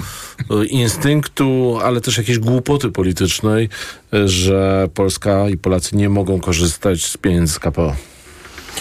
e, 0.50 0.64
instynktu, 0.64 1.78
ale 1.82 2.00
też 2.00 2.18
jakiejś 2.18 2.38
głupoty 2.38 2.90
politycznej, 2.90 3.68
e, 4.12 4.28
że 4.28 4.88
Polska 4.94 5.48
i 5.48 5.56
Polacy 5.56 5.96
nie 5.96 6.08
mogą 6.08 6.40
korzystać 6.40 7.04
z 7.04 7.16
pieniędzy 7.16 7.52
z 7.52 7.58
KPO. 7.58 7.96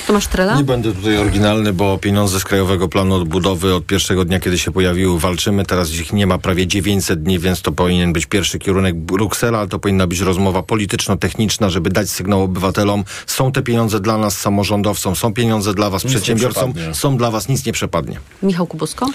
Tomasz 0.07 0.27
Trela. 0.27 0.55
Nie 0.55 0.63
będę 0.63 0.93
tutaj 0.93 1.17
oryginalny, 1.17 1.73
bo 1.73 1.97
pieniądze 1.97 2.39
z 2.39 2.43
Krajowego 2.43 2.89
Planu 2.89 3.15
Odbudowy 3.15 3.75
od 3.75 3.85
pierwszego 3.85 4.25
dnia, 4.25 4.39
kiedy 4.39 4.57
się 4.57 4.71
pojawiły, 4.71 5.19
walczymy. 5.19 5.65
Teraz 5.65 5.91
ich 5.93 6.13
nie 6.13 6.27
ma 6.27 6.37
prawie 6.37 6.67
900 6.67 7.23
dni, 7.23 7.39
więc 7.39 7.61
to 7.61 7.71
powinien 7.71 8.13
być 8.13 8.25
pierwszy 8.25 8.59
kierunek 8.59 8.95
Bruksela, 8.95 9.59
ale 9.59 9.67
to 9.67 9.79
powinna 9.79 10.07
być 10.07 10.19
rozmowa 10.19 10.63
polityczno-techniczna, 10.63 11.69
żeby 11.69 11.89
dać 11.89 12.09
sygnał 12.09 12.43
obywatelom. 12.43 13.03
Są 13.25 13.51
te 13.51 13.61
pieniądze 13.61 13.99
dla 13.99 14.17
nas, 14.17 14.37
samorządowcom, 14.39 15.15
są 15.15 15.33
pieniądze 15.33 15.73
dla 15.73 15.89
was, 15.89 16.03
Nic 16.03 16.13
przedsiębiorcom, 16.13 16.73
są 16.93 17.17
dla 17.17 17.31
was, 17.31 17.49
nic 17.49 17.65
nie 17.65 17.73
przepadnie. 17.73 18.19
Michał 18.43 18.67
Kubosko. 18.67 19.09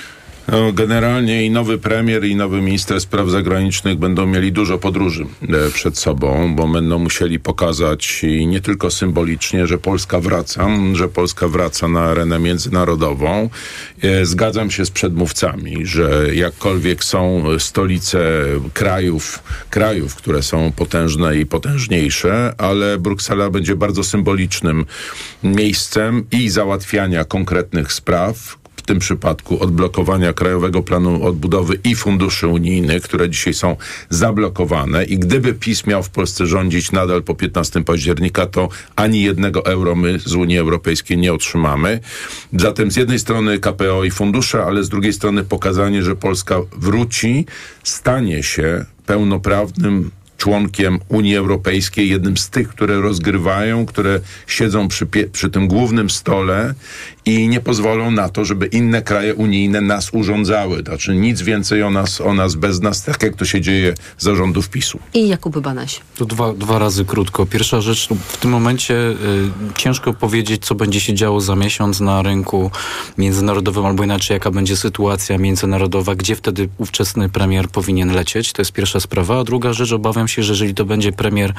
No, 0.49 0.72
generalnie 0.72 1.47
i 1.47 1.51
nowy 1.51 1.78
premier, 1.78 2.24
i 2.24 2.36
nowy 2.36 2.62
minister 2.62 3.01
spraw 3.01 3.28
zagranicznych 3.28 3.99
będą 3.99 4.26
mieli 4.26 4.53
dużo 4.53 4.78
podróży 4.78 5.26
e, 5.43 5.70
przed 5.70 5.99
sobą, 5.99 6.55
bo 6.57 6.68
będą 6.68 6.99
musieli 6.99 7.40
pokazać 7.40 8.22
nie 8.47 8.61
tylko 8.61 8.90
symbolicznie, 8.90 9.66
że 9.66 9.78
Polska 9.78 10.20
wraca, 10.20 10.68
że 10.93 11.09
Polska 11.09 11.49
wraca 11.49 11.88
na 11.88 12.01
arenę 12.01 12.38
międzynarodową. 12.38 13.51
E, 14.03 14.26
Zgadzam 14.26 14.70
się 14.70 14.84
z 14.84 14.90
przedmówcami, 14.90 15.86
że 15.86 16.34
jakkolwiek 16.34 17.05
są 17.05 17.45
stolice 17.59 18.45
krajów, 18.74 19.43
krajów, 19.70 20.14
które 20.14 20.43
są 20.43 20.72
potężne 20.72 21.36
i 21.36 21.47
potężniejsze, 21.47 22.55
ale 22.59 22.99
Bruksela 22.99 23.51
będzie 23.51 23.76
bardzo 23.76 24.05
symbolicznym 24.05 24.84
miejscem 25.43 26.24
i 26.32 26.49
załatwiania 26.49 27.24
konkretnych 27.24 27.93
spraw, 27.93 28.62
tym 28.93 28.99
przypadku 28.99 29.62
odblokowania 29.62 30.32
Krajowego 30.32 30.82
Planu 30.82 31.24
Odbudowy 31.24 31.78
i 31.84 31.95
funduszy 31.95 32.49
unijnych, 32.49 33.03
które 33.03 33.30
dzisiaj 33.30 33.55
są 33.55 33.76
zablokowane 34.11 35.05
i 35.05 35.18
gdyby 35.18 35.55
PiS 35.55 35.86
miał 35.86 36.03
w 36.03 36.11
Polsce 36.11 36.47
rządzić 36.47 36.93
nadal 36.93 37.22
po 37.22 37.34
15 37.34 37.84
października, 37.84 38.47
to 38.47 38.68
ani 38.97 39.22
jednego 39.22 39.66
euro 39.66 39.95
my 39.95 40.18
z 40.18 40.34
Unii 40.34 40.59
Europejskiej 40.59 41.18
nie 41.18 41.32
otrzymamy. 41.32 42.01
Zatem 42.53 42.90
z 42.90 42.97
jednej 42.97 43.18
strony 43.18 43.59
KPO 43.59 44.05
i 44.05 44.11
fundusze, 44.11 44.64
ale 44.64 44.84
z 44.84 44.88
drugiej 44.88 45.12
strony 45.12 45.45
pokazanie, 45.45 46.03
że 46.03 46.16
Polska 46.16 46.57
wróci, 46.76 47.47
stanie 47.82 48.43
się 48.43 48.84
pełnoprawnym 49.07 50.11
członkiem 50.43 50.99
Unii 51.09 51.36
Europejskiej, 51.36 52.09
jednym 52.09 52.36
z 52.36 52.51
tych, 52.51 52.68
które 52.68 53.01
rozgrywają, 53.01 53.86
które 53.86 54.20
siedzą 54.47 54.88
przy, 54.88 55.07
przy 55.32 55.51
tym 55.51 55.68
głównym 55.68 56.11
stole 56.11 56.74
i 57.25 57.49
nie 57.49 57.61
pozwolą 57.61 58.11
na 58.11 58.29
to, 58.29 58.45
żeby 58.45 58.66
inne 58.66 59.03
kraje 59.03 59.35
unijne 59.35 59.81
nas 59.81 60.11
urządzały. 60.12 60.83
Znaczy 60.83 61.16
nic 61.16 61.43
więcej 61.43 61.83
o 61.83 61.91
nas, 61.91 62.20
o 62.20 62.35
nas 62.35 62.55
bez 62.55 62.81
nas, 62.81 63.05
tak 63.05 63.23
jak 63.23 63.37
to 63.37 63.45
się 63.45 63.61
dzieje 63.61 63.95
za 64.18 64.35
rządów 64.35 64.68
PiSu. 64.68 64.99
I 65.14 65.29
Jakub 65.29 65.59
Banaś. 65.59 66.01
To 66.16 66.25
dwa, 66.25 66.53
dwa 66.53 66.79
razy 66.79 67.05
krótko. 67.05 67.47
Pierwsza 67.47 67.81
rzecz, 67.81 68.11
no, 68.11 68.16
w 68.29 68.37
tym 68.37 68.51
momencie 68.51 68.95
y, 68.95 69.16
ciężko 69.77 70.12
powiedzieć, 70.12 70.64
co 70.64 70.75
będzie 70.75 71.01
się 71.01 71.14
działo 71.14 71.41
za 71.41 71.57
miesiąc 71.57 72.01
na 72.01 72.23
rynku 72.23 72.70
międzynarodowym, 73.18 73.87
albo 73.87 74.05
inaczej, 74.05 74.35
jaka 74.35 74.51
będzie 74.51 74.77
sytuacja 74.77 75.39
międzynarodowa, 75.39 76.14
gdzie 76.14 76.37
wtedy 76.37 76.68
ówczesny 76.79 77.29
premier 77.29 77.68
powinien 77.68 78.12
lecieć. 78.12 78.53
To 78.53 78.62
jest 78.62 78.73
pierwsza 78.73 79.01
sprawa. 79.01 79.41
A 79.41 79.45
druga 79.45 79.73
rzecz, 79.73 79.93
obawiam 79.93 80.29
się, 80.29 80.43
że 80.43 80.53
jeżeli 80.53 80.75
to 80.75 80.85
będzie 80.85 81.12
premier 81.12 81.53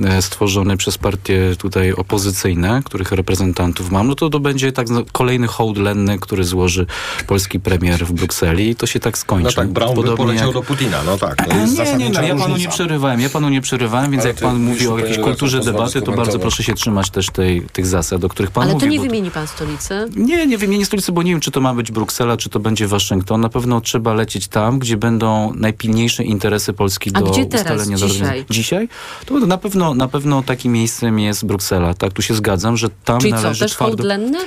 e, 0.00 0.22
stworzony 0.22 0.76
przez 0.76 0.98
partie 0.98 1.56
tutaj 1.58 1.92
opozycyjne, 1.92 2.82
których 2.84 3.12
reprezentantów 3.12 3.90
mam, 3.90 4.08
no 4.08 4.14
to 4.14 4.30
to 4.30 4.40
będzie 4.40 4.72
tak 4.72 4.88
zna- 5.02 5.12
kolejny 5.12 5.46
hołd 5.46 5.78
lenny, 5.78 6.18
który 6.18 6.44
złoży 6.44 6.86
polski 7.26 7.60
premier 7.60 8.06
w 8.06 8.12
Brukseli 8.12 8.68
i 8.68 8.76
to 8.76 8.86
się 8.86 9.00
tak 9.00 9.18
skończy. 9.18 9.44
No 9.44 9.52
tak, 9.52 9.68
Braun 9.68 9.94
Podobnie 9.96 10.16
poleciał 10.16 10.46
jak- 10.46 10.54
do 10.54 10.62
Putina, 10.62 11.02
no 11.06 11.18
tak. 11.18 11.46
To 11.48 11.54
nie, 11.54 11.60
jest 11.60 11.72
nie, 11.72 11.76
zasadnicza 11.84 12.20
no, 12.22 12.28
ja 12.28 12.36
panu 12.36 12.56
nie 12.56 12.68
przerywałem, 12.68 13.20
ja 13.20 13.30
panu 13.30 13.48
nie 13.48 13.60
przerywałem, 13.60 14.10
więc 14.10 14.22
Ale 14.24 14.32
jak 14.32 14.42
pan 14.42 14.62
mówi 14.62 14.88
o 14.88 14.98
jakiejś 14.98 15.18
kulturze 15.18 15.60
debaty, 15.60 16.02
to 16.02 16.12
bardzo 16.12 16.38
proszę 16.38 16.62
się 16.62 16.74
trzymać 16.74 17.10
też 17.10 17.26
tej, 17.30 17.62
tych 17.62 17.86
zasad, 17.86 18.24
o 18.24 18.28
których 18.28 18.50
pan 18.50 18.62
Ale 18.64 18.72
mówił. 18.72 18.88
to 18.88 18.92
nie 18.92 18.98
bo- 18.98 19.04
wymieni 19.04 19.30
pan 19.30 19.46
stolicy. 19.46 19.94
nie, 20.16 20.46
nie 20.46 20.58
wymienię 20.58 20.86
stolicy, 20.86 21.12
bo 21.12 21.22
nie 21.22 21.30
wiem, 21.30 21.40
czy 21.40 21.50
to 21.50 21.60
ma 21.60 21.74
być 21.74 21.92
Bruksela, 21.92 22.36
czy 22.36 22.48
to 22.48 22.60
będzie 22.60 22.88
Waszyngton. 22.88 23.40
Na 23.40 23.48
pewno 23.48 23.80
trzeba 23.80 24.14
lecieć 24.14 24.48
tam, 24.48 24.78
gdzie 24.78 24.96
będą 24.96 25.52
najpilniejsze 25.54 26.24
interesy 26.24 26.72
Polski 26.72 27.10
A 27.14 27.20
do 27.20 27.26
gdzie 27.30 27.46
teraz, 27.46 27.66
ustalenia 27.66 27.96
dzisiaj? 27.96 28.44
Dzisiaj? 28.50 28.88
To 29.26 29.38
na 29.38 29.58
pewno, 29.58 29.94
na 29.94 30.08
pewno 30.08 30.42
takim 30.42 30.72
miejscem 30.72 31.18
jest 31.18 31.46
Bruksela. 31.46 31.94
Tak, 31.94 32.12
tu 32.12 32.22
się 32.22 32.34
zgadzam, 32.34 32.76
że 32.76 32.88
tam 33.04 33.20
Czyli 33.20 33.32
co, 33.32 33.42
należy 33.42 33.60
też 33.64 33.76
hołd 33.76 33.90
twardo... 33.90 34.08
lenny? 34.08 34.38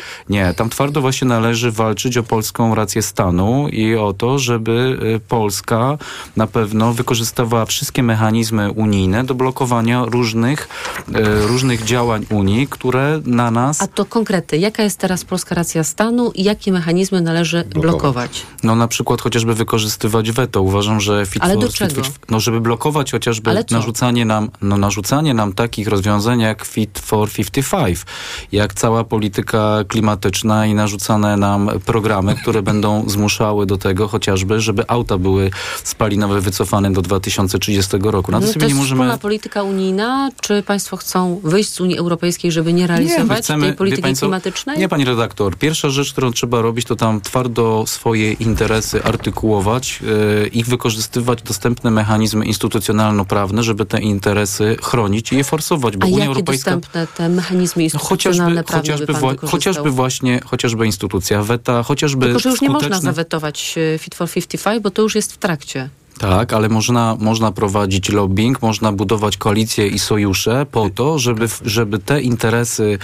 Nie, 0.41 0.53
tam 0.53 0.69
twardo 0.69 1.01
właśnie 1.01 1.27
należy 1.27 1.71
walczyć 1.71 2.17
o 2.17 2.23
polską 2.23 2.75
rację 2.75 3.01
stanu 3.01 3.67
i 3.67 3.95
o 3.95 4.13
to, 4.13 4.39
żeby 4.39 4.97
y, 5.15 5.19
Polska 5.19 5.97
na 6.35 6.47
pewno 6.47 6.93
wykorzystywała 6.93 7.65
wszystkie 7.65 8.03
mechanizmy 8.03 8.71
unijne 8.71 9.23
do 9.23 9.35
blokowania 9.35 10.05
różnych, 10.05 10.67
y, 11.09 11.47
różnych 11.47 11.83
działań 11.83 12.25
Unii, 12.29 12.67
które 12.67 13.21
na 13.25 13.51
nas 13.51 13.81
A 13.81 13.87
to 13.87 14.05
konkrety. 14.05 14.57
Jaka 14.57 14.83
jest 14.83 14.99
teraz 14.99 15.25
polska 15.25 15.55
racja 15.55 15.83
stanu 15.83 16.31
i 16.35 16.43
jakie 16.43 16.71
mechanizmy 16.71 17.21
należy 17.21 17.63
blokować? 17.63 18.45
No 18.63 18.75
na 18.75 18.87
przykład 18.87 19.21
chociażby 19.21 19.53
wykorzystywać 19.53 20.31
weto. 20.31 20.61
Uważam, 20.61 21.01
że 21.01 21.25
fit 21.25 21.43
Ale 21.43 21.53
for, 21.53 21.63
do 21.63 21.67
fit 21.67 21.77
czego? 21.77 22.03
for- 22.03 22.13
no 22.29 22.39
żeby 22.39 22.61
blokować 22.61 23.11
chociażby 23.11 23.65
narzucanie 23.71 24.25
nam, 24.25 24.49
no 24.61 24.77
narzucanie 24.77 25.33
nam 25.33 25.53
takich 25.53 25.87
rozwiązań 25.87 26.39
jak 26.39 26.65
Fit 26.65 26.99
for 26.99 27.29
55, 27.31 28.05
jak 28.51 28.73
cała 28.73 29.03
polityka 29.03 29.83
klimatyczna 29.87 30.30
i 30.67 30.73
narzucane 30.73 31.37
nam 31.37 31.69
programy, 31.85 32.35
które 32.35 32.61
będą 32.71 33.09
zmuszały 33.09 33.65
do 33.65 33.77
tego 33.77 34.07
chociażby, 34.07 34.61
żeby 34.61 34.83
auta 34.87 35.17
były 35.17 35.51
spalinowe 35.83 36.41
wycofane 36.41 36.93
do 36.93 37.01
2030 37.01 37.97
roku. 38.03 38.31
Na 38.31 38.39
to 38.39 38.45
No, 38.45 38.53
sobie 38.53 38.59
to 38.59 38.65
nie 38.65 38.69
jest 38.69 38.79
możemy 38.79 38.99
wspólna 39.01 39.17
polityka 39.17 39.63
unijna, 39.63 40.29
czy 40.41 40.63
państwo 40.63 40.97
chcą 40.97 41.41
wyjść 41.43 41.69
z 41.73 41.81
Unii 41.81 41.97
Europejskiej, 41.97 42.51
żeby 42.51 42.73
nie 42.73 42.87
realizować 42.87 43.39
chcemy- 43.45 43.65
tej 43.67 43.73
polityki 43.75 44.13
co? 44.15 44.19
klimatycznej? 44.25 44.77
Nie, 44.77 44.89
pani 44.89 45.05
redaktor. 45.05 45.55
Pierwsza 45.57 45.89
rzecz, 45.89 46.11
którą 46.11 46.31
trzeba 46.31 46.61
robić, 46.61 46.85
to 46.87 46.95
tam 46.95 47.21
twardo 47.21 47.83
swoje 47.87 48.33
interesy 48.33 49.03
artykułować 49.03 49.99
yy, 50.01 50.47
i 50.47 50.63
wykorzystywać 50.63 51.41
dostępne 51.41 51.91
mechanizmy 51.91 52.45
instytucjonalno-prawne, 52.45 53.63
żeby 53.63 53.85
te 53.85 54.01
interesy 54.01 54.77
chronić 54.81 55.31
i 55.31 55.35
je 55.37 55.43
forsować, 55.43 55.97
bo 55.97 56.03
A 56.05 56.07
Unia 56.07 56.17
jakie 56.17 56.27
Europejska... 56.27 56.71
dostępne 56.71 57.07
te 57.17 57.29
mechanizmy 57.29 57.79
No, 57.79 57.83
instytucjonalne, 57.83 58.63
prawne 58.63 58.81
chociażby, 58.81 59.05
by 59.07 59.13
pan 59.13 59.21
wła- 59.21 59.29
wykorzystał? 59.29 59.49
chociażby 59.59 59.91
właśnie, 59.91 60.20
chociażby 60.45 60.85
instytucja 60.85 61.43
weta, 61.43 61.83
chociażby 61.83 62.25
Tylko, 62.25 62.39
że 62.39 62.49
już 62.49 62.61
nie 62.61 62.69
można 62.69 63.01
zawetować 63.01 63.75
e, 63.95 63.97
Fit 63.97 64.15
for 64.15 64.29
55, 64.29 64.83
bo 64.83 64.91
to 64.91 65.01
już 65.01 65.15
jest 65.15 65.33
w 65.33 65.37
trakcie. 65.37 65.89
Tak, 66.21 66.53
ale 66.53 66.69
można, 66.69 67.17
można 67.19 67.51
prowadzić 67.51 68.09
lobbying, 68.09 68.61
można 68.61 68.91
budować 68.91 69.37
koalicje 69.37 69.87
i 69.87 69.99
sojusze 69.99 70.65
po 70.71 70.89
to, 70.89 71.19
żeby, 71.19 71.47
żeby 71.65 71.99
te 71.99 72.21
interesy, 72.21 72.99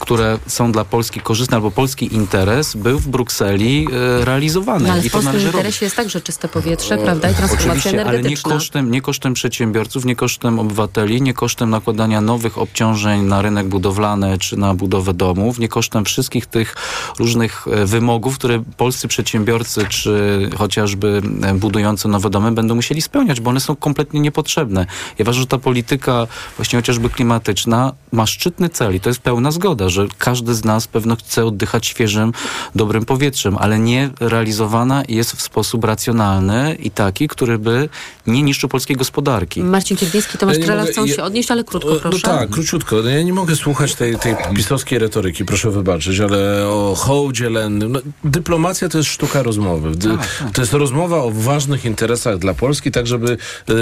które 0.00 0.38
są 0.46 0.72
dla 0.72 0.84
Polski 0.84 1.20
korzystne, 1.20 1.56
albo 1.56 1.70
polski 1.70 2.14
interes 2.14 2.76
był 2.76 2.98
w 2.98 3.08
Brukseli 3.08 3.88
e, 4.20 4.24
realizowany. 4.24 4.86
No, 4.86 4.92
ale 4.92 5.02
I 5.06 5.08
w 5.08 5.12
polskim 5.12 5.32
robić. 5.32 5.46
interesie 5.46 5.86
jest 5.86 5.96
także 5.96 6.20
czyste 6.20 6.48
powietrze, 6.48 6.98
prawda, 6.98 7.30
i 7.30 7.34
transformacja 7.34 7.72
Oczywiście, 7.72 7.90
ale 7.90 8.04
nie 8.04 8.10
energetyczna. 8.10 8.50
kosztem, 8.52 8.90
nie 8.90 9.00
kosztem 9.00 9.34
przedsiębiorców, 9.34 10.04
nie 10.04 10.16
kosztem 10.16 10.58
obywateli, 10.58 11.22
nie 11.22 11.34
kosztem 11.34 11.70
nakładania 11.70 12.20
nowych 12.20 12.58
obciążeń 12.58 13.22
na 13.22 13.42
rynek 13.42 13.68
budowlany 13.68 14.38
czy 14.38 14.56
na 14.56 14.74
budowę 14.74 15.14
domów, 15.14 15.58
nie 15.58 15.68
kosztem 15.68 16.04
wszystkich 16.04 16.46
tych 16.46 16.74
różnych 17.18 17.68
e, 17.68 17.86
wymogów, 17.86 18.38
które 18.38 18.62
polscy 18.76 19.08
przedsiębiorcy 19.08 19.86
czy 19.88 20.50
chociażby 20.58 21.22
e, 21.42 21.54
budujący 21.54 22.08
nowe 22.08 22.30
domy 22.30 22.51
będą 22.54 22.74
musieli 22.74 23.02
spełniać, 23.02 23.40
bo 23.40 23.50
one 23.50 23.60
są 23.60 23.76
kompletnie 23.76 24.20
niepotrzebne. 24.20 24.86
Ja 25.18 25.22
uważam, 25.22 25.40
że 25.40 25.46
ta 25.46 25.58
polityka 25.58 26.26
właśnie 26.56 26.78
chociażby 26.78 27.10
klimatyczna 27.10 27.92
ma 28.12 28.26
szczytny 28.26 28.68
cel 28.68 28.94
i 28.94 29.00
to 29.00 29.08
jest 29.10 29.20
pełna 29.20 29.50
zgoda, 29.50 29.88
że 29.88 30.06
każdy 30.18 30.54
z 30.54 30.64
nas 30.64 30.86
pewno 30.86 31.16
chce 31.16 31.44
oddychać 31.46 31.86
świeżym, 31.86 32.32
dobrym 32.74 33.04
powietrzem, 33.04 33.58
ale 33.58 33.78
nie 33.78 34.10
realizowana 34.20 35.02
jest 35.08 35.32
w 35.32 35.42
sposób 35.42 35.84
racjonalny 35.84 36.76
i 36.80 36.90
taki, 36.90 37.28
który 37.28 37.58
by 37.58 37.88
nie 38.26 38.42
niszczył 38.42 38.68
polskiej 38.68 38.96
gospodarki. 38.96 39.62
Marcin 39.62 39.96
Kierwiński, 39.96 40.38
Tomasz 40.38 40.58
Ja 40.58 40.64
Trela 40.64 40.84
chcą 40.84 41.04
ja- 41.04 41.14
się 41.16 41.22
odnieść, 41.22 41.50
ale 41.50 41.64
krótko, 41.64 41.90
No 41.94 42.00
proszę. 42.00 42.22
tak, 42.22 42.50
króciutko. 42.50 42.96
No 43.04 43.10
Ja 43.10 43.22
nie 43.22 43.32
mogę 43.32 43.56
słuchać 43.56 43.94
tej, 43.94 44.16
tej 44.18 44.34
pisowskiej 44.56 44.98
retoryki, 44.98 45.44
proszę 45.44 45.70
wybaczyć, 45.70 46.20
ale 46.20 46.68
o 46.68 46.94
hołdzie 46.98 47.50
lennym. 47.50 47.92
No, 47.92 48.00
dyplomacja 48.24 48.88
to 48.88 48.98
jest 48.98 49.10
sztuka 49.10 49.42
rozmowy. 49.42 49.90
Dy, 49.96 50.08
To 50.54 50.60
jest 50.62 50.72
rozmowa 50.72 51.16
o 51.22 51.30
ważnych 51.30 51.84
interesach 51.84 52.38
dla 52.42 52.54
Polski, 52.54 52.90
tak 52.90 53.06
żeby 53.06 53.32
e, 53.32 53.74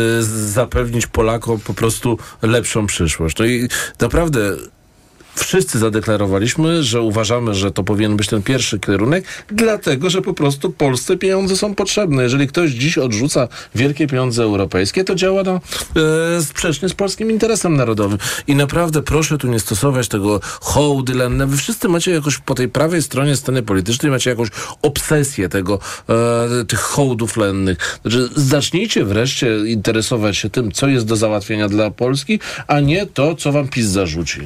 zapewnić 0.52 1.06
Polakom 1.06 1.60
po 1.60 1.74
prostu 1.74 2.18
lepszą 2.42 2.86
przyszłość. 2.86 3.38
No 3.38 3.44
i 3.44 3.68
naprawdę 4.00 4.56
wszyscy 5.34 5.78
zadeklarowaliśmy, 5.78 6.82
że 6.82 7.00
uważamy, 7.00 7.54
że 7.54 7.70
to 7.70 7.84
powinien 7.84 8.16
być 8.16 8.26
ten 8.26 8.42
pierwszy 8.42 8.80
kierunek, 8.80 9.24
dlatego, 9.48 10.10
że 10.10 10.22
po 10.22 10.34
prostu 10.34 10.70
Polsce 10.70 11.16
pieniądze 11.16 11.56
są 11.56 11.74
potrzebne. 11.74 12.22
Jeżeli 12.22 12.48
ktoś 12.48 12.70
dziś 12.70 12.98
odrzuca 12.98 13.48
wielkie 13.74 14.06
pieniądze 14.06 14.42
europejskie, 14.42 15.04
to 15.04 15.14
działa 15.14 15.42
na, 15.42 15.52
e, 15.52 16.42
sprzecznie 16.42 16.88
z 16.88 16.94
polskim 16.94 17.30
interesem 17.30 17.76
narodowym. 17.76 18.18
I 18.46 18.54
naprawdę 18.54 19.02
proszę 19.02 19.38
tu 19.38 19.48
nie 19.48 19.60
stosować 19.60 20.08
tego 20.08 20.40
hołdy 20.60 21.14
lenne. 21.14 21.46
Wy 21.46 21.56
wszyscy 21.56 21.88
macie 21.88 22.10
jakoś 22.10 22.38
po 22.38 22.54
tej 22.54 22.68
prawej 22.68 23.02
stronie 23.02 23.36
sceny 23.36 23.62
politycznej 23.62 24.12
macie 24.12 24.30
jakąś 24.30 24.48
obsesję 24.82 25.48
tego, 25.48 25.78
e, 26.08 26.64
tych 26.64 26.80
hołdów 26.80 27.36
lennych. 27.36 27.98
Znaczy, 28.02 28.28
zacznijcie 28.36 29.04
wreszcie 29.04 29.58
interesować 29.66 30.36
się 30.36 30.50
tym, 30.50 30.72
co 30.72 30.88
jest 30.88 31.06
do 31.06 31.16
załatwienia 31.16 31.68
dla 31.68 31.90
Polski, 31.90 32.40
a 32.66 32.80
nie 32.80 33.06
to, 33.06 33.34
co 33.34 33.52
wam 33.52 33.68
PiS 33.68 33.86
zarzuci. 33.86 34.40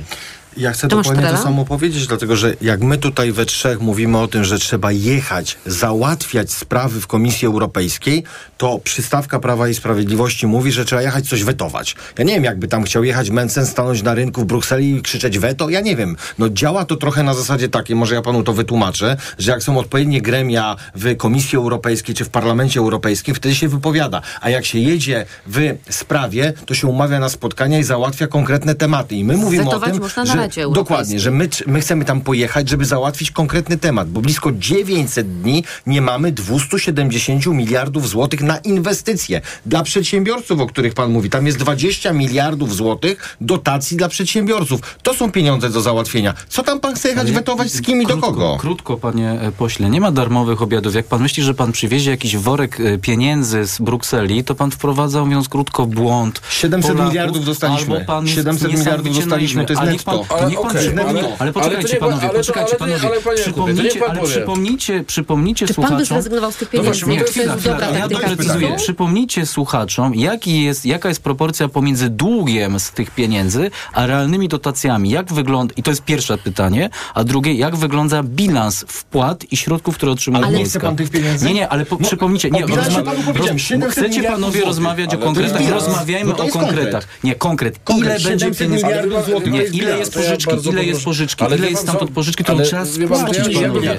Ja 0.57 0.73
chcę 0.73 0.89
Tomasz 0.89 1.05
dokładnie 1.07 1.23
to 1.23 1.29
Trela? 1.29 1.45
samo 1.45 1.65
powiedzieć, 1.65 2.07
dlatego 2.07 2.37
że 2.37 2.55
jak 2.61 2.81
my 2.81 2.99
tutaj 2.99 3.33
we 3.33 3.47
trzech 3.47 3.81
mówimy 3.81 4.19
o 4.19 4.29
tym, 4.29 4.45
że 4.45 4.59
trzeba 4.59 4.93
jechać, 4.93 5.59
załatwiać 5.67 6.53
sprawy 6.53 7.01
w 7.01 7.07
Komisji 7.07 7.47
Europejskiej, 7.47 8.25
to 8.59 8.79
przystawka 8.79 9.39
Prawa 9.39 9.69
i 9.69 9.75
Sprawiedliwości 9.75 10.47
mówi, 10.47 10.73
że 10.73 10.85
trzeba 10.85 11.03
jechać 11.03 11.29
coś 11.29 11.45
wetować. 11.45 11.97
Ja 12.19 12.25
nie 12.25 12.35
wiem, 12.35 12.45
jakby 12.45 12.69
tam 12.69 12.85
chciał 12.85 13.05
jechać 13.05 13.31
Mencen, 13.31 13.67
stanąć 13.67 14.03
na 14.03 14.15
rynku 14.15 14.41
w 14.41 14.45
Brukseli 14.45 14.97
i 14.97 15.03
krzyczeć 15.03 15.39
weto, 15.39 15.69
ja 15.69 15.81
nie 15.81 15.97
wiem. 15.97 16.17
No 16.39 16.49
działa 16.49 16.85
to 16.85 16.97
trochę 16.97 17.23
na 17.23 17.35
zasadzie 17.35 17.69
takiej, 17.69 17.97
może 17.97 18.15
ja 18.15 18.23
panu 18.23 18.43
to 18.43 18.53
wytłumaczę, 18.53 19.17
że 19.39 19.53
jak 19.53 19.63
są 19.63 19.79
odpowiednie 19.79 20.23
gremia 20.23 20.77
w 20.95 21.17
Komisji 21.17 21.59
Europejskiej 21.59 22.15
czy 22.15 22.25
w 22.25 22.29
Parlamencie 22.29 22.81
Europejskim, 22.81 23.35
wtedy 23.35 23.55
się 23.55 23.69
wypowiada. 23.69 24.21
A 24.41 24.51
jak 24.51 24.65
się 24.65 24.79
jedzie 24.79 25.27
w 25.47 25.75
sprawie, 25.91 26.53
to 26.67 26.75
się 26.75 26.87
umawia 26.87 27.21
na 27.21 27.29
spotkania 27.29 27.79
i 27.79 27.85
załatwia 27.85 28.27
konkretne 28.27 28.75
tematy. 28.75 29.15
I 29.15 29.25
my 29.25 29.37
mówimy 29.37 29.65
Wetować 29.65 29.91
o 29.91 30.09
tym, 30.09 30.27
że 30.27 30.44
Radzie 30.45 30.67
dokładnie, 30.73 31.21
że 31.21 31.31
my, 31.31 31.49
my 31.67 31.81
chcemy 31.81 32.05
tam 32.05 32.21
pojechać, 32.21 32.69
żeby 32.69 32.85
załatwić 32.85 33.31
konkretny 33.31 33.79
temat, 33.79 34.11
bo 34.11 34.21
blisko 34.21 34.53
900 34.53 35.41
dni 35.41 35.65
nie 35.87 36.03
mamy 36.03 36.33
270 36.33 37.47
miliardów 37.47 38.09
złotych 38.09 38.41
na 38.41 38.59
inwestycje 38.59 39.41
dla 39.67 39.83
przedsiębiorców, 39.83 40.61
o 40.61 40.67
których 40.67 40.95
pan 40.95 41.11
mówi. 41.11 41.31
Tam 41.31 41.47
jest 41.47 41.59
20 41.59 42.13
miliardów 42.13 42.75
złotych 42.77 43.37
dotacji 43.41 43.97
dla 43.97 44.09
przedsiębiorców. 44.09 44.81
To 45.03 45.15
są 45.15 45.33
pieniądze 45.33 45.71
do 45.71 45.81
załatwienia. 45.81 46.35
Co 46.49 46.63
tam 46.63 46.81
pan 46.81 46.95
chce 46.95 47.09
jechać 47.09 47.25
Ale 47.25 47.33
wetować 47.33 47.73
z 47.73 47.83
kim 47.83 48.03
i 48.03 48.07
do 48.07 48.17
kogo? 48.17 48.57
Krótko, 48.61 48.97
panie 48.97 49.31
e, 49.31 49.53
pośle, 49.53 49.91
nie 49.91 50.01
ma 50.01 50.11
darmowych 50.11 50.63
obiadów. 50.63 50.95
Jak 50.95 51.07
pan 51.07 51.23
myśli, 51.23 51.43
że 51.43 51.55
pan 51.55 51.73
przywiezie 51.73 52.11
jakiś 52.11 52.37
worek 52.37 52.81
e, 52.81 52.99
pieniędzy 52.99 53.67
z 53.67 53.79
Brukseli, 53.79 54.45
to 54.45 54.55
pan 54.55 54.71
wprowadza, 54.71 55.25
mówiąc 55.25 55.49
krótko, 55.49 55.87
błąd. 55.87 56.41
700 56.51 56.91
Polaków, 56.91 57.13
miliardów 57.13 57.45
dostaliśmy. 57.45 57.95
albo 57.95 58.07
pan 58.07 58.25
jest 58.25 58.37
700 58.37 58.73
miliardów 58.73 59.17
dostaliśmy, 59.17 59.67
to 59.67 59.73
jest 59.73 59.93
niech 59.93 60.03
pan, 60.03 60.19
netto. 60.19 60.34
Ale 60.39 60.51
niech 60.51 60.61
pan 60.61 60.71
okej, 60.71 60.81
przypomni, 60.81 61.21
ale- 61.21 61.37
ale, 61.39 61.53
poczekajcie 61.53 61.97
panowie, 61.97 62.29
poczekajcie 62.29 62.77
panowie. 62.77 62.99
przypomnijcie, 63.37 64.01
ale 64.09 64.23
przypomnijcie, 64.23 65.05
przypomnijcie 65.05 65.67
Czy 65.67 65.75
pan 65.75 65.97
by 65.97 66.05
zrezygnował 66.05 66.53
z 66.53 66.57
tych 66.57 66.69
No 66.73 66.81
pieniędzy? 66.81 67.01
właśnie, 67.07 67.17
Nie, 67.43 67.43
jest 67.53 67.65
dobra 67.65 67.89
ja 67.99 68.09
doprecyzuję. 68.09 68.77
Przypomnijcie 68.77 69.47
słuchaczom, 69.47 70.15
jaki 70.15 70.63
jest, 70.63 70.87
jaka 70.87 71.09
jest 71.09 71.23
proporcja 71.23 71.69
pomiędzy 71.69 72.09
długiem 72.11 72.81
z 72.81 72.91
tych 72.91 73.11
pieniędzy, 73.11 73.71
a 73.93 74.07
realnymi 74.07 74.49
dotacjami. 74.49 75.11
Jak 75.11 75.33
wygląda, 75.33 75.75
i 75.77 75.83
to 75.83 75.91
jest 75.91 76.03
pierwsze 76.03 76.39
pytanie, 76.39 76.91
a 77.15 77.25
drugie, 77.25 77.55
jak 77.55 77.77
wygląda 77.77 78.23
bilans 78.23 78.85
wpłat 78.89 79.45
i 79.53 79.57
środków, 79.57 79.95
które 79.95 80.13
otrzymuje 80.13 80.45
Ale 80.45 80.53
nie 80.53 80.59
Polska? 80.59 80.79
chce 80.79 80.87
pan 80.89 80.97
tych 80.97 81.11
pieniędzy? 81.11 81.47
Nie, 81.47 81.55
nie, 81.55 81.69
ale 81.69 81.87
po, 81.87 81.97
No, 82.01 82.07
przypomnijcie, 82.07 82.51
nie, 82.51 82.67
rozma- 82.67 83.03
panu 83.03 83.59
700 83.59 83.93
chcecie 83.93 84.23
panowie 84.23 84.61
rozmawiać 84.65 85.15
o 85.15 85.19
konkretach, 85.19 85.69
rozmawiajmy 85.71 86.33
No 86.39 86.45
o 86.45 86.49
konkretach. 86.49 86.73
konkret. 86.73 87.07
Nie, 87.25 87.35
konkret. 87.35 87.79
Ile 87.99 88.21
będzie 88.21 88.55
700 88.55 88.59
pieniędzy? 88.59 89.51
Nie, 89.51 89.63
ile 89.81 89.99
jest 89.99 90.13
Ja 90.25 90.37
pożyczki, 90.37 90.71
ile 90.73 90.85
jest 90.85 91.05
pożyczki, 91.05 91.45
Ale 91.45 91.57
ile 91.57 91.71
jest 91.71 91.83
stamtąd 91.83 92.11
co? 92.11 92.15
pożyczki, 92.15 92.45
którą 92.45 92.61
trzeba 92.61 92.87
spłacić, 92.87 93.55
ja- 93.61 93.69
ja 93.83 93.95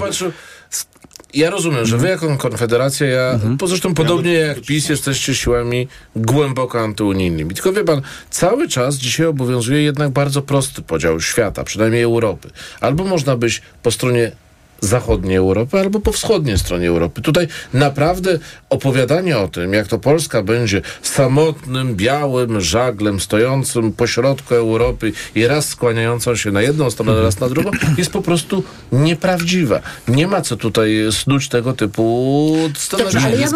Ja 1.34 1.50
rozumiem, 1.50 1.86
że 1.86 1.96
wy 1.98 2.08
jako 2.08 2.36
Konfederacja, 2.36 3.06
ja, 3.06 3.30
Mhm. 3.30 3.56
po 3.58 3.66
zresztą 3.66 3.94
podobnie 3.94 4.32
jak 4.32 4.60
PiS, 4.60 4.88
jesteście 4.88 5.34
siłami 5.34 5.88
głęboko 6.16 6.80
antyunijnymi. 6.80 7.54
Tylko 7.54 7.72
wie 7.72 7.84
pan, 7.84 8.02
cały 8.30 8.68
czas 8.68 8.96
dzisiaj 8.96 9.26
obowiązuje 9.26 9.82
jednak 9.82 10.10
bardzo 10.10 10.42
prosty 10.42 10.82
podział 10.82 11.20
świata, 11.20 11.64
przynajmniej 11.64 12.02
Europy. 12.02 12.50
Albo 12.80 13.04
można 13.04 13.36
być 13.36 13.62
po 13.82 13.90
stronie 13.90 14.32
zachodniej 14.80 15.36
Europy, 15.36 15.78
albo 15.80 16.00
po 16.00 16.12
wschodniej 16.12 16.58
stronie 16.58 16.88
Europy. 16.88 17.22
Tutaj 17.22 17.48
naprawdę 17.72 18.38
opowiadanie 18.70 19.38
o 19.38 19.48
tym, 19.48 19.72
jak 19.72 19.86
to 19.86 19.98
Polska 19.98 20.42
będzie 20.42 20.82
samotnym, 21.02 21.94
białym 21.96 22.60
żaglem 22.60 23.20
stojącym 23.20 23.92
pośrodku 23.92 24.54
Europy 24.54 25.12
i 25.34 25.46
raz 25.46 25.68
skłaniającą 25.68 26.36
się 26.36 26.50
na 26.52 26.62
jedną 26.62 26.90
stronę, 26.90 27.22
raz 27.22 27.40
na 27.40 27.48
drugą, 27.48 27.70
jest 27.98 28.10
po 28.10 28.22
prostu 28.22 28.62
nieprawdziwe. 28.92 29.82
Nie 30.08 30.26
ma 30.26 30.40
co 30.40 30.56
tutaj 30.56 30.96
snuć 31.10 31.48
tego 31.48 31.72
typu 31.72 32.56
scenarzy. 32.74 33.12
Dobrze, 33.12 33.28
ale 33.28 33.40
ja 33.40 33.48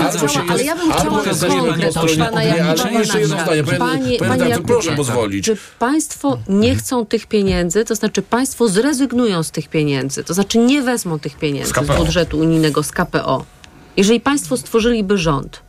ale 0.50 0.64
ja 0.64 0.76
bym 0.76 0.92
chciała 0.92 1.74
pana 1.74 1.90
ale 3.44 3.64
panie 3.64 4.18
panie 4.18 4.44
redaktor, 4.44 4.66
proszę 4.66 4.90
Jakubie, 4.90 4.96
pozwolić. 4.96 5.44
Czy 5.44 5.56
państwo 5.78 6.38
nie 6.48 6.74
chcą 6.76 7.06
tych 7.06 7.26
pieniędzy, 7.26 7.84
to 7.84 7.94
znaczy 7.94 8.22
państwo 8.22 8.68
zrezygnują 8.68 9.42
z 9.42 9.50
tych 9.50 9.68
pieniędzy, 9.68 10.24
to 10.24 10.34
znaczy 10.34 10.58
nie 10.58 10.82
wezmą 10.82 11.18
tych 11.20 11.38
pieniędzy 11.38 11.70
Z 11.70 11.72
z, 11.72 11.96
budżetu 11.96 12.38
unijnego, 12.38 12.82
z 12.82 12.92
KPO. 12.92 13.44
Jeżeli 13.96 14.20
państwo 14.20 14.56
stworzyliby 14.56 15.18
rząd, 15.18 15.62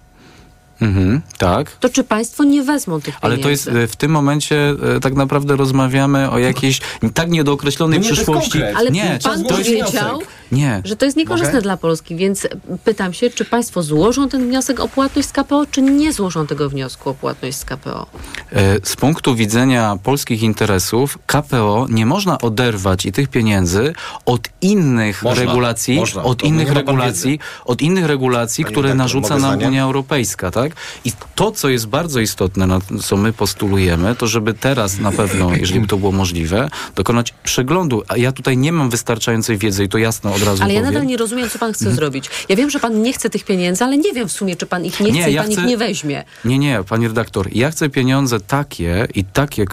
Mhm, 0.82 1.22
tak. 1.38 1.72
to 1.72 1.90
czy 1.90 2.04
państwo 2.04 2.44
nie 2.44 2.64
wezmą 2.64 3.02
tych 3.02 3.16
Ale 3.22 3.38
pieniędzy? 3.38 3.66
to 3.66 3.72
jest 3.72 3.84
e, 3.84 3.88
w 3.88 3.96
tym 3.96 4.12
momencie 4.12 4.76
e, 4.96 5.00
tak 5.00 5.14
naprawdę 5.14 5.56
rozmawiamy 5.56 6.30
o 6.30 6.40
jakiejś 6.40 6.82
tak 7.14 7.30
niedookreślonej 7.30 8.00
No 8.00 8.04
nie, 8.04 8.10
to 8.10 8.16
jest 8.16 8.22
przyszłości. 8.22 8.64
Ale 8.64 8.92
nie, 8.92 9.20
pan 9.24 9.44
to 9.44 9.58
jest, 9.60 9.70
powiedział, 9.70 10.22
nie. 10.52 10.82
że 10.86 10.96
to 10.96 11.06
jest 11.06 11.18
niekorzystne 11.18 11.54
Mogę? 11.54 11.62
dla 11.62 11.78
Polski, 11.78 12.16
więc 12.16 12.48
pytam 12.84 13.14
się, 13.14 13.30
czy 13.30 13.46
państwo 13.46 13.84
złożą 13.84 14.30
ten 14.30 14.48
wniosek 14.48 14.80
o 14.80 14.88
płatność 14.88 15.28
z 15.28 15.32
KPO, 15.32 15.66
czy 15.72 15.82
nie 15.82 16.14
złożą 16.14 16.48
tego 16.48 16.70
wniosku 16.70 17.10
o 17.10 17.14
płatność 17.14 17.58
z 17.58 17.66
KPO? 17.66 18.06
E, 18.52 18.78
Z 18.84 18.96
punktu 18.96 19.36
widzenia 19.36 19.98
polskich 20.04 20.44
interesów 20.44 21.18
KPO 21.26 21.86
nie 21.90 22.06
można 22.06 22.38
oderwać 22.38 23.06
i 23.06 23.12
tych 23.12 23.28
pieniędzy 23.30 23.94
od 24.26 24.50
innych 24.62 25.24
Można, 25.24 25.44
regulacji, 25.46 25.96
można. 25.96 26.24
od 26.24 26.38
To 26.40 26.46
innych 26.46 26.72
regulacji, 26.72 27.40
od 27.66 27.82
innych 27.82 28.06
regulacji, 28.06 28.64
Panie 28.64 28.72
które 28.74 28.94
narzuca 28.96 29.30
nam 29.30 29.40
zdanie? 29.40 29.68
Unia 29.68 29.84
Europejska, 29.84 30.52
tak? 30.52 30.72
I 31.06 31.12
to, 31.36 31.52
co 31.52 31.70
jest 31.70 31.88
bardzo 31.88 32.20
istotne, 32.20 32.68
na 32.68 32.80
co 33.04 33.18
my 33.18 33.34
postulujemy, 33.34 34.16
to 34.16 34.28
żeby 34.28 34.54
teraz 34.54 35.00
na 35.00 35.12
pewno, 35.12 35.52
jeżeli 35.56 35.80
by 35.80 35.88
to 35.88 35.98
było 35.98 36.12
możliwe, 36.12 36.70
dokonać 36.96 37.34
przeglądu. 37.44 38.04
A 38.08 38.18
ja 38.18 38.32
tutaj 38.32 38.58
nie 38.58 38.72
mam 38.72 38.90
wystarczającej 38.90 39.58
wiedzy 39.58 39.84
i 39.84 39.90
to 39.90 39.98
jasno 39.98 40.34
od 40.42 40.48
razu 40.48 40.64
Ale 40.64 40.74
ja 40.74 40.80
powiem. 40.80 40.94
nadal 40.94 41.08
nie 41.08 41.18
rozumiem, 41.18 41.50
co 41.50 41.60
pan 41.60 41.74
chce 41.74 41.92
zrobić. 41.92 42.30
Ja 42.50 42.56
wiem, 42.56 42.70
że 42.70 42.80
pan 42.80 43.02
nie 43.02 43.14
chce 43.14 43.30
tych 43.30 43.44
pieniędzy, 43.46 43.84
ale 43.84 43.98
nie 43.98 44.14
wiem 44.14 44.28
w 44.28 44.32
sumie, 44.32 44.56
czy 44.56 44.66
pan 44.66 44.86
ich 44.86 45.00
nie 45.00 45.12
chce 45.12 45.20
Nie, 45.20 45.30
i 45.30 45.34
ja 45.34 45.44
pan 45.44 45.52
chcę- 45.52 45.62
ich 45.62 45.68
nie 45.68 45.78
weźmie. 45.78 46.24
Nie, 46.46 46.60
nie, 46.60 46.84
panie 46.90 47.08
redaktor. 47.08 47.48
Ja 47.52 47.72
chcę 47.72 47.90
pieniądze 47.90 48.40
takie 48.40 49.08
i 49.16 49.24
takie, 49.24 49.62
e, 49.64 49.66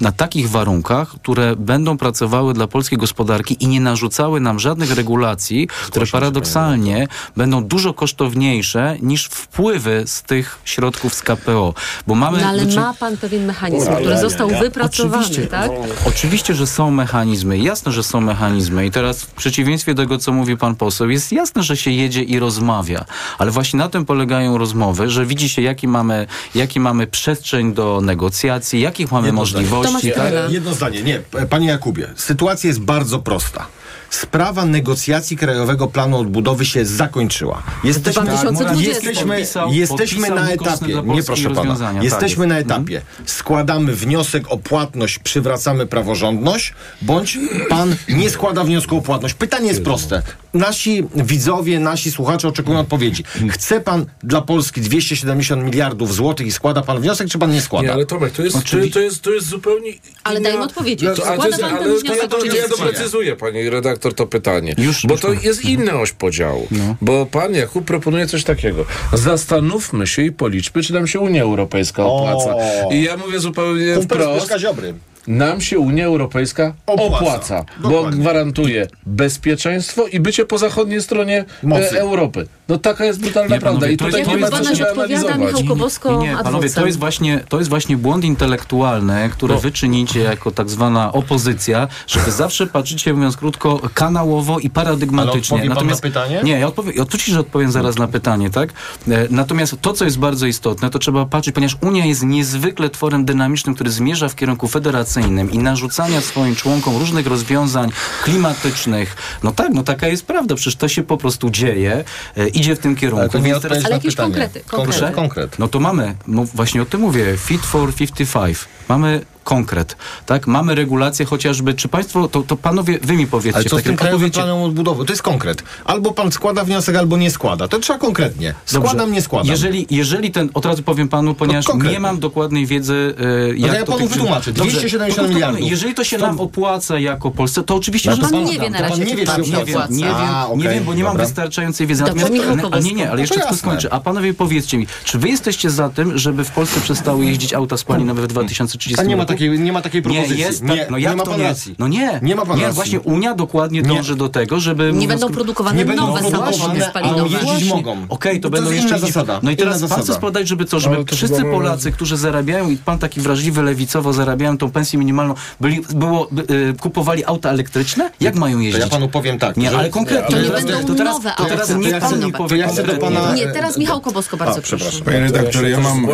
na 0.00 0.12
takich 0.12 0.50
warunkach, 0.50 1.08
które 1.14 1.56
będą 1.56 1.98
pracowały 1.98 2.54
dla 2.54 2.66
polskiej 2.66 2.98
gospodarki 2.98 3.56
i 3.60 3.68
nie 3.68 3.80
narzucały 3.80 4.40
nam 4.40 4.58
żadnych 4.58 4.94
regulacji, 4.94 5.68
które 5.86 6.06
paradoksalnie 6.06 7.08
będą 7.36 7.64
dużo 7.64 7.94
kosztowniejsze 7.94 8.96
niż 9.02 9.24
wpływy 9.26 10.02
z 10.06 10.22
tych 10.22 10.58
środków 10.64 11.14
z 11.14 11.22
KPO. 11.22 11.74
Bo 12.06 12.14
mamy 12.14 12.40
No 12.40 12.46
ale 12.48 12.66
czyn- 12.66 12.80
ma 12.80 12.94
pan 12.94 13.16
pewien 13.16 13.44
mechanizm, 13.46 13.88
Ale 13.88 13.96
który 14.00 14.18
został 14.18 14.50
nie. 14.50 14.60
wypracowany, 14.60 15.22
Oczywiście, 15.24 15.46
tak? 15.46 15.70
Oczywiście, 16.08 16.54
że 16.54 16.66
są 16.66 16.90
mechanizmy. 16.90 17.58
Jasne, 17.58 17.92
że 17.92 18.02
są 18.02 18.20
mechanizmy. 18.20 18.86
I 18.86 18.90
teraz 18.90 19.22
w 19.22 19.30
przeciwieństwie 19.30 19.94
do 19.94 20.02
tego, 20.16 20.24
co 20.24 20.32
mówi 20.32 20.56
pan 20.56 20.74
poseł, 20.76 21.10
jest 21.10 21.32
jasne, 21.32 21.62
że 21.62 21.76
się 21.76 21.90
jedzie 21.90 22.22
i 22.22 22.38
rozmawia. 22.38 23.04
Ale 23.38 23.50
właśnie 23.50 23.78
na 23.78 23.88
tym 23.88 24.04
polegają 24.04 24.58
rozmowy, 24.58 25.10
że 25.10 25.26
widzi 25.26 25.48
się, 25.48 25.62
jaki 25.62 25.88
mamy, 25.88 26.26
jaki 26.54 26.80
mamy 26.80 27.06
przestrzeń 27.06 27.74
do 27.74 28.00
negocjacji, 28.00 28.80
jakich 28.80 29.12
mamy 29.12 29.26
Jedno 29.28 29.46
zdanie. 29.46 29.62
możliwości. 29.66 30.12
Tomasz 30.12 30.32
Tak? 30.32 30.52
Jedno 30.52 30.74
zdanie, 30.74 31.02
nie, 31.02 31.20
panie 31.50 31.66
Jakubie. 31.68 32.08
Sytuacja 32.16 32.68
jest 32.68 32.80
bardzo 32.80 33.18
prosta. 33.18 33.66
Sprawa 34.10 34.64
negocjacji 34.64 35.36
Krajowego 35.36 35.86
Planu 35.88 36.18
Odbudowy 36.18 36.64
się 36.64 36.84
zakończyła. 36.86 37.62
Jesteśmy, 37.84 38.22
2020. 38.22 38.92
jesteśmy, 38.92 39.36
Podpisał- 39.36 39.72
jesteśmy 39.72 40.28
podpisał 40.28 40.36
na 40.44 40.50
etapie, 40.50 41.02
nie 41.04 41.22
proszę 41.22 41.42
pana, 41.48 41.54
rozwiązania, 41.60 42.02
jesteśmy 42.02 42.44
tak 42.44 42.48
na 42.48 42.58
etapie. 42.58 43.02
Składamy 43.26 43.94
wniosek 43.94 44.44
o 44.48 44.58
płatność, 44.58 45.18
przywracamy 45.18 45.86
praworządność, 45.86 46.74
bądź 47.02 47.38
pan 47.68 47.96
nie 48.08 48.30
składa 48.30 48.64
wniosku 48.64 48.96
o 48.96 49.00
płatność. 49.02 49.34
Pytanie 49.34 49.68
jest 49.68 49.82
proste. 49.84 50.22
Nasi 50.54 51.04
widzowie, 51.14 51.78
nasi 51.80 52.10
słuchacze 52.12 52.48
oczekują 52.48 52.78
odpowiedzi. 52.78 53.24
Chce 53.50 53.80
pan 53.80 54.06
dla 54.22 54.40
Polski 54.42 54.80
270 54.80 55.64
miliardów 55.64 56.14
złotych 56.14 56.46
i 56.46 56.52
składa 56.52 56.82
pan 56.82 57.00
wniosek, 57.00 57.28
czy 57.28 57.38
pan 57.38 57.50
nie 57.52 57.60
składa? 57.60 57.86
Nie, 57.86 57.92
ale 57.92 58.06
Tomek, 58.06 58.32
to 58.32 58.42
jest, 58.42 58.56
to, 58.56 58.76
to 58.92 59.00
jest, 59.00 59.22
to 59.22 59.30
jest 59.30 59.46
zupełnie... 59.46 59.92
Ale 60.24 60.40
inna- 60.40 60.48
dajmy 60.48 60.64
odpowiedzi. 60.64 61.04
No 61.04 61.14
to, 61.14 61.26
ale 61.26 61.38
to 61.38 61.46
jest, 61.46 61.60
pan 61.60 61.70
ten 61.70 61.78
ale 61.78 61.88
to 61.94 62.00
wniosek, 62.00 62.44
ja, 62.46 62.52
nie 62.52 62.58
ja 62.58 62.68
doprecyzuję, 62.68 63.36
pani 63.36 63.70
redaktor, 63.70 63.95
to 63.98 64.26
pytanie. 64.26 64.74
Już, 64.78 65.06
bo 65.06 65.14
już 65.14 65.20
to 65.20 65.28
pan- 65.28 65.38
jest 65.42 65.64
inna 65.64 65.92
oś 66.00 66.12
podziału. 66.12 66.68
Bo 67.00 67.26
pan 67.26 67.54
Jakub 67.54 67.84
proponuje 67.84 68.26
coś 68.26 68.44
takiego. 68.44 68.84
Zastanówmy 69.12 70.06
się 70.06 70.22
i 70.22 70.32
policzmy, 70.32 70.82
czy 70.82 70.92
nam 70.92 71.06
się 71.06 71.20
Unia 71.20 71.42
Europejska 71.42 72.04
opłaca. 72.04 72.54
I 72.90 73.02
ja 73.02 73.16
mówię 73.16 73.40
zupełnie 73.40 73.94
Kumpel 73.94 74.18
wprost. 74.18 74.52
Ziobry. 74.58 74.94
Nam 75.26 75.60
się 75.60 75.78
Unia 75.78 76.06
Europejska 76.06 76.74
Opłaca. 76.86 77.16
opłaca, 77.16 77.64
bo 77.82 78.02
gwarantuje 78.04 78.86
bezpieczeństwo 79.06 80.06
i 80.06 80.20
bycie 80.20 80.44
po 80.44 80.58
zachodniej 80.58 81.02
stronie 81.02 81.44
Mocy. 81.62 81.96
e, 81.96 82.00
Europy. 82.00 82.46
No 82.68 82.78
taka 82.78 83.04
jest 83.04 83.20
brutalna 83.20 83.54
Nie, 83.54 83.60
prawda. 83.60 83.80
panowie, 83.80 83.92
I 83.92 83.96
to 83.96 84.04
tutaj 84.04 84.20
jest- 84.20 84.30
nie 84.32 84.36
ma 84.36 84.50
co 84.50 84.74
się 84.74 84.88
odpowiada. 84.88 85.36
Michał 85.36 85.64
Kobosko 85.64 86.12
Nie, 86.22 86.28
nie, 86.28 86.36
panowie, 86.36 86.70
to 86.70 86.86
jest 86.86 86.98
właśnie, 86.98 87.40
to 87.48 87.58
jest 87.58 87.70
właśnie 87.70 87.96
błąd 87.96 88.24
intelektualny, 88.24 89.30
który 89.32 89.54
No. 89.54 89.60
wy 89.60 89.72
czynicie 89.72 90.20
jako 90.20 90.50
tak 90.50 90.70
zwana 90.70 91.12
opozycja, 91.12 91.88
że 92.06 92.20
wy 92.20 92.32
zawsze 92.32 92.66
patrzycie, 92.66 93.14
mówiąc 93.14 93.36
krótko, 93.36 93.80
kanałowo 93.94 94.58
i 94.58 94.70
paradygmatycznie. 94.70 95.56
Ale 95.60 95.70
odpowie 95.70 95.86
pan 95.86 95.96
na 95.96 96.02
pytanie? 96.02 96.40
Nie, 96.44 96.52
ja 96.58 96.66
odpowiem, 96.66 96.94
oczywiście, 97.02 97.32
że 97.32 97.40
odpowiem 97.40 97.72
zaraz 97.72 97.96
na 97.98 98.08
pytanie, 98.08 98.50
tak? 98.50 98.70
E, 99.08 99.26
Natomiast 99.30 99.76
to, 99.80 99.92
co 99.92 100.04
jest 100.04 100.18
bardzo 100.18 100.46
istotne, 100.46 100.90
to 100.90 100.98
trzeba 100.98 101.26
patrzeć, 101.26 101.54
ponieważ 101.54 101.76
Unia 101.80 102.04
jest 102.06 102.22
niezwykle 102.22 102.90
tworem 102.90 103.24
dynamicznym, 103.24 103.74
który 103.74 103.90
zmierza 103.90 104.28
w 104.28 104.34
kierunku 104.36 104.68
federacyjnym 104.68 105.52
i 105.52 105.58
narzucania 105.58 106.20
swoim 106.20 106.54
członkom 106.56 106.96
różnych 106.96 107.26
rozwiązań 107.26 107.90
klimatycznych. 108.24 109.16
No 109.42 109.52
tak, 109.52 109.72
no 109.72 109.82
taka 109.82 110.08
jest 110.08 110.26
prawda, 110.26 110.54
przecież 110.54 110.76
to 110.76 110.88
się 110.88 111.02
po 111.02 111.16
prostu 111.16 111.50
dzieje, 111.50 112.04
e, 112.36 112.48
idzie 112.56 112.76
w 112.76 112.78
tym 112.78 112.96
kierunku. 112.96 113.20
Ale 113.20 113.28
to 113.28 113.38
nie 113.38 113.56
odpowiedź 113.56 113.84
Ale 113.84 113.94
jakieś 113.94 114.14
pytanie. 114.14 114.32
konkrety, 114.34 114.60
Konkret. 114.60 114.86
konkrety. 115.00 115.14
Konkret. 115.16 115.58
no 115.58 115.68
to 115.68 115.80
mamy, 115.80 116.14
no 116.26 116.44
właśnie 116.44 116.82
o 116.82 116.86
tym 116.86 117.00
mówię, 117.00 117.36
Fit 117.36 117.60
for 117.62 117.94
55. 117.94 118.58
Mamy 118.88 119.20
konkret, 119.50 119.96
tak? 120.26 120.46
Mamy 120.46 120.74
regulacje 120.74 121.26
chociażby, 121.26 121.74
czy 121.74 121.88
państwo, 121.88 122.28
to, 122.28 122.42
to 122.42 122.56
panowie, 122.56 122.98
wy 123.02 123.12
mi 123.16 123.26
powiedzcie. 123.26 123.56
Ale 123.56 123.64
co 123.64 123.76
w 123.76 123.80
z 123.80 123.82
tym 123.82 123.96
krajowym 123.96 124.30
planem 124.30 124.56
odbudowy? 124.56 125.04
To 125.04 125.12
jest 125.12 125.22
konkret. 125.22 125.62
Albo 125.84 126.12
pan 126.12 126.32
składa 126.32 126.64
wniosek, 126.64 126.96
albo 126.96 127.16
nie 127.16 127.30
składa. 127.30 127.68
To 127.68 127.78
trzeba 127.78 127.98
konkretnie. 127.98 128.54
Dobrze. 128.72 128.88
Składam, 128.88 129.12
nie 129.12 129.22
składam. 129.22 129.50
Jeżeli, 129.50 129.86
jeżeli 129.90 130.30
ten, 130.30 130.50
od 130.54 130.66
razu 130.66 130.82
powiem 130.82 131.08
panu, 131.08 131.34
ponieważ 131.34 131.66
konkretnie. 131.66 131.92
nie 131.94 132.00
mam 132.00 132.18
dokładnej 132.18 132.66
wiedzy, 132.66 133.14
e, 133.50 133.56
jak 133.56 133.72
ja 133.74 133.80
to 133.84 133.92
panu 133.92 133.98
tych- 133.98 134.08
wytłumaczę. 134.10 134.52
Dobrze, 134.52 134.70
270 134.70 135.16
to 135.16 135.22
powtórzmy. 135.22 135.34
miliardów. 135.34 135.70
Jeżeli 135.70 135.94
to 135.94 136.04
się 136.04 136.18
To- 136.18 136.26
nam 136.26 136.40
opłaca 136.40 136.98
jako 136.98 137.30
Polsce, 137.30 137.62
to 137.62 137.74
oczywiście, 137.74 138.10
No 138.10 138.16
że 138.16 138.22
to 138.22 138.28
pan 138.28 138.46
składam. 138.46 138.52
nie 138.54 138.60
wie 138.60 138.70
na 138.70 138.80
razie, 138.80 138.90
pan 138.90 138.98
nie 139.00 139.16
wie, 139.16 139.24
nie 139.24 139.26
się 139.26 139.42
wiem, 139.42 139.76
opłaca. 139.76 139.92
nie 139.94 140.04
wiem, 140.04 140.14
A, 140.16 140.46
nie 140.48 140.54
okej, 140.64 140.74
wiem, 140.74 140.84
bo 140.84 140.94
nie 140.94 141.04
mam 141.04 141.16
wystarczającej 141.16 141.86
wiedzy. 141.86 142.04
Dobrze, 142.04 142.24
Natomiast, 142.24 142.74
a 142.74 142.78
nie, 142.78 142.92
nie, 142.94 143.10
ale 143.10 143.20
jeszcze 143.20 143.34
To 143.34 143.40
tylko 143.40 143.54
jasne. 143.54 143.68
skończę. 143.70 143.92
A 143.92 144.00
panowie 144.00 144.34
powiedzcie 144.34 144.78
mi, 144.78 144.86
czy 145.04 145.18
wy 145.18 145.28
jesteście 145.28 145.70
za 145.70 145.88
tym, 145.88 146.18
żeby 146.18 146.44
w 146.44 146.50
Polsce 146.50 146.80
przestały 146.80 147.24
jeździć 147.26 147.54
auta 147.54 147.76
spalinowe 147.76 148.22
w 148.22 148.26
2030 148.26 149.00
A 149.00 149.04
nie 149.04 149.16
ma 149.16 149.22
roku? 149.22 149.32
Takiej, 149.36 149.60
nie 149.60 149.72
ma 149.72 149.82
takiej 149.82 150.02
propozycji. 150.02 150.36
Nie, 150.36 150.42
jest 150.44 150.62
nie, 150.62 150.76
tak, 150.76 150.90
no 150.90 150.98
nie 150.98 151.04
jak 151.04 151.16
ma 151.16 151.24
to 151.24 151.30
pan 151.30 151.40
nie? 151.40 151.46
racji. 151.46 151.74
No 151.78 151.88
nie, 151.88 152.20
Nie 152.22 152.36
ma 152.36 152.46
pan 152.46 152.56
nie, 152.58 152.62
racji. 152.62 152.74
właśnie 152.74 153.00
Unia 153.00 153.34
dokładnie 153.34 153.82
Nie. 153.82 153.88
dąży 153.88 154.16
do 154.16 154.28
tego, 154.28 154.60
żeby... 154.60 154.92
Nie 154.94 155.08
będą 155.08 155.30
produkowane 155.30 155.76
Nie 155.78 155.84
będą 155.84 156.06
nowe 156.06 156.18
produkowane, 156.20 156.52
samochody 156.56 156.80
ale 156.82 156.90
spalinowe. 156.90 157.22
jeździć 157.28 157.42
Właśnie. 157.42 157.68
mogą. 157.68 157.96
Okej, 158.08 158.40
to 158.40 158.50
To 158.50 158.56
będą 158.56 158.70
jeszcze 158.70 158.98
zasada. 158.98 159.40
No 159.42 159.50
i 159.50 159.56
teraz 159.56 159.84
pan 159.84 160.02
chce 160.02 160.14
spodać, 160.14 160.48
żeby 160.48 160.64
co, 160.64 160.80
żeby 160.80 161.04
to 161.04 161.16
wszyscy 161.16 161.42
Polacy, 161.42 161.92
którzy 161.92 162.16
zarabiają 162.16 162.70
i 162.70 162.76
pan 162.76 162.98
taki 162.98 163.20
wrażliwy 163.20 163.62
lewicowo 163.62 164.12
zarabiają 164.12 164.58
tą 164.58 164.70
pensję 164.70 164.98
minimalną, 164.98 165.34
byli, 165.60 165.80
było, 165.94 166.28
by, 166.30 166.42
y, 166.54 166.74
kupowali 166.80 167.24
auta 167.24 167.50
elektryczne? 167.50 168.10
Jak 168.20 168.34
mają 168.34 168.56
To 168.56 168.62
jeździć? 168.62 168.82
ja 168.84 168.88
panu 168.88 169.08
powiem 169.08 169.38
tak. 169.38 169.56
Nie, 169.56 169.70
ale 169.70 169.90
konkretnie. 169.90 170.36
To 170.36 170.42
nie 170.42 170.48
teraz- 170.48 170.64
będą 170.64 170.86
to 170.88 170.94
teraz, 170.94 171.14
nowe 171.16 171.30
to 171.36 171.44
teraz 171.44 171.70
auta 171.70 171.80
niech 171.80 171.98
pan 171.98 172.24
mi 172.24 172.32
To 172.32 172.38
powie 172.38 172.56
ja 172.56 172.68
chcę 172.68 172.82
do 172.82 172.88
konkretnie. 172.92 173.16
pana- 173.18 173.34
Nie, 173.34 173.46
teraz 173.46 173.76
Michał 173.78 174.00
Kobosko, 174.00 174.36
bardzo 174.36 174.54
proszę. 174.54 174.76
przepraszam. 174.76 175.02
Panie 175.04 175.20
redaktorze, 175.20 175.70
ja 175.70 175.80
mam, 175.80 176.04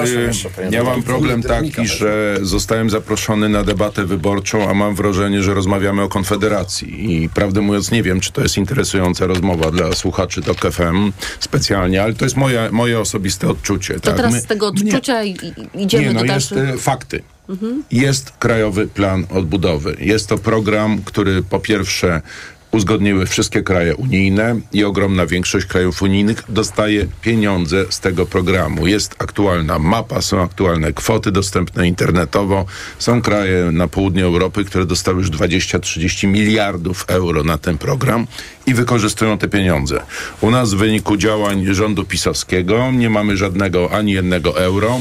y, 0.99 1.03
problem 1.03 1.43
taki, 1.43 1.87
że 1.87 2.37
zostałem 2.43 2.91
zaproszony 2.91 3.12
na 3.49 3.65
debatę 3.65 4.05
wyborczą, 4.07 4.71
a 4.71 4.75
mam 4.75 4.95
wrażenie, 4.95 5.43
że 5.43 5.55
rozmawiamy 5.55 6.03
o 6.03 6.09
Konfederacji. 6.09 7.13
I 7.23 7.29
prawdę 7.29 7.61
mówiąc, 7.61 7.91
nie 7.91 8.03
wiem, 8.03 8.21
czy 8.21 8.33
to 8.33 8.43
jest 8.43 8.57
interesująca 8.57 9.27
rozmowa 9.27 9.71
dla 9.71 9.93
słuchaczy 9.93 10.43
TOK 10.43 10.61
FM 10.73 11.13
specjalnie, 11.41 12.03
ale 12.03 12.15
to 12.15 12.25
jest 12.25 12.37
moje, 12.37 12.69
moje 12.73 13.01
osobiste 13.01 13.49
odczucie. 13.49 13.95
To 13.95 14.01
tak? 14.01 14.17
teraz 14.17 14.33
My- 14.33 14.41
z 14.41 14.47
tego 14.47 14.67
odczucia 14.67 15.25
i- 15.25 15.37
idziemy 15.75 16.05
nie, 16.05 16.13
no 16.13 16.21
do 16.21 16.25
jest 16.33 16.51
dalszych... 16.55 16.75
y, 16.75 16.79
fakty. 16.79 17.23
Jest 17.91 18.31
Krajowy 18.39 18.87
Plan 18.87 19.26
Odbudowy. 19.30 19.97
Jest 20.01 20.29
to 20.29 20.39
program, 20.39 21.03
który 21.05 21.43
po 21.43 21.59
pierwsze 21.59 22.22
uzgodniły 22.72 23.26
wszystkie 23.26 23.62
kraje 23.62 23.96
unijne 23.96 24.61
i 24.72 24.84
ogromna 24.84 25.26
większość 25.26 25.66
krajów 25.66 26.03
unijnych 26.03 26.44
dostaje 26.49 27.07
pieniądze 27.22 27.84
z 27.90 28.00
tego 28.00 28.26
programu. 28.26 28.86
Jest 28.86 29.14
aktualna 29.18 29.78
mapa, 29.78 30.22
są 30.22 30.42
aktualne 30.42 30.92
kwoty 30.92 31.32
dostępne 31.32 31.88
internetowo. 31.88 32.64
Są 32.99 33.22
kraje 33.22 33.70
na 33.72 33.88
południu 33.88 34.26
Europy, 34.26 34.64
które 34.64 34.86
dostały 34.86 35.18
już 35.18 35.30
20-30 35.30 36.28
miliardów 36.28 37.04
euro 37.08 37.44
na 37.44 37.58
ten 37.58 37.78
program 37.78 38.26
i 38.66 38.74
wykorzystują 38.74 39.38
te 39.38 39.49
pieniądze. 39.49 40.00
U 40.40 40.50
nas 40.50 40.74
w 40.74 40.76
wyniku 40.76 41.16
działań 41.16 41.66
rządu 41.74 42.04
pisowskiego 42.04 42.90
nie 42.92 43.11
mamy 43.11 43.36
żadnego 43.36 43.90
ani 43.92 44.12
jednego 44.12 44.61
euro. 44.61 45.00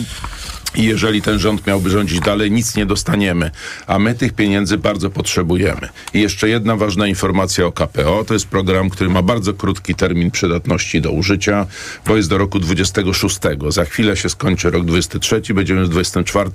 I 0.75 0.83
jeżeli 0.83 1.21
ten 1.21 1.39
rząd 1.39 1.67
miałby 1.67 1.89
rządzić 1.89 2.19
dalej, 2.19 2.51
nic 2.51 2.75
nie 2.75 2.85
dostaniemy, 2.85 3.51
a 3.87 3.99
my 3.99 4.15
tych 4.15 4.33
pieniędzy 4.33 4.77
bardzo 4.77 5.09
potrzebujemy. 5.09 5.89
I 6.13 6.21
jeszcze 6.21 6.49
jedna 6.49 6.75
ważna 6.75 7.07
informacja 7.07 7.65
o 7.65 7.71
KPO. 7.71 8.23
To 8.27 8.33
jest 8.33 8.47
program, 8.47 8.89
który 8.89 9.09
ma 9.09 9.21
bardzo 9.21 9.53
krótki 9.53 9.95
termin 9.95 10.31
przydatności 10.31 11.01
do 11.01 11.11
użycia, 11.11 11.67
bo 12.07 12.17
jest 12.17 12.29
do 12.29 12.37
roku 12.37 12.59
26. 12.59 13.39
Za 13.69 13.85
chwilę 13.85 14.17
się 14.17 14.29
skończy 14.29 14.69
rok 14.69 14.85
23, 14.85 15.41
będziemy 15.53 15.85
w 15.85 15.89
24. 15.89 16.49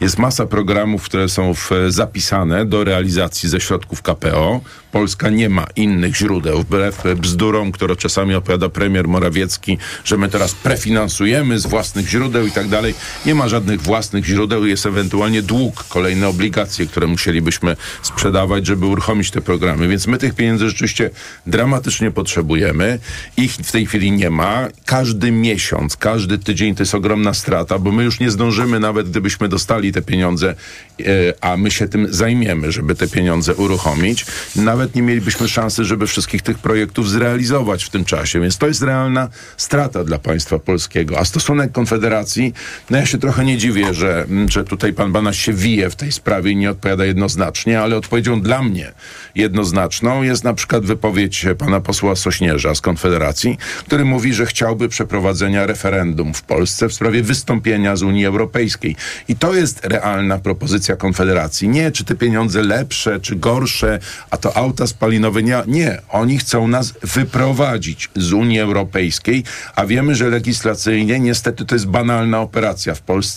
Jest 0.00 0.18
masa 0.18 0.46
programów, 0.46 1.02
które 1.02 1.28
są 1.28 1.54
w, 1.54 1.70
zapisane 1.88 2.66
do 2.66 2.84
realizacji 2.84 3.48
ze 3.48 3.60
środków 3.60 4.02
KPO. 4.02 4.60
Polska 4.92 5.30
nie 5.30 5.48
ma 5.48 5.66
innych 5.76 6.16
źródeł, 6.16 6.62
wbrew 6.62 7.02
bzdurom, 7.16 7.72
które 7.72 7.96
czasami 7.96 8.34
opowiada 8.34 8.68
premier 8.68 9.08
Morawiecki, 9.08 9.78
że 10.04 10.18
my 10.18 10.28
teraz 10.28 10.54
prefinansujemy 10.54 11.58
z 11.58 11.66
własnych 11.66 12.08
źródeł 12.08 12.46
i 12.46 12.50
tak 12.50 12.68
dalej. 12.68 12.94
Nie 13.26 13.34
ma 13.34 13.48
żadnych 13.52 13.82
własnych 13.82 14.24
źródeł, 14.24 14.66
jest 14.66 14.86
ewentualnie 14.86 15.42
dług, 15.42 15.84
kolejne 15.88 16.28
obligacje, 16.28 16.86
które 16.86 17.06
musielibyśmy 17.06 17.76
sprzedawać, 18.02 18.66
żeby 18.66 18.86
uruchomić 18.86 19.30
te 19.30 19.40
programy. 19.40 19.88
Więc 19.88 20.06
my 20.06 20.18
tych 20.18 20.34
pieniędzy 20.34 20.68
rzeczywiście 20.68 21.10
dramatycznie 21.46 22.10
potrzebujemy. 22.10 22.98
Ich 23.36 23.52
w 23.52 23.72
tej 23.72 23.86
chwili 23.86 24.12
nie 24.12 24.30
ma. 24.30 24.68
Każdy 24.84 25.32
miesiąc, 25.32 25.96
każdy 25.96 26.38
tydzień 26.38 26.74
to 26.74 26.82
jest 26.82 26.94
ogromna 26.94 27.34
strata, 27.34 27.78
bo 27.78 27.92
my 27.92 28.04
już 28.04 28.20
nie 28.20 28.30
zdążymy, 28.30 28.80
nawet 28.80 29.10
gdybyśmy 29.10 29.48
dostali 29.48 29.92
te 29.92 30.02
pieniądze, 30.02 30.54
e, 31.00 31.04
a 31.40 31.56
my 31.56 31.70
się 31.70 31.88
tym 31.88 32.06
zajmiemy, 32.10 32.72
żeby 32.72 32.94
te 32.94 33.08
pieniądze 33.08 33.54
uruchomić. 33.54 34.26
Nawet 34.56 34.94
nie 34.94 35.02
mielibyśmy 35.02 35.48
szansy, 35.48 35.84
żeby 35.84 36.06
wszystkich 36.06 36.42
tych 36.42 36.58
projektów 36.58 37.10
zrealizować 37.10 37.84
w 37.84 37.90
tym 37.90 38.04
czasie. 38.04 38.40
Więc 38.40 38.58
to 38.58 38.66
jest 38.66 38.82
realna 38.82 39.28
strata 39.56 40.04
dla 40.04 40.18
państwa 40.18 40.58
polskiego. 40.58 41.18
A 41.18 41.24
stosunek 41.24 41.72
Konfederacji, 41.72 42.54
no 42.90 42.98
ja 42.98 43.06
się 43.06 43.18
trochę 43.18 43.41
nie 43.44 43.58
dziwię, 43.58 43.94
że, 43.94 44.22
mm, 44.22 44.48
że 44.48 44.64
tutaj 44.64 44.92
pan 44.92 45.12
Banaś 45.12 45.38
się 45.38 45.52
wije 45.52 45.90
w 45.90 45.96
tej 45.96 46.12
sprawie 46.12 46.50
i 46.50 46.56
nie 46.56 46.70
odpowiada 46.70 47.04
jednoznacznie, 47.04 47.80
ale 47.80 47.96
odpowiedzią 47.96 48.40
dla 48.40 48.62
mnie 48.62 48.92
jednoznaczną 49.34 50.22
jest 50.22 50.44
na 50.44 50.54
przykład 50.54 50.84
wypowiedź 50.84 51.46
pana 51.58 51.80
posła 51.80 52.16
Sośnierza 52.16 52.74
z 52.74 52.80
Konfederacji, 52.80 53.58
który 53.86 54.04
mówi, 54.04 54.34
że 54.34 54.46
chciałby 54.46 54.88
przeprowadzenia 54.88 55.66
referendum 55.66 56.34
w 56.34 56.42
Polsce 56.42 56.88
w 56.88 56.94
sprawie 56.94 57.22
wystąpienia 57.22 57.96
z 57.96 58.02
Unii 58.02 58.26
Europejskiej. 58.26 58.96
I 59.28 59.36
to 59.36 59.54
jest 59.54 59.84
realna 59.84 60.38
propozycja 60.38 60.96
Konfederacji. 60.96 61.68
Nie, 61.68 61.90
czy 61.90 62.04
te 62.04 62.14
pieniądze 62.14 62.62
lepsze, 62.62 63.20
czy 63.20 63.36
gorsze, 63.36 63.98
a 64.30 64.36
to 64.36 64.56
auta 64.56 64.86
spalinowe. 64.86 65.42
Nie, 65.42 65.62
nie. 65.66 65.98
oni 66.08 66.38
chcą 66.38 66.68
nas 66.68 66.94
wyprowadzić 67.02 68.10
z 68.16 68.32
Unii 68.32 68.60
Europejskiej, 68.60 69.44
a 69.76 69.86
wiemy, 69.86 70.14
że 70.14 70.28
legislacyjnie 70.28 71.20
niestety 71.20 71.64
to 71.64 71.74
jest 71.74 71.86
banalna 71.86 72.40
operacja 72.40 72.94
w 72.94 73.00
Polsce. 73.00 73.31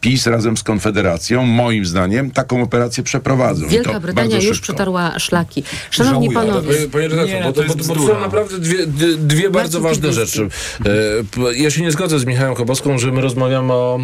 PiS 0.00 0.26
razem 0.26 0.56
z 0.56 0.62
Konfederacją, 0.62 1.46
moim 1.46 1.84
zdaniem, 1.86 2.30
taką 2.30 2.62
operację 2.62 3.04
przeprowadzą. 3.04 3.66
I 3.66 3.68
Wielka 3.68 3.92
to 3.92 4.00
Brytania 4.00 4.36
już 4.36 4.44
szybko. 4.44 4.62
przetarła 4.62 5.18
szlaki. 5.18 5.62
Szanowni 5.90 6.32
Żałuję, 6.32 6.38
ale 6.38 6.62
panowie, 6.62 6.74
Panie, 6.74 6.88
panie 6.88 7.08
redaktor, 7.08 7.34
Nie, 7.36 7.44
bo, 7.44 7.52
to 7.52 7.62
bo, 7.62 7.68
bo 7.68 7.74
to 7.74 7.94
bzdura. 7.94 8.14
są 8.14 8.20
naprawdę 8.20 8.58
dwie, 8.58 8.86
dwie 9.18 9.50
bardzo 9.50 9.80
ważne 9.80 10.12
rzeczy. 10.12 10.48
E, 10.86 11.54
ja 11.56 11.70
się 11.70 11.82
nie 11.82 11.92
zgodzę 11.92 12.18
z 12.18 12.24
Michałem 12.24 12.54
Koboską, 12.54 12.98
że 12.98 13.12
my 13.12 13.20
rozmawiamy 13.20 13.72
o, 13.72 13.98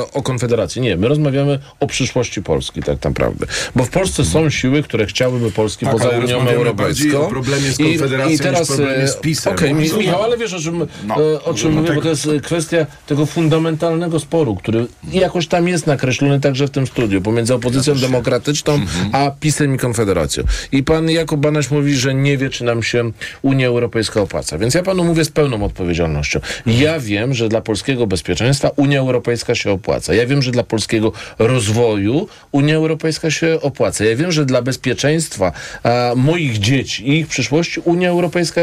e, 0.00 0.12
o 0.12 0.22
Konfederacji. 0.22 0.82
Nie, 0.82 0.96
my 0.96 1.08
rozmawiamy 1.08 1.58
o 1.80 1.86
przyszłości 1.86 2.42
Polski 2.42 2.82
tak 2.82 3.04
naprawdę. 3.04 3.46
Bo 3.76 3.84
w 3.84 3.90
Polsce 3.90 4.24
są 4.24 4.50
siły, 4.50 4.82
które 4.82 5.06
chciałyby 5.06 5.50
Polski 5.52 5.84
Tak, 5.86 5.94
poza 5.94 6.08
ale 6.08 6.18
Unią 6.18 6.48
Europejską. 6.48 7.26
o 7.26 7.30
problemie 7.30 7.72
z 7.72 7.80
I- 7.80 7.84
Konfederacją 7.84 8.34
I 8.34 8.38
teraz, 8.38 8.68
niż 8.68 8.78
problemie 8.78 9.08
z 9.08 9.16
e, 9.16 9.20
PiS-em. 9.20 9.52
Okej, 9.52 9.74
No. 9.74 9.80
Michał, 9.98 10.22
ale 10.22 10.38
wiesz 10.38 10.52
o 10.54 10.60
czym, 10.60 10.86
No. 11.06 11.16
e, 11.34 11.44
o 11.44 11.54
czym 11.54 11.70
No 11.74 11.76
mówię, 11.76 11.86
tak. 11.88 11.96
bo 11.96 12.02
to 12.02 12.08
jest 12.08 12.26
e, 12.26 12.40
kwestia 12.40 12.86
tego 13.06 13.26
fundamentalnego 13.26 14.20
sporu, 14.20 14.56
który 14.56 14.81
jakoś 15.12 15.46
tam 15.46 15.68
jest 15.68 15.86
nakreślony 15.86 16.40
także 16.40 16.66
w 16.66 16.70
tym 16.70 16.86
studiu, 16.86 17.20
pomiędzy 17.20 17.54
opozycją 17.54 17.94
demokratyczną, 17.94 18.72
Mhm. 18.74 19.10
a 19.12 19.30
PiSem 19.40 19.74
i 19.74 19.78
Konfederacją. 19.78 20.44
I 20.72 20.82
pan 20.82 21.10
Jakub 21.10 21.40
Banaś 21.40 21.70
mówi, 21.70 21.94
że 21.94 22.14
nie 22.14 22.38
wie, 22.38 22.50
czy 22.50 22.64
nam 22.64 22.82
się 22.82 23.10
Unia 23.42 23.66
Europejska 23.66 24.20
opłaca. 24.20 24.58
Więc 24.58 24.74
ja 24.74 24.82
panu 24.82 25.04
mówię 25.04 25.24
z 25.24 25.30
pełną 25.30 25.64
odpowiedzialnością. 25.64 26.40
Ja 26.66 27.00
wiem, 27.00 27.34
że 27.34 27.48
dla 27.48 27.60
polskiego 27.60 28.06
bezpieczeństwa 28.06 28.70
Unia 28.76 29.00
Europejska 29.00 29.54
się 29.54 29.70
opłaca. 29.70 30.14
Ja 30.14 30.26
wiem, 30.26 30.42
że 30.42 30.50
dla 30.50 30.62
polskiego 30.62 31.12
rozwoju 31.38 32.28
Unia 32.52 32.76
Europejska 32.76 33.30
się 33.30 33.58
opłaca. 33.62 34.04
Ja 34.04 34.16
wiem, 34.16 34.32
że 34.32 34.44
dla 34.44 34.62
bezpieczeństwa 34.62 35.52
a, 35.82 36.12
moich 36.16 36.58
dzieci 36.58 37.08
i 37.08 37.18
ich 37.18 37.26
przyszłości 37.26 37.80
Unia 37.84 38.08
Europejska 38.10 38.60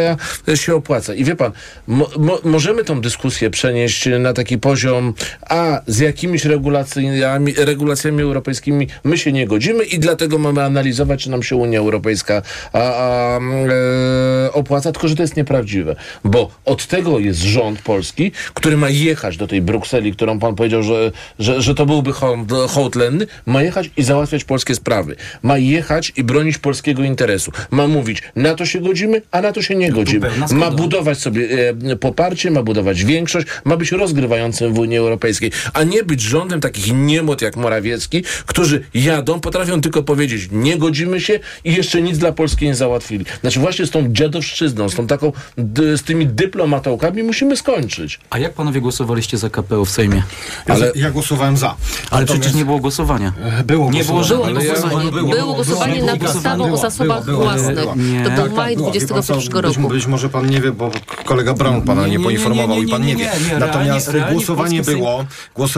się 0.55 0.75
opłaca. 0.75 1.13
I 1.13 1.23
wie 1.23 1.35
pan, 1.35 1.51
mo, 1.87 2.09
mo, 2.17 2.39
możemy 2.43 2.83
tą 2.83 3.01
dyskusję 3.01 3.49
przenieść 3.49 4.09
na 4.19 4.33
taki 4.33 4.57
poziom, 4.57 5.13
a 5.49 5.81
z 5.87 5.99
jakimiś 6.09 6.45
regulacjami, 6.45 7.53
regulacjami 7.57 8.21
europejskimi 8.21 8.87
my 9.03 9.17
się 9.17 9.31
nie 9.31 9.47
godzimy 9.47 9.83
i 9.83 9.99
dlatego 9.99 10.37
mamy 10.37 10.63
analizować, 10.63 11.23
czy 11.23 11.29
nam 11.29 11.43
się 11.43 11.55
Unia 11.55 11.79
Europejska 11.79 12.41
a, 12.73 12.79
a, 12.79 13.39
e, 13.39 14.53
opłaca, 14.53 14.91
tylko 14.91 15.07
że 15.07 15.15
to 15.15 15.23
jest 15.23 15.37
nieprawdziwe. 15.37 15.95
Bo 16.23 16.51
od 16.65 16.87
tego 16.87 17.19
jest 17.19 17.39
rząd 17.39 17.81
polski, 17.81 18.31
który 18.53 18.77
ma 18.77 18.89
jechać 18.89 19.37
do 19.37 19.47
tej 19.47 19.61
Brukseli, 19.61 20.13
którą 20.13 20.39
pan 20.39 20.55
powiedział, 20.55 20.83
że, 20.83 21.11
że, 21.39 21.61
że 21.61 21.75
to 21.75 21.85
byłby 21.85 22.11
hołd, 22.13 22.95
ma 23.45 23.63
jechać 23.63 23.89
i 23.97 24.03
załatwiać 24.03 24.43
polskie 24.43 24.75
sprawy. 24.75 25.15
Ma 25.43 25.57
jechać 25.57 26.13
i 26.17 26.23
bronić 26.23 26.57
polskiego 26.57 27.03
interesu. 27.03 27.51
Ma 27.71 27.87
mówić, 27.87 28.21
na 28.35 28.55
to 28.55 28.65
się 28.65 28.81
godzimy, 28.81 29.21
a 29.31 29.41
na 29.41 29.51
to 29.51 29.61
się 29.61 29.75
nie 29.75 29.91
godzimy. 29.91 30.29
Ma 30.51 30.71
budować 30.71 31.17
sobie 31.17 31.47
e, 31.91 31.95
poparcie, 31.95 32.51
ma 32.51 32.63
budować 32.63 33.03
większość, 33.03 33.47
ma 33.65 33.77
być 33.77 33.91
rozgrywającym 33.91 34.73
w 34.73 34.79
Unii 34.79 34.97
Europejskiej, 34.97 35.51
a 35.73 35.83
nie 35.83 35.98
być 36.03 36.21
rządem 36.21 36.61
takich 36.61 36.93
niemot 36.93 37.41
jak 37.41 37.55
Morawiecki, 37.57 38.23
którzy 38.45 38.83
jadą, 38.93 39.39
potrafią 39.39 39.81
tylko 39.81 40.03
powiedzieć, 40.03 40.47
nie 40.51 40.77
godzimy 40.77 41.21
się 41.21 41.39
i 41.63 41.73
jeszcze 41.75 42.01
nic 42.01 42.17
dla 42.17 42.31
Polski 42.31 42.65
nie 42.65 42.75
załatwili. 42.75 43.25
Znaczy 43.41 43.59
właśnie 43.59 43.85
z 43.85 43.89
tą 43.91 44.13
dziadowszczyzną, 44.13 44.89
z 44.89 44.95
tą 44.95 45.07
taką, 45.07 45.31
d- 45.57 45.97
z 45.97 46.03
tymi 46.03 46.27
dyplomatołkami 46.27 47.23
musimy 47.23 47.57
skończyć. 47.57 48.19
A 48.29 48.37
jak 48.39 48.53
panowie 48.53 48.81
głosowaliście 48.81 49.37
za 49.37 49.49
KPO 49.49 49.85
w 49.85 49.89
Sejmie? 49.89 50.23
Ale 50.67 50.91
ja 50.95 51.11
głosowałem 51.11 51.57
za. 51.57 51.67
Ale 51.67 51.75
Natomiast- 52.21 52.25
przecież 52.41 52.53
nie 52.57 52.65
było 52.65 52.79
głosowania. 52.79 53.33
Było 53.65 53.91
Nie 53.91 54.03
było 54.03 54.13
głosowanie. 54.17 54.55
Ale 54.55 54.65
ja- 54.65 54.73
głosowania. 54.73 55.11
Było 55.11 55.53
głosowanie 55.53 56.03
nad 56.03 56.23
ustawą 56.23 56.73
o 56.73 56.77
zasobach 56.77 57.25
własnych. 57.25 57.77
Nie. 57.95 58.23
To 58.23 58.29
był 58.29 58.43
Tak, 58.43 58.53
maj 58.53 58.69
tak, 58.73 58.77
było. 58.77 58.91
Wie 58.91 58.99
pan 58.99 59.07
co, 59.07 59.13
21 59.33 59.61
być, 59.61 59.77
roku. 59.77 59.89
być 59.89 60.05
może 60.07 60.29
pan 60.29 60.49
nie 60.49 60.61
wie, 60.61 60.71
bo 60.71 60.91
kolega 61.25 61.53
Brown 61.53 61.81
pana 61.81 62.01
nie, 62.01 62.07
Nie, 62.07 62.11
nie, 62.11 62.17
nie, 62.17 62.23
poinformował 62.23 62.75
nie, 62.75 62.81
nie, 62.81 62.87
i 62.87 62.91
pan 62.91 63.01
nie, 63.01 63.15
nie, 63.15 63.23
wie. 63.25 63.31
nie, 63.45 63.53
nie, 63.53 63.59
Natomiast 63.59 64.07
realnie- 64.07 64.19
realnie 64.19 64.35
głosowanie 64.35 64.81
było, 64.81 65.17
Ale 65.17 65.27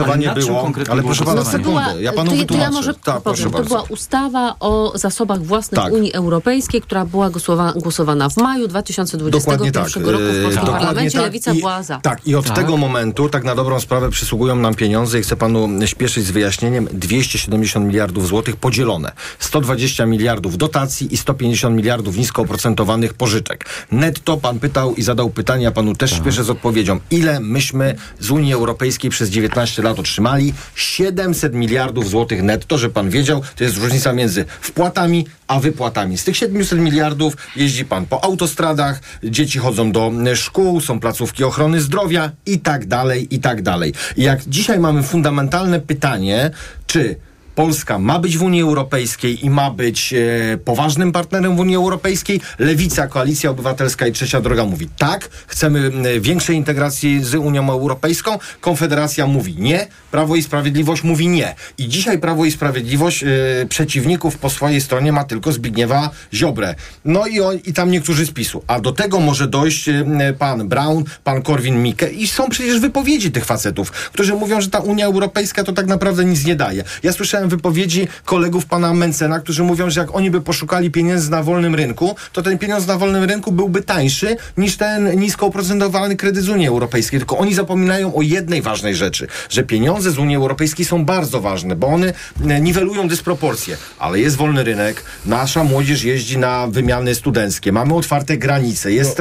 głosowanie 0.04 0.34
czym 0.34 0.46
było, 0.46 0.70
ale 0.90 1.02
proszę 1.02 1.24
pana 1.24 1.44
sekundę, 1.44 2.02
ja 2.02 2.12
panu 2.12 2.30
to, 2.36 2.44
to 2.44 2.54
ja 2.54 2.70
może 2.70 2.94
tak, 2.94 3.02
powiem, 3.04 3.22
proszę 3.22 3.42
to 3.44 3.50
bardzo. 3.50 3.68
była 3.68 3.82
ustawa 3.82 4.56
o 4.60 4.92
zasobach 4.94 5.42
własnych 5.42 5.80
Tak. 5.80 5.92
Unii 5.92 6.12
Europejskiej, 6.12 6.80
która 6.80 7.04
była 7.04 7.30
głosowa, 7.30 7.72
głosowana 7.76 8.28
w 8.28 8.36
maju 8.36 8.68
2021 8.68 9.40
Dokładnie 9.40 9.72
tak. 9.72 10.12
roku 10.12 10.34
w 10.34 10.42
polskim 10.42 10.64
dokładnie 10.64 10.86
parlamencie. 10.86 11.18
tak. 11.18 11.26
Lewica 11.26 11.52
I, 11.52 11.58
była 11.58 11.82
za. 11.82 12.00
Tak, 12.00 12.26
i 12.26 12.34
od 12.34 12.46
Tak. 12.46 12.56
tego 12.56 12.76
momentu, 12.76 13.28
tak 13.28 13.44
na 13.44 13.54
dobrą 13.54 13.80
sprawę, 13.80 14.10
przysługują 14.10 14.56
nam 14.56 14.74
pieniądze 14.74 15.18
i 15.20 15.22
chcę 15.22 15.36
panu 15.36 15.68
śpieszyć 15.86 16.26
z 16.26 16.30
wyjaśnieniem. 16.30 16.88
270 16.92 17.86
miliardów 17.86 18.26
złotych 18.28 18.56
podzielone. 18.56 19.12
120 19.38 20.06
miliardów 20.06 20.58
dotacji 20.58 21.14
i 21.14 21.16
150 21.16 21.76
miliardów 21.76 22.16
nisko 22.16 22.42
oprocentowanych 22.42 23.14
pożyczek. 23.14 23.64
Netto 23.92 24.36
pan 24.36 24.58
pytał 24.60 24.94
i 24.94 25.02
zadał 25.02 25.30
pytania, 25.30 25.70
panu 25.70 25.94
też 25.94 26.10
śpieszę 26.12 26.44
z 26.44 26.50
odpowiedzią. 26.50 27.00
Ile 27.10 27.40
myśmy 27.40 27.94
z 28.20 28.30
Unii 28.30 28.52
Europejskiej 28.52 29.10
przez 29.10 29.30
19 29.30 29.82
lat 29.82 29.91
otrzymali? 29.98 30.54
700 30.74 31.54
miliardów 31.54 32.10
złotych 32.10 32.42
netto, 32.42 32.78
że 32.78 32.90
pan 32.90 33.10
wiedział, 33.10 33.42
to 33.56 33.64
jest 33.64 33.76
różnica 33.76 34.12
między 34.12 34.44
wpłatami 34.60 35.26
a 35.46 35.60
wypłatami. 35.60 36.18
Z 36.18 36.24
tych 36.24 36.36
700 36.36 36.78
miliardów 36.78 37.36
jeździ 37.56 37.84
pan 37.84 38.06
po 38.06 38.24
autostradach, 38.24 39.00
dzieci 39.24 39.58
chodzą 39.58 39.92
do 39.92 40.12
e, 40.26 40.36
szkół, 40.36 40.80
są 40.80 41.00
placówki 41.00 41.44
ochrony 41.44 41.80
zdrowia 41.80 42.30
i 42.46 42.60
tak 42.60 42.86
dalej, 42.86 43.34
i 43.34 43.40
tak 43.40 43.62
dalej. 43.62 43.94
I 44.16 44.22
jak 44.22 44.40
dzisiaj 44.46 44.78
mamy 44.78 45.02
fundamentalne 45.02 45.80
pytanie, 45.80 46.50
czy 46.86 47.16
Polska 47.54 47.98
ma 47.98 48.18
być 48.18 48.38
w 48.38 48.42
Unii 48.42 48.62
Europejskiej 48.62 49.46
i 49.46 49.50
ma 49.50 49.70
być 49.70 50.14
e, 50.14 50.58
poważnym 50.58 51.12
partnerem 51.12 51.56
w 51.56 51.60
Unii 51.60 51.76
Europejskiej. 51.76 52.40
Lewica, 52.58 53.06
Koalicja 53.06 53.50
Obywatelska 53.50 54.06
i 54.06 54.12
Trzecia 54.12 54.40
Droga 54.40 54.64
mówi 54.64 54.88
tak, 54.98 55.28
chcemy 55.46 55.90
większej 56.20 56.56
integracji 56.56 57.24
z 57.24 57.34
Unią 57.34 57.70
Europejską. 57.70 58.38
Konfederacja 58.60 59.26
mówi 59.26 59.56
nie, 59.58 59.86
Prawo 60.12 60.36
i 60.36 60.42
Sprawiedliwość 60.42 61.02
mówi 61.02 61.28
nie. 61.28 61.54
I 61.78 61.88
dzisiaj 61.88 62.18
Prawo 62.18 62.44
i 62.44 62.50
Sprawiedliwość 62.50 63.24
e, 63.24 63.28
przeciwników 63.68 64.38
po 64.38 64.50
swojej 64.50 64.80
stronie 64.80 65.12
ma 65.12 65.24
tylko 65.24 65.52
Zbigniewa 65.52 66.10
Ziobrę. 66.34 66.74
No 67.04 67.26
i, 67.26 67.40
on, 67.40 67.56
i 67.66 67.72
tam 67.72 67.90
niektórzy 67.90 68.26
z 68.26 68.30
PiSu. 68.30 68.62
A 68.66 68.80
do 68.80 68.92
tego 68.92 69.20
może 69.20 69.48
dojść 69.48 69.88
e, 69.88 70.04
pan 70.38 70.68
Brown, 70.68 71.04
pan 71.24 71.42
Korwin-Mikke 71.42 72.12
i 72.12 72.28
są 72.28 72.48
przecież 72.48 72.80
wypowiedzi 72.80 73.30
tych 73.30 73.44
facetów, 73.44 73.90
którzy 73.90 74.34
mówią, 74.34 74.60
że 74.60 74.70
ta 74.70 74.78
Unia 74.78 75.06
Europejska 75.06 75.64
to 75.64 75.72
tak 75.72 75.86
naprawdę 75.86 76.24
nic 76.24 76.44
nie 76.44 76.56
daje. 76.56 76.84
Ja 77.02 77.12
słyszałem 77.12 77.48
wypowiedzi 77.48 78.08
kolegów 78.24 78.66
pana 78.66 78.94
Mencena, 78.94 79.40
którzy 79.40 79.62
mówią, 79.62 79.90
że 79.90 80.00
jak 80.00 80.14
oni 80.14 80.30
by 80.30 80.40
poszukali 80.40 80.90
pieniędzy 80.90 81.30
na 81.30 81.42
wolnym 81.42 81.74
rynku, 81.74 82.16
to 82.32 82.42
ten 82.42 82.58
pieniądz 82.58 82.86
na 82.86 82.98
wolnym 82.98 83.24
rynku 83.24 83.52
byłby 83.52 83.82
tańszy 83.82 84.36
niż 84.56 84.76
ten 84.76 85.20
nisko 85.20 85.46
oprocentowany 85.46 86.16
kredyt 86.16 86.44
z 86.44 86.48
Unii 86.48 86.68
Europejskiej. 86.68 87.20
Tylko 87.20 87.38
oni 87.38 87.54
zapominają 87.54 88.14
o 88.14 88.22
jednej 88.22 88.62
ważnej 88.62 88.94
rzeczy, 88.94 89.26
że 89.48 89.62
pieniądze 89.62 90.01
z 90.10 90.18
Unii 90.18 90.36
Europejskiej 90.36 90.86
są 90.86 91.04
bardzo 91.04 91.40
ważne, 91.40 91.76
bo 91.76 91.86
one 91.86 92.14
e, 92.48 92.60
niwelują 92.60 93.08
dysproporcje. 93.08 93.76
Ale 93.98 94.20
jest 94.20 94.36
wolny 94.36 94.64
rynek, 94.64 95.04
nasza 95.26 95.64
młodzież 95.64 96.04
jeździ 96.04 96.38
na 96.38 96.66
wymiany 96.66 97.14
studenckie, 97.14 97.72
mamy 97.72 97.94
otwarte 97.94 98.36
granice, 98.36 98.92
jest 98.92 99.16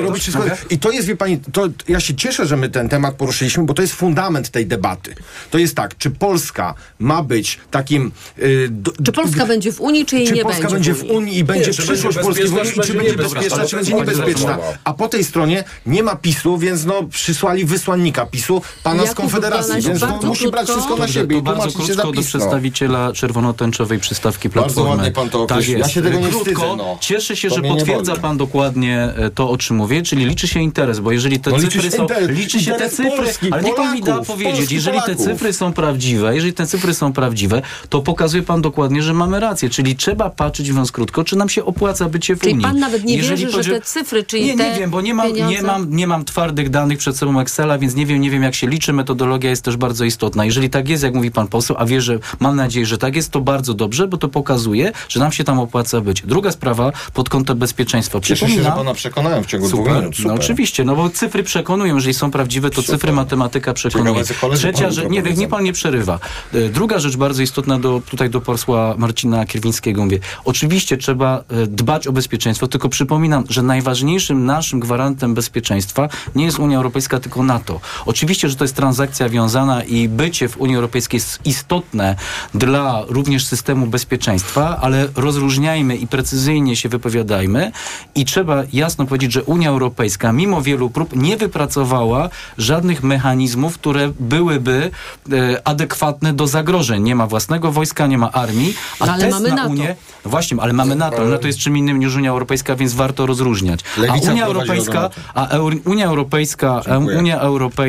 robić 0.00 0.22
wszystko. 0.22 0.42
mogę? 0.42 0.56
I 0.70 0.78
to 0.78 0.90
jest, 0.90 1.08
wie 1.08 1.16
pani, 1.16 1.40
to 1.52 1.68
ja 1.88 2.00
się 2.00 2.14
cieszę, 2.14 2.46
że 2.46 2.56
my 2.56 2.68
ten 2.68 2.88
temat 2.88 3.14
poruszyliśmy, 3.14 3.64
bo 3.64 3.74
to 3.74 3.82
jest 3.82 3.94
fundament 3.94 4.50
tej 4.50 4.66
debaty. 4.66 5.14
To 5.50 5.58
jest 5.58 5.74
tak, 5.74 5.98
czy 5.98 6.10
Polska 6.10 6.74
ma 6.98 7.22
być 7.22 7.58
takim... 7.70 8.12
y, 8.38 8.68
do, 8.70 8.92
Czy 9.04 9.12
Polska 9.12 9.46
będzie 9.46 9.72
w 9.72 9.80
Unii, 9.80 10.06
czy 10.06 10.16
jej 10.16 10.26
czy 10.26 10.32
nie 10.32 10.42
Polska 10.42 10.70
będzie 10.70 10.78
będzie 10.92 10.94
w 10.94 11.10
Unii? 11.10 11.38
I 11.38 11.44
będzie 11.44 11.70
przyszłość 11.70 12.18
Polski 12.18 12.44
w 12.44 12.54
bezpieczna, 12.54 12.82
Unii, 12.82 12.92
czy 12.92 12.94
będzie 12.94 13.16
bezpieczna, 13.16 13.66
czy 13.66 13.76
będzie 13.76 13.94
niebezpieczna? 13.94 14.26
niebezpieczna. 14.26 14.58
A 14.84 14.94
po 14.94 15.08
tej 15.08 15.24
stronie 15.24 15.64
nie 15.86 16.02
ma 16.02 16.16
PiSu, 16.16 16.58
więc 16.58 16.84
no 16.84 17.02
przysłali 17.02 17.64
wysłannika 17.64 18.26
PiSu, 18.30 18.62
pana 18.82 19.02
z 19.02 19.06
Jakub 19.06 19.16
Konfederacji, 19.20 19.70
Banaś, 19.70 19.84
więc 19.86 20.00
bardzo 20.00 20.26
musi 20.26 20.50
brać 20.50 20.66
krótko. 20.66 20.72
wszystko 20.82 20.96
na 20.96 21.08
siebie 21.08 21.34
to 21.36 21.40
i 21.40 21.42
bardzo 21.42 21.60
tłumaczyć 21.62 21.86
się 21.86 21.94
za 21.94 22.02
krótko 22.02 22.20
do 22.20 22.26
przedstawiciela 22.26 23.12
czerwono-tęczowej 23.12 23.98
przystawki 23.98 24.48
Bardzo 24.48 24.64
Platformy. 24.64 24.90
ładnie 24.90 25.10
pan 25.10 25.30
to 25.30 25.46
tak 25.46 25.50
określił. 25.56 25.78
jest. 25.78 25.88
Ja 25.90 25.94
się 25.94 26.02
tego 26.02 26.20
nie 26.20 26.28
Krótko, 26.28 26.38
wstydzę, 26.44 26.76
no. 26.76 26.98
Cieszę 27.00 27.36
się, 27.36 27.48
To 27.48 27.54
że 27.54 27.60
nie 27.62 27.68
potwierdza 27.74 28.16
pan 28.16 28.36
dokładnie 28.36 29.12
e, 29.16 29.30
to, 29.30 29.50
o 29.50 29.56
czym 29.58 29.76
mówię, 29.76 30.02
czyli 30.02 30.24
liczy 30.24 30.48
się 30.48 30.60
interes, 30.60 31.00
bo 31.00 31.12
jeżeli 31.12 31.40
te 31.40 31.50
No, 31.50 31.56
liczy 31.56 31.68
cyfry 31.70 31.90
się 31.90 31.96
są... 31.96 32.06
interes- 32.06 32.28
liczy 32.30 32.60
się 32.60 32.72
te 32.72 32.90
cyfry, 32.90 33.10
Polski, 33.16 33.52
ale 33.52 33.62
niech 33.62 33.74
pan 33.74 33.94
mi 33.94 34.02
da 34.02 34.22
powiedzieć, 34.24 34.54
Polski, 34.56 34.74
jeżeli 34.74 34.98
te 35.06 35.16
cyfry 35.16 35.52
są 35.52 35.72
prawdziwe, 35.72 36.34
jeżeli 36.34 36.52
te 36.52 36.66
cyfry 36.66 36.94
są 36.94 37.12
prawdziwe, 37.12 37.62
to 37.88 38.00
pokazuje 38.02 38.42
pan 38.42 38.62
dokładnie, 38.62 39.02
że 39.02 39.14
mamy 39.14 39.40
rację, 39.40 39.70
czyli 39.70 39.96
trzeba 39.96 40.30
patrzeć 40.30 40.70
mówiąc 40.70 40.92
krótko, 40.92 41.24
czy 41.24 41.36
nam 41.36 41.48
się 41.48 41.64
opłaca 41.64 42.08
bycie 42.08 42.36
w 42.36 42.40
Czyli 42.40 42.52
Unii. 42.52 42.64
pan 42.64 42.78
nawet 42.78 43.04
nie 43.04 43.16
Jeżeli 43.16 43.46
wierzy, 43.46 43.62
że 43.62 43.70
te 43.70 43.80
cyfry, 43.80 44.22
czyli 44.24 44.44
nie, 44.46 44.56
te 44.56 44.70
nie 44.72 44.78
wiem, 44.80 44.90
bo 44.90 45.00
nie 45.00 45.14
mam, 45.14 45.32
nie, 45.32 45.62
mam, 45.62 45.96
nie 45.96 46.06
mam 46.06 46.24
twardych 46.24 46.70
danych 46.70 46.98
przed 46.98 47.16
sobą 47.16 47.40
Excela, 47.40 47.78
więc 47.78 47.94
nie 47.94 48.06
wiem, 48.06 48.17
nie 48.18 48.30
wiem 48.30 48.42
jak 48.42 48.54
się 48.54 48.66
liczy. 48.66 48.92
Metodologia 48.92 49.50
jest 49.50 49.64
też 49.64 49.76
bardzo 49.76 50.04
istotna. 50.04 50.44
Jeżeli 50.44 50.70
tak 50.70 50.88
jest, 50.88 51.02
jak 51.02 51.14
mówi 51.14 51.30
pan 51.30 51.48
poseł, 51.48 51.76
a 51.78 51.86
wierzę, 51.86 52.18
mam 52.40 52.56
nadzieję, 52.56 52.86
że 52.86 52.98
tak 52.98 53.16
jest, 53.16 53.30
to 53.30 53.40
bardzo 53.40 53.74
dobrze, 53.74 54.08
bo 54.08 54.16
to 54.16 54.28
pokazuje, 54.28 54.92
że 55.08 55.20
nam 55.20 55.32
się 55.32 55.44
tam 55.44 55.58
opłaca 55.58 56.00
być. 56.00 56.22
Druga 56.22 56.52
sprawa 56.52 56.92
pod 57.14 57.28
kątem 57.28 57.58
bezpieczeństwa. 57.58 58.20
Cieszę 58.20 58.48
się, 58.48 58.62
że 58.62 58.70
pana 58.70 58.94
przekonałem 58.94 59.44
w 59.44 59.46
ciągu 59.46 59.68
dwóch 59.68 59.80
Super. 59.80 59.96
minut. 59.96 60.16
Super. 60.16 60.30
No 60.30 60.34
oczywiście, 60.34 60.84
no 60.84 60.96
bo 60.96 61.10
cyfry 61.10 61.42
przekonują, 61.42 61.94
jeżeli 61.94 62.14
są 62.14 62.30
prawdziwe, 62.30 62.70
to 62.70 62.82
cyfry 62.82 63.12
matematyka 63.12 63.74
przekonuje. 63.74 64.24
Ciekawe, 64.24 64.56
Trzecia 64.56 64.90
to 64.90 65.08
nie, 65.08 65.22
niech 65.22 65.48
pan 65.48 65.64
nie 65.64 65.72
przerywa. 65.72 66.18
E, 66.54 66.68
Druga 66.68 66.98
rzecz 66.98 67.16
bardzo 67.16 67.42
istotna 67.42 67.78
do, 67.78 68.02
tutaj 68.10 68.30
do 68.30 68.40
posła 68.40 68.94
Marcina 68.98 69.46
Kierwińskiego 69.46 70.04
mówię. 70.04 70.18
Oczywiście 70.44 70.96
trzeba 70.96 71.44
e, 71.48 71.66
dbać 71.66 72.06
o 72.06 72.12
bezpieczeństwo, 72.12 72.68
tylko 72.68 72.88
przypominam, 72.88 73.44
że 73.48 73.62
najważniejszym 73.62 74.46
naszym 74.46 74.80
gwarantem 74.80 75.34
bezpieczeństwa 75.34 76.08
nie 76.34 76.44
jest 76.44 76.58
Unia 76.58 76.76
Europejska, 76.76 77.20
tylko 77.20 77.42
NATO. 77.42 77.80
Oczywiście, 78.08 78.48
że 78.48 78.56
to 78.56 78.64
jest 78.64 78.76
transakcja 78.76 79.28
wiązana 79.28 79.82
i 79.84 80.08
bycie 80.08 80.48
w 80.48 80.56
Unii 80.56 80.76
Europejskiej 80.76 81.18
jest 81.18 81.40
istotne 81.44 82.16
dla 82.54 83.02
również 83.08 83.44
systemu 83.46 83.86
bezpieczeństwa, 83.86 84.78
ale 84.80 85.08
rozróżniajmy 85.16 85.96
i 85.96 86.06
precyzyjnie 86.06 86.76
się 86.76 86.88
wypowiadajmy 86.88 87.72
i 88.14 88.24
trzeba 88.24 88.62
jasno 88.72 89.06
powiedzieć, 89.06 89.32
że 89.32 89.42
Unia 89.42 89.70
Europejska 89.70 90.32
mimo 90.32 90.62
wielu 90.62 90.90
prób 90.90 91.16
nie 91.16 91.36
wypracowała 91.36 92.28
żadnych 92.58 93.02
mechanizmów, 93.02 93.78
które 93.78 94.12
byłyby 94.20 94.90
e, 95.32 95.68
adekwatne 95.68 96.32
do 96.32 96.46
zagrożeń. 96.46 97.02
Nie 97.02 97.14
ma 97.14 97.26
własnego 97.26 97.72
wojska, 97.72 98.06
nie 98.06 98.18
ma 98.18 98.32
armii, 98.32 98.74
a 99.00 99.06
No, 99.06 99.12
ale 99.12 99.22
test 99.22 99.32
mamy 99.34 99.48
na 99.48 99.54
NATO. 99.56 99.70
Unię, 99.70 99.96
właśnie, 100.24 100.56
ale 100.60 100.72
mamy 100.72 100.96
NATO, 100.96 101.16
ale 101.16 101.30
NATO 101.30 101.46
jest 101.46 101.58
czym 101.58 101.76
innym 101.76 101.98
niż 101.98 102.16
Unia 102.16 102.30
Europejska, 102.30 102.76
więc 102.76 102.94
warto 102.94 103.26
rozróżniać. 103.26 103.80
A 104.08 104.30
Unia 104.30 104.46
Europejska, 104.46 105.10
a 105.34 105.58
Unia 105.84 106.06
Europejska. 106.06 106.82
Unia 107.18 107.40
Europejska 107.40 107.87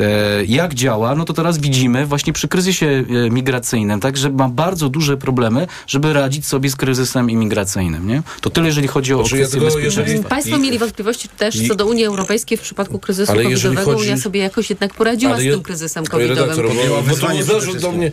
e, 0.00 0.44
jak 0.44 0.74
działa, 0.74 1.14
no 1.14 1.24
to 1.24 1.32
teraz 1.32 1.58
widzimy 1.58 2.06
właśnie 2.06 2.32
przy 2.32 2.48
kryzysie 2.48 2.86
e, 3.26 3.30
migracyjnym, 3.30 4.00
tak, 4.00 4.16
że 4.16 4.30
ma 4.30 4.48
bardzo 4.48 4.88
duże 4.88 5.16
problemy, 5.16 5.66
żeby 5.86 6.12
radzić 6.12 6.46
sobie 6.46 6.70
z 6.70 6.76
kryzysem 6.76 7.30
imigracyjnym, 7.30 8.06
nie? 8.08 8.22
To 8.40 8.50
tyle, 8.50 8.66
jeżeli 8.66 8.88
chodzi 8.88 9.14
o 9.14 9.16
Znaczy, 9.18 9.36
ja 9.36 9.40
kwestię 9.42 9.52
tylko, 9.60 9.66
bezpieczeństwa. 9.74 10.02
jeżeli- 10.12 10.28
Państwo 10.28 10.58
mieli 10.58 10.78
wątpliwości 10.78 11.28
też 11.28 11.56
i- 11.56 11.68
co 11.68 11.74
do 11.74 11.86
Unii 11.86 12.04
Europejskiej 12.04 12.58
w 12.58 12.60
przypadku 12.60 12.98
kryzysu 12.98 13.32
Ale 13.32 13.42
covidowego. 13.42 13.82
chodzi- 13.84 14.04
Unia 14.08 14.16
sobie 14.16 14.40
jakoś 14.40 14.70
jednak 14.70 14.94
poradziła 14.94 15.32
Ale 15.32 15.42
z 15.42 15.44
je- 15.44 15.52
tym 15.52 15.62
kryzysem 15.62 16.04
redaktor, 16.12 16.66
bo, 16.88 17.02
bo 17.10 17.16
to 17.16 17.42
zarzut 17.42 17.78
do 17.78 17.92
mnie. 17.92 18.10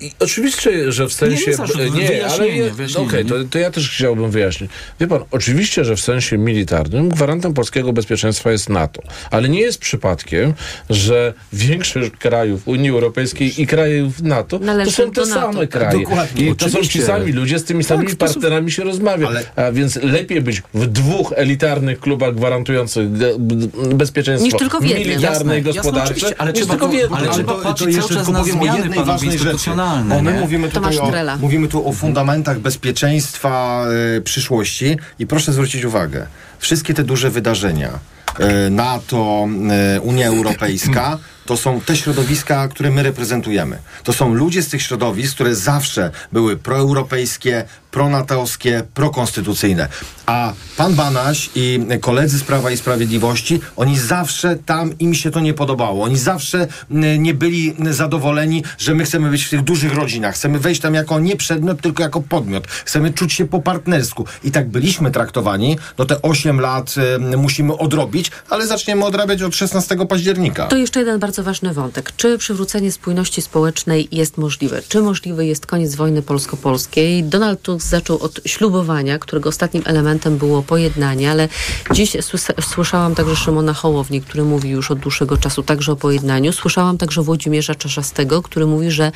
I 0.00 0.10
oczywiście, 0.20 0.92
że 0.92 1.06
w 1.08 1.12
sensie... 1.12 1.50
Nie, 1.50 1.56
zarzut, 1.56 1.76
nie, 1.76 2.26
ale 2.26 2.48
je, 2.48 2.70
wyjaśnienie, 2.70 3.06
okej, 3.08 3.24
nie? 3.24 3.30
to, 3.30 3.34
to 3.50 3.58
ja 3.58 3.70
też 3.70 3.90
chciałbym 3.90 4.30
wyjaśnić. 4.30 4.70
Wie 5.00 5.06
pan, 5.06 5.20
oczywiście, 5.30 5.84
że 5.84 5.96
w 5.96 6.00
sensie 6.00 6.38
militarnym 6.38 7.08
gwarantem 7.08 7.54
polskiego 7.54 7.92
bezpieczeństwa 7.92 8.52
jest 8.52 8.68
NATO, 8.68 9.02
ale 9.30 9.48
nie 9.48 9.60
jest 9.60 9.78
przypadkiem, 9.78 10.21
że 10.90 11.34
większość 11.52 12.10
krajów 12.18 12.68
Unii 12.68 12.90
Europejskiej 12.90 13.62
i 13.62 13.66
krajów 13.66 14.22
NATO 14.22 14.58
to 14.84 14.90
są 14.90 15.02
te 15.04 15.10
do 15.10 15.26
NATO. 15.26 15.52
same 15.52 15.66
kraje. 15.66 16.00
Dokładnie. 16.00 16.46
I 16.46 16.56
to 16.56 16.64
są 16.64 16.70
ci 16.70 16.76
Oczywiście. 16.78 17.06
sami 17.06 17.32
ludzie, 17.32 17.58
z 17.58 17.64
tymi 17.64 17.84
samymi 17.84 18.16
partnerami 18.16 18.72
się 18.72 18.84
rozmawia. 18.84 19.28
A 19.56 19.72
więc 19.72 19.96
lepiej 19.96 20.40
być 20.40 20.62
w 20.74 20.86
dwóch 20.86 21.32
elitarnych 21.36 22.00
klubach 22.00 22.34
gwarantujących 22.34 23.08
bezpieczeństwo 23.94 24.44
Niż 24.44 24.54
tylko 24.58 24.80
w 24.80 24.84
jednym. 24.84 25.08
militarne 25.08 25.20
i 25.20 25.22
Jasne, 25.22 25.56
jasne, 25.56 25.82
gospodarcze, 25.82 26.12
oczywiście, 26.14 26.40
ale 26.40 26.52
niż 26.52 26.60
trzeba 26.60 26.74
tylko 26.74 26.88
w 26.88 26.94
jednym. 26.94 27.18
ale 27.18 27.28
trzeba 27.28 27.54
patrzeć 27.54 27.96
cały 27.96 28.08
czas 28.08 28.28
na 28.28 28.44
zmiany, 28.44 28.64
jednej 28.78 28.82
panowie, 28.82 29.04
ważnej 29.12 29.30
rzeczy. 29.32 29.44
instytucjonalne, 29.44 30.14
Bo 30.16 30.22
my 30.22 30.32
mówimy 30.40 30.68
tutaj 30.68 30.98
o, 30.98 31.12
mówimy 31.40 31.68
tu 31.68 31.88
o 31.88 31.92
fundamentach 31.92 32.58
bezpieczeństwa 32.60 33.84
e, 34.16 34.20
przyszłości 34.20 34.96
i 35.18 35.26
proszę 35.26 35.52
zwrócić 35.52 35.84
uwagę, 35.84 36.26
wszystkie 36.58 36.94
te 36.94 37.04
duże 37.04 37.30
wydarzenia, 37.30 37.98
NATO, 38.70 39.48
e, 39.70 39.98
Unia 40.02 40.26
Europejska, 40.26 41.18
to 41.52 41.56
są 41.56 41.80
te 41.80 41.96
środowiska, 41.96 42.68
które 42.68 42.90
my 42.90 43.02
reprezentujemy. 43.02 43.78
To 44.04 44.12
są 44.12 44.34
ludzie 44.34 44.62
z 44.62 44.68
tych 44.68 44.82
środowisk, 44.82 45.34
które 45.34 45.54
zawsze 45.54 46.10
były 46.32 46.56
proeuropejskie, 46.56 47.64
pronatowskie, 47.90 48.82
prokonstytucyjne. 48.94 49.88
A 50.26 50.52
pan 50.76 50.94
Banaś 50.94 51.50
i 51.54 51.80
koledzy 52.00 52.38
z 52.38 52.44
Prawa 52.44 52.70
i 52.70 52.76
Sprawiedliwości, 52.76 53.60
oni 53.76 53.98
zawsze 53.98 54.56
tam 54.66 54.98
im 54.98 55.14
się 55.14 55.30
to 55.30 55.40
nie 55.40 55.54
podobało. 55.54 56.04
Oni 56.04 56.18
zawsze 56.18 56.66
mm, 56.90 57.22
nie 57.22 57.34
byli 57.34 57.76
zadowoleni, 57.90 58.64
że 58.78 58.94
my 58.94 59.04
chcemy 59.04 59.30
być 59.30 59.44
w 59.44 59.50
tych 59.50 59.62
dużych 59.62 59.94
rodzinach. 59.94 60.34
Chcemy 60.34 60.58
wejść 60.58 60.80
tam 60.80 60.94
jako 60.94 61.20
nie 61.20 61.36
przedmiot, 61.36 61.80
tylko 61.80 62.02
jako 62.02 62.20
podmiot. 62.20 62.66
Chcemy 62.66 63.12
czuć 63.12 63.32
się 63.32 63.46
po 63.46 63.60
partnersku. 63.60 64.26
I 64.44 64.50
tak 64.50 64.68
byliśmy 64.68 65.10
traktowani. 65.10 65.78
No 65.98 66.04
te 66.04 66.22
8 66.22 66.60
lat 66.60 66.94
y, 67.32 67.36
musimy 67.36 67.76
odrobić, 67.78 68.30
ale 68.50 68.66
zaczniemy 68.66 69.04
odrabiać 69.04 69.42
od 69.42 69.56
16 69.56 69.96
października. 70.06 70.66
To 70.66 70.76
jeszcze 70.76 71.00
jeden 71.00 71.20
bardzo 71.20 71.41
ważny 71.42 71.72
wątek. 71.74 72.12
Czy 72.16 72.38
przywrócenie 72.38 72.92
spójności 72.92 73.42
społecznej 73.42 74.08
jest 74.12 74.38
możliwe? 74.38 74.82
Czy 74.88 75.02
możliwy 75.02 75.46
jest 75.46 75.66
koniec 75.66 75.94
wojny 75.94 76.22
polsko-polskiej? 76.22 77.24
Donald 77.24 77.62
Tusk 77.62 77.86
zaczął 77.86 78.18
od 78.18 78.40
ślubowania, 78.46 79.18
którego 79.18 79.48
ostatnim 79.48 79.82
elementem 79.86 80.38
było 80.38 80.62
pojednanie, 80.62 81.30
ale 81.30 81.48
dziś 81.92 82.10
słys- 82.12 82.62
słyszałam 82.62 83.14
także 83.14 83.36
Szymona 83.36 83.74
Hołowni, 83.74 84.20
który 84.20 84.44
mówi 84.44 84.70
już 84.70 84.90
od 84.90 84.98
dłuższego 84.98 85.36
czasu 85.36 85.62
także 85.62 85.92
o 85.92 85.96
pojednaniu. 85.96 86.52
Słyszałam 86.52 86.98
także 86.98 87.22
Włodzimierza 87.22 87.74
Czarzastego, 87.74 88.42
który 88.42 88.66
mówi, 88.66 88.90
że 88.90 89.12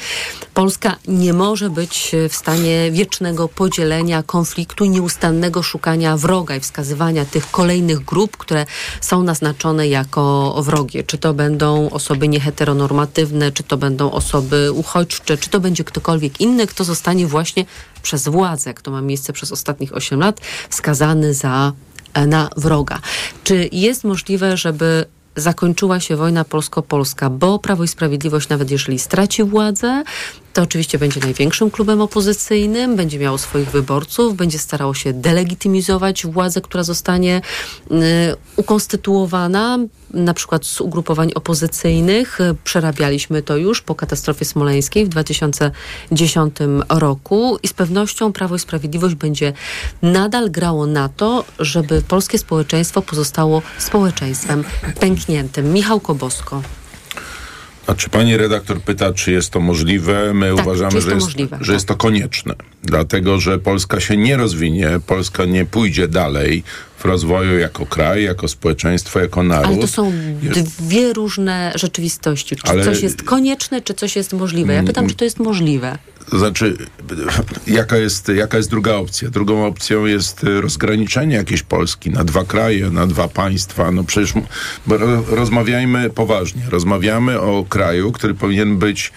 Polska 0.55 0.97
nie 1.09 1.33
może 1.33 1.71
być 1.71 2.13
w 2.29 2.37
stanie 2.37 2.91
wiecznego 2.93 3.49
podzielenia, 3.49 4.23
konfliktu, 4.23 4.85
nieustannego 4.85 5.63
szukania 5.63 6.17
wroga 6.17 6.57
i 6.57 6.61
wskazywania 6.61 7.25
tych 7.25 7.51
kolejnych 7.51 8.05
grup, 8.05 8.37
które 8.37 8.67
są 9.01 9.23
naznaczone 9.23 9.89
jako 9.89 10.55
wrogie. 10.63 11.05
Czy 11.05 11.19
to 11.19 11.35
będą 11.35 11.91
osoby 11.91 12.06
nieheteronormatywne, 12.15 13.53
czy 13.53 13.63
to 13.63 13.77
będą 13.77 14.11
osoby 14.11 14.73
uchodźcze, 14.73 15.39
czy 15.39 15.51
to 15.51 15.61
będzie 15.61 15.85
ktokolwiek 15.85 16.41
inny, 16.41 16.67
kto 16.67 16.85
zostanie 16.85 17.27
właśnie 17.27 17.65
przez 18.03 18.29
władzę, 18.29 18.75
kto 18.75 18.91
ma 18.91 19.01
miejsce 19.01 19.33
przez 19.33 19.53
ostatnich 19.53 19.97
8 19.97 20.21
lat, 20.21 20.41
wskazany 20.71 21.35
za 21.35 21.73
e, 22.15 22.27
na 22.27 22.51
wroga. 22.57 22.99
Czy 23.45 23.69
jest 23.73 24.05
możliwe, 24.05 24.57
żeby 24.57 25.05
zakończyła 25.37 26.01
się 26.01 26.17
wojna 26.17 26.45
polsko-polska, 26.45 27.31
bo 27.31 27.59
Prawo 27.59 27.85
i 27.85 27.89
Sprawiedliwość, 27.89 28.49
nawet 28.49 28.71
jeżeli 28.71 28.99
straci 28.99 29.45
władzę, 29.45 30.05
to 30.57 30.63
oczywiście 30.63 30.99
będzie 30.99 31.21
największym 31.21 31.71
klubem 31.71 32.01
opozycyjnym, 32.01 32.97
będzie 32.97 33.19
miało 33.19 33.39
swoich 33.39 33.71
wyborców, 33.71 34.37
będzie 34.37 34.59
starało 34.59 34.95
się 34.95 35.13
delegitymizować 35.13 36.27
władzę, 36.27 36.61
która 36.61 36.83
zostanie 36.83 37.41
y, 37.91 37.95
ukonstytuowana, 38.57 39.79
na 40.11 40.35
przykład 40.35 40.67
z 40.67 40.81
ugrupowań 40.81 41.33
opozycyjnych. 41.35 42.39
Przerabialiśmy 42.65 43.43
to 43.43 43.57
już 43.57 43.83
po 43.83 43.95
katastrofie 43.95 44.45
smoleńskiej 44.45 45.05
w 45.05 45.09
2010 45.09 46.57
roku 46.89 47.59
i 47.63 47.69
z 47.69 47.73
pewnością 47.73 48.33
Prawo 48.33 48.57
i 48.57 48.59
Sprawiedliwość 48.59 49.15
będzie 49.15 49.53
nadal 50.03 50.51
grało 50.51 50.87
na 50.87 51.09
to, 51.09 51.45
żeby 51.59 52.03
polskie 52.03 52.39
społeczeństwo 52.39 53.03
pozostało 53.03 53.63
społeczeństwem 53.79 54.65
pękniętym. 55.01 55.73
Michał 55.73 56.01
Kobosko. 56.01 56.63
Znaczy 57.87 58.11
pani 58.11 58.37
redaktor 58.37 58.81
pyta, 58.81 59.13
czy 59.13 59.33
jest 59.33 59.51
to 59.51 59.61
możliwe. 59.61 60.35
My 60.35 60.47
Tak, 60.49 60.57
czy 60.57 60.63
uważamy, 60.63 60.95
jest 60.95 61.07
że, 61.09 61.15
jest, 61.15 61.27
możliwe, 61.27 61.59
że 61.61 61.73
jest 61.73 61.89
to 61.89 61.97
konieczne. 61.97 62.55
Dlatego, 62.83 63.41
że 63.41 63.59
Polska 63.59 64.01
się 64.01 64.17
nie 64.17 64.37
rozwinie, 64.37 64.89
Polska 65.07 65.45
nie 65.45 65.65
pójdzie 65.65 66.09
dalej 66.09 66.63
w 66.99 67.05
rozwoju 67.05 67.59
jako 67.59 67.87
kraj, 67.87 68.25
jako 68.25 68.49
społeczeństwo, 68.49 69.21
jako 69.21 69.43
naród. 69.43 69.67
Ale 69.67 69.77
to 69.81 69.87
są 69.87 70.13
dwie 70.79 71.13
różne 71.13 71.73
rzeczywistości. 71.75 72.57
Czy 72.57 72.63
Ale- 72.67 72.85
coś 72.85 73.03
jest 73.03 73.23
konieczne, 73.23 73.83
czy 73.83 73.95
coś 73.95 74.17
jest 74.17 74.33
możliwe? 74.33 74.75
Ja 74.75 74.83
pytam, 74.83 75.09
czy 75.09 75.15
to 75.15 75.25
jest 75.25 75.39
możliwe. 75.39 75.99
Znaczy, 76.33 76.77
jaka 77.67 77.97
jest, 77.97 78.29
jaka 78.29 78.57
jest 78.57 78.71
druga 78.71 78.95
opcja? 78.95 79.31
Drugą 79.31 79.67
opcją 79.67 80.07
jest 80.07 80.45
y, 80.45 80.61
rozgraniczenie 80.61 81.37
jakiejś 81.37 81.63
Polski 81.63 82.11
na 82.11 82.25
dwa 82.25 82.45
kraje, 82.45 82.91
na 82.91 83.07
dwa 83.07 83.29
państwa. 83.29 83.91
No 83.91 84.05
przecież 84.05 84.33
rozmawiajmy 85.29 86.11
poważnie. 86.11 86.63
Rozmawiamy 86.71 87.41
o 87.41 87.65
kraju, 87.69 88.13
który 88.13 88.35
powinien 88.35 88.79
być 88.79 89.13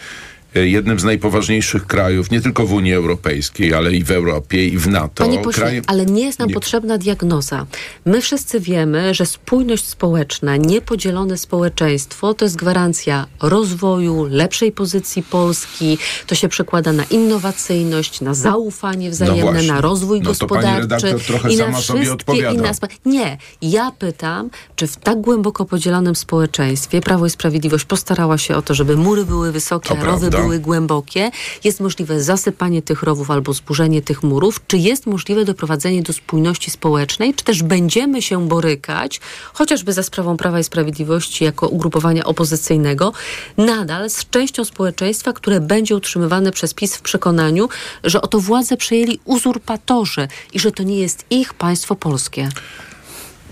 jednym 0.55 0.99
z 0.99 1.03
najpoważniejszych 1.03 1.87
krajów, 1.87 2.31
nie 2.31 2.41
tylko 2.41 2.65
w 2.65 2.73
Unii 2.73 2.93
Europejskiej, 2.93 3.73
ale 3.73 3.93
i 3.93 4.03
w 4.03 4.11
Europie, 4.11 4.67
i 4.67 4.77
w 4.77 4.87
NATO. 4.87 5.23
Panie 5.23 5.39
pośle, 5.39 5.65
Kraj- 5.65 5.81
ale 5.87 6.05
nie 6.05 6.25
jest 6.25 6.39
nam 6.39 6.47
nie- 6.47 6.53
potrzebna 6.53 6.97
diagnoza. 6.97 7.65
My 8.05 8.21
wszyscy 8.21 8.59
wiemy, 8.59 9.13
że 9.13 9.25
spójność 9.25 9.87
społeczna, 9.87 10.57
niepodzielone 10.57 11.37
społeczeństwo 11.37 12.33
to 12.33 12.45
jest 12.45 12.55
gwarancja 12.55 13.27
rozwoju, 13.41 14.25
lepszej 14.29 14.71
pozycji 14.71 15.23
Polski. 15.23 15.97
To 16.27 16.35
się 16.35 16.47
przekłada 16.49 16.91
na 16.93 17.03
innowacyjność, 17.03 18.21
na 18.21 18.33
zaufanie 18.33 19.09
wzajemne, 19.09 19.61
No 19.67 19.73
na 19.73 19.81
rozwój 19.81 20.19
No 20.21 20.25
gospodarczy 20.29 21.15
i 21.49 21.57
na 21.57 21.71
wszystkie 21.79 22.37
inne 22.53 22.69
aspekty. 22.69 22.97
Nie, 23.05 23.37
ja 23.61 23.91
pytam, 23.99 24.49
czy 24.75 24.87
w 24.87 24.97
tak 24.97 25.21
głęboko 25.21 25.65
podzielonym 25.65 26.15
społeczeństwie 26.15 27.01
Prawo 27.01 27.25
i 27.25 27.29
Sprawiedliwość 27.29 27.85
postarała 27.85 28.37
się 28.37 28.55
o 28.55 28.61
to, 28.61 28.73
żeby 28.73 28.95
mury 28.95 29.25
były 29.25 29.51
wysokie, 29.51 29.89
To 29.89 29.95
rowy 29.95 30.29
prawda. 30.29 30.38
Były 30.41 30.59
głębokie. 30.59 31.31
Jest 31.63 31.79
możliwe 31.79 32.23
zasypanie 32.23 32.81
tych 32.81 33.03
rowów 33.03 33.31
albo 33.31 33.53
zburzenie 33.53 34.01
tych 34.01 34.23
murów. 34.23 34.61
Czy 34.67 34.77
jest 34.77 35.05
możliwe 35.05 35.45
doprowadzenie 35.45 36.01
do 36.01 36.13
spójności 36.13 36.71
społecznej, 36.71 37.33
czy 37.33 37.43
też 37.43 37.63
będziemy 37.63 38.21
się 38.21 38.47
borykać, 38.47 39.21
chociażby 39.53 39.93
za 39.93 40.03
sprawą 40.03 40.37
Prawa 40.37 40.59
i 40.59 40.63
Sprawiedliwości 40.63 41.43
jako 41.43 41.67
ugrupowania 41.67 42.23
opozycyjnego, 42.23 43.13
nadal 43.57 44.09
z 44.09 44.29
częścią 44.29 44.65
społeczeństwa, 44.65 45.33
które 45.33 45.59
będzie 45.59 45.95
utrzymywane 45.95 46.51
przez 46.51 46.73
PiS 46.73 46.95
w 46.95 47.01
przekonaniu, 47.01 47.69
że 48.03 48.21
oto 48.21 48.39
władzę 48.39 48.77
przejęli 48.77 49.19
uzurpatorzy 49.25 50.27
i 50.53 50.59
że 50.59 50.71
to 50.71 50.83
nie 50.83 50.99
jest 50.99 51.25
ich 51.29 51.53
państwo 51.53 51.95
polskie. 51.95 52.49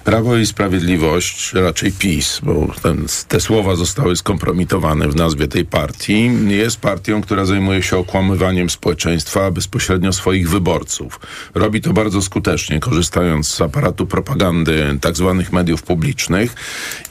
Prawo 0.07 0.37
i 0.37 0.45
Sprawiedliwość, 0.45 1.53
raczej 1.53 1.91
PiS, 1.91 2.39
bo 2.43 2.67
ten, 2.81 3.05
te 3.27 3.39
słowa 3.39 3.75
zostały 3.75 4.15
skompromitowane 4.15 5.07
w 5.07 5.15
nazwie 5.15 5.47
tej 5.47 5.65
partii, 5.65 6.31
jest 6.47 6.79
partią, 6.79 7.21
która 7.21 7.45
zajmuje 7.45 7.83
się 7.83 7.97
okłamywaniem 7.97 8.69
społeczeństwa, 8.69 9.51
bezpośrednio 9.51 10.13
swoich 10.13 10.49
wyborców. 10.49 11.19
Robi 11.55 11.81
to 11.81 11.93
bardzo 11.93 12.21
skutecznie, 12.21 12.79
korzystając 12.79 13.47
z 13.47 13.61
aparatu 13.61 14.05
propagandy 14.05 14.97
tak 15.01 15.17
zwanych 15.17 15.53
mediów 15.53 15.83
publicznych 15.83 16.55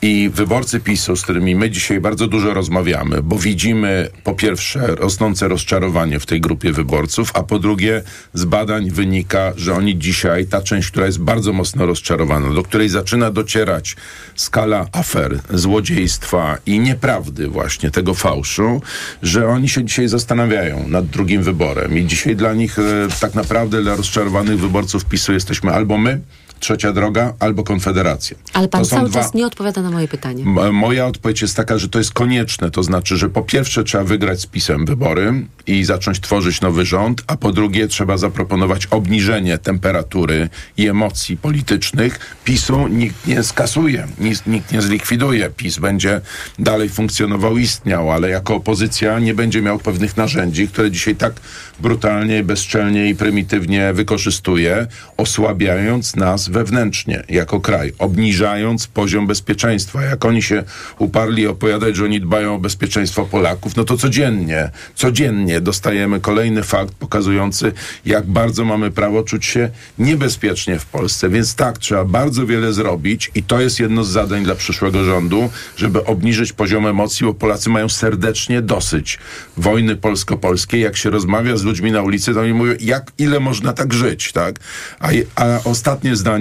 i 0.03 0.31
wyborcy 0.35 0.81
PiSu, 0.81 1.17
z 1.17 1.23
którymi 1.23 1.55
my 1.55 1.71
dzisiaj 1.71 2.01
bardzo 2.01 2.27
dużo 2.27 2.55
rozmawiamy, 2.55 3.23
bo 3.23 3.39
widzimy 3.39 4.09
po 4.25 4.35
pierwsze 4.35 4.87
rosnące 4.87 5.49
rozczarowanie 5.49 6.21
w 6.21 6.27
tej 6.27 6.41
grupie 6.41 6.73
wyborców, 6.73 7.31
a 7.35 7.43
po 7.43 7.59
drugie 7.59 8.03
z 8.35 8.45
badań 8.45 8.91
wynika, 8.91 9.53
że 9.57 9.75
oni 9.75 9.99
dzisiaj, 9.99 10.47
ta 10.47 10.61
część, 10.63 10.91
która 10.91 11.07
jest 11.07 11.21
bardzo 11.21 11.53
mocno 11.53 11.87
rozczarowana, 11.87 12.55
do 12.55 12.63
której 12.63 12.86
zaczyna 12.89 13.31
docierać 13.31 13.97
skala 14.35 14.87
afer, 14.93 15.41
złodziejstwa 15.51 16.59
i 16.67 16.79
nieprawdy 16.79 17.49
właśnie, 17.49 17.91
tego 17.91 18.15
fałszu, 18.15 18.83
że 19.23 19.49
oni 19.49 19.69
się 19.69 19.85
dzisiaj 19.85 20.09
zastanawiają 20.09 20.89
nad 20.89 21.07
drugim 21.07 21.43
wyborem. 21.43 21.99
I 21.99 22.07
dzisiaj 22.07 22.37
dla 22.37 22.55
nich 22.55 22.79
e, 22.79 22.83
tak 23.21 23.35
naprawdę, 23.35 23.83
dla 23.83 23.97
rozczarowanych 23.97 24.61
wyborców 24.61 25.05
PiSu 25.05 25.33
jesteśmy 25.33 25.73
albo 25.73 25.99
my, 25.99 26.21
trzecia 26.61 26.93
droga 26.93 27.35
albo 27.41 27.65
Konfederacja. 27.65 28.37
Ale 28.53 28.69
pan 28.69 28.85
cały 28.85 29.09
dwa- 29.09 29.23
czas 29.23 29.35
nie 29.35 29.47
odpowiada 29.47 29.83
na 29.83 29.91
moje 29.91 30.09
pytanie. 30.09 30.43
M- 30.43 30.75
Moja 30.75 31.07
odpowiedź 31.07 31.43
jest 31.43 31.57
taka, 31.57 31.79
że 31.79 31.89
to 31.89 31.99
jest 31.99 32.13
konieczne. 32.13 32.71
To 32.71 32.83
znaczy, 32.83 33.17
że 33.17 33.29
po 33.29 33.43
pierwsze 33.43 33.85
trzeba 33.85 34.05
wygrać 34.05 34.41
z 34.41 34.47
PiSem 34.47 34.87
wybory 34.87 35.47
i 35.67 35.85
zacząć 35.85 36.21
tworzyć 36.21 36.61
nowy 36.61 36.85
rząd, 36.85 37.23
a 37.27 37.37
po 37.37 37.53
drugie 37.53 37.89
trzeba 37.89 38.17
zaproponować 38.17 38.87
obniżenie 38.87 39.59
temperatury 39.59 40.49
i 40.77 40.89
emocji 40.89 41.37
politycznych. 41.37 42.37
PiSu 42.45 42.89
nikt 42.89 43.27
nie 43.27 43.43
skasuje, 43.43 44.07
nikt, 44.19 44.47
nikt 44.47 44.73
nie 44.73 44.83
zlikwiduje. 44.83 45.51
PiS 45.57 45.79
będzie 45.79 46.21
dalej 46.59 46.89
funkcjonował, 46.89 47.57
istniał, 47.59 48.13
ale 48.13 48.31
jako 48.31 48.55
opozycja 48.55 49.19
nie 49.19 49.35
będzie 49.35 49.63
miał 49.63 49.79
pewnych 49.79 50.17
narzędzi, 50.17 50.69
które 50.69 50.91
dzisiaj 50.91 51.17
tak 51.17 51.33
brutalnie, 51.81 52.45
bezczelnie 52.45 53.09
i 53.09 53.15
prymitywnie 53.15 53.93
wykorzystuje, 53.93 54.87
osłabiając 55.17 56.17
nas 56.17 56.46
wewnętrznie 56.51 57.23
jako 57.29 57.61
kraj, 57.61 57.93
obniżając 57.99 58.87
poziom 58.87 59.27
bezpieczeństwa. 59.27 60.03
Jak 60.03 60.25
oni 60.25 60.43
się 60.43 60.65
uparli 60.99 61.47
opowiadać, 61.47 61.97
że 61.97 62.05
oni 62.05 62.21
dbają 62.21 62.55
o 62.55 62.59
bezpieczeństwo 62.59 63.25
Polaków, 63.25 63.77
no 63.77 63.85
to 63.85 63.97
codziennie, 63.97 64.71
codziennie 64.95 65.61
dostajemy 65.61 66.21
kolejny 66.21 66.63
fakt 66.63 66.95
pokazujący, 66.95 67.73
jak 68.07 68.27
bardzo 68.27 68.65
mamy 68.65 68.91
prawo 68.91 69.23
czuć 69.23 69.47
się 69.47 69.71
niebezpiecznie 69.99 70.79
w 70.79 70.87
Polsce. 70.87 71.29
Więc 71.29 71.55
tak, 71.55 71.79
trzeba 71.79 72.05
bardzo 72.05 72.47
wiele 72.47 72.73
zrobić 72.73 73.31
i 73.35 73.43
to 73.43 73.61
jest 73.61 73.81
jedno 73.81 74.05
z 74.05 74.09
zadań 74.09 74.45
dla 74.45 74.55
przyszłego 74.55 75.05
rządu, 75.05 75.51
żeby 75.77 76.05
obniżyć 76.05 76.53
poziom 76.53 76.87
emocji, 76.87 77.27
bo 77.27 77.35
Polacy 77.35 77.71
mają 77.71 77.89
serdecznie 77.89 78.63
dosyć 78.63 79.19
wojny 79.57 79.97
polsko-polskiej. 79.97 80.81
Jak 80.81 80.97
się 80.97 81.11
rozmawia 81.11 81.57
z 81.57 81.63
ludźmi 81.63 81.93
na 81.93 82.03
ulicy, 82.03 82.35
to 82.35 82.41
oni 82.41 82.53
mówią, 82.53 82.75
jak, 82.81 83.13
ile 83.19 83.41
można 83.41 83.73
tak 83.73 83.93
żyć, 83.93 84.33
tak? 84.33 84.61
A, 85.01 85.09
a 85.37 85.61
ostatnie 85.65 86.17
zdanie, 86.17 86.36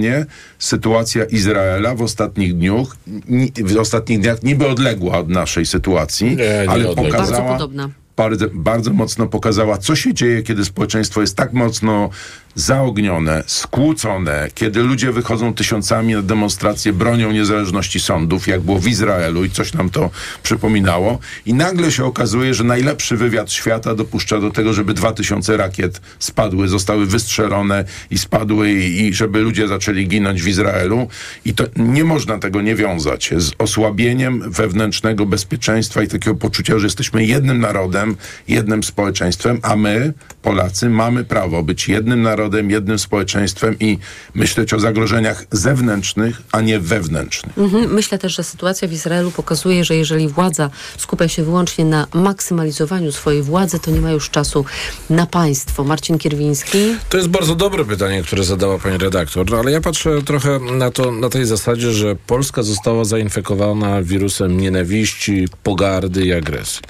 sytuacja 0.58 1.24
Izraela 1.24 1.94
w 1.94 2.02
ostatnich 2.02 2.54
dniach, 2.54 2.96
ni- 3.28 3.52
w 3.64 3.76
ostatnich 3.78 4.20
dniach 4.20 4.42
niby 4.42 4.66
odległa 4.68 5.18
od 5.18 5.28
naszej 5.28 5.66
sytuacji, 5.66 6.26
Nie, 6.26 6.36
nie 6.36 6.70
ale 6.70 6.88
odległa. 6.90 7.04
pokazała... 7.18 7.40
Bardzo 7.48 7.52
podobna. 7.52 7.90
Bardzo, 8.16 8.46
bardzo 8.54 8.92
mocno 8.92 9.26
pokazała, 9.26 9.78
co 9.78 9.96
się 9.96 10.14
dzieje, 10.14 10.42
kiedy 10.42 10.64
społeczeństwo 10.64 11.20
jest 11.20 11.36
tak 11.36 11.52
mocno 11.52 12.10
zaognione, 12.56 13.42
skłócone, 13.46 14.48
kiedy 14.54 14.82
ludzie 14.82 15.12
wychodzą 15.12 15.54
tysiącami 15.54 16.14
na 16.14 16.22
demonstracje, 16.22 16.92
bronią 16.92 17.32
niezależności 17.32 18.00
sądów, 18.00 18.46
jak 18.46 18.60
było 18.60 18.78
w 18.78 18.88
Izraelu 18.88 19.44
i 19.44 19.50
coś 19.50 19.72
nam 19.72 19.90
to 19.90 20.10
przypominało. 20.42 21.18
I 21.46 21.54
nagle 21.54 21.92
się 21.92 22.04
okazuje, 22.04 22.54
że 22.54 22.64
najlepszy 22.64 23.16
wywiad 23.16 23.52
świata 23.52 23.94
dopuszcza 23.94 24.40
do 24.40 24.50
tego, 24.50 24.72
żeby 24.72 24.94
2000 24.94 25.56
rakiet 25.56 26.00
spadły, 26.18 26.68
zostały 26.68 27.06
wystrzelone 27.06 27.84
i 28.10 28.18
spadły 28.18 28.72
i, 28.72 29.06
i 29.06 29.14
żeby 29.14 29.40
ludzie 29.40 29.68
zaczęli 29.68 30.08
ginąć 30.08 30.42
w 30.42 30.48
Izraelu. 30.48 31.08
I 31.44 31.54
to 31.54 31.64
nie 31.76 32.04
można 32.04 32.38
tego 32.38 32.62
nie 32.62 32.74
wiązać 32.74 33.30
z 33.36 33.52
osłabieniem 33.58 34.50
wewnętrznego 34.50 35.26
bezpieczeństwa 35.26 36.02
i 36.02 36.08
takiego 36.08 36.36
poczucia, 36.36 36.78
że 36.78 36.86
jesteśmy 36.86 37.24
jednym 37.24 37.60
narodem, 37.60 38.16
jednym 38.48 38.84
społeczeństwem, 38.84 39.58
a 39.62 39.76
my, 39.76 40.12
Polacy, 40.42 40.90
mamy 40.90 41.24
prawo 41.24 41.62
być 41.62 41.88
jednym 41.88 42.22
narodem, 42.22 42.45
jednym 42.54 42.98
społeczeństwem 42.98 43.76
i 43.80 43.98
myśleć 44.34 44.74
o 44.74 44.80
zagrożeniach 44.80 45.44
zewnętrznych, 45.50 46.42
a 46.52 46.60
nie 46.60 46.80
wewnętrznych. 46.80 47.58
Mhm. 47.58 47.94
Myślę 47.94 48.18
też, 48.18 48.36
że 48.36 48.44
sytuacja 48.44 48.88
w 48.88 48.92
Izraelu 48.92 49.30
pokazuje, 49.30 49.84
że 49.84 49.96
jeżeli 49.96 50.28
władza 50.28 50.70
skupia 50.98 51.28
się 51.28 51.44
wyłącznie 51.44 51.84
na 51.84 52.06
maksymalizowaniu 52.14 53.12
swojej 53.12 53.42
władzy, 53.42 53.80
to 53.80 53.90
nie 53.90 54.00
ma 54.00 54.10
już 54.10 54.30
czasu 54.30 54.64
na 55.10 55.26
państwo. 55.26 55.84
Marcin 55.84 56.18
Kierwiński. 56.18 56.78
To 57.08 57.16
jest 57.16 57.28
bardzo 57.28 57.54
dobre 57.54 57.84
pytanie, 57.84 58.22
które 58.22 58.44
zadała 58.44 58.78
pani 58.78 58.98
redaktor, 58.98 59.50
no, 59.50 59.56
ale 59.58 59.70
ja 59.70 59.80
patrzę 59.80 60.22
trochę 60.22 60.58
na 60.58 60.90
to 60.90 61.12
na 61.12 61.28
tej 61.28 61.46
zasadzie, 61.46 61.92
że 61.92 62.16
Polska 62.26 62.62
została 62.62 63.04
zainfekowana 63.04 64.02
wirusem 64.02 64.60
nienawiści, 64.60 65.48
pogardy 65.62 66.26
i 66.26 66.32
agresji. 66.32 66.82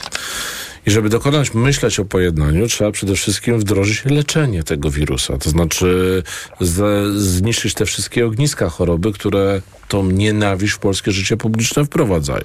I 0.86 0.90
żeby 0.90 1.08
dokonać 1.08 1.54
myśleć 1.54 2.00
o 2.00 2.04
pojednaniu, 2.04 2.68
trzeba 2.68 2.90
przede 2.90 3.14
wszystkim 3.14 3.58
wdrożyć 3.58 4.04
leczenie 4.04 4.62
tego 4.62 4.90
wirusa. 4.90 5.38
To 5.38 5.50
znaczy 5.50 6.22
zniszczyć 7.16 7.74
te 7.74 7.86
wszystkie 7.86 8.26
ogniska 8.26 8.68
choroby, 8.68 9.12
które 9.12 9.62
tą 9.88 10.10
nienawiść 10.10 10.72
w 10.72 10.78
polskie 10.78 11.12
życie 11.12 11.36
publiczne 11.36 11.84
wprowadzają. 11.84 12.44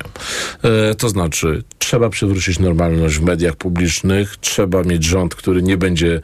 E, 0.64 0.96
to 0.96 1.10
znaczy 1.10 1.64
trzeba 1.80 2.10
przywrócić 2.10 2.60
normalność 2.60 3.16
w 3.16 3.22
mediach 3.22 3.56
publicznych, 3.56 4.38
trzeba 4.38 4.84
mieć 4.84 5.04
rząd, 5.04 5.36
który 5.36 5.62
nie 5.62 5.78
będzie 5.78 6.22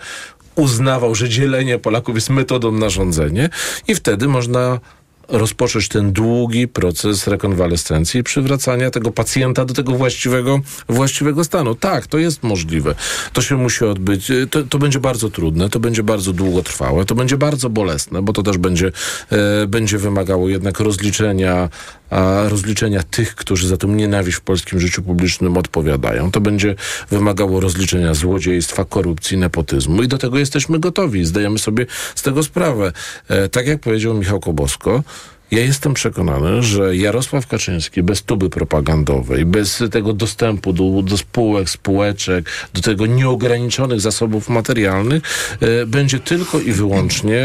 uznawał, 0.55 1.15
że 1.15 1.29
dzielenie 1.29 1.79
Polaków 1.79 2.15
jest 2.15 2.29
metodą 2.29 2.71
na 2.71 2.89
rządzenie 2.89 3.49
i 3.87 3.95
wtedy 3.95 4.27
można 4.27 4.79
rozpocząć 5.27 5.87
ten 5.87 6.11
długi 6.11 6.67
proces 6.67 7.27
rekonwalescencji 7.27 8.19
i 8.19 8.23
przywracania 8.23 8.91
tego 8.91 9.11
pacjenta 9.11 9.65
do 9.65 9.73
tego 9.73 9.91
właściwego, 9.91 10.59
właściwego 10.89 11.43
stanu. 11.43 11.75
Tak, 11.75 12.07
to 12.07 12.17
jest 12.17 12.43
możliwe. 12.43 12.95
To 13.33 13.41
się 13.41 13.57
musi 13.57 13.85
odbyć. 13.85 14.31
Y, 14.31 14.47
To, 14.47 14.63
to 14.63 14.79
będzie 14.79 14.99
bardzo 14.99 15.29
trudne, 15.29 15.69
to 15.69 15.79
będzie 15.79 16.03
bardzo 16.03 16.33
długotrwałe, 16.33 17.05
to 17.05 17.15
będzie 17.15 17.37
bardzo 17.37 17.69
bolesne, 17.69 18.21
bo 18.21 18.33
to 18.33 18.43
też 18.43 18.57
będzie, 18.57 18.91
e, 19.31 19.67
będzie 19.67 19.97
wymagało 19.97 20.49
jednak 20.49 20.79
rozliczenia, 20.79 21.69
a 22.09 22.49
rozliczenia 22.49 23.03
tych, 23.03 23.35
którzy 23.35 23.67
za 23.67 23.77
tą 23.77 23.87
nienawiść 23.87 24.37
w 24.37 24.41
polskim 24.41 24.79
życiu 24.79 25.01
publicznym 25.03 25.57
odpowiadają. 25.57 26.31
To 26.31 26.41
będzie 26.41 26.75
wymagało 27.09 27.59
rozliczenia 27.59 28.13
złodziejstwa, 28.13 28.85
korupcji, 28.85 29.37
nepotyzmu 29.37 30.03
i 30.03 30.07
do 30.07 30.17
tego 30.17 30.39
jesteśmy 30.39 30.79
gotowi. 30.79 31.25
Zdajemy 31.25 31.59
sobie 31.59 31.85
z 32.15 32.21
tego 32.21 32.43
sprawę. 32.43 32.91
E, 33.27 33.49
tak 33.49 33.67
jak 33.67 33.79
powiedział 33.79 34.13
Michał 34.13 34.39
Kobosko, 34.39 35.03
ja 35.51 35.59
jestem 35.59 35.93
przekonany, 35.93 36.63
że 36.63 36.95
Jarosław 36.95 37.47
Kaczyński 37.47 38.03
bez 38.03 38.23
tuby 38.23 38.49
propagandowej, 38.49 39.45
bez 39.45 39.83
tego 39.91 40.13
dostępu 40.13 40.73
do, 40.73 41.01
do 41.01 41.17
spółek, 41.17 41.69
spółeczek, 41.69 42.49
do 42.73 42.81
tego 42.81 43.05
nieograniczonych 43.05 44.01
zasobów 44.01 44.49
materialnych, 44.49 45.23
e, 45.59 45.85
będzie 45.85 46.19
tylko 46.19 46.59
i 46.59 46.71
wyłącznie, 46.71 47.39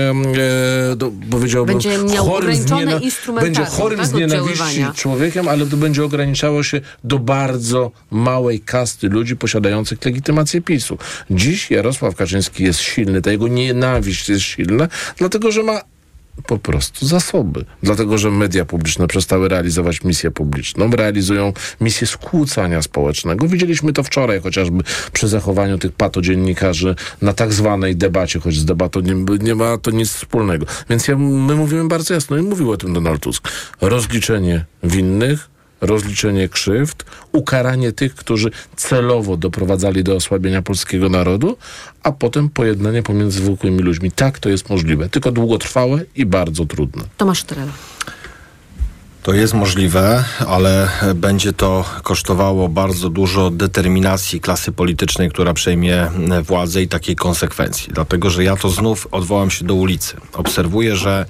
e, 0.93 0.97
do, 0.97 1.13
powiedziałbym, 1.31 1.75
Będzie 1.75 2.17
chorym 2.17 2.55
z 2.55 2.71
niena- 2.71 3.01
będzie 3.41 3.65
chorym 3.65 3.99
tak, 3.99 4.09
z 4.09 4.13
nienawiści 4.13 4.85
człowiekiem, 4.95 5.49
ale 5.49 5.67
to 5.67 5.77
będzie 5.77 6.05
ograniczało 6.05 6.63
się 6.63 6.81
do 7.05 7.19
bardzo 7.19 7.91
małej 8.11 8.61
kasty 8.61 9.09
ludzi 9.09 9.37
posiadających 9.37 10.05
legitymację 10.05 10.61
PiSu. 10.61 10.99
Dziś 11.31 11.71
Jarosław 11.71 12.17
Kaczyński 12.17 12.65
jest 12.65 12.81
silny, 12.81 13.23
ta 13.23 13.31
jego 13.31 13.49
nienawiść 13.49 14.29
jest 14.29 14.43
silna, 14.43 14.89
dlatego 15.17 15.53
że 15.53 15.63
ma 15.63 15.92
po 16.47 16.59
prostu 16.59 17.07
zasoby. 17.07 17.65
Dlatego, 17.83 18.19
że 18.19 18.31
media 18.31 18.65
publiczne 18.65 19.07
przestały 19.07 19.49
realizować 19.49 20.05
misję 20.05 20.31
publiczną, 20.31 20.91
realizują 20.91 21.53
misję 21.81 22.07
skłócania 22.07 22.83
społecznego. 22.83 23.49
Widzieliśmy 23.49 23.93
to 23.93 24.03
wczoraj, 24.03 24.41
chociażby 24.41 24.85
przy 25.13 25.29
zachowaniu 25.29 25.79
tych 25.79 25.93
patodziennikarzy 25.93 26.95
na 27.23 27.33
tak 27.33 27.53
zwanej 27.53 27.97
debacie, 27.97 28.41
choć 28.41 28.55
z 28.57 28.65
debatą 28.65 29.01
nie, 29.01 29.15
nie 29.41 29.55
ma 29.55 29.79
to 29.79 29.91
nic 29.91 30.11
wspólnego. 30.11 30.67
Więc 30.91 31.09
ja, 31.09 31.17
my 31.17 31.55
mówimy 31.55 31.89
bardzo 31.89 32.15
jasno 32.15 32.37
i 32.37 32.43
mówił 32.43 32.71
o 32.71 32.77
tym 32.77 32.93
Donald 32.93 33.23
Tusk. 33.23 33.49
Rozliczenie 33.81 34.65
winnych, 34.83 35.52
rozliczenie 35.83 36.49
krzywd, 36.49 37.05
ukaranie 37.33 37.93
tych, 37.93 38.15
którzy 38.15 38.51
celowo 38.77 39.37
doprowadzali 39.37 40.05
do 40.05 40.17
osłabienia 40.17 40.63
polskiego 40.63 41.09
narodu, 41.09 41.57
a 42.03 42.13
potem 42.13 42.49
pojednanie 42.49 43.03
pomiędzy 43.03 43.39
zwykłymi 43.39 43.79
ludźmi. 43.79 44.11
Tak, 44.11 44.39
to 44.39 44.49
jest 44.49 44.71
możliwe, 44.71 45.09
tylko 45.09 45.33
długotrwałe 45.33 46.01
i 46.17 46.27
bardzo 46.27 46.67
trudne. 46.67 47.03
Tomasz 47.17 47.45
Trela. 47.45 47.73
To 49.23 49.35
jest 49.35 49.55
możliwe, 49.55 50.25
ale 50.47 50.89
będzie 51.15 51.53
to 51.53 51.85
kosztowało 52.03 52.69
bardzo 52.69 53.09
dużo 53.09 53.51
determinacji 53.51 54.41
klasy 54.41 54.73
politycznej, 54.73 55.31
która 55.31 55.55
przejmie 55.55 56.11
władzę 56.43 56.83
i 56.83 56.89
takiej 56.89 57.17
konsekwencji. 57.17 57.93
Dlatego, 57.93 58.31
że 58.31 58.45
ja 58.45 58.57
to 58.57 58.69
znów 58.69 59.09
odwołam 59.11 59.51
się 59.51 59.65
do 59.65 59.75
ulicy. 59.75 60.17
Obserwuję, 60.33 60.97
że 60.97 61.27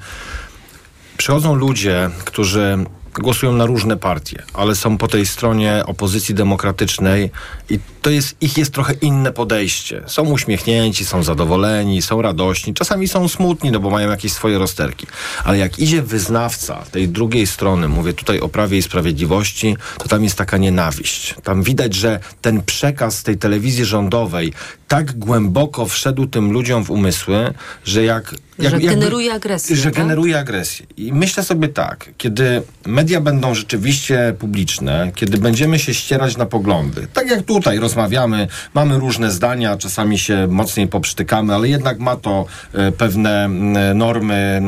przychodzą 1.16 1.54
ludzie, 1.54 2.10
którzy 2.24 2.78
głosują 3.20 3.52
na 3.52 3.66
różne 3.66 3.96
partie, 3.96 4.42
ale 4.54 4.76
są 4.76 4.98
po 4.98 5.08
tej 5.08 5.26
stronie 5.26 5.82
opozycji 5.86 6.34
demokratycznej 6.34 7.30
i 7.70 7.78
to 8.02 8.10
jest, 8.10 8.36
ich 8.40 8.58
jest 8.58 8.74
trochę 8.74 8.92
inne 8.92 9.32
podejście. 9.32 10.02
Są 10.06 10.22
uśmiechnięci, 10.22 11.04
są 11.04 11.22
zadowoleni, 11.22 12.02
są 12.02 12.22
radośni, 12.22 12.74
czasami 12.74 13.08
są 13.08 13.28
smutni, 13.28 13.70
no 13.70 13.80
bo 13.80 13.90
mają 13.90 14.10
jakieś 14.10 14.32
swoje 14.32 14.58
rozterki. 14.58 15.06
Ale 15.44 15.58
jak 15.58 15.78
idzie 15.78 16.02
wyznawca 16.02 16.84
tej 16.92 17.08
drugiej 17.08 17.46
strony, 17.46 17.88
mówię 17.88 18.12
tutaj 18.12 18.40
o 18.40 18.48
Prawie 18.48 18.78
i 18.78 18.82
Sprawiedliwości, 18.82 19.76
to 19.98 20.08
tam 20.08 20.24
jest 20.24 20.38
taka 20.38 20.56
nienawiść. 20.56 21.34
Tam 21.42 21.62
widać, 21.62 21.94
że 21.94 22.20
ten 22.40 22.62
przekaz 22.62 23.22
tej 23.22 23.38
telewizji 23.38 23.84
rządowej 23.84 24.52
tak 24.88 25.18
głęboko 25.18 25.86
wszedł 25.86 26.26
tym 26.26 26.52
ludziom 26.52 26.84
w 26.84 26.90
umysły, 26.90 27.54
że 27.84 28.04
jak 28.04 28.34
Że 28.70 28.80
generuje 28.80 29.32
agresję, 29.32 29.76
Że 29.76 29.84
tak? 29.84 29.94
generuje 29.94 30.38
agresję. 30.38 30.86
I 30.96 31.12
myślę 31.12 31.42
sobie 31.42 31.68
tak, 31.68 32.10
kiedy 32.18 32.62
media 32.86 33.20
będą 33.20 33.54
rzeczywiście 33.54 34.34
publiczne, 34.38 35.12
kiedy 35.14 35.38
będziemy 35.38 35.78
się 35.78 35.94
ścierać 35.94 36.36
na 36.36 36.46
poglądy, 36.46 37.06
tak 37.12 37.30
jak 37.30 37.42
tutaj 37.42 37.78
rozmawiamy, 37.78 38.48
mamy 38.74 38.98
różne 38.98 39.30
zdania, 39.30 39.76
czasami 39.76 40.18
się 40.18 40.46
mocniej 40.46 40.88
poprztykamy, 40.88 41.54
ale 41.54 41.68
jednak 41.68 41.98
ma 41.98 42.16
to 42.16 42.46
e, 42.72 42.92
pewne 42.92 43.44
mm, 43.44 43.98
normy 43.98 44.62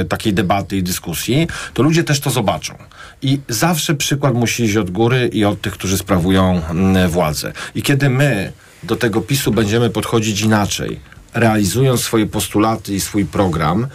e, 0.00 0.04
takiej 0.04 0.32
debaty 0.32 0.76
i 0.76 0.82
dyskusji, 0.82 1.46
to 1.74 1.82
ludzie 1.82 2.04
też 2.04 2.20
to 2.20 2.30
zobaczą. 2.30 2.74
I 3.22 3.38
zawsze 3.48 3.94
przykład 3.94 4.34
musi 4.34 4.64
iść 4.64 4.76
od 4.76 4.90
góry 4.90 5.30
i 5.32 5.44
od 5.44 5.60
tych, 5.60 5.72
którzy 5.72 5.98
sprawują 5.98 6.62
mm, 6.70 7.10
władzę. 7.10 7.52
I 7.74 7.82
kiedy 7.82 8.10
my 8.10 8.52
do 8.82 8.96
tego 8.96 9.20
PiSu 9.20 9.52
będziemy 9.52 9.90
podchodzić 9.90 10.40
inaczej, 10.40 11.00
realizując 11.34 12.00
swoje 12.00 12.26
postulaty 12.26 12.94
i 12.94 13.00
swój 13.00 13.24
program, 13.24 13.86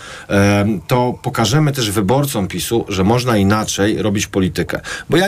to 0.87 1.19
pokażemy 1.23 1.71
też 1.71 1.91
wyborcom 1.91 2.47
PiSu, 2.47 2.85
że 2.89 3.03
można 3.03 3.37
inaczej 3.37 4.01
robić 4.01 4.27
politykę. 4.27 4.81
Bo 5.09 5.17
ja 5.17 5.27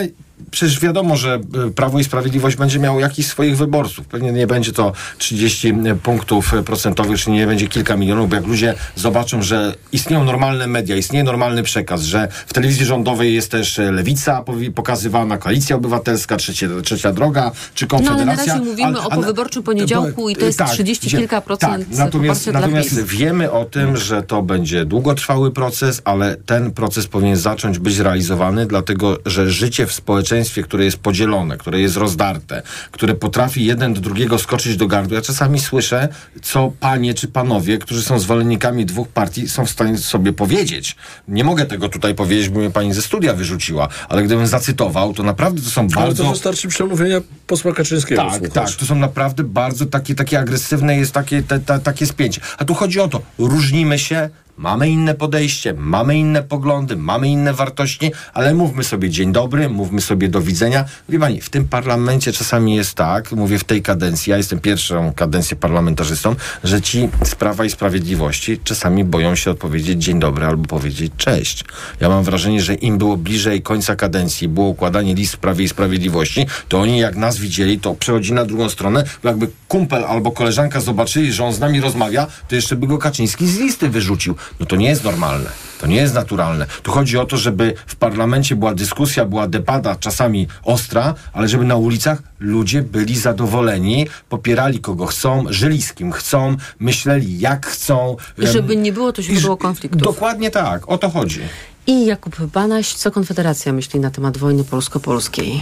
Przecież 0.52 0.80
wiadomo, 0.80 1.18
że 1.18 1.40
e, 1.68 1.72
Prawo 1.72 2.00
i 2.00 2.04
Sprawiedliwość 2.04 2.56
będzie 2.58 2.80
miało 2.80 3.00
jakichś 3.00 3.28
swoich 3.30 3.58
wyborców. 3.58 4.08
Pewnie 4.08 4.32
nie 4.32 4.48
będzie 4.48 4.72
to 4.74 4.94
30 5.18 5.74
punktów 6.04 6.52
procentowych, 6.66 7.20
czy 7.20 7.32
nie 7.32 7.48
będzie 7.48 7.68
kilka 7.68 7.98
milionów, 7.98 8.30
bo 8.30 8.36
jak 8.36 8.48
ludzie 8.48 8.74
zobaczą, 8.96 9.42
że 9.42 9.74
istnieją 9.92 10.24
normalne 10.24 10.68
media, 10.68 10.96
istnieje 10.96 11.24
normalny 11.24 11.64
przekaz, 11.64 12.02
że 12.02 12.28
w 12.48 12.54
telewizji 12.54 12.86
rządowej 12.86 13.34
jest 13.34 13.52
też 13.52 13.80
e, 13.80 13.92
lewica 13.92 14.44
pokazywana, 14.76 15.38
koalicja 15.38 15.76
obywatelska, 15.76 16.38
trzecia, 16.38 16.68
trzecia 16.84 17.12
droga, 17.14 17.52
czy 17.76 17.88
No 17.92 17.98
ale 17.98 18.06
konfederacja. 18.08 18.46
na 18.54 18.60
razie 18.60 18.66
mówimy 18.72 18.88
Ale- 18.88 19.00
o 19.06 19.10
powyborczym 19.10 19.64
poniedziałku 19.64 20.30
i 20.30 20.36
to 20.36 20.46
jest 20.46 20.60
tak, 20.60 20.70
30 20.70 21.08
gdzie- 21.08 21.18
kilka 21.18 21.42
procent 21.42 21.90
tak, 21.90 21.98
natomiast, 21.98 22.48
natomiast 22.48 23.04
wiemy 23.04 23.52
o 23.52 23.66
tym, 23.66 23.98
że 23.98 24.24
to 24.24 24.42
będzie 24.42 24.86
długotrwały 24.86 25.52
proces, 25.52 26.02
ale 26.06 26.36
ten 26.36 26.72
proces 26.72 27.08
powinien 27.08 27.36
zacząć 27.38 27.80
być 27.80 27.98
realizowany, 28.00 28.66
dlatego 28.66 29.18
że 29.26 29.52
życie 29.52 29.86
w 29.88 29.94
społeczeństwie, 29.94 30.27
które 30.64 30.86
jest 30.86 30.98
podzielone, 30.98 31.58
które 31.58 31.80
jest 31.80 31.98
rozdarte, 31.98 32.62
które 32.92 33.16
potrafi 33.16 33.66
jeden 33.66 33.94
do 33.94 34.02
drugiego 34.02 34.40
skoczyć 34.40 34.78
do 34.78 34.88
gardła. 34.88 35.16
Ja 35.16 35.22
czasami 35.22 35.60
słyszę, 35.60 36.10
co 36.42 36.72
panie 36.80 37.14
czy 37.14 37.28
panowie, 37.28 37.78
którzy 37.78 38.04
są 38.04 38.20
zwolennikami 38.20 38.86
dwóch 38.86 39.08
partii, 39.08 39.50
są 39.50 39.66
w 39.66 39.70
stanie 39.70 39.98
sobie 39.98 40.34
powiedzieć. 40.34 40.96
Nie 41.28 41.44
mogę 41.44 41.66
tego 41.66 41.90
tutaj 41.90 42.16
powiedzieć, 42.16 42.50
bo 42.50 42.60
mnie 42.60 42.72
pani 42.72 42.94
ze 42.94 43.02
studia 43.02 43.34
wyrzuciła, 43.34 43.88
ale 44.10 44.24
gdybym 44.24 44.48
zacytował, 44.48 45.14
to 45.14 45.24
naprawdę 45.24 45.62
to 45.62 45.70
są 45.70 45.82
Ale 45.82 45.90
bardzo... 45.90 46.24
to 46.24 46.30
wystarczy 46.30 46.68
przemówienia 46.68 47.22
posła 47.48 47.74
Kaczyńskiego. 47.74 48.22
Tak, 48.22 48.32
słuchasz. 48.32 48.72
tak. 48.72 48.80
To 48.80 48.86
są 48.86 48.96
naprawdę 48.96 49.44
bardzo 49.44 49.86
takie, 49.86 50.16
takie 50.16 50.40
agresywne 50.40 50.98
jest 50.98 51.12
takie, 51.12 51.44
te, 51.44 51.60
te, 51.60 51.80
takie 51.80 52.06
spięcie. 52.06 52.42
A 52.58 52.66
tu 52.66 52.74
chodzi 52.74 53.00
o 53.00 53.08
to, 53.08 53.22
różnimy 53.40 54.00
się, 54.00 54.30
mamy 54.58 54.90
inne 54.90 55.14
podejście, 55.14 55.74
mamy 55.74 56.18
inne 56.18 56.44
poglądy, 56.44 56.96
mamy 56.96 57.30
inne 57.30 57.54
wartości, 57.54 58.12
ale 58.34 58.54
mówmy 58.54 58.84
sobie 58.84 59.10
dzień 59.10 59.32
dobry, 59.32 59.70
mówmy 59.70 60.02
sobie 60.02 60.30
do 60.30 60.42
widzenia. 60.42 60.86
Wie 61.10 61.20
pani, 61.20 61.42
w 61.42 61.50
tym 61.50 61.68
parlamencie 61.68 62.32
czasami 62.32 62.76
jest 62.76 62.94
tak, 62.94 63.32
mówię 63.32 63.60
w 63.60 63.64
tej 63.64 63.82
kadencji, 63.82 64.32
ja 64.32 64.38
jestem 64.38 64.60
pierwszą 64.60 65.14
kadencję 65.14 65.58
parlamentarzystą, 65.58 66.36
że 66.64 66.82
ci 66.82 67.10
z 67.24 67.36
Prawa 67.36 67.66
i 67.66 67.70
Sprawiedliwości 67.70 68.60
czasami 68.64 69.04
boją 69.04 69.36
się 69.36 69.52
odpowiedzieć 69.52 70.04
dzień 70.04 70.20
dobry 70.20 70.46
albo 70.46 70.68
powiedzieć 70.68 71.12
cześć. 71.18 71.64
Ja 72.00 72.10
mam 72.10 72.24
wrażenie, 72.24 72.62
że 72.62 72.74
im 72.74 72.98
było 72.98 73.18
bliżej 73.18 73.62
końca 73.62 73.96
kadencji, 73.96 74.48
było 74.48 74.68
układanie 74.68 75.16
list 75.16 75.34
w 75.34 75.38
Prawie 75.38 75.66
i 75.66 75.70
Sprawiedliwości, 75.70 76.46
to 76.68 76.80
oni 76.80 77.00
jak 77.00 77.16
nas 77.16 77.38
widzieli, 77.38 77.80
to 77.80 77.96
przechodzi 77.96 78.34
na 78.34 78.46
drugą 78.46 78.70
stronę, 78.70 79.04
jakby 79.24 79.48
kumpel 79.68 80.06
albo 80.06 80.32
koleżanka 80.32 80.80
zobaczyli, 80.80 81.34
że 81.34 81.44
on 81.46 81.54
z 81.54 81.60
nami 81.60 81.82
rozmawia, 81.82 82.28
to 82.48 82.56
jeszcze 82.56 82.76
by 82.76 82.88
go 82.88 82.98
Kaczyński 82.98 83.48
z 83.48 83.60
listy 83.60 83.90
wyrzucił. 83.90 84.36
No 84.60 84.66
to 84.66 84.76
nie 84.76 84.90
jest 84.90 85.04
normalne. 85.04 85.50
To 85.82 85.88
nie 85.88 85.96
jest 85.96 86.14
naturalne. 86.14 86.66
Tu 86.84 86.92
chodzi 86.92 87.18
o 87.18 87.26
to, 87.26 87.38
żeby 87.38 87.74
w 87.88 87.96
parlamencie 87.96 88.56
była 88.56 88.74
dyskusja, 88.74 89.26
była 89.26 89.48
debata, 89.48 89.96
czasami 89.96 90.48
ostra, 90.64 91.14
ale 91.34 91.48
żeby 91.48 91.66
na 91.66 91.76
ulicach 91.76 92.24
ludzie 92.40 92.82
byli 92.82 93.18
zadowoleni, 93.18 94.08
popierali 94.30 94.80
kogo 94.80 95.06
chcą, 95.06 95.46
żyli 95.50 95.82
z 95.82 95.94
kim 95.94 96.12
chcą, 96.12 96.58
myśleli 96.80 97.40
jak 97.40 97.68
chcą. 97.68 98.16
I 98.38 98.48
żeby 98.48 98.76
nie 98.76 98.94
było 98.94 99.14
to 99.14 99.22
źródło 99.22 99.58
konfliktów. 99.58 100.02
Dokładnie 100.02 100.52
tak, 100.52 100.90
o 100.90 100.98
to 100.98 101.10
chodzi. 101.10 101.42
I 101.88 102.06
Jakub 102.06 102.36
Banaś, 102.46 102.94
co 102.94 103.12
Konfederacja 103.12 103.74
myśli 103.74 104.00
na 104.00 104.12
temat 104.12 104.38
wojny 104.38 104.64
polsko-polskiej? 104.64 105.62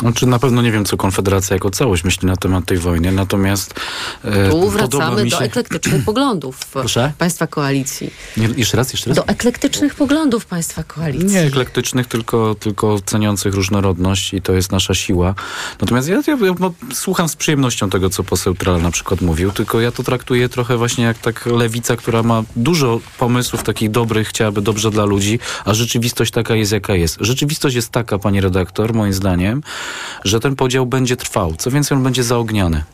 Znaczy, 0.00 0.26
na 0.26 0.38
pewno 0.38 0.62
nie 0.62 0.72
wiem, 0.72 0.84
co 0.84 0.96
Konfederacja 0.96 1.54
jako 1.54 1.70
całość 1.70 2.04
myśli 2.04 2.26
na 2.26 2.36
temat 2.36 2.64
tej 2.64 2.78
wojny, 2.78 3.12
natomiast 3.12 3.74
e, 4.24 4.50
Tu 4.50 4.70
wracamy 4.70 5.24
mi 5.24 5.30
do 5.30 5.38
się... 5.38 5.44
eklektycznych 5.44 6.04
poglądów 6.04 6.58
Proszę? 6.72 7.12
państwa 7.18 7.46
koalicji. 7.46 8.10
Nie, 8.36 8.48
jeszcze 8.56 8.76
raz, 8.76 8.92
jeszcze 8.92 9.10
raz? 9.10 9.16
Do 9.16 9.26
eklektycznych 9.26 9.94
poglądów 9.94 10.46
państwa 10.46 10.82
koalicji. 10.82 11.28
Nie 11.28 11.40
eklektycznych, 11.40 12.06
tylko, 12.06 12.54
tylko 12.54 13.00
ceniących 13.06 13.54
różnorodność 13.54 14.34
i 14.34 14.42
to 14.42 14.52
jest 14.52 14.72
nasza 14.72 14.94
siła. 14.94 15.34
Natomiast 15.80 16.08
ja, 16.08 16.22
ja, 16.26 16.36
ja 16.46 16.52
bo 16.52 16.72
słucham 16.92 17.28
z 17.28 17.36
przyjemnością 17.36 17.90
tego, 17.90 18.10
co 18.10 18.24
poseł 18.24 18.54
Tral 18.54 18.82
na 18.82 18.90
przykład 18.90 19.20
mówił, 19.20 19.50
tylko 19.52 19.80
ja 19.80 19.92
to 19.92 20.02
traktuję 20.02 20.48
trochę 20.48 20.76
właśnie 20.76 21.04
jak 21.04 21.18
tak 21.18 21.46
lewica, 21.46 21.96
która 21.96 22.22
ma 22.22 22.42
dużo 22.56 23.00
pomysłów 23.18 23.62
takich 23.62 23.90
dobrych, 23.90 24.28
chciałaby 24.28 24.62
dobrze 24.62 24.90
dla 24.90 25.04
ludzi, 25.04 25.38
a 25.64 25.74
rzeczywistość 25.74 26.32
taka 26.32 26.54
jest, 26.54 26.72
jaka 26.72 26.94
jest. 26.94 27.16
Rzeczywistość 27.20 27.76
jest 27.76 27.90
taka, 27.90 28.18
pani 28.18 28.40
redaktor, 28.40 28.94
moim 28.94 29.12
zdaniem, 29.12 29.62
że 30.24 30.40
ten 30.40 30.56
podział 30.56 30.86
będzie 30.86 31.16
trwał. 31.16 31.54
Co 31.58 31.70
więcej, 31.70 31.96
on 31.96 32.04
będzie 32.04 32.24
zaogniany. 32.24 32.84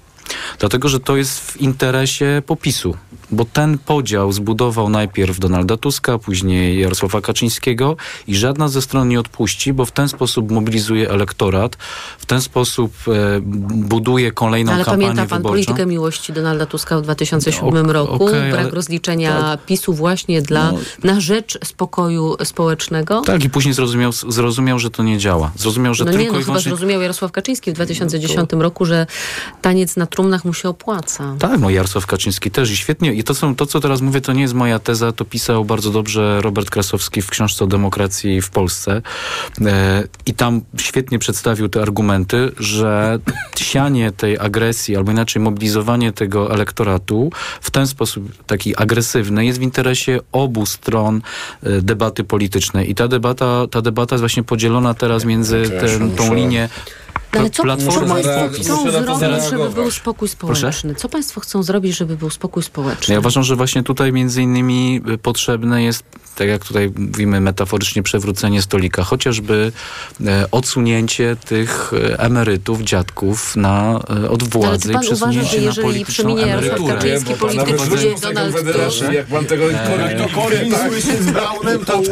Dlatego, 0.58 0.88
że 0.88 1.00
to 1.00 1.16
jest 1.16 1.40
w 1.40 1.56
interesie 1.56 2.42
popisu, 2.46 2.96
bo 3.30 3.44
ten 3.44 3.78
podział 3.78 4.32
zbudował 4.32 4.88
najpierw 4.88 5.38
Donalda 5.38 5.76
Tuska, 5.76 6.18
później 6.18 6.80
Jarosława 6.80 7.20
Kaczyńskiego 7.20 7.96
i 8.26 8.36
żadna 8.36 8.68
ze 8.68 8.82
stron 8.82 9.08
nie 9.08 9.20
odpuści, 9.20 9.72
bo 9.72 9.84
w 9.84 9.92
ten 9.92 10.08
sposób 10.08 10.50
mobilizuje 10.50 11.10
elektorat, 11.10 11.76
w 12.18 12.26
ten 12.26 12.40
sposób 12.40 12.92
e, 13.08 13.12
buduje 13.70 14.32
kolejną 14.32 14.72
Ale 14.72 14.84
kampanię 14.84 15.02
pamięta 15.06 15.26
pan 15.26 15.38
wyborczą. 15.38 15.52
politykę 15.54 15.86
miłości 15.86 16.32
Donalda 16.32 16.66
Tuska 16.66 16.98
w 16.98 17.02
2007 17.02 17.86
Ok- 17.86 17.92
roku? 17.92 18.14
okej, 18.26 18.50
Brak 18.50 18.60
ale- 18.60 18.70
rozliczenia 18.70 19.58
PiSu 19.66 19.94
właśnie 19.94 20.42
dla, 20.42 20.72
No. 20.72 20.78
na 21.04 21.20
rzecz 21.20 21.58
spokoju 21.64 22.36
społecznego? 22.44 23.20
Tak, 23.20 23.44
i 23.44 23.50
później 23.50 23.74
zrozumiał, 23.74 24.12
zrozumiał, 24.12 24.78
że 24.78 24.90
to 24.90 25.02
nie 25.02 25.18
działa. 25.18 25.50
Zrozumiał, 25.56 25.94
że 25.94 26.04
no 26.04 26.10
tylko 26.10 26.22
nie, 26.24 26.28
no 26.30 26.34
i 26.34 26.38
chyba 26.38 26.44
wyłącznie... 26.46 26.70
zrozumiał 26.70 27.00
Jarosław 27.00 27.32
Kaczyński 27.32 27.70
w 27.70 27.74
2010 27.74 28.50
roku, 28.52 28.84
że 28.84 29.06
taniec 29.62 29.96
na 29.96 30.06
trumnach 30.06 30.44
mu 30.44 30.54
się 30.54 30.68
opłaca. 30.68 31.34
Tak, 31.38 31.60
no 31.60 31.70
Jarosław 31.70 32.06
Kaczyński 32.06 32.50
też 32.50 32.70
i 32.70 32.76
świetnie. 32.76 33.15
I 33.16 33.24
to, 33.24 33.34
są, 33.34 33.54
to, 33.54 33.66
co 33.66 33.80
teraz 33.80 34.00
mówię, 34.00 34.20
to 34.20 34.32
nie 34.32 34.42
jest 34.42 34.54
moja 34.54 34.78
teza, 34.78 35.12
to 35.12 35.24
pisał 35.24 35.64
bardzo 35.64 35.90
dobrze 35.90 36.40
Robert 36.40 36.70
Krasowski 36.70 37.22
w 37.22 37.30
książce 37.30 37.64
o 37.64 37.66
demokracji 37.66 38.42
w 38.42 38.50
Polsce. 38.50 39.02
E, 39.66 40.04
I 40.26 40.34
tam 40.34 40.60
świetnie 40.80 41.18
przedstawił 41.18 41.68
te 41.68 41.82
argumenty, 41.82 42.52
że 42.58 43.18
sianie 43.58 44.12
tej 44.12 44.38
agresji, 44.38 44.96
albo 44.96 45.12
inaczej 45.12 45.42
mobilizowanie 45.42 46.12
tego 46.12 46.54
elektoratu 46.54 47.30
w 47.60 47.70
ten 47.70 47.86
sposób 47.86 48.44
taki 48.46 48.76
agresywny 48.76 49.46
jest 49.46 49.58
w 49.58 49.62
interesie 49.62 50.18
obu 50.32 50.66
stron 50.66 51.22
e, 51.62 51.82
debaty 51.82 52.24
politycznej. 52.24 52.90
I 52.90 52.94
ta 52.94 53.08
debata, 53.08 53.66
ta 53.70 53.82
debata 53.82 54.14
jest 54.14 54.22
właśnie 54.22 54.42
podzielona 54.42 54.94
teraz 54.94 55.24
między 55.24 55.70
ten, 55.80 56.10
tą 56.10 56.34
linię 56.34 56.68
ale 57.38 57.50
co, 57.50 57.62
Platforma 57.62 58.14
państwo 58.14 58.48
chcą 58.48 58.90
zrobić, 58.90 59.44
żeby 59.50 59.70
był 59.70 59.90
spokój 59.90 60.28
społeczny? 60.28 60.94
Co 60.94 61.08
państwo 61.08 61.40
chcą 61.40 61.62
zrobić, 61.62 61.96
żeby 61.96 62.16
był 62.16 62.30
spokój 62.30 62.62
społeczny? 62.62 63.14
Ja 63.14 63.20
uważam, 63.20 63.42
że 63.42 63.56
właśnie 63.56 63.82
tutaj 63.82 64.12
między 64.12 64.42
innymi 64.42 65.02
potrzebne 65.22 65.82
jest, 65.82 66.04
tak 66.36 66.48
jak 66.48 66.64
tutaj 66.64 66.90
mówimy 66.98 67.40
metaforycznie, 67.40 68.02
przewrócenie 68.02 68.62
stolika, 68.62 69.04
chociażby 69.04 69.72
e, 70.26 70.50
odsunięcie 70.50 71.36
tych 71.44 71.92
e, 71.92 72.18
emerytów, 72.18 72.82
dziadków 72.82 73.56
na, 73.56 74.00
e, 74.24 74.30
od 74.30 74.42
władzy 74.42 74.88
i 74.88 74.90
uważa, 74.90 75.06
przesunięcie 75.08 75.72
że 75.72 75.80
na 75.80 75.86
polityczną 75.86 76.36
emeryturę. 76.36 76.94
Kaczyński, 76.94 77.30
Bo 77.30 77.36
polityk 77.36 77.88
będzie 77.88 78.14
Donald 78.22 78.56
Tusk? 78.72 79.12
Jak 79.12 79.26
pan 79.26 79.44
tego 79.44 79.64
do 80.18 80.28
kory, 80.42 80.68
tak? 80.70 80.92
z 81.22 81.30
Braunem, 81.30 81.84
to 81.84 82.02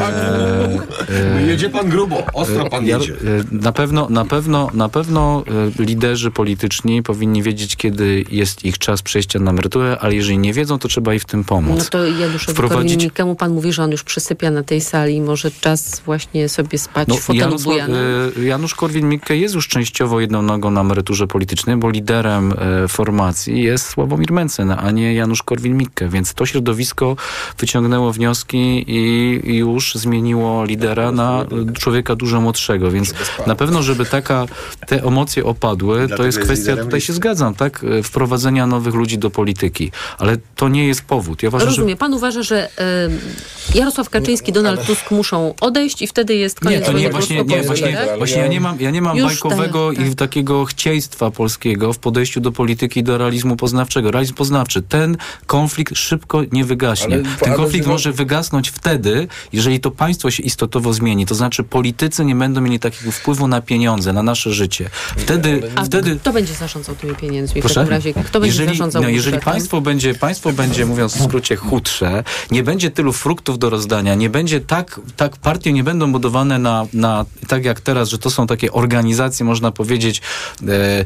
jedzie 1.46 1.70
pan 1.70 1.88
grubo, 1.88 2.26
ostro 2.32 2.70
pan 2.70 2.86
Ja- 2.86 2.98
jedzie. 2.98 3.14
Na 3.52 3.72
pewno, 3.72 4.08
na 4.10 4.24
pewno, 4.24 4.70
na 4.74 4.88
pewno 4.88 5.44
liderzy 5.78 6.30
polityczni 6.30 7.02
powinni 7.02 7.42
wiedzieć, 7.42 7.76
kiedy 7.76 8.24
jest 8.30 8.64
ich 8.64 8.78
czas 8.78 9.02
przejścia 9.02 9.38
na 9.38 9.50
emeryturę, 9.50 9.98
ale 10.00 10.14
jeżeli 10.14 10.38
nie 10.38 10.52
wiedzą, 10.52 10.78
to 10.78 10.88
trzeba 10.88 11.14
im 11.14 11.20
w 11.20 11.24
tym 11.24 11.44
pomóc. 11.44 11.78
No 11.78 11.84
to 11.90 12.06
Januszowi 12.06 12.58
Wprowadzić- 12.58 12.96
Korwin-Mikkemu 12.96 13.36
pan 13.36 13.52
mówi, 13.52 13.72
że 13.72 13.82
on 13.84 13.90
już 13.90 14.04
przysypia 14.14 14.50
na 14.50 14.62
tej 14.62 14.80
sali. 14.80 15.20
Może 15.20 15.50
czas 15.50 16.00
właśnie 16.06 16.48
sobie 16.48 16.78
spać 16.78 17.08
No, 17.08 17.14
w 17.14 17.20
fotelu 17.20 17.40
Janusz, 17.40 17.62
Bujana. 17.62 17.96
e, 18.38 18.44
Janusz 18.44 18.74
Korwin-Mikke 18.74 19.34
jest 19.34 19.54
już 19.54 19.68
częściowo 19.68 20.20
jedną 20.20 20.42
nogą 20.42 20.70
na 20.70 20.80
emeryturze 20.80 21.26
politycznej, 21.26 21.76
bo 21.76 21.90
liderem 21.90 22.52
e, 22.84 22.88
formacji 22.88 23.62
jest 23.62 23.86
Sławomir 23.86 24.32
Mencen, 24.32 24.70
a 24.70 24.90
nie 24.90 25.14
Janusz 25.14 25.42
Korwin-Mikke, 25.42 26.08
więc 26.08 26.34
to 26.34 26.46
środowisko 26.46 27.16
wyciągnęło 27.58 28.12
wnioski 28.12 28.84
i 28.86 29.56
już 29.56 29.94
zmieniło 29.94 30.64
lidera 30.64 31.12
na 31.12 31.44
człowieka 31.78 32.16
dużo 32.16 32.40
młodszego, 32.40 32.90
więc 32.90 33.14
na 33.46 33.54
pewno, 33.54 33.82
żeby 33.82 34.06
taka, 34.06 34.46
te 34.86 35.02
emocje 35.02 35.44
opadły, 35.44 36.08
to 36.16 36.26
jest 36.26 36.38
kwestia, 36.38 36.76
tutaj 36.76 37.00
się 37.00 37.12
zgadzam, 37.12 37.54
tak, 37.54 37.84
e, 37.84 38.02
wprowadzenia 38.02 38.66
nowych 38.66 38.94
ludzi 38.94 39.18
do 39.18 39.30
polityki, 39.30 39.90
ale 40.18 40.36
to 40.56 40.68
nie 40.68 40.86
jest 40.86 41.02
powód. 41.02 41.42
Ja 41.42 41.48
uważam, 41.48 41.68
że 41.70 41.76
Rozumiem. 41.76 41.98
Pan 41.98 42.14
uważa, 42.14 42.42
że 42.42 42.68
y, 42.68 43.78
Jarosław 43.78 44.03
Kaczyński, 44.10 44.52
Donald 44.52 44.86
Tusk 44.86 45.10
muszą 45.10 45.54
odejść 45.60 46.02
i 46.02 46.06
wtedy 46.06 46.34
jest 46.34 46.62
Nie, 46.62 46.64
koniec 46.64 46.86
to 46.86 46.92
nie, 46.92 47.10
właśnie, 47.10 47.44
nie, 47.44 47.62
właśnie, 47.62 47.92
tak? 47.92 48.18
właśnie 48.18 48.38
ja 48.38 48.46
nie 48.46 48.60
mam, 48.60 48.80
ja 48.80 48.90
nie 48.90 49.02
mam 49.02 49.16
Już 49.16 49.26
bajkowego 49.26 49.88
tak, 49.88 49.98
tak. 49.98 50.06
i 50.12 50.16
takiego 50.16 50.64
chcieństwa 50.64 51.30
polskiego 51.30 51.92
w 51.92 51.98
podejściu 51.98 52.40
do 52.40 52.52
polityki 52.52 53.00
i 53.00 53.02
do 53.02 53.18
realizmu 53.18 53.56
poznawczego. 53.56 54.10
Realizm 54.10 54.34
poznawczy, 54.34 54.82
ten 54.82 55.16
konflikt 55.46 55.98
szybko 55.98 56.42
nie 56.52 56.64
wygaśnie. 56.64 57.14
Ale- 57.14 57.22
ten 57.22 57.48
ale 57.48 57.56
konflikt 57.56 57.86
może 57.86 58.12
wygasnąć 58.12 58.68
wtedy, 58.70 59.28
jeżeli 59.52 59.80
to 59.80 59.90
państwo 59.90 60.30
się 60.30 60.42
istotowo 60.42 60.92
zmieni. 60.92 61.26
To 61.26 61.34
znaczy 61.34 61.62
politycy 61.64 62.24
nie 62.24 62.34
będą 62.34 62.60
mieli 62.60 62.78
takiego 62.78 63.12
wpływu 63.12 63.48
na 63.48 63.60
pieniądze, 63.60 64.12
na 64.12 64.22
nasze 64.22 64.52
życie. 64.52 64.90
Wtedy, 65.16 65.62
A 65.76 65.84
wtedy 65.84 66.16
kto 66.16 66.32
będzie 66.32 66.54
zarządzał 66.54 66.94
tymi 66.94 67.14
pieniędzmi 67.14 67.60
w 67.60 67.64
Proszę? 67.64 67.74
takim 67.74 67.90
razie? 67.90 68.14
Kto 68.14 68.40
będzie 68.40 68.46
jeżeli, 68.46 68.68
zarządzał 68.78 69.02
no, 69.02 69.08
jeżeli 69.08 69.36
budżetem? 69.36 69.52
państwo 69.52 69.80
będzie, 69.80 70.14
państwo 70.14 70.52
będzie, 70.52 70.86
mówiąc 70.86 71.14
w 71.16 71.24
skrócie, 71.24 71.56
chudsze, 71.56 72.24
nie 72.50 72.62
będzie 72.62 72.90
tylu 72.90 73.12
fruktów 73.12 73.58
do 73.58 73.70
rozdania, 73.70 73.93
nie 74.02 74.30
będzie 74.30 74.60
tak, 74.60 75.00
tak 75.16 75.36
partie 75.36 75.72
nie 75.72 75.84
będą 75.84 76.12
budowane 76.12 76.58
na, 76.58 76.86
na 76.92 77.24
tak 77.48 77.64
jak 77.64 77.80
teraz, 77.80 78.08
że 78.08 78.18
to 78.18 78.30
są 78.30 78.46
takie 78.46 78.72
organizacje, 78.72 79.46
można 79.46 79.70
powiedzieć, 79.70 80.22
e, 80.68 81.04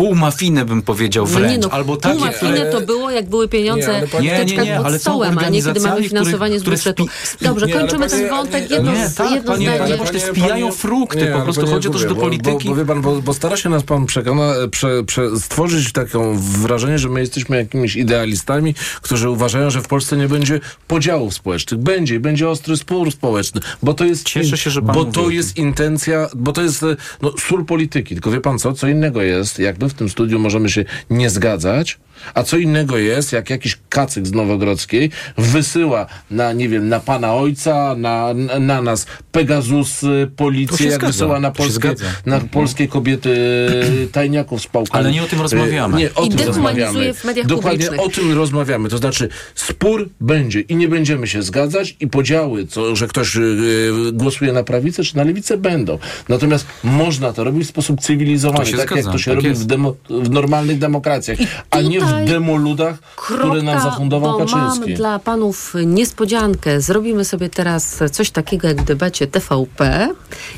półmafijne 0.00 0.64
bym 0.64 0.82
powiedział 0.82 1.24
No 1.24 1.30
wręcz, 1.30 1.52
nie, 1.52 1.58
no, 1.58 1.68
albo 1.70 1.96
takie, 1.96 2.14
półmafijne 2.14 2.66
to 2.66 2.80
było, 2.80 3.10
jak 3.10 3.28
były 3.28 3.48
pieniądze 3.48 3.86
Nie, 3.86 3.96
ale 3.96 4.06
w 4.06 4.22
Nie, 4.22 4.44
nie, 4.64 4.76
pod 4.76 4.86
ale 4.86 4.98
są 4.98 5.02
stołem, 5.10 5.38
a 5.38 5.48
nie 5.48 5.62
kiedy 5.62 5.80
mamy 5.80 6.08
finansowanie 6.08 6.58
z 6.58 6.62
które- 6.62 6.76
budżetu. 6.76 7.06
które 7.34 7.50
Dobrze, 7.50 7.66
Nie, 7.66 7.72
ale 7.74 7.82
kończymy 7.82 8.08
panie- 8.08 8.22
ten 8.22 8.30
wątek. 8.30 8.70
nie, 8.70 8.76
Jedno, 8.76 8.92
nie, 8.92 9.10
tak, 9.16 9.30
jedno 9.30 9.52
panie- 9.52 9.76
zdanie. 9.76 9.94
panie 9.94 10.20
spijają 10.20 10.72
frukty, 10.72 11.26
po 11.26 11.34
ale 11.34 11.44
prostu 11.44 11.66
chodzi 11.66 11.88
o 11.88 11.90
to, 11.90 11.98
że 11.98 12.08
do 12.08 12.14
polityki- 12.14 12.64
Bo, 12.68 12.70
bo, 12.70 12.76
wie 12.76 12.84
pan, 12.84 13.00
bo, 13.02 13.22
bo 13.22 13.34
stara 13.34 13.56
się 13.56 13.68
nas 13.68 13.82
pan 13.82 14.06
przekona, 14.06 14.52
prze, 14.70 15.04
prze, 15.04 15.36
stworzyć 15.38 15.92
taką 15.92 16.38
wrażenie, 16.38 16.98
że 16.98 17.08
my 17.08 17.20
jesteśmy 17.20 17.56
jakimiś 17.56 17.96
idealistami, 17.96 18.74
którzy 19.02 19.30
uważają, 19.30 19.70
że 19.70 19.82
w 19.82 19.88
Polsce 19.88 20.16
nie 20.16 20.28
będzie 20.28 20.60
podziałów 20.88 21.34
społecznych. 21.34 21.80
Będzie 21.80 22.14
i 22.14 22.18
będzie 22.18 22.48
ostry 22.48 22.76
spór 22.76 23.12
społeczny, 23.12 23.60
bo 23.82 23.94
to 23.94 24.04
jest 24.04 24.24
Cieszę 24.24 24.56
się, 24.56 24.70
że 24.70 24.82
pan 24.82 24.94
bo 24.94 25.04
to 25.04 25.30
jest 25.30 25.56
intencja, 25.56 26.28
bo 26.36 26.52
to 26.52 26.62
jest 26.62 26.82
e, 26.82 26.96
no, 27.22 27.32
sól 27.48 27.64
polityki. 27.64 28.14
Tylko 28.14 28.30
wie 28.30 28.40
pan 28.40 28.58
co? 28.58 28.72
Co 28.72 28.88
innego 28.88 29.22
jest, 29.22 29.58
jak 29.58 29.78
my 29.80 29.89
w 29.90 29.94
tym 29.94 30.08
studiu 30.08 30.38
możemy 30.38 30.70
się 30.70 30.84
nie 31.10 31.30
zgadzać, 31.30 31.98
a 32.34 32.42
co 32.42 32.56
innego 32.56 32.98
jest, 32.98 33.32
jak 33.32 33.50
jakiś 33.50 33.78
kacyk 33.88 34.26
z 34.26 34.32
Nowogrodzkiej 34.32 35.10
wysyła 35.38 36.06
na, 36.30 36.52
nie 36.52 36.68
wiem, 36.68 36.88
na 36.88 37.00
pana 37.00 37.34
ojca, 37.34 37.94
na, 37.98 38.34
na, 38.34 38.58
na 38.58 38.82
nas 38.82 39.06
Pegasus, 39.32 40.02
y, 40.02 40.06
To 40.06 40.10
się 40.10 40.26
policję, 40.36 40.86
jak 40.86 40.94
zgadza, 40.94 41.06
wysyła 41.06 41.40
na 41.40 41.50
polskie, 41.50 41.94
na 42.26 42.40
polskie 42.40 42.88
kobiety 42.88 43.30
y, 43.30 44.08
tajniaków 44.12 44.62
z 44.62 44.66
pałkami. 44.66 45.04
Ale 45.04 45.12
nie 45.12 45.22
o 45.22 45.26
tym 45.26 45.40
rozmawiamy. 45.40 45.98
Nie, 45.98 46.14
o 46.14 46.24
I 46.24 46.28
tym 46.28 46.46
rozmawiamy. 46.46 47.14
w 47.14 47.24
mediach 47.24 47.46
Dokładnie 47.46 47.86
publicznych. 47.86 48.00
o 48.18 48.20
tym 48.20 48.32
rozmawiamy. 48.32 48.88
To 48.88 48.98
znaczy 48.98 49.28
spór 49.54 50.08
będzie 50.20 50.60
i 50.60 50.76
nie 50.76 50.88
będziemy 50.88 51.26
się 51.26 51.42
zgadzać 51.42 51.96
i 52.00 52.06
podziały, 52.08 52.66
co, 52.66 52.96
że 52.96 53.08
ktoś 53.08 53.36
y, 53.36 53.92
głosuje 54.12 54.52
na 54.52 54.62
prawicę 54.62 55.04
czy 55.04 55.16
na 55.16 55.24
lewicę 55.24 55.56
będą. 55.56 55.98
Natomiast 56.28 56.66
można 56.84 57.32
to 57.32 57.44
robić 57.44 57.64
w 57.64 57.68
sposób 57.68 58.00
cywilizowany, 58.00 58.72
tak 58.72 58.90
jak 58.96 59.04
to 59.04 59.18
się 59.18 59.30
tak 59.30 59.34
robi 59.44 59.54
w, 59.54 59.64
demo, 59.64 59.94
w 60.10 60.30
normalnych 60.30 60.78
demokracjach, 60.78 61.38
a 61.70 61.80
nie 61.80 62.00
tutaj 62.00 62.09
w 62.12 62.28
demoludach, 62.28 62.98
które 63.16 63.62
nam 63.62 63.80
zafundował 63.80 64.32
bo 64.32 64.38
mam 64.38 64.48
Kaczyński. 64.48 64.94
dla 64.94 65.18
panów 65.18 65.74
niespodziankę. 65.86 66.80
Zrobimy 66.80 67.24
sobie 67.24 67.48
teraz 67.48 67.98
coś 68.12 68.30
takiego 68.30 68.68
jak 68.68 68.82
w 68.82 68.84
debacie 68.84 69.26
TVP 69.26 70.08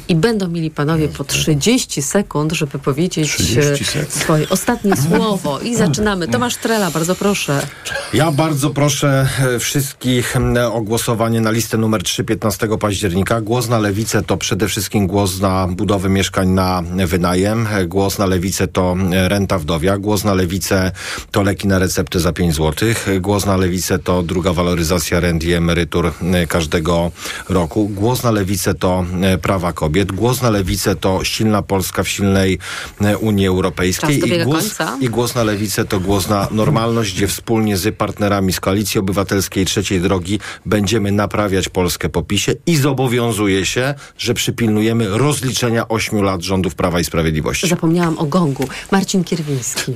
i 0.08 0.16
będą 0.16 0.48
mieli 0.48 0.70
panowie 0.70 1.08
po 1.08 1.24
30 1.24 2.02
sekund, 2.02 2.52
żeby 2.52 2.78
powiedzieć 2.78 3.36
30 3.36 3.58
e, 3.60 3.76
sekund. 3.84 4.12
swoje 4.12 4.48
ostatnie 4.48 4.96
słowo. 4.96 5.60
I 5.60 5.76
zaczynamy. 5.76 6.28
Tomasz 6.28 6.56
Trela, 6.56 6.90
bardzo 6.90 7.14
proszę. 7.14 7.66
Ja 8.14 8.32
bardzo 8.32 8.70
proszę 8.70 9.28
e, 9.54 9.58
wszystkich 9.58 10.34
o 10.72 10.80
głosowanie 10.80 11.40
na 11.40 11.50
listę 11.50 11.78
numer 11.78 12.02
3 12.02 12.24
15 12.24 12.68
października. 12.80 13.40
Głos 13.40 13.68
na 13.68 13.78
lewicę 13.78 14.22
to 14.22 14.36
przede 14.36 14.68
wszystkim 14.68 15.06
głos 15.06 15.40
na 15.40 15.68
budowę 15.68 16.08
mieszkań 16.08 16.48
na 16.48 16.82
wynajem. 17.06 17.68
Głos 17.86 18.18
na 18.18 18.26
lewicę 18.26 18.68
to 18.68 18.96
e, 19.12 19.28
renta 19.28 19.58
wdowia. 19.58 19.98
Głos 19.98 20.24
na 20.24 20.34
lewicę 20.34 20.92
to 21.30 21.41
leki 21.42 21.68
na 21.68 21.78
receptę 21.78 22.20
za 22.20 22.32
5 22.32 22.54
zł. 22.54 22.88
Głos 23.20 23.46
na 23.46 23.56
lewicę 23.56 23.98
to 23.98 24.22
druga 24.22 24.52
waloryzacja 24.52 25.20
rent 25.20 25.44
i 25.44 25.52
emerytur 25.52 26.12
e, 26.22 26.46
każdego 26.46 27.10
roku. 27.48 27.88
Głos 27.88 28.22
na 28.22 28.30
lewicę 28.30 28.74
to 28.74 29.04
e, 29.22 29.38
prawa 29.38 29.72
kobiet. 29.72 30.12
Głos 30.12 30.42
na 30.42 30.50
lewicę 30.50 30.96
to 30.96 31.24
silna 31.24 31.62
Polska 31.62 32.02
w 32.02 32.08
silnej 32.08 32.58
e, 33.00 33.18
Unii 33.18 33.46
Europejskiej. 33.46 34.40
I 34.40 34.44
głos, 34.44 34.78
i 35.00 35.08
głos 35.08 35.34
na 35.34 35.44
lewicę 35.44 35.84
to 35.84 36.00
głos 36.00 36.28
na 36.28 36.48
normalność, 36.50 37.14
gdzie 37.14 37.28
wspólnie 37.28 37.76
z 37.76 37.96
partnerami 37.96 38.52
z 38.52 38.60
Koalicji 38.60 39.00
Obywatelskiej 39.00 39.64
Trzeciej 39.64 40.00
Drogi 40.00 40.38
będziemy 40.66 41.12
naprawiać 41.12 41.68
Polskę 41.68 42.08
po 42.08 42.22
PiSie 42.22 42.54
i 42.66 42.76
zobowiązuję 42.76 43.66
się, 43.66 43.94
że 44.18 44.34
przypilnujemy 44.34 45.18
rozliczenia 45.18 45.88
ośmiu 45.88 46.22
lat 46.22 46.42
rządów 46.42 46.74
Prawa 46.74 47.00
i 47.00 47.04
Sprawiedliwości. 47.04 47.68
Zapomniałam 47.68 48.18
o 48.18 48.24
gongu. 48.24 48.68
Marcin 48.90 49.24
Kierwiński. 49.24 49.92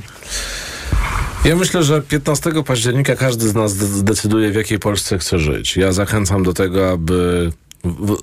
Ja 1.45 1.57
myślę, 1.57 1.83
że 1.83 2.03
15 2.03 2.63
października 2.65 3.17
każdy 3.17 3.49
z 3.49 3.55
nas 3.55 3.73
zdecyduje, 3.73 4.51
w 4.51 4.55
jakiej 4.55 4.79
Polsce 4.79 5.19
chce 5.19 5.39
żyć. 5.39 5.77
Ja 5.77 5.93
zachęcam 5.93 6.43
do 6.43 6.53
tego, 6.53 6.91
aby 6.91 7.53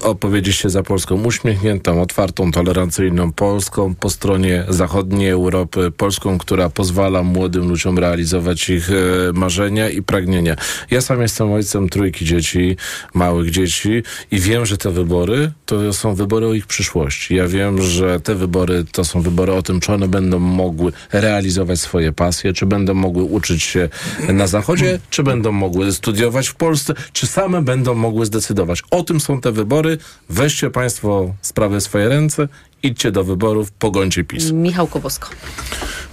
opowiedzieć 0.01 0.55
się 0.55 0.69
za 0.69 0.83
Polską 0.83 1.23
uśmiechniętą, 1.23 2.01
otwartą, 2.01 2.51
tolerancyjną 2.51 3.31
Polską 3.31 3.95
po 3.95 4.09
stronie 4.09 4.65
zachodniej 4.69 5.29
Europy, 5.29 5.91
Polską, 5.97 6.37
która 6.37 6.69
pozwala 6.69 7.23
młodym 7.23 7.69
ludziom 7.69 7.99
realizować 7.99 8.69
ich 8.69 8.89
e, 8.89 8.93
marzenia 9.33 9.89
i 9.89 10.01
pragnienia. 10.01 10.55
Ja 10.91 11.01
sam 11.01 11.21
jestem 11.21 11.51
ojcem 11.51 11.89
trójki 11.89 12.25
dzieci, 12.25 12.77
małych 13.13 13.51
dzieci 13.51 14.03
i 14.31 14.39
wiem, 14.39 14.65
że 14.65 14.77
te 14.77 14.91
wybory 14.91 15.51
to 15.65 15.93
są 15.93 16.15
wybory 16.15 16.47
o 16.47 16.53
ich 16.53 16.67
przyszłości. 16.67 17.35
Ja 17.35 17.47
wiem, 17.47 17.81
że 17.81 18.19
te 18.19 18.35
wybory 18.35 18.85
to 18.91 19.05
są 19.05 19.21
wybory 19.21 19.53
o 19.53 19.61
tym, 19.61 19.79
czy 19.79 19.93
one 19.93 20.07
będą 20.07 20.39
mogły 20.39 20.91
realizować 21.11 21.79
swoje 21.79 22.11
pasje, 22.11 22.53
czy 22.53 22.65
będą 22.65 22.93
mogły 22.93 23.23
uczyć 23.23 23.63
się 23.63 23.89
na 24.29 24.47
Zachodzie, 24.47 24.99
czy 25.09 25.23
będą 25.23 25.51
mogły 25.51 25.91
studiować 25.91 26.47
w 26.47 26.55
Polsce, 26.55 26.93
czy 27.13 27.27
same 27.27 27.61
będą 27.61 27.95
mogły 27.95 28.25
zdecydować. 28.25 28.81
O 28.91 29.03
tym 29.03 29.19
są 29.19 29.41
te 29.43 29.51
wybory. 29.51 29.97
Weźcie 30.29 30.69
Państwo 30.69 31.35
sprawę 31.41 31.79
w 31.79 31.83
swoje 31.83 32.09
ręce, 32.09 32.47
idźcie 32.83 33.11
do 33.11 33.23
wyborów, 33.23 33.71
pogońcie 33.71 34.23
PiS. 34.23 34.51
Michał 34.51 34.87
Kobosko. 34.87 35.29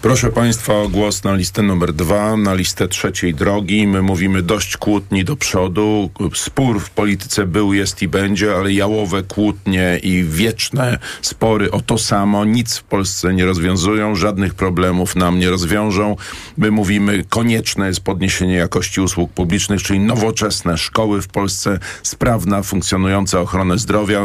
Proszę 0.02 0.30
Państwa 0.30 0.74
o 0.74 0.88
głos 0.88 1.24
na 1.24 1.34
listę 1.34 1.62
numer 1.62 1.92
dwa, 1.92 2.36
na 2.36 2.55
listę 2.55 2.88
trzeciej 2.88 3.34
drogi. 3.34 3.86
My 3.86 4.02
mówimy 4.02 4.42
dość 4.42 4.76
kłótni 4.76 5.24
do 5.24 5.36
przodu. 5.36 6.10
Spór 6.34 6.80
w 6.80 6.90
polityce 6.90 7.47
był, 7.47 7.72
jest 7.72 8.02
i 8.02 8.09
będzie, 8.09 8.56
ale 8.56 8.72
jałowe 8.72 9.22
kłótnie 9.22 10.01
i 10.02 10.24
wieczne 10.24 10.98
spory 11.22 11.70
o 11.70 11.80
to 11.80 11.98
samo 11.98 12.44
nic 12.44 12.76
w 12.76 12.82
Polsce 12.82 13.34
nie 13.34 13.44
rozwiązują, 13.44 14.14
żadnych 14.14 14.55
problemów 14.55 15.16
nam 15.16 15.38
nie 15.38 15.51
rozwiążą. 15.51 16.16
My 16.56 16.70
mówimy, 16.70 17.24
konieczne 17.28 17.86
jest 17.86 18.01
podniesienie 18.01 18.55
jakości 18.55 19.01
usług 19.01 19.32
publicznych, 19.32 19.82
czyli 19.82 20.01
nowoczesne 20.01 20.78
szkoły 20.78 21.22
w 21.22 21.28
Polsce, 21.28 21.78
sprawna, 22.02 22.62
funkcjonująca 22.62 23.40
ochrona 23.40 23.76
zdrowia, 23.76 24.24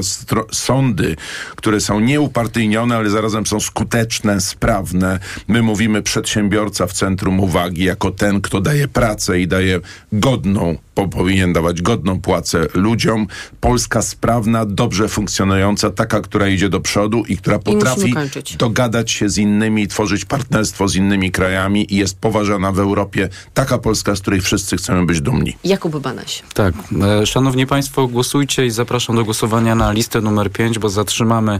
sądy, 0.51 1.15
które 1.55 1.80
są 1.80 1.99
nieupartyjnione, 2.35 2.95
ale 2.95 3.09
zarazem 3.09 3.45
są 3.45 3.59
skuteczne, 3.59 4.41
sprawne. 4.41 5.19
My 5.47 5.61
mówimy 5.61 6.01
przedsiębiorca 6.01 6.87
w 6.87 6.93
centrum 6.93 7.39
uwagi 7.39 7.83
jako 7.83 8.11
ten, 8.11 8.41
kto 8.41 8.61
daje 8.61 8.87
pracę 8.87 9.39
i 9.39 9.47
daje 9.47 9.79
godną, 10.11 10.77
po, 10.95 11.07
powinien 11.07 11.53
dawać 11.53 11.81
godną 11.81 12.21
płacę 12.21 12.67
ludziom. 12.73 13.27
Polska 13.59 14.01
sprawna, 14.01 14.65
dobrze 14.65 15.07
funkcjonująca, 15.07 15.89
taka, 15.89 16.21
która 16.21 16.47
idzie 16.47 16.69
do 16.69 16.79
przodu 16.79 17.23
i 17.27 17.37
która 17.37 17.59
potrafi 17.59 18.13
kończyć. 18.13 18.57
dogadać 18.57 19.11
się 19.11 19.29
z 19.29 19.37
innymi, 19.37 19.87
tworzyć 19.87 20.25
partnerstwo 20.25 20.87
z 20.87 20.95
innymi 20.95 21.31
krajami 21.31 21.93
i 21.93 21.97
jest 21.97 22.19
poważana 22.19 22.71
w 22.71 22.79
Europie. 22.79 23.29
Taka 23.53 23.77
Polska, 23.77 24.15
z 24.15 24.21
której 24.21 24.41
wszyscy 24.41 24.77
chcemy 24.77 25.05
być 25.05 25.21
dumni. 25.21 25.57
Jakub 25.63 25.99
Banaś. 25.99 26.43
Tak. 26.53 26.73
E, 27.21 27.25
Szanowni 27.25 27.67
Państwo, 27.67 28.07
głosujcie 28.07 28.65
i 28.65 28.71
zapraszam 28.71 29.15
do 29.15 29.25
głosowania 29.25 29.75
na 29.75 29.91
listę 29.91 30.21
numer 30.21 30.51
5, 30.51 30.79
bo 30.79 30.89
zatrzymamy 30.89 31.59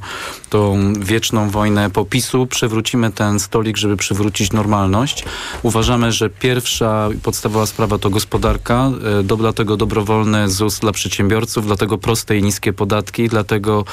to 0.50 0.65
tą 0.66 0.94
wieczną 0.94 1.50
wojnę 1.50 1.90
popisu, 1.90 2.48
przewrócimy 2.48 3.12
ten 3.12 3.40
stolik, 3.40 3.78
żeby 3.78 3.98
przywrócić 3.98 4.52
normalność. 4.52 5.26
Uważamy, 5.64 6.12
że 6.12 6.30
pierwsza 6.30 7.10
podstawowa 7.24 7.66
sprawa 7.66 7.98
to 7.98 8.10
gospodarka, 8.10 8.92
e, 9.20 9.24
do, 9.24 9.38
dlatego 9.38 9.78
dobrowolny 9.78 10.50
ZUS 10.50 10.80
dla 10.80 10.92
przedsiębiorców, 10.92 11.66
dlatego 11.66 11.98
proste 11.98 12.38
i 12.38 12.44
niskie 12.44 12.74
podatki, 12.74 13.30
dlatego 13.30 13.86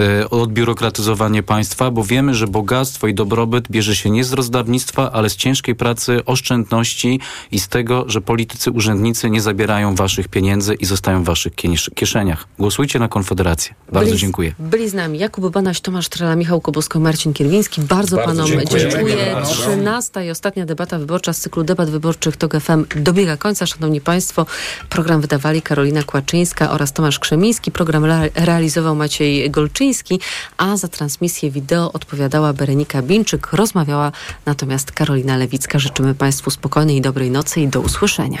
e, 0.00 0.30
odbiurokratyzowanie 0.30 1.42
państwa, 1.42 1.90
bo 1.90 2.04
wiemy, 2.04 2.34
że 2.34 2.46
bogactwo 2.46 3.06
i 3.06 3.14
dobrobyt 3.14 3.68
bierze 3.70 3.96
się 3.96 4.10
nie 4.10 4.24
z 4.24 4.32
rozdawnictwa, 4.32 5.12
ale 5.12 5.30
z 5.30 5.36
ciężkiej 5.36 5.74
pracy, 5.74 6.24
oszczędności 6.24 7.20
i 7.50 7.58
z 7.58 7.68
tego, 7.68 8.04
że 8.08 8.20
politycy, 8.20 8.70
urzędnicy 8.70 9.30
nie 9.30 9.40
zabierają 9.40 9.94
waszych 9.94 10.28
pieniędzy 10.28 10.74
i 10.74 10.84
zostają 10.84 11.22
w 11.22 11.26
waszych 11.26 11.52
kieszeniach. 11.94 12.46
Głosujcie 12.58 12.98
na 12.98 13.08
Konfederację. 13.08 13.74
Bardzo 13.92 14.08
byli, 14.08 14.20
dziękuję. 14.20 14.54
Byli 14.58 14.88
z 14.88 14.94
nami 14.94 15.18
Jakub 15.18 15.52
Banaś, 15.52 15.80
Tomasz 15.80 16.08
Trela, 16.16 16.36
Michał 16.36 16.60
Kobusko, 16.60 17.00
Marcin 17.00 17.32
Kierwiński. 17.32 17.80
Bardzo, 17.80 18.16
Bardzo 18.16 18.28
panom 18.28 18.46
dziękuję. 18.46 18.90
dziękuję. 18.90 19.36
13 19.44 20.26
i 20.26 20.30
ostatnia 20.30 20.66
debata 20.66 20.98
wyborcza 20.98 21.32
z 21.32 21.40
cyklu 21.40 21.64
debat 21.64 21.90
wyborczych 21.90 22.36
TOG 22.36 22.60
FM 22.60 22.84
dobiega 22.96 23.36
końca. 23.36 23.66
Szanowni 23.66 24.00
Państwo, 24.00 24.46
program 24.88 25.20
wydawali 25.20 25.62
Karolina 25.62 26.02
Kłaczyńska 26.02 26.70
oraz 26.70 26.92
Tomasz 26.92 27.18
Krzemiński. 27.18 27.70
Program 27.70 28.04
realizował 28.34 28.94
Maciej 28.94 29.50
Golczyński, 29.50 30.20
a 30.56 30.76
za 30.76 30.88
transmisję 30.88 31.50
wideo 31.50 31.92
odpowiadała 31.92 32.52
Berenika 32.52 33.02
Binczyk. 33.02 33.52
Rozmawiała 33.52 34.12
natomiast 34.46 34.92
Karolina 34.92 35.36
Lewicka. 35.36 35.78
Życzymy 35.78 36.14
Państwu 36.14 36.50
spokojnej 36.50 36.96
i 36.96 37.00
dobrej 37.00 37.30
nocy 37.30 37.60
i 37.60 37.68
do 37.68 37.80
usłyszenia. 37.80 38.38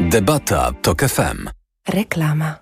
Debata 0.00 0.72
TOK 0.82 1.02
FM. 1.02 1.48
Reklama. 1.88 2.61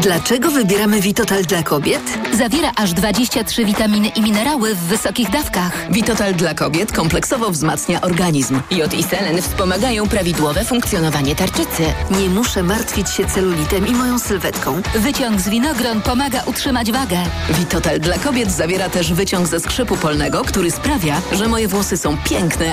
Dlaczego 0.00 0.50
wybieramy 0.50 1.00
Witotal 1.00 1.42
dla 1.42 1.62
kobiet? 1.62 2.02
Zawiera 2.38 2.72
aż 2.76 2.92
23 2.92 3.64
witaminy 3.64 4.08
i 4.08 4.22
minerały 4.22 4.74
w 4.74 4.78
wysokich 4.78 5.30
dawkach. 5.30 5.92
Witotal 5.92 6.34
dla 6.34 6.54
kobiet 6.54 6.92
kompleksowo 6.92 7.50
wzmacnia 7.50 8.00
organizm. 8.00 8.60
Jod 8.70 8.94
i 8.94 9.02
selen 9.02 9.42
wspomagają 9.42 10.08
prawidłowe 10.08 10.64
funkcjonowanie 10.64 11.34
tarczycy. 11.36 11.82
Nie 12.20 12.28
muszę 12.28 12.62
martwić 12.62 13.10
się 13.10 13.24
celulitem 13.24 13.86
i 13.86 13.92
moją 13.92 14.18
sylwetką. 14.18 14.82
Wyciąg 14.94 15.40
z 15.40 15.48
winogron 15.48 16.00
pomaga 16.02 16.42
utrzymać 16.46 16.92
wagę. 16.92 17.18
Witotal 17.50 18.00
dla 18.00 18.18
kobiet 18.18 18.52
zawiera 18.52 18.88
też 18.88 19.12
wyciąg 19.12 19.46
ze 19.46 19.60
skrzypu 19.60 19.96
polnego, 19.96 20.44
który 20.44 20.70
sprawia, 20.70 21.20
że 21.32 21.48
moje 21.48 21.68
włosy 21.68 21.96
są 21.96 22.16
piękne, 22.24 22.54